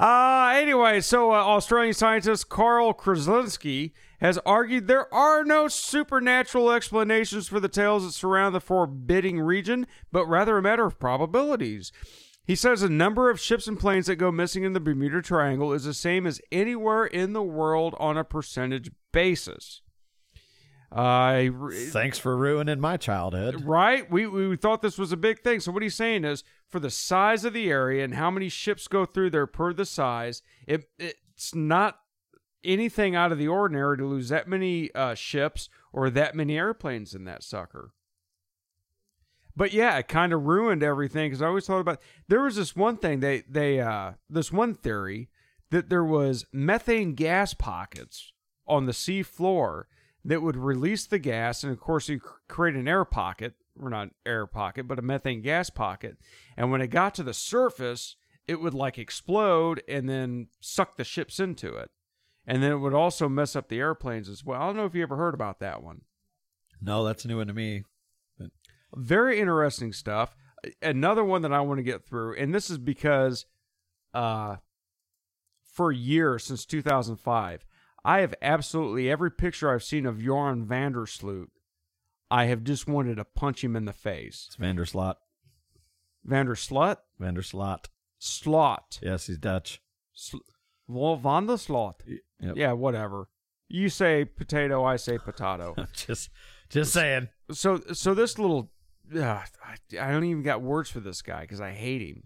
Uh, 0.00 0.52
anyway, 0.56 1.00
so 1.00 1.30
uh, 1.30 1.36
Australian 1.36 1.94
scientist 1.94 2.48
Karl 2.48 2.92
Kruszelnicki 2.92 3.92
has 4.20 4.38
argued 4.38 4.88
there 4.88 5.12
are 5.14 5.44
no 5.44 5.68
supernatural 5.68 6.72
explanations 6.72 7.46
for 7.46 7.60
the 7.60 7.68
tales 7.68 8.04
that 8.04 8.12
surround 8.12 8.54
the 8.54 8.60
forbidding 8.60 9.40
region, 9.40 9.86
but 10.10 10.26
rather 10.26 10.58
a 10.58 10.62
matter 10.62 10.84
of 10.84 10.98
probabilities. 10.98 11.92
He 12.46 12.54
says 12.54 12.82
the 12.82 12.90
number 12.90 13.30
of 13.30 13.40
ships 13.40 13.66
and 13.66 13.78
planes 13.78 14.06
that 14.06 14.16
go 14.16 14.30
missing 14.30 14.64
in 14.64 14.74
the 14.74 14.80
Bermuda 14.80 15.22
Triangle 15.22 15.72
is 15.72 15.84
the 15.84 15.94
same 15.94 16.26
as 16.26 16.40
anywhere 16.52 17.06
in 17.06 17.32
the 17.32 17.42
world 17.42 17.94
on 17.98 18.18
a 18.18 18.24
percentage 18.24 18.90
basis. 19.12 19.80
I 20.92 21.50
Thanks 21.90 22.18
for 22.18 22.36
ruining 22.36 22.80
my 22.80 22.96
childhood. 22.96 23.64
Right? 23.64 24.08
We, 24.10 24.26
we 24.26 24.56
thought 24.56 24.82
this 24.82 24.98
was 24.98 25.10
a 25.10 25.16
big 25.16 25.40
thing. 25.40 25.60
So 25.60 25.72
what 25.72 25.82
he's 25.82 25.96
saying 25.96 26.24
is, 26.24 26.44
for 26.68 26.78
the 26.78 26.90
size 26.90 27.44
of 27.44 27.52
the 27.52 27.68
area 27.68 28.04
and 28.04 28.14
how 28.14 28.30
many 28.30 28.48
ships 28.48 28.86
go 28.86 29.04
through 29.04 29.30
there 29.30 29.46
per 29.46 29.72
the 29.72 29.86
size, 29.86 30.42
it 30.68 30.88
it's 30.98 31.54
not 31.54 31.98
anything 32.62 33.16
out 33.16 33.32
of 33.32 33.38
the 33.38 33.48
ordinary 33.48 33.96
to 33.98 34.06
lose 34.06 34.28
that 34.28 34.48
many 34.48 34.94
uh, 34.94 35.14
ships 35.14 35.68
or 35.92 36.10
that 36.10 36.34
many 36.34 36.56
airplanes 36.56 37.14
in 37.14 37.24
that 37.24 37.42
sucker. 37.42 37.90
But 39.56 39.72
yeah, 39.72 39.96
it 39.98 40.08
kind 40.08 40.32
of 40.32 40.44
ruined 40.44 40.82
everything 40.82 41.30
because 41.30 41.42
I 41.42 41.46
always 41.46 41.66
thought 41.66 41.78
about 41.78 42.00
there 42.28 42.42
was 42.42 42.56
this 42.56 42.74
one 42.74 42.96
thing 42.96 43.20
they 43.20 43.42
they 43.48 43.80
uh 43.80 44.12
this 44.28 44.52
one 44.52 44.74
theory 44.74 45.28
that 45.70 45.88
there 45.88 46.04
was 46.04 46.44
methane 46.52 47.14
gas 47.14 47.54
pockets 47.54 48.32
on 48.66 48.86
the 48.86 48.92
sea 48.92 49.22
floor 49.22 49.88
that 50.24 50.42
would 50.42 50.56
release 50.56 51.06
the 51.06 51.18
gas 51.18 51.62
and 51.62 51.72
of 51.72 51.80
course 51.80 52.08
you 52.08 52.20
create 52.48 52.74
an 52.74 52.88
air 52.88 53.04
pocket 53.04 53.54
or 53.78 53.90
not 53.90 54.08
air 54.24 54.46
pocket 54.46 54.88
but 54.88 54.98
a 54.98 55.02
methane 55.02 55.42
gas 55.42 55.68
pocket 55.70 56.16
and 56.56 56.70
when 56.70 56.80
it 56.80 56.86
got 56.88 57.14
to 57.14 57.22
the 57.22 57.34
surface 57.34 58.16
it 58.46 58.60
would 58.60 58.72
like 58.74 58.98
explode 58.98 59.82
and 59.88 60.08
then 60.08 60.46
suck 60.60 60.96
the 60.96 61.04
ships 61.04 61.38
into 61.38 61.74
it 61.74 61.90
and 62.46 62.62
then 62.62 62.72
it 62.72 62.78
would 62.78 62.94
also 62.94 63.28
mess 63.28 63.54
up 63.54 63.68
the 63.68 63.78
airplanes 63.80 64.28
as 64.28 64.44
well 64.44 64.60
i 64.62 64.66
don't 64.66 64.76
know 64.76 64.86
if 64.86 64.94
you 64.94 65.02
ever 65.02 65.16
heard 65.16 65.34
about 65.34 65.60
that 65.60 65.82
one 65.82 66.00
No, 66.80 67.04
that's 67.04 67.24
new 67.24 67.38
one 67.38 67.46
to 67.46 67.54
me. 67.54 67.84
Very 68.94 69.40
interesting 69.40 69.92
stuff. 69.92 70.34
Another 70.80 71.24
one 71.24 71.42
that 71.42 71.52
I 71.52 71.60
want 71.60 71.78
to 71.78 71.82
get 71.84 72.06
through, 72.06 72.36
and 72.36 72.54
this 72.54 72.70
is 72.70 72.78
because 72.78 73.46
uh, 74.14 74.56
for 75.64 75.92
years 75.92 76.44
since 76.44 76.64
2005, 76.64 77.66
I 78.04 78.20
have 78.20 78.34
absolutely 78.40 79.10
every 79.10 79.30
picture 79.30 79.70
I've 79.70 79.82
seen 79.82 80.06
of 80.06 80.22
Joran 80.22 80.66
Vandersloot, 80.66 81.46
I 82.30 82.46
have 82.46 82.64
just 82.64 82.86
wanted 82.86 83.16
to 83.16 83.24
punch 83.24 83.62
him 83.62 83.76
in 83.76 83.84
the 83.84 83.92
face. 83.92 84.46
It's 84.48 84.56
Vanderslot. 84.56 85.16
Vanderslut? 86.26 86.96
Vanderslot. 87.20 87.86
Slot. 88.18 88.98
Yes, 89.02 89.26
he's 89.26 89.38
Dutch. 89.38 89.80
Sl- 90.12 90.38
well, 90.88 91.18
Vanderslot. 91.18 91.94
Yep. 92.40 92.56
Yeah, 92.56 92.72
whatever. 92.72 93.28
You 93.68 93.88
say 93.88 94.24
potato, 94.24 94.84
I 94.84 94.96
say 94.96 95.18
potato. 95.18 95.74
just, 95.92 96.30
just 96.68 96.92
saying. 96.92 97.28
so 97.50 97.80
so 97.92 98.14
this 98.14 98.38
little 98.38 98.70
uh, 99.14 99.42
I, 99.62 99.76
I 100.00 100.10
don't 100.10 100.24
even 100.24 100.42
got 100.42 100.62
words 100.62 100.90
for 100.90 101.00
this 101.00 101.22
guy 101.22 101.42
because 101.42 101.60
I 101.60 101.72
hate 101.72 102.02
him. 102.02 102.24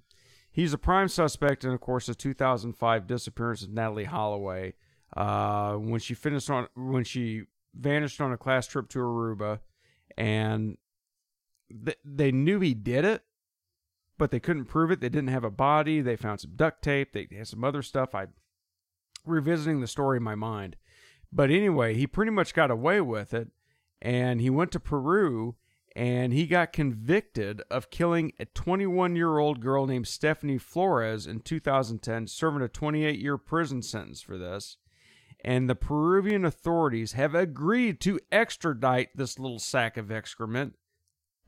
He's 0.51 0.73
a 0.73 0.79
prime 0.79 1.09
suspect 1.09 1.65
in, 1.65 1.71
of 1.71 1.81
course, 1.81 2.07
the 2.07 2.15
2005 2.15 3.07
disappearance 3.07 3.63
of 3.63 3.71
Natalee 3.71 4.07
Holloway 4.07 4.75
uh, 5.17 5.75
when 5.75 6.01
she 6.01 6.15
finished 6.15 6.51
on 6.51 6.69
when 6.75 7.05
she 7.05 7.45
vanished 7.75 8.21
on 8.21 8.33
a 8.33 8.37
class 8.37 8.67
trip 8.67 8.89
to 8.91 8.99
Aruba, 8.99 9.61
and 10.17 10.77
th- 11.85 11.99
they 12.05 12.33
knew 12.33 12.61
he 12.61 12.75
did 12.75 13.05
it, 13.05 13.23
but 14.19 14.31
they 14.31 14.41
couldn't 14.41 14.67
prove 14.67 14.91
it. 14.91 15.01
They 15.01 15.09
didn't 15.09 15.29
have 15.29 15.45
a 15.45 15.51
body. 15.51 16.01
They 16.01 16.17
found 16.17 16.41
some 16.41 16.53
duct 16.57 16.83
tape. 16.83 17.13
They 17.13 17.29
had 17.31 17.47
some 17.47 17.65
other 17.65 17.83
stuff. 17.83 18.15
I 18.15 18.27
revisiting 19.25 19.81
the 19.81 19.87
story 19.87 20.17
in 20.17 20.23
my 20.23 20.35
mind. 20.35 20.77
But 21.31 21.51
anyway, 21.51 21.95
he 21.95 22.07
pretty 22.07 22.33
much 22.33 22.55
got 22.55 22.71
away 22.71 23.01
with 23.01 23.35
it, 23.35 23.49
and 24.01 24.41
he 24.41 24.51
went 24.51 24.73
to 24.73 24.81
Peru 24.81 25.57
and 25.99 26.33
he 26.33 26.47
got 26.47 26.73
convicted 26.73 27.61
of 27.73 27.91
killing 27.91 28.33
a 28.39 28.45
21 28.45 29.17
year 29.17 29.39
old 29.39 29.61
girl 29.61 29.85
named 29.85 30.07
Stephanie 30.07 30.57
Flores 30.59 31.27
in 31.27 31.41
2010, 31.41 32.29
serving 32.29 32.63
a 32.63 32.69
28 32.69 33.19
year 33.19 33.37
prison 33.37 33.83
sentence 33.83 34.23
for 34.23 34.39
this. 34.39 34.77
And 35.45 35.69
the 35.69 35.75
Peruvian 35.75 36.45
authorities 36.45 37.13
have 37.13 37.35
agreed 37.35 38.01
to 38.03 38.21
extradite 38.31 39.09
this 39.17 39.39
little 39.41 39.59
sack 39.59 39.97
of 39.97 40.13
excrement 40.13 40.75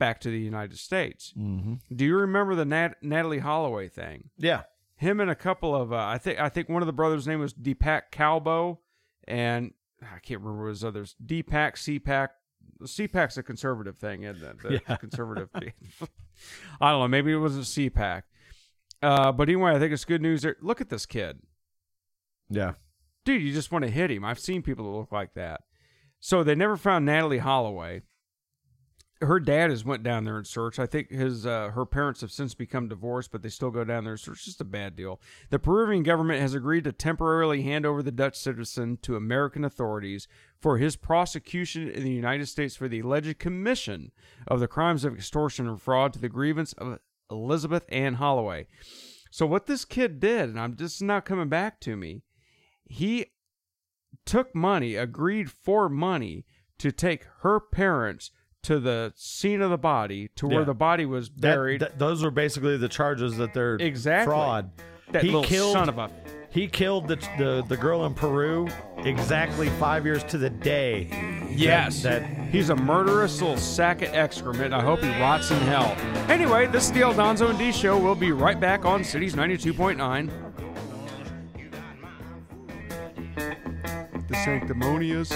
back 0.00 0.18
to 0.20 0.30
the 0.30 0.38
United 0.40 0.78
States. 0.78 1.32
Mm-hmm. 1.38 1.74
Do 1.94 2.04
you 2.04 2.16
remember 2.16 2.56
the 2.56 2.64
Nat- 2.64 3.02
Natalee 3.04 3.40
Holloway 3.40 3.88
thing? 3.88 4.30
Yeah. 4.36 4.62
him 4.96 5.20
and 5.20 5.30
a 5.30 5.34
couple 5.36 5.74
of 5.76 5.92
uh, 5.92 5.96
I 5.96 6.18
think 6.18 6.40
I 6.40 6.48
think 6.48 6.68
one 6.68 6.82
of 6.82 6.86
the 6.86 6.92
brothers' 6.92 7.26
name 7.26 7.38
was 7.40 7.54
Deepak 7.54 8.10
Kalpoe, 8.10 8.78
and 9.28 9.74
I 10.02 10.18
can't 10.18 10.40
remember 10.40 10.68
his 10.68 10.82
others. 10.84 11.14
Deepak, 11.24 11.74
CPAC. 11.76 12.28
CPAC's 12.82 13.38
a 13.38 13.42
conservative 13.42 13.96
thing, 13.98 14.22
isn't 14.24 14.42
it? 14.44 14.62
The 14.62 14.80
Yeah. 14.88 14.96
conservative. 14.96 15.48
I 16.80 16.90
don't 16.90 17.00
know. 17.00 17.08
Maybe 17.08 17.32
it 17.32 17.36
wasn't 17.36 17.64
CPAC. 17.64 18.22
Uh, 19.02 19.32
but 19.32 19.48
anyway, 19.48 19.72
I 19.74 19.78
think 19.78 19.92
it's 19.92 20.04
good 20.04 20.22
news. 20.22 20.42
There. 20.42 20.56
Look 20.60 20.80
at 20.80 20.88
this 20.90 21.06
kid, 21.06 21.40
Yeah. 22.50 22.72
dude. 23.24 23.42
You 23.42 23.52
just 23.52 23.72
want 23.72 23.84
to 23.84 23.90
hit 23.90 24.10
him. 24.10 24.24
I've 24.24 24.38
seen 24.38 24.62
people 24.62 24.84
that 24.84 24.98
look 24.98 25.12
like 25.12 25.34
that. 25.34 25.62
So 26.20 26.42
they 26.44 26.54
never 26.54 26.76
found 26.76 27.08
Natalee 27.08 27.38
Holloway. 27.40 28.02
Her 29.22 29.38
dad 29.38 29.68
has 29.68 29.84
went 29.84 30.02
down 30.02 30.24
there 30.24 30.38
and 30.38 30.46
searched. 30.46 30.78
I 30.78 30.86
think 30.86 31.10
his 31.10 31.44
uh, 31.44 31.70
her 31.70 31.84
parents 31.84 32.22
have 32.22 32.32
since 32.32 32.54
become 32.54 32.88
divorced, 32.88 33.30
but 33.30 33.42
they 33.42 33.50
still 33.50 33.70
go 33.70 33.84
down 33.84 34.04
there 34.04 34.14
and 34.14 34.20
search. 34.20 34.38
It's 34.38 34.44
just 34.46 34.60
a 34.62 34.64
bad 34.64 34.96
deal. 34.96 35.20
The 35.50 35.58
Peruvian 35.58 36.02
government 36.02 36.40
has 36.40 36.54
agreed 36.54 36.84
to 36.84 36.92
temporarily 36.92 37.62
hand 37.62 37.84
over 37.84 38.02
the 38.02 38.12
Dutch 38.12 38.36
citizen 38.36 38.98
to 39.02 39.16
American 39.16 39.62
authorities 39.62 40.26
for 40.58 40.78
his 40.78 40.96
prosecution 40.96 41.88
in 41.90 42.02
the 42.02 42.10
United 42.10 42.46
States 42.46 42.76
for 42.76 42.88
the 42.88 43.00
alleged 43.00 43.38
commission 43.38 44.10
of 44.48 44.58
the 44.58 44.68
crimes 44.68 45.04
of 45.04 45.14
extortion 45.14 45.68
and 45.68 45.82
fraud 45.82 46.14
to 46.14 46.18
the 46.18 46.30
grievance 46.30 46.72
of 46.74 46.98
Elizabeth 47.30 47.84
Ann 47.90 48.14
Holloway. 48.14 48.66
So 49.30 49.46
what 49.46 49.66
this 49.66 49.84
kid 49.84 50.18
did, 50.18 50.48
and 50.48 50.58
I'm 50.58 50.76
just 50.76 51.02
not 51.02 51.24
coming 51.24 51.48
back 51.48 51.78
to 51.80 51.96
me, 51.96 52.22
he 52.84 53.26
took 54.24 54.54
money, 54.54 54.96
agreed 54.96 55.50
for 55.50 55.88
money 55.88 56.44
to 56.78 56.90
take 56.90 57.26
her 57.40 57.60
parents 57.60 58.30
to 58.64 58.78
the 58.78 59.12
scene 59.16 59.62
of 59.62 59.70
the 59.70 59.78
body, 59.78 60.28
to 60.36 60.46
where 60.46 60.58
Yeah. 60.60 60.64
the 60.64 60.74
body 60.74 61.06
was 61.06 61.28
That- 61.30 61.40
buried. 61.40 61.80
that- 61.80 61.98
those 61.98 62.22
are 62.24 62.30
basically 62.30 62.76
the 62.76 62.88
charges 62.88 63.36
that 63.38 63.54
they're 63.54 63.76
Exactly. 63.76 64.30
fraud. 64.32 64.70
that 65.12 65.22
he 65.22 65.28
little 65.28 65.42
killed 65.42 65.72
son 65.72 65.88
of 65.88 65.98
a. 65.98 66.08
he 66.50 66.68
killed 66.68 67.08
the, 67.08 67.16
the 67.36 67.64
the 67.68 67.76
girl 67.76 68.06
in 68.06 68.14
Peru 68.14 68.68
exactly 68.98 69.68
five 69.70 70.04
years 70.04 70.22
to 70.24 70.38
the 70.38 70.48
day. 70.50 71.08
Yes. 71.50 72.02
that 72.04 72.22
He's 72.52 72.70
a 72.70 72.76
murderous 72.76 73.40
little 73.40 73.56
sack 73.56 74.02
of 74.02 74.14
excrement. 74.14 74.72
I 74.72 74.80
hope 74.80 75.00
he 75.00 75.08
rots 75.20 75.50
in 75.50 75.58
hell. 75.62 75.96
Anyway, 76.28 76.66
this 76.68 76.84
is 76.86 76.92
the 76.92 77.00
El 77.02 77.14
Donzo 77.14 77.50
and 77.50 77.58
D 77.58 77.72
show. 77.72 77.98
We'll 77.98 78.14
be 78.14 78.30
right 78.30 78.58
back 78.60 78.84
on 78.84 79.02
Cities 79.02 79.34
92.9. 79.34 80.30
The 84.28 84.34
sanctimonious. 84.44 85.32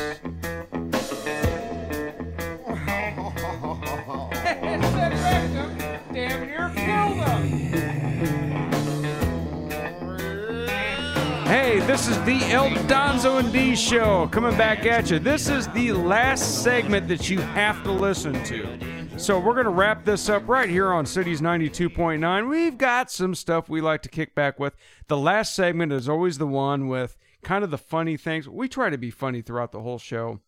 This 11.86 12.08
is 12.08 12.16
the 12.24 12.40
El 12.50 12.70
Donzo 12.88 13.38
and 13.38 13.52
D 13.52 13.76
show 13.76 14.26
coming 14.28 14.56
back 14.56 14.86
at 14.86 15.10
you. 15.10 15.18
This 15.18 15.48
is 15.48 15.68
the 15.68 15.92
last 15.92 16.62
segment 16.62 17.08
that 17.08 17.28
you 17.28 17.40
have 17.40 17.82
to 17.82 17.92
listen 17.92 18.42
to. 18.44 19.18
So 19.18 19.38
we're 19.38 19.52
going 19.52 19.66
to 19.66 19.70
wrap 19.70 20.04
this 20.04 20.30
up 20.30 20.48
right 20.48 20.68
here 20.68 20.92
on 20.92 21.04
Cities 21.04 21.42
92.9. 21.42 22.48
We've 22.48 22.78
got 22.78 23.10
some 23.10 23.34
stuff 23.34 23.68
we 23.68 23.82
like 23.82 24.00
to 24.02 24.08
kick 24.08 24.34
back 24.34 24.58
with. 24.58 24.74
The 25.08 25.18
last 25.18 25.54
segment 25.54 25.92
is 25.92 26.08
always 26.08 26.38
the 26.38 26.46
one 26.46 26.88
with 26.88 27.18
kind 27.42 27.62
of 27.62 27.70
the 27.70 27.78
funny 27.78 28.16
things. 28.16 28.48
We 28.48 28.66
try 28.66 28.88
to 28.88 28.98
be 28.98 29.10
funny 29.10 29.42
throughout 29.42 29.72
the 29.72 29.82
whole 29.82 29.98
show. 29.98 30.40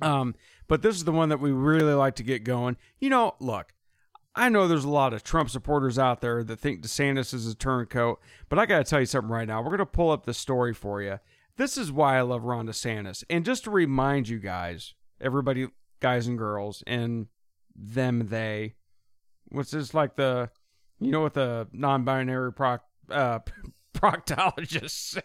Um, 0.00 0.34
but 0.68 0.80
this 0.80 0.96
is 0.96 1.04
the 1.04 1.12
one 1.12 1.28
that 1.28 1.40
we 1.40 1.52
really 1.52 1.92
like 1.92 2.16
to 2.16 2.22
get 2.22 2.44
going. 2.44 2.78
You 2.98 3.10
know, 3.10 3.34
look, 3.40 3.74
I 4.34 4.48
know 4.48 4.66
there's 4.66 4.84
a 4.84 4.90
lot 4.90 5.12
of 5.12 5.22
Trump 5.22 5.50
supporters 5.50 5.98
out 5.98 6.20
there 6.20 6.42
that 6.42 6.58
think 6.58 6.82
DeSantis 6.82 7.34
is 7.34 7.46
a 7.46 7.54
turncoat, 7.54 8.20
but 8.48 8.58
I 8.58 8.66
got 8.66 8.78
to 8.78 8.84
tell 8.84 9.00
you 9.00 9.06
something 9.06 9.30
right 9.30 9.46
now. 9.46 9.60
We're 9.60 9.68
going 9.68 9.78
to 9.78 9.86
pull 9.86 10.10
up 10.10 10.24
the 10.24 10.32
story 10.32 10.72
for 10.72 11.02
you. 11.02 11.18
This 11.56 11.76
is 11.76 11.92
why 11.92 12.16
I 12.16 12.22
love 12.22 12.44
Ron 12.44 12.66
DeSantis. 12.66 13.24
And 13.28 13.44
just 13.44 13.64
to 13.64 13.70
remind 13.70 14.28
you 14.28 14.38
guys, 14.38 14.94
everybody, 15.20 15.68
guys 16.00 16.26
and 16.26 16.38
girls, 16.38 16.82
and 16.86 17.26
them, 17.76 18.28
they, 18.28 18.74
what's 19.48 19.72
this 19.72 19.92
like 19.92 20.16
the, 20.16 20.50
you 20.98 21.10
know 21.10 21.20
what 21.20 21.34
the 21.34 21.68
non 21.72 22.04
binary 22.04 22.52
proc, 22.54 22.84
uh, 23.10 23.40
proctologist, 23.94 25.20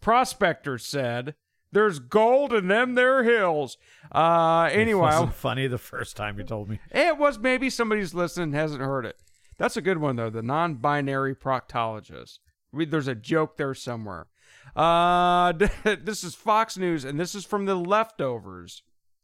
prospector 0.00 0.78
said? 0.78 1.34
There's 1.74 1.98
gold 1.98 2.52
in 2.52 2.68
them 2.68 2.94
there 2.94 3.24
hills. 3.24 3.76
Uh, 4.12 4.70
anyway, 4.72 5.28
funny 5.34 5.66
the 5.66 5.76
first 5.76 6.16
time 6.16 6.38
you 6.38 6.44
told 6.44 6.68
me. 6.68 6.78
it 6.90 7.18
was 7.18 7.38
maybe 7.38 7.68
somebody's 7.68 8.14
listening 8.14 8.44
and 8.44 8.54
hasn't 8.54 8.80
heard 8.80 9.04
it. 9.04 9.16
That's 9.58 9.76
a 9.76 9.82
good 9.82 9.98
one 9.98 10.16
though. 10.16 10.30
The 10.30 10.42
non-binary 10.42 11.34
proctologist. 11.34 12.38
We, 12.72 12.84
there's 12.84 13.08
a 13.08 13.14
joke 13.14 13.56
there 13.56 13.74
somewhere. 13.74 14.26
Uh, 14.74 15.52
this 15.84 16.24
is 16.24 16.34
Fox 16.34 16.76
News, 16.76 17.04
and 17.04 17.18
this 17.18 17.34
is 17.34 17.44
from 17.44 17.66
the 17.66 17.74
leftovers. 17.74 18.82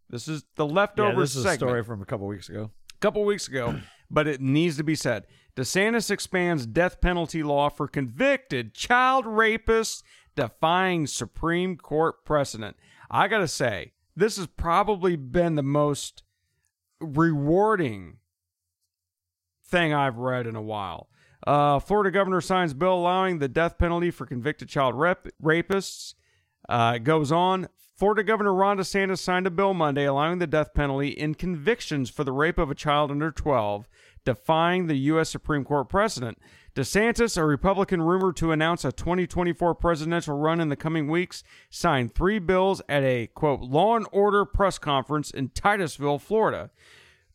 This 0.09 0.27
is 0.28 0.44
the 0.56 0.66
leftovers. 0.66 1.14
Yeah, 1.14 1.20
this 1.20 1.36
is 1.36 1.44
a 1.44 1.55
story 1.55 1.85
from 1.85 2.02
a 2.02 2.05
couple 2.05 2.27
weeks 2.27 2.48
ago. 2.48 2.70
A 2.93 2.98
couple 2.98 3.24
weeks 3.24 3.48
ago, 3.48 3.81
but 4.10 4.27
it 4.27 4.40
needs 4.40 4.77
to 4.77 4.85
be 4.85 4.94
said. 4.97 5.24
DeSantis 5.56 6.10
expands 6.10 6.66
death 6.66 7.01
penalty 7.01 7.43
law 7.43 7.68
for 7.68 7.89
convicted 7.89 8.74
child 8.74 9.24
rapists, 9.24 10.02
defying 10.41 11.07
Supreme 11.07 11.77
Court 11.77 12.25
precedent. 12.25 12.75
I 13.11 13.29
got 13.29 13.41
to 13.41 13.49
say, 13.49 13.93
this 14.17 14.39
has 14.39 14.47
probably 14.47 15.15
been 15.15 15.55
the 15.55 15.62
most 15.62 16.23
rewarding 16.99 18.17
thing 19.62 19.93
I've 19.93 20.17
read 20.17 20.47
in 20.47 20.57
a 20.57 20.62
while. 20.62 21.11
Uh, 21.47 21.79
Florida 21.79 22.11
governor 22.11 22.41
signs 22.41 22.73
bill 22.73 22.95
allowing 22.95 23.39
the 23.39 23.49
death 23.49 23.77
penalty 23.77 24.11
for 24.11 24.25
convicted 24.25 24.71
child 24.71 24.95
rapists. 24.95 26.15
Uh, 26.67 26.95
it 26.97 27.05
goes 27.05 27.31
on. 27.31 27.69
Florida 27.95 28.25
Governor 28.25 28.55
Ron 28.55 28.79
DeSantis 28.79 29.19
signed 29.19 29.47
a 29.47 29.51
bill 29.51 29.75
Monday 29.75 30.07
allowing 30.07 30.39
the 30.39 30.47
death 30.47 30.73
penalty 30.73 31.09
in 31.09 31.35
convictions 31.35 32.09
for 32.09 32.25
the 32.25 32.33
rape 32.33 32.57
of 32.57 32.71
a 32.71 32.75
child 32.75 33.11
under 33.11 33.31
12, 33.31 33.87
defying 34.25 34.87
the 34.87 34.97
U.S. 34.97 35.29
Supreme 35.29 35.65
Court 35.65 35.91
precedent. 35.91 36.39
DeSantis, 36.74 37.36
a 37.36 37.44
Republican 37.44 38.01
rumored 38.01 38.36
to 38.36 38.52
announce 38.52 38.84
a 38.84 38.92
2024 38.92 39.74
presidential 39.74 40.36
run 40.38 40.60
in 40.60 40.68
the 40.68 40.76
coming 40.76 41.09
weeks, 41.09 41.42
signed 41.68 42.14
three 42.14 42.38
bills 42.38 42.80
at 42.88 43.02
a, 43.02 43.26
quote, 43.28 43.60
law 43.60 43.97
and 43.97 44.06
order 44.12 44.44
press 44.44 44.78
conference 44.78 45.30
in 45.30 45.48
Titusville, 45.48 46.20
Florida. 46.20 46.70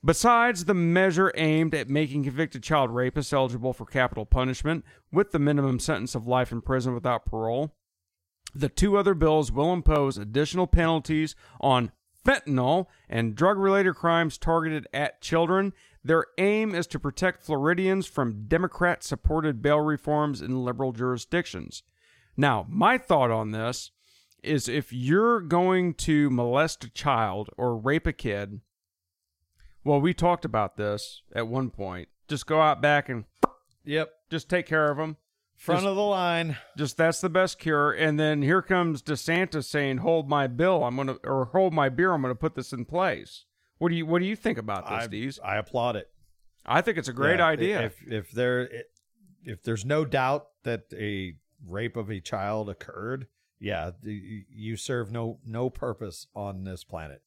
Besides 0.03 0.65
the 0.65 0.73
measure 0.73 1.33
aimed 1.35 1.73
at 1.73 1.89
making 1.89 2.23
convicted 2.23 2.63
child 2.63 2.91
rapists 2.91 3.33
eligible 3.33 3.73
for 3.73 3.85
capital 3.85 4.25
punishment 4.25 4.85
with 5.11 5.31
the 5.31 5.39
minimum 5.39 5.79
sentence 5.79 6.15
of 6.15 6.27
life 6.27 6.51
in 6.51 6.61
prison 6.61 6.93
without 6.93 7.25
parole, 7.25 7.73
the 8.53 8.69
two 8.69 8.97
other 8.97 9.15
bills 9.15 9.51
will 9.51 9.73
impose 9.73 10.17
additional 10.17 10.67
penalties 10.67 11.35
on 11.59 11.91
fentanyl 12.25 12.85
and 13.09 13.35
drug 13.35 13.57
related 13.57 13.95
crimes 13.95 14.37
targeted 14.37 14.87
at 14.93 15.21
children. 15.21 15.73
Their 16.05 16.27
aim 16.37 16.75
is 16.75 16.85
to 16.87 16.99
protect 16.99 17.43
Floridians 17.43 18.05
from 18.05 18.45
Democrat 18.47 19.03
supported 19.03 19.63
bail 19.63 19.79
reforms 19.79 20.39
in 20.39 20.63
liberal 20.63 20.91
jurisdictions. 20.91 21.81
Now, 22.37 22.67
my 22.69 22.99
thought 22.99 23.31
on 23.31 23.49
this 23.49 23.89
is 24.43 24.69
if 24.69 24.93
you're 24.93 25.41
going 25.41 25.95
to 25.95 26.29
molest 26.29 26.83
a 26.83 26.91
child 26.91 27.49
or 27.57 27.75
rape 27.75 28.05
a 28.05 28.13
kid, 28.13 28.61
well, 29.83 29.99
we 29.99 30.13
talked 30.13 30.45
about 30.45 30.77
this 30.77 31.23
at 31.33 31.47
one 31.47 31.71
point. 31.71 32.07
Just 32.27 32.45
go 32.45 32.61
out 32.61 32.83
back 32.83 33.09
and 33.09 33.25
Yep. 33.83 34.11
just 34.29 34.47
take 34.47 34.67
care 34.67 34.91
of 34.91 34.97
them. 34.97 35.17
Front 35.55 35.79
Just- 35.79 35.87
of 35.89 35.95
the 35.95 36.03
line. 36.03 36.57
just 36.77 36.97
that's 36.97 37.21
the 37.21 37.29
best 37.29 37.57
cure. 37.57 37.91
And 37.91 38.19
then 38.19 38.43
here 38.43 38.61
comes 38.61 39.01
DeSantis 39.01 39.63
saying, 39.65 39.97
"Hold 39.99 40.29
my 40.29 40.45
bill. 40.45 40.83
I'm 40.83 40.97
gonna 40.97 41.17
or 41.23 41.45
hold 41.45 41.73
my 41.73 41.89
beer. 41.89 42.13
I'm 42.13 42.21
gonna 42.21 42.35
put 42.35 42.53
this 42.53 42.73
in 42.73 42.85
place." 42.85 43.45
What 43.85 43.89
do 43.91 43.95
you 43.97 44.05
What 44.07 44.17
do 44.17 44.25
you 44.25 44.35
think 44.35 44.57
about 44.57 44.89
this, 44.89 45.03
I, 45.03 45.07
Deez? 45.07 45.39
I 45.43 45.57
applaud 45.57 45.95
it. 45.95 46.09
I 46.65 46.81
think 46.81 46.97
it's 46.97 47.07
a 47.07 47.13
great 47.13 47.37
Yeah, 47.37 47.45
idea. 47.45 47.81
If 47.83 48.01
if 48.07 48.31
there 48.31 48.67
if 49.43 49.61
there's 49.61 49.85
no 49.85 50.05
doubt 50.05 50.47
that 50.63 50.85
a 50.91 51.35
rape 51.63 51.95
of 51.95 52.09
a 52.09 52.19
child 52.19 52.67
occurred, 52.67 53.27
yeah, 53.59 53.91
you 54.01 54.75
serve 54.75 55.11
no 55.11 55.37
no 55.45 55.69
purpose 55.69 56.25
on 56.35 56.63
this 56.63 56.83
planet. 56.83 57.21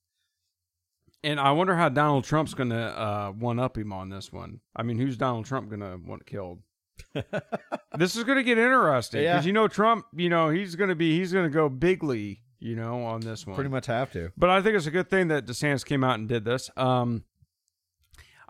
And 1.23 1.39
I 1.39 1.53
wonder 1.53 1.77
how 1.77 1.91
Donald 1.91 2.25
Trump's 2.25 2.55
going 2.55 2.71
to 2.71 2.77
uh, 3.01 3.31
one 3.31 3.61
up 3.61 3.79
him 3.79 3.93
on 3.93 4.09
this 4.09 4.33
one. 4.33 4.59
I 4.75 4.83
mean, 4.83 4.99
who's 4.99 5.17
Donald 5.17 5.45
Trump 5.47 5.69
going 5.69 5.79
to 5.81 5.97
want 6.05 6.27
killed? 6.27 6.63
this 7.97 8.17
is 8.17 8.25
going 8.25 8.39
to 8.39 8.43
get 8.43 8.59
interesting 8.59 9.21
because 9.21 9.45
Yeah. 9.45 9.47
you 9.47 9.53
know 9.53 9.69
Trump. 9.69 10.07
You 10.13 10.29
know 10.29 10.49
he's 10.49 10.75
going 10.75 10.91
to 10.91 10.97
be 10.97 11.17
he's 11.17 11.33
going 11.33 11.45
to 11.45 11.55
go 11.55 11.69
bigly. 11.69 12.43
You 12.61 12.75
know 12.77 13.05
on 13.05 13.21
this 13.21 13.47
one. 13.47 13.55
Pretty 13.55 13.71
much 13.71 13.87
have 13.87 14.13
to. 14.13 14.33
But 14.37 14.51
I 14.51 14.63
think 14.63 14.77
it's 14.77 14.87
a 14.87 14.91
good 14.91 15.09
thing 15.09 15.29
that 15.29 15.47
DeSantis 15.47 15.85
came 15.85 16.03
out 16.03 16.19
and 16.19 16.29
did 16.29 16.45
this. 16.45 16.71
Um, 16.77 17.25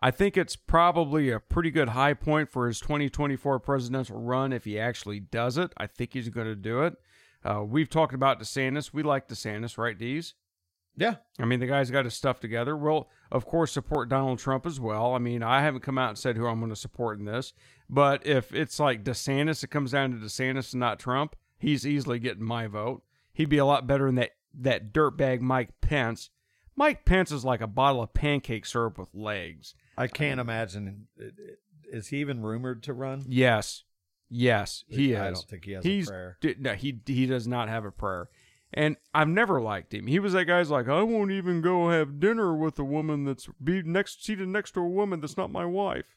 I 0.01 0.11
think 0.11 0.37
it's 0.37 0.57
probably 0.57 1.31
a 1.31 1.41
pretty 1.41 1.71
good 1.71 1.91
high 1.91 2.15
point 2.15 2.51
for 2.51 2.69
his 2.69 2.81
2024 2.81 3.59
presidential 3.59 4.21
run 4.21 4.53
if 4.53 4.65
he 4.65 4.79
actually 4.79 5.21
does 5.21 5.59
it. 5.59 5.73
I 5.77 5.87
think 5.87 6.13
he's 6.13 6.29
going 6.29 6.47
to 6.47 6.55
do 6.55 6.83
it. 6.83 6.95
Uh, 7.45 7.63
we've 7.65 7.91
talked 7.91 8.15
about 8.15 8.41
DeSantis. 8.41 8.93
We 8.93 9.03
like 9.03 9.29
DeSantis, 9.29 9.77
right, 9.77 9.99
Deez? 9.99 10.35
Yeah. 10.97 11.17
I 11.39 11.45
mean, 11.45 11.61
the 11.61 11.67
guy's 11.67 11.91
got 11.91 12.05
his 12.05 12.15
stuff 12.15 12.41
together. 12.41 12.77
We'll, 12.77 13.09
of 13.31 13.45
course, 13.45 13.73
support 13.73 14.09
Donald 14.09 14.39
Trump 14.39 14.67
as 14.67 14.81
well. 14.81 15.15
I 15.15 15.19
mean, 15.19 15.43
I 15.43 15.63
haven't 15.63 15.83
come 15.83 15.99
out 15.99 16.09
and 16.11 16.19
said 16.19 16.37
who 16.37 16.47
I'm 16.47 16.59
going 16.59 16.71
to 16.71 16.77
support 16.77 17.19
in 17.19 17.25
this, 17.25 17.53
but 17.89 18.27
if 18.27 18.53
it's 18.53 18.81
like 18.81 19.05
DeSantis, 19.05 19.63
it 19.63 19.71
comes 19.71 19.93
down 19.93 20.11
to 20.11 20.17
DeSantis 20.17 20.73
and 20.73 20.81
not 20.81 20.99
Trump, 20.99 21.37
he's 21.57 21.87
easily 21.87 22.19
getting 22.19 22.43
my 22.45 22.67
vote. 22.67 23.03
He'd 23.39 23.49
be 23.49 23.59
a 23.59 23.65
lot 23.65 23.87
better 23.87 24.07
than 24.07 24.17
that, 24.17 24.33
that 24.53 24.93
dirtbag 24.93 25.41
Mike 25.41 25.81
Pence. 25.81 26.31
Mike 26.75 27.05
Pence 27.05 27.31
is 27.31 27.45
like 27.45 27.61
a 27.61 27.69
bottle 27.69 28.03
of 28.03 28.13
pancake 28.13 28.67
syrup 28.67 28.99
with 28.99 29.15
legs. 29.15 29.77
I 29.97 30.09
can't 30.09 30.41
imagine. 30.41 31.07
Uh, 31.17 31.27
uh, 31.27 31.29
is 31.93 32.09
he 32.09 32.17
even 32.17 32.43
rumored 32.43 32.83
to 32.83 32.93
run? 32.93 33.25
Yes. 33.29 33.85
Yes, 34.29 34.83
he 34.89 35.13
is. 35.13 35.21
I 35.21 35.31
don't 35.31 35.49
think 35.49 35.65
he 35.65 35.73
has 35.73 35.87
a 35.87 36.03
prayer. 36.03 36.39
No, 36.59 36.75
he 36.75 37.01
he 37.07 37.27
does 37.27 37.47
not 37.47 37.69
have 37.69 37.85
a 37.85 37.93
prayer. 37.93 38.29
And 38.75 38.97
I've 39.15 39.29
never 39.29 39.61
liked 39.61 39.95
him. 39.95 40.09
He 40.09 40.19
was 40.19 40.33
that 40.33 40.47
guy's 40.47 40.69
like, 40.69 40.89
I 40.89 41.01
won't 41.03 41.31
even 41.31 41.63
go 41.63 41.91
have 41.91 42.19
dinner 42.19 42.57
with 42.57 42.77
a 42.81 42.85
woman 42.85 43.25
that's 43.25 43.49
be 43.63 43.83
next 43.83 44.25
seated 44.25 44.49
next 44.49 44.73
to 44.73 44.81
a 44.81 44.89
woman 44.89 45.21
that's 45.21 45.37
not 45.37 45.53
my 45.53 45.65
wife. 45.65 46.17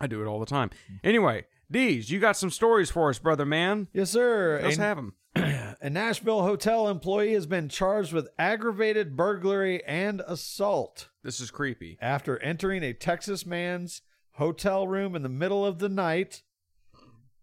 I 0.00 0.06
do 0.06 0.22
it 0.22 0.26
all 0.26 0.40
the 0.40 0.46
time. 0.46 0.70
Anyway, 1.04 1.44
Deez, 1.72 2.08
you 2.10 2.20
got 2.20 2.36
some 2.36 2.50
stories 2.50 2.90
for 2.90 3.10
us, 3.10 3.18
brother 3.18 3.44
man. 3.44 3.88
Yes, 3.92 4.10
sir. 4.10 4.60
Let's 4.62 4.78
A- 4.78 4.80
have 4.82 4.96
them. 4.96 5.14
A 5.80 5.90
Nashville 5.90 6.42
hotel 6.42 6.88
employee 6.88 7.34
has 7.34 7.46
been 7.46 7.68
charged 7.68 8.12
with 8.12 8.28
aggravated 8.38 9.16
burglary 9.16 9.84
and 9.84 10.22
assault 10.26 11.08
This 11.22 11.40
is 11.40 11.50
creepy. 11.50 11.98
after 12.00 12.38
entering 12.42 12.82
a 12.82 12.92
Texas 12.94 13.44
man's 13.44 14.00
hotel 14.32 14.86
room 14.88 15.14
in 15.14 15.22
the 15.22 15.28
middle 15.28 15.66
of 15.66 15.78
the 15.78 15.88
night 15.90 16.42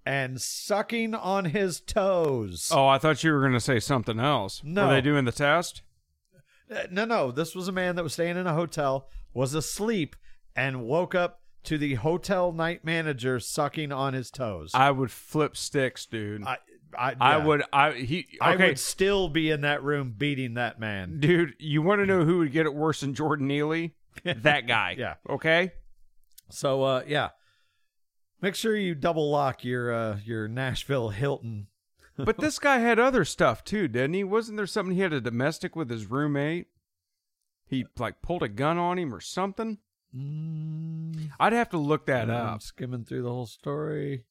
and 0.06 0.41
sucking 0.41 1.14
on 1.14 1.45
his 1.45 1.80
toes. 1.80 2.70
Oh, 2.74 2.88
I 2.88 2.98
thought 2.98 3.24
you 3.24 3.32
were 3.32 3.41
going 3.41 3.54
to 3.54 3.60
say 3.60 3.80
something 3.80 4.20
else. 4.20 4.62
No. 4.64 4.86
Are 4.88 4.94
they 4.94 5.02
doing 5.02 5.26
the 5.26 5.32
test? 5.32 5.82
Uh, 6.74 6.84
No, 6.90 7.06
no. 7.06 7.32
This 7.32 7.54
was 7.56 7.68
a 7.68 7.72
man 7.74 7.95
that 7.98 8.04
was 8.04 8.14
staying 8.14 8.38
in 8.38 8.48
a 8.48 8.54
hotel, 8.56 9.08
was 9.34 9.54
asleep, 9.54 10.16
and 10.56 10.84
woke 10.86 11.14
up 11.14 11.41
to 11.64 11.77
the 11.77 11.95
hotel 11.95 12.52
night 12.52 12.84
manager 12.84 13.40
sucking 13.40 13.91
on 13.91 14.14
his 14.14 14.30
toes. 14.31 14.72
I 14.73 14.91
would 14.91 15.11
flip 15.11 15.56
sticks, 15.57 16.06
dude. 16.06 16.44
I, 16.44 16.57
I, 16.98 17.15
I 17.19 17.38
would. 17.38 17.64
I 17.72 17.91
he. 17.94 18.27
I 18.40 18.56
would 18.56 18.80
still 18.80 19.30
be 19.30 19.49
in 19.49 19.61
that 19.61 19.84
room 19.84 20.14
beating 20.18 20.56
that 20.56 20.80
man. 20.80 21.19
dude. 21.19 21.56
You 21.60 21.81
want 21.81 22.02
to 22.02 22.06
know 22.06 22.23
who 22.23 22.40
would 22.40 22.52
get 22.52 22.65
it 22.65 22.73
worse 22.73 23.02
than 23.02 23.14
Jordan 23.14 23.48
Neely? 23.48 23.95
That 24.23 24.68
guy. 24.68 24.95
Yeah. 24.98 25.15
Okay. 25.27 25.72
So, 26.49 26.84
uh, 26.84 27.03
yeah. 27.07 27.30
Make 28.41 28.53
sure 28.53 28.76
you 28.76 28.94
double 28.94 29.31
lock 29.31 29.64
your 29.64 29.91
uh, 29.91 30.19
your 30.23 30.48
Nashville 30.48 31.10
Hilton. 31.10 31.68
But 32.15 32.38
this 32.38 32.60
guy 32.60 32.77
had 32.77 32.99
other 32.99 33.26
stuff 33.26 33.64
too, 33.64 33.88
didn't 33.88 34.14
he? 34.14 34.23
Wasn't 34.23 34.56
there 34.56 34.68
something 34.68 34.94
he 34.94 35.02
had 35.02 35.14
a 35.14 35.19
domestic 35.19 35.76
with 35.76 35.90
his 35.90 36.06
roommate? 36.06 36.68
He 37.65 37.85
like 37.98 38.22
pulled 38.22 38.44
a 38.44 38.48
gun 38.48 38.77
on 38.77 38.99
him 38.99 39.15
or 39.15 39.19
something. 39.19 39.80
Mm, 40.15 41.31
I'd 41.40 41.53
have 41.53 41.69
to 41.69 41.77
look 41.77 42.06
that 42.07 42.30
I'm 42.30 42.56
up. 42.56 42.61
skimming 42.61 43.03
through 43.06 43.23
the 43.23 43.30
whole 43.30 43.45
story. 43.45 44.26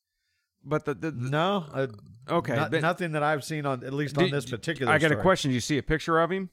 But 0.65 0.85
the, 0.85 0.95
the, 0.95 1.11
the 1.11 1.31
No, 1.31 1.65
uh, 1.73 1.87
okay, 2.31 2.55
not- 2.55 2.71
but- 2.71 2.83
nothing 2.83 3.13
that 3.13 3.23
I've 3.23 3.43
seen 3.45 3.67
on 3.67 3.83
at 3.85 3.93
least 3.93 4.17
on 4.17 4.25
Did- 4.25 4.33
this 4.33 4.49
particular. 4.49 4.93
I 4.93 4.99
got 4.99 5.11
a 5.13 5.17
question. 5.17 5.51
Do 5.51 5.55
you 5.55 5.61
see 5.61 5.79
a 5.79 5.83
picture 5.83 6.21
of 6.21 6.31
him? 6.31 6.51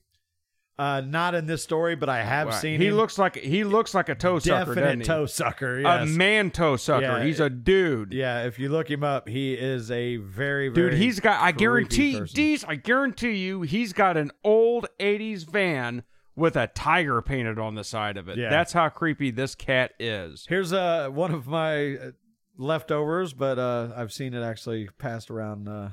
Uh, 0.80 1.02
not 1.02 1.36
in 1.36 1.46
this 1.46 1.62
story, 1.62 1.94
but 1.98 2.08
I 2.08 2.24
have 2.24 2.48
Wow. 2.48 2.54
seen. 2.54 2.80
He 2.80 2.88
him. 2.88 2.96
looks 2.96 3.18
like 3.18 3.36
he 3.36 3.66
looks 3.66 3.94
like 3.94 4.08
a 4.08 4.16
toe 4.16 4.40
sucker, 4.40 4.60
doesn't 4.74 4.76
definite 4.84 5.00
he? 5.00 5.04
toe 5.04 5.26
sucker. 5.26 5.80
A 5.80 5.82
Yes. 5.82 6.08
man 6.10 6.52
toe 6.52 6.78
sucker. 6.78 7.02
Yeah, 7.02 7.24
he's 7.26 7.42
a 7.42 7.50
dude. 7.50 8.14
Yeah, 8.14 8.44
if 8.46 8.58
you 8.60 8.70
look 8.70 8.90
him 8.90 9.04
up, 9.04 9.28
he 9.28 9.56
is 9.56 9.92
a 9.92 10.16
very, 10.18 10.70
very 10.70 10.92
Dude, 10.92 10.94
he's 11.00 11.20
got. 11.20 11.42
I 11.42 11.52
guarantee. 11.52 12.14
Deez, 12.22 12.64
I 12.66 12.76
guarantee 12.76 13.34
you, 13.34 13.64
he's 13.64 13.92
got 13.92 14.16
an 14.16 14.32
old 14.42 14.88
'80s 15.02 15.44
van 15.44 16.04
with 16.40 16.56
a 16.56 16.68
tiger 16.68 17.22
painted 17.22 17.60
on 17.60 17.76
the 17.76 17.84
side 17.84 18.18
of 18.18 18.28
it. 18.30 18.38
Yeah. 18.38 18.50
That's 18.50 18.74
how 18.74 18.90
creepy 18.90 19.30
this 19.32 19.54
cat 19.56 19.94
is. 20.00 20.46
Here's 20.50 20.74
uh 20.74 21.10
one 21.12 21.32
of 21.34 21.46
my 21.48 21.96
uh, 21.98 22.12
leftovers, 22.58 23.34
but 23.34 23.60
uh, 23.60 23.90
I've 23.96 24.12
seen 24.12 24.34
it 24.34 24.42
actually 24.44 24.88
passed 24.98 25.30
around 25.30 25.68
uh, 25.70 25.90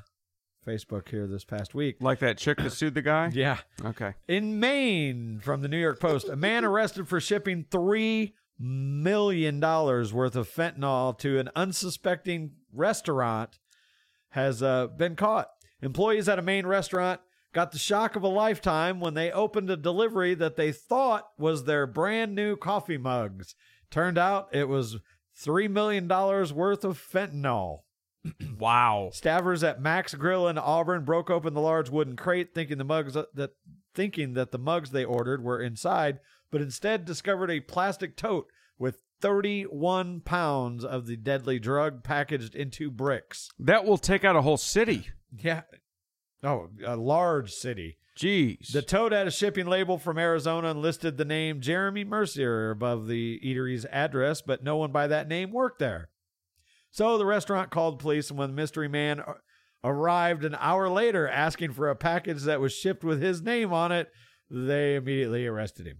Facebook 0.67 1.09
here 1.09 1.27
this 1.27 1.45
past 1.45 1.75
week. 1.75 1.97
Like 2.01 2.19
that 2.21 2.39
chick 2.39 2.59
that 2.59 2.71
sued 2.73 2.95
the 2.95 3.03
guy. 3.03 3.31
Yeah, 3.35 3.59
Okay. 3.85 4.15
in 4.27 4.59
Maine, 4.59 5.41
from 5.43 5.63
the 5.63 5.69
New 5.69 5.79
York 5.81 6.01
Post, 6.01 6.29
a 6.29 6.37
man 6.37 6.65
arrested 6.65 7.07
for 7.09 7.21
shipping 7.21 7.67
three 7.71 8.35
million 8.59 9.61
dollars 9.61 10.13
worth 10.13 10.35
of 10.37 10.49
fentanyl 10.49 11.17
to 11.19 11.39
an 11.39 11.51
unsuspecting 11.55 12.53
restaurant 12.73 13.59
has 14.31 14.63
uh, 14.63 14.87
been 14.89 15.15
caught. 15.17 15.49
Employees 15.83 16.29
at 16.29 16.39
a 16.39 16.43
Maine 16.43 16.67
restaurant 16.67 17.21
got 17.57 17.73
the 17.73 17.79
shock 17.79 18.17
of 18.17 18.23
a 18.23 18.29
lifetime 18.29 19.01
when 19.01 19.15
they 19.15 19.33
opened 19.33 19.71
a 19.71 19.79
delivery 19.79 20.35
that 20.35 20.57
they 20.57 20.71
thought 20.71 21.31
was 21.39 21.65
their 21.65 21.87
brand 21.87 22.35
new 22.35 22.55
coffee 22.55 22.99
mugs. 22.99 23.55
Turned 23.91 24.19
out 24.19 24.51
it 24.53 24.69
was 24.69 24.99
three 25.35 25.67
million 25.67 26.07
dollars 26.07 26.53
worth 26.53 26.85
of 26.85 26.99
fentanyl. 26.99 27.81
Wow. 28.59 29.11
Staffers 29.13 29.67
at 29.67 29.81
Mac's 29.81 30.15
Grill 30.15 30.49
in 30.49 30.59
Auburn 30.59 31.05
broke 31.05 31.31
open 31.31 31.55
the 31.55 31.61
large 31.61 31.89
wooden 31.89 32.17
crate, 32.17 32.53
thinking 32.55 32.77
the 32.77 32.85
mugs 32.85 33.17
uh, 33.17 33.25
that 33.35 33.53
thinking 33.95 34.35
that 34.35 34.51
the 34.51 34.59
mugs 34.59 34.91
they 34.91 35.05
ordered 35.05 35.43
were 35.43 35.63
inside, 35.63 36.19
but 36.51 36.61
instead 36.61 37.05
discovered 37.05 37.51
a 37.51 37.61
plastic 37.61 38.17
tote 38.17 38.49
with 38.79 38.99
31 39.23 40.21
pounds 40.21 40.85
of 40.85 41.07
the 41.07 41.17
deadly 41.17 41.59
drug 41.59 42.03
packaged 42.03 42.55
into 42.55 42.91
bricks. 42.91 43.49
That 43.59 43.85
will 43.87 43.99
take 43.99 44.25
out 44.25 44.37
a 44.37 44.43
whole 44.43 44.59
city. 44.59 45.09
Yeah. 45.31 45.63
Oh, 46.47 46.69
a 46.87 46.97
large 46.97 47.51
city. 47.53 47.99
Jeez. 48.17 48.73
The 48.73 48.81
tote 48.81 49.11
had 49.11 49.27
a 49.27 49.33
shipping 49.33 49.67
label 49.67 49.99
from 49.99 50.17
Arizona 50.17 50.71
and 50.71 50.81
listed 50.81 51.17
the 51.17 51.25
name 51.25 51.61
Jeremy 51.61 52.05
Mercier 52.05 52.71
above 52.71 53.09
the 53.09 53.41
eatery's 53.45 53.85
address, 53.87 54.43
but 54.43 54.63
no 54.63 54.77
one 54.77 54.93
by 54.93 55.09
that 55.09 55.27
name 55.27 55.51
worked 55.51 55.81
there. 55.81 56.09
So 56.93 57.19
the 57.19 57.27
restaurant 57.27 57.71
called 57.71 57.99
police, 57.99 58.31
and 58.31 58.39
when 58.39 58.51
the 58.51 58.55
mystery 58.55 58.89
man 58.89 59.23
arrived 59.83 60.45
an 60.45 60.57
hour 60.61 60.89
later 60.89 61.29
asking 61.29 61.73
for 61.73 61.91
a 61.91 61.97
package 61.97 62.43
that 62.43 62.61
was 62.61 62.73
shipped 62.73 63.03
with 63.03 63.21
his 63.21 63.43
name 63.43 63.73
on 63.73 63.91
it, 63.91 64.09
they 64.49 64.95
immediately 64.95 65.47
arrested 65.47 65.87
him. 65.87 65.99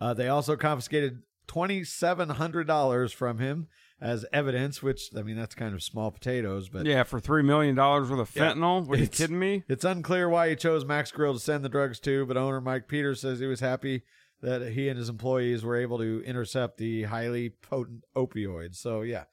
Uh, 0.00 0.14
they 0.14 0.28
also 0.28 0.56
confiscated 0.56 1.18
$2,700 1.46 3.12
from 3.12 3.38
him 3.38 3.68
as 4.00 4.24
evidence, 4.32 4.82
which, 4.82 5.10
I 5.16 5.22
mean, 5.22 5.36
that's 5.36 5.54
kind 5.54 5.74
of 5.74 5.82
small 5.82 6.10
potatoes, 6.10 6.68
but 6.70 6.86
yeah, 6.86 7.02
for 7.02 7.20
three 7.20 7.42
million 7.42 7.74
dollars 7.74 8.08
worth 8.10 8.20
of 8.20 8.34
Yeah. 8.34 8.52
fentanyl. 8.54 8.88
Are 8.88 8.96
you 8.96 9.06
kidding 9.06 9.38
me? 9.38 9.64
It's 9.68 9.84
unclear 9.84 10.28
why 10.28 10.48
he 10.48 10.56
chose 10.56 10.84
Mac's 10.84 11.12
Grill 11.12 11.34
to 11.34 11.38
send 11.40 11.64
the 11.64 11.68
drugs 11.68 12.00
to, 12.00 12.24
but 12.26 12.36
owner 12.36 12.60
Mike 12.60 12.88
Peters 12.88 13.20
says 13.20 13.40
he 13.40 13.46
was 13.46 13.60
happy 13.60 14.02
that 14.42 14.72
he 14.72 14.88
and 14.88 14.96
his 14.98 15.10
employees 15.10 15.62
were 15.64 15.76
able 15.76 15.98
to 15.98 16.22
intercept 16.24 16.78
the 16.78 17.02
highly 17.02 17.50
potent 17.50 18.04
opioids. 18.16 18.76
So 18.76 19.02
yeah, 19.02 19.24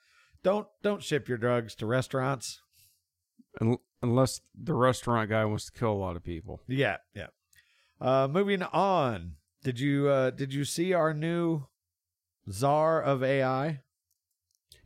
don't 0.43 0.67
don't 0.83 1.01
ship 1.01 1.29
your 1.29 1.37
drugs 1.37 1.73
to 1.75 1.85
restaurants. 1.85 2.61
Unless 4.03 4.41
the 4.53 4.73
restaurant 4.73 5.29
guy 5.29 5.43
wants 5.45 5.65
to 5.65 5.71
kill 5.79 5.91
a 5.91 5.93
lot 5.93 6.15
of 6.15 6.23
people. 6.23 6.61
Yeah, 6.67 6.97
yeah. 7.15 7.27
Uh, 7.99 8.27
moving 8.29 8.61
on. 8.61 9.33
Did 9.63 9.79
you 9.79 10.07
uh, 10.09 10.29
did 10.29 10.53
you 10.53 10.65
see 10.65 10.93
our 10.93 11.13
new 11.13 11.63
czar 12.51 13.01
of 13.01 13.23
AI? 13.23 13.81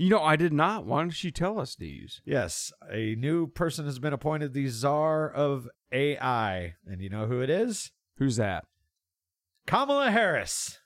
You 0.02 0.10
know, 0.10 0.24
I 0.24 0.36
did 0.36 0.52
not. 0.52 0.88
Why 0.88 1.02
don't 1.02 1.24
you 1.24 1.30
tell 1.30 1.60
us 1.60 1.76
these? 1.76 2.22
Yes, 2.26 2.74
a 2.92 3.14
new 3.14 3.46
person 3.46 3.86
has 3.86 4.00
been 4.00 4.14
appointed 4.14 4.52
the 4.52 4.68
czar 4.68 5.30
of 5.30 5.70
AI, 5.92 6.74
and 6.88 7.02
you 7.02 7.10
know 7.12 7.28
who 7.28 7.40
it 7.42 7.52
is? 7.52 7.92
Who's 8.18 8.38
that? 8.38 8.66
Kamala 9.68 10.10
Harris. 10.10 10.80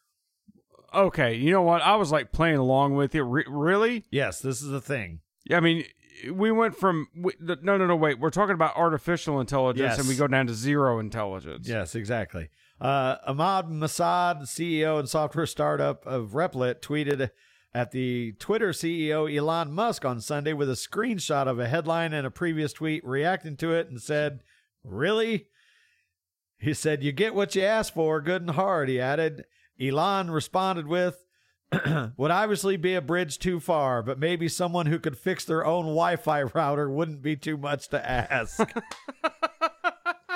Okay, 0.93 1.33
you 1.33 1.49
know 1.49 1.61
what? 1.61 1.81
I 1.81 1.95
was 1.95 2.11
like 2.11 2.33
playing 2.33 2.57
along 2.57 2.95
with 2.95 3.15
it. 3.15 3.21
Re- 3.21 3.45
really? 3.47 4.03
Yes, 4.11 4.41
this 4.41 4.61
is 4.61 4.67
the 4.67 4.81
thing. 4.81 5.21
Yeah, 5.45 5.57
I 5.57 5.59
mean, 5.61 5.85
we 6.33 6.51
went 6.51 6.75
from 6.75 7.07
we, 7.15 7.31
no, 7.39 7.77
no, 7.77 7.87
no. 7.87 7.95
Wait, 7.95 8.19
we're 8.19 8.29
talking 8.31 8.55
about 8.55 8.75
artificial 8.75 9.39
intelligence, 9.39 9.91
Yes. 9.91 9.99
and 9.99 10.09
we 10.09 10.17
go 10.17 10.27
down 10.27 10.47
to 10.47 10.53
zero 10.53 10.99
intelligence. 10.99 11.69
Yes, 11.69 11.95
exactly. 11.95 12.49
Uh, 12.81 13.15
Amjad 13.31 13.69
Masad, 13.71 14.41
CEO 14.41 14.99
and 14.99 15.07
software 15.07 15.45
startup 15.45 16.05
of 16.05 16.31
Replit, 16.31 16.81
tweeted 16.81 17.29
at 17.75 17.91
the 17.91 18.31
Twitter 18.39 18.69
CEO 18.69 19.29
Elon 19.29 19.73
Musk 19.73 20.05
on 20.05 20.21
Sunday 20.21 20.53
with 20.53 20.69
a 20.69 20.73
screenshot 20.73 21.45
of 21.45 21.59
a 21.59 21.67
headline 21.67 22.13
and 22.13 22.25
a 22.25 22.31
previous 22.31 22.71
tweet 22.71 23.05
reacting 23.05 23.57
to 23.57 23.73
it 23.73 23.89
and 23.89 24.01
said, 24.01 24.39
Really? 24.81 25.47
He 26.57 26.73
said, 26.73 27.03
You 27.03 27.11
get 27.11 27.35
what 27.35 27.53
you 27.53 27.63
ask 27.63 27.93
for, 27.93 28.21
good 28.21 28.41
and 28.41 28.51
hard, 28.51 28.87
he 28.87 29.01
added. 29.01 29.43
Elon 29.79 30.31
responded 30.31 30.87
with, 30.87 31.25
Would 32.15 32.31
obviously 32.31 32.77
be 32.77 32.95
a 32.95 33.01
bridge 33.01 33.39
too 33.39 33.59
far, 33.59 34.01
but 34.01 34.19
maybe 34.19 34.47
someone 34.47 34.85
who 34.85 34.97
could 34.97 35.17
fix 35.17 35.43
their 35.43 35.65
own 35.65 35.83
Wi 35.83 36.15
Fi 36.15 36.43
router 36.43 36.89
wouldn't 36.89 37.21
be 37.21 37.35
too 37.35 37.57
much 37.57 37.89
to 37.89 38.09
ask. 38.09 38.57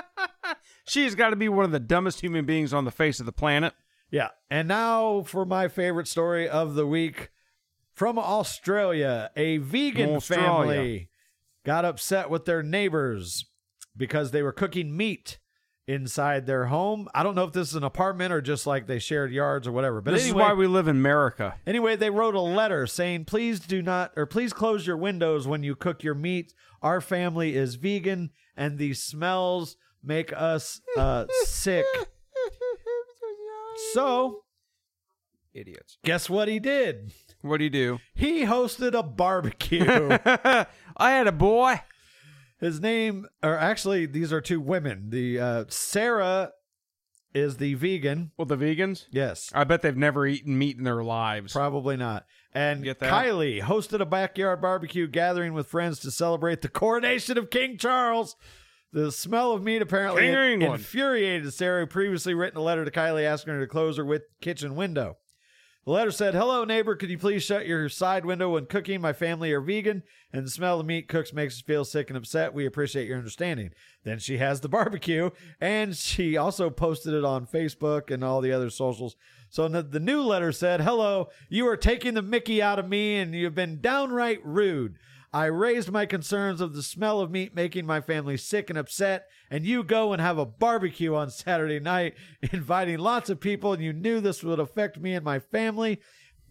She's 0.85 1.15
got 1.15 1.29
to 1.29 1.37
be 1.37 1.47
one 1.47 1.63
of 1.63 1.71
the 1.71 1.79
dumbest 1.79 2.19
human 2.19 2.45
beings 2.45 2.73
on 2.73 2.83
the 2.83 2.91
face 2.91 3.21
of 3.21 3.25
the 3.25 3.31
planet. 3.31 3.73
Yeah. 4.11 4.29
And 4.49 4.67
now 4.67 5.21
for 5.21 5.45
my 5.45 5.67
favorite 5.67 6.07
story 6.07 6.47
of 6.47 6.75
the 6.75 6.87
week 6.87 7.29
from 7.93 8.17
Australia. 8.17 9.29
A 9.35 9.57
vegan 9.57 10.15
Australia. 10.15 10.47
family 10.47 11.09
got 11.65 11.85
upset 11.85 12.29
with 12.29 12.45
their 12.45 12.63
neighbors 12.63 13.45
because 13.95 14.31
they 14.31 14.41
were 14.41 14.53
cooking 14.53 14.95
meat 14.95 15.37
inside 15.85 16.45
their 16.45 16.67
home. 16.67 17.07
I 17.13 17.23
don't 17.23 17.35
know 17.35 17.43
if 17.43 17.51
this 17.51 17.69
is 17.69 17.75
an 17.75 17.83
apartment 17.83 18.31
or 18.31 18.41
just 18.41 18.65
like 18.65 18.87
they 18.87 18.99
shared 18.99 19.31
yards 19.31 19.67
or 19.67 19.71
whatever. 19.71 20.01
But 20.01 20.11
this 20.11 20.23
anyway, 20.23 20.43
is 20.43 20.49
why 20.49 20.53
we 20.53 20.67
live 20.67 20.87
in 20.87 20.95
America. 20.95 21.55
Anyway, 21.65 21.95
they 21.95 22.09
wrote 22.09 22.35
a 22.35 22.41
letter 22.41 22.87
saying, 22.87 23.25
please 23.25 23.59
do 23.59 23.81
not, 23.81 24.13
or 24.15 24.25
please 24.25 24.53
close 24.53 24.85
your 24.87 24.97
windows 24.97 25.47
when 25.47 25.63
you 25.63 25.75
cook 25.75 26.03
your 26.03 26.15
meat. 26.15 26.53
Our 26.81 27.01
family 27.01 27.55
is 27.55 27.75
vegan 27.75 28.29
and 28.55 28.77
these 28.77 29.01
smells 29.03 29.77
make 30.03 30.31
us 30.31 30.79
uh, 30.97 31.25
sick. 31.43 31.85
So, 33.93 34.43
Idiots. 35.53 35.97
guess 36.03 36.29
what 36.29 36.47
he 36.47 36.59
did? 36.59 37.11
What 37.41 37.57
do 37.57 37.63
you 37.63 37.69
do? 37.69 37.99
He 38.13 38.41
hosted 38.45 38.93
a 38.97 39.03
barbecue. 39.03 39.85
I 40.97 41.11
had 41.11 41.27
a 41.27 41.31
boy. 41.31 41.81
His 42.59 42.81
name, 42.81 43.25
or 43.41 43.57
actually, 43.57 44.05
these 44.05 44.33
are 44.33 44.41
two 44.41 44.59
women. 44.59 45.09
The 45.09 45.39
uh, 45.39 45.65
Sarah 45.69 46.51
is 47.33 47.57
the 47.57 47.75
vegan. 47.75 48.31
Well, 48.37 48.45
the 48.45 48.57
vegans. 48.57 49.05
Yes. 49.11 49.49
I 49.53 49.63
bet 49.63 49.81
they've 49.81 49.95
never 49.95 50.25
eaten 50.27 50.57
meat 50.57 50.77
in 50.77 50.83
their 50.83 51.03
lives. 51.03 51.53
Probably 51.53 51.95
not. 51.95 52.25
And 52.53 52.83
Get 52.83 52.99
that? 52.99 53.11
Kylie 53.11 53.61
hosted 53.61 54.01
a 54.01 54.05
backyard 54.05 54.61
barbecue 54.61 55.07
gathering 55.07 55.53
with 55.53 55.67
friends 55.67 55.99
to 55.99 56.11
celebrate 56.11 56.61
the 56.61 56.69
coronation 56.69 57.37
of 57.37 57.49
King 57.49 57.77
Charles. 57.77 58.35
The 58.91 59.11
smell 59.11 59.51
of 59.51 59.63
meat 59.63 59.81
apparently 59.81 60.27
in- 60.27 60.61
infuriated 60.73 61.53
Sarah, 61.53 61.81
who 61.81 61.87
previously 61.87 62.33
written 62.33 62.57
a 62.57 62.63
letter 62.63 62.85
to 62.85 62.91
Kylie 62.91 63.23
asking 63.23 63.53
her 63.53 63.59
to 63.59 63.67
close 63.67 63.97
her 63.97 64.05
with 64.05 64.23
kitchen 64.41 64.75
window. 64.75 65.17
The 65.85 65.91
letter 65.91 66.11
said, 66.11 66.35
Hello, 66.35 66.65
neighbor. 66.65 66.95
Could 66.95 67.09
you 67.09 67.17
please 67.17 67.41
shut 67.41 67.65
your 67.65 67.87
side 67.89 68.25
window 68.25 68.49
when 68.49 68.65
cooking? 68.65 69.01
My 69.01 69.13
family 69.13 69.51
are 69.53 69.61
vegan, 69.61 70.03
and 70.31 70.45
the 70.45 70.49
smell 70.51 70.79
of 70.79 70.85
meat 70.85 71.07
cooks 71.07 71.33
makes 71.33 71.55
us 71.55 71.61
feel 71.61 71.85
sick 71.85 72.09
and 72.09 72.17
upset. 72.17 72.53
We 72.53 72.65
appreciate 72.65 73.07
your 73.07 73.17
understanding. 73.17 73.71
Then 74.03 74.19
she 74.19 74.37
has 74.37 74.61
the 74.61 74.69
barbecue, 74.69 75.29
and 75.61 75.95
she 75.95 76.35
also 76.35 76.69
posted 76.69 77.13
it 77.13 77.23
on 77.23 77.47
Facebook 77.47 78.11
and 78.11 78.23
all 78.23 78.41
the 78.41 78.51
other 78.51 78.69
socials. 78.69 79.15
So 79.49 79.67
the, 79.67 79.81
the 79.81 79.99
new 79.99 80.21
letter 80.21 80.51
said, 80.51 80.81
Hello, 80.81 81.29
you 81.47 81.67
are 81.67 81.77
taking 81.77 82.13
the 82.13 82.21
mickey 82.21 82.61
out 82.61 82.77
of 82.77 82.87
me, 82.87 83.15
and 83.15 83.33
you've 83.33 83.55
been 83.55 83.81
downright 83.81 84.45
rude. 84.45 84.97
I 85.31 85.45
raised 85.45 85.91
my 85.91 86.05
concerns 86.05 86.59
of 86.59 86.73
the 86.73 86.81
smell 86.81 87.19
of 87.19 87.29
meat 87.29 87.53
making 87.53 87.85
my 87.85 88.01
family 88.01 88.35
sick 88.37 88.69
and 88.69 88.79
upset, 88.79 89.27
and 89.51 89.65
you 89.65 89.83
go 89.83 90.11
and 90.11 90.21
have 90.21 90.37
a 90.37 90.45
barbecue 90.45 91.13
on 91.13 91.29
Saturday 91.29 91.79
night, 91.79 92.15
inviting 92.51 92.97
lots 92.97 93.29
of 93.29 93.39
people, 93.39 93.73
and 93.73 93.83
you 93.83 93.93
knew 93.93 94.19
this 94.19 94.43
would 94.43 94.59
affect 94.59 94.99
me 94.99 95.13
and 95.13 95.23
my 95.23 95.39
family. 95.39 95.99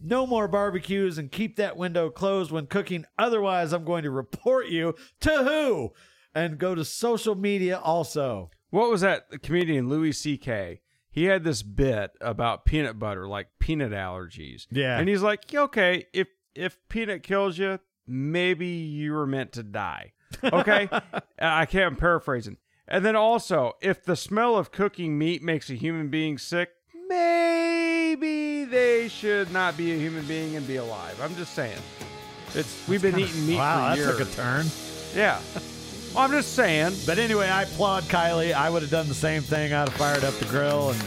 No 0.01 0.25
more 0.25 0.47
barbecues 0.47 1.17
and 1.17 1.29
keep 1.29 1.57
that 1.57 1.75
window 1.75 2.09
closed 2.09 2.51
when 2.51 2.67
cooking. 2.67 3.05
Otherwise, 3.17 3.73
I'm 3.73 3.83
going 3.83 4.03
to 4.03 4.11
report 4.11 4.67
you 4.67 4.95
to 5.19 5.43
who? 5.43 5.91
And 6.33 6.57
go 6.57 6.73
to 6.73 6.85
social 6.85 7.35
media 7.35 7.77
also. 7.77 8.49
What 8.69 8.89
was 8.89 9.01
that 9.01 9.41
comedian 9.43 9.89
Louis 9.89 10.13
C.K.? 10.13 10.79
He 11.11 11.25
had 11.25 11.43
this 11.43 11.63
bit 11.63 12.11
about 12.21 12.63
peanut 12.65 12.97
butter, 12.97 13.27
like 13.27 13.47
peanut 13.59 13.91
allergies. 13.91 14.67
Yeah. 14.71 14.97
and 14.97 15.09
he's 15.09 15.23
like, 15.23 15.53
"Okay, 15.53 16.05
if 16.13 16.27
if 16.55 16.77
peanut 16.87 17.23
kills 17.23 17.57
you, 17.57 17.79
maybe 18.09 18.67
you 18.67 19.13
were 19.13 19.27
meant 19.27 19.51
to 19.53 19.63
die." 19.63 20.13
Okay, 20.43 20.87
uh, 20.91 20.99
I 21.39 21.65
can't. 21.65 21.85
I'm 21.93 21.95
paraphrasing. 21.95 22.57
And 22.87 23.05
then 23.05 23.15
also, 23.15 23.73
if 23.81 24.03
the 24.03 24.15
smell 24.15 24.55
of 24.57 24.71
cooking 24.71 25.17
meat 25.17 25.43
makes 25.43 25.69
a 25.69 25.73
human 25.73 26.09
being 26.09 26.37
sick, 26.37 26.69
maybe 27.07 28.65
they 28.65 29.07
should 29.09 29.51
not 29.51 29.75
be 29.75 29.93
a 29.93 29.97
human 29.97 30.25
being 30.25 30.55
and 30.55 30.65
be 30.67 30.77
alive. 30.77 31.19
I'm 31.21 31.35
just 31.35 31.53
saying. 31.53 31.77
It's 32.55 32.87
we've 32.87 33.01
been 33.01 33.19
eating 33.19 33.47
meat 33.47 33.57
wow, 33.57 33.75
for 33.75 33.95
that 33.95 33.97
years. 33.97 34.17
took 34.17 34.27
a 34.27 34.31
turn. 34.35 34.65
Yeah. 35.15 35.39
Well, 36.13 36.23
I'm 36.23 36.31
just 36.31 36.53
saying. 36.53 36.95
But 37.05 37.19
anyway, 37.19 37.47
I 37.47 37.63
applaud 37.63 38.03
Kylie. 38.03 38.53
I 38.53 38.69
would 38.69 38.81
have 38.81 38.91
done 38.91 39.07
the 39.07 39.13
same 39.13 39.41
thing. 39.43 39.73
I'd 39.73 39.89
have 39.89 39.97
fired 39.97 40.23
up 40.23 40.33
the 40.35 40.45
grill 40.45 40.89
and 40.89 41.01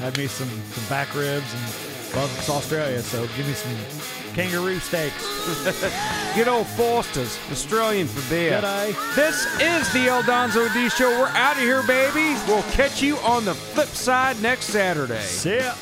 had 0.00 0.16
me 0.18 0.26
some, 0.26 0.48
some 0.48 0.88
back 0.88 1.14
ribs. 1.14 1.52
And, 1.54 2.14
well, 2.14 2.26
it's 2.26 2.50
Australia, 2.50 3.00
so 3.02 3.26
give 3.36 3.46
me 3.46 3.52
some 3.52 4.19
kangaroo 4.34 4.78
steaks. 4.78 5.24
Good 6.34 6.48
old 6.48 6.66
Foster's, 6.68 7.38
Australian 7.50 8.06
for 8.06 8.28
beer. 8.30 8.60
G'day. 8.60 9.14
This 9.14 9.44
is 9.60 9.92
the 9.92 10.06
El 10.08 10.22
Donzo 10.22 10.72
D 10.72 10.88
Show. 10.90 11.10
We're 11.10 11.28
out 11.28 11.56
of 11.56 11.62
here, 11.62 11.82
baby. 11.82 12.38
We'll 12.46 12.62
catch 12.72 13.02
you 13.02 13.16
on 13.18 13.44
the 13.44 13.54
flip 13.54 13.88
side 13.88 14.40
next 14.40 14.66
Saturday. 14.66 15.22
See 15.22 15.56
ya. 15.56 15.74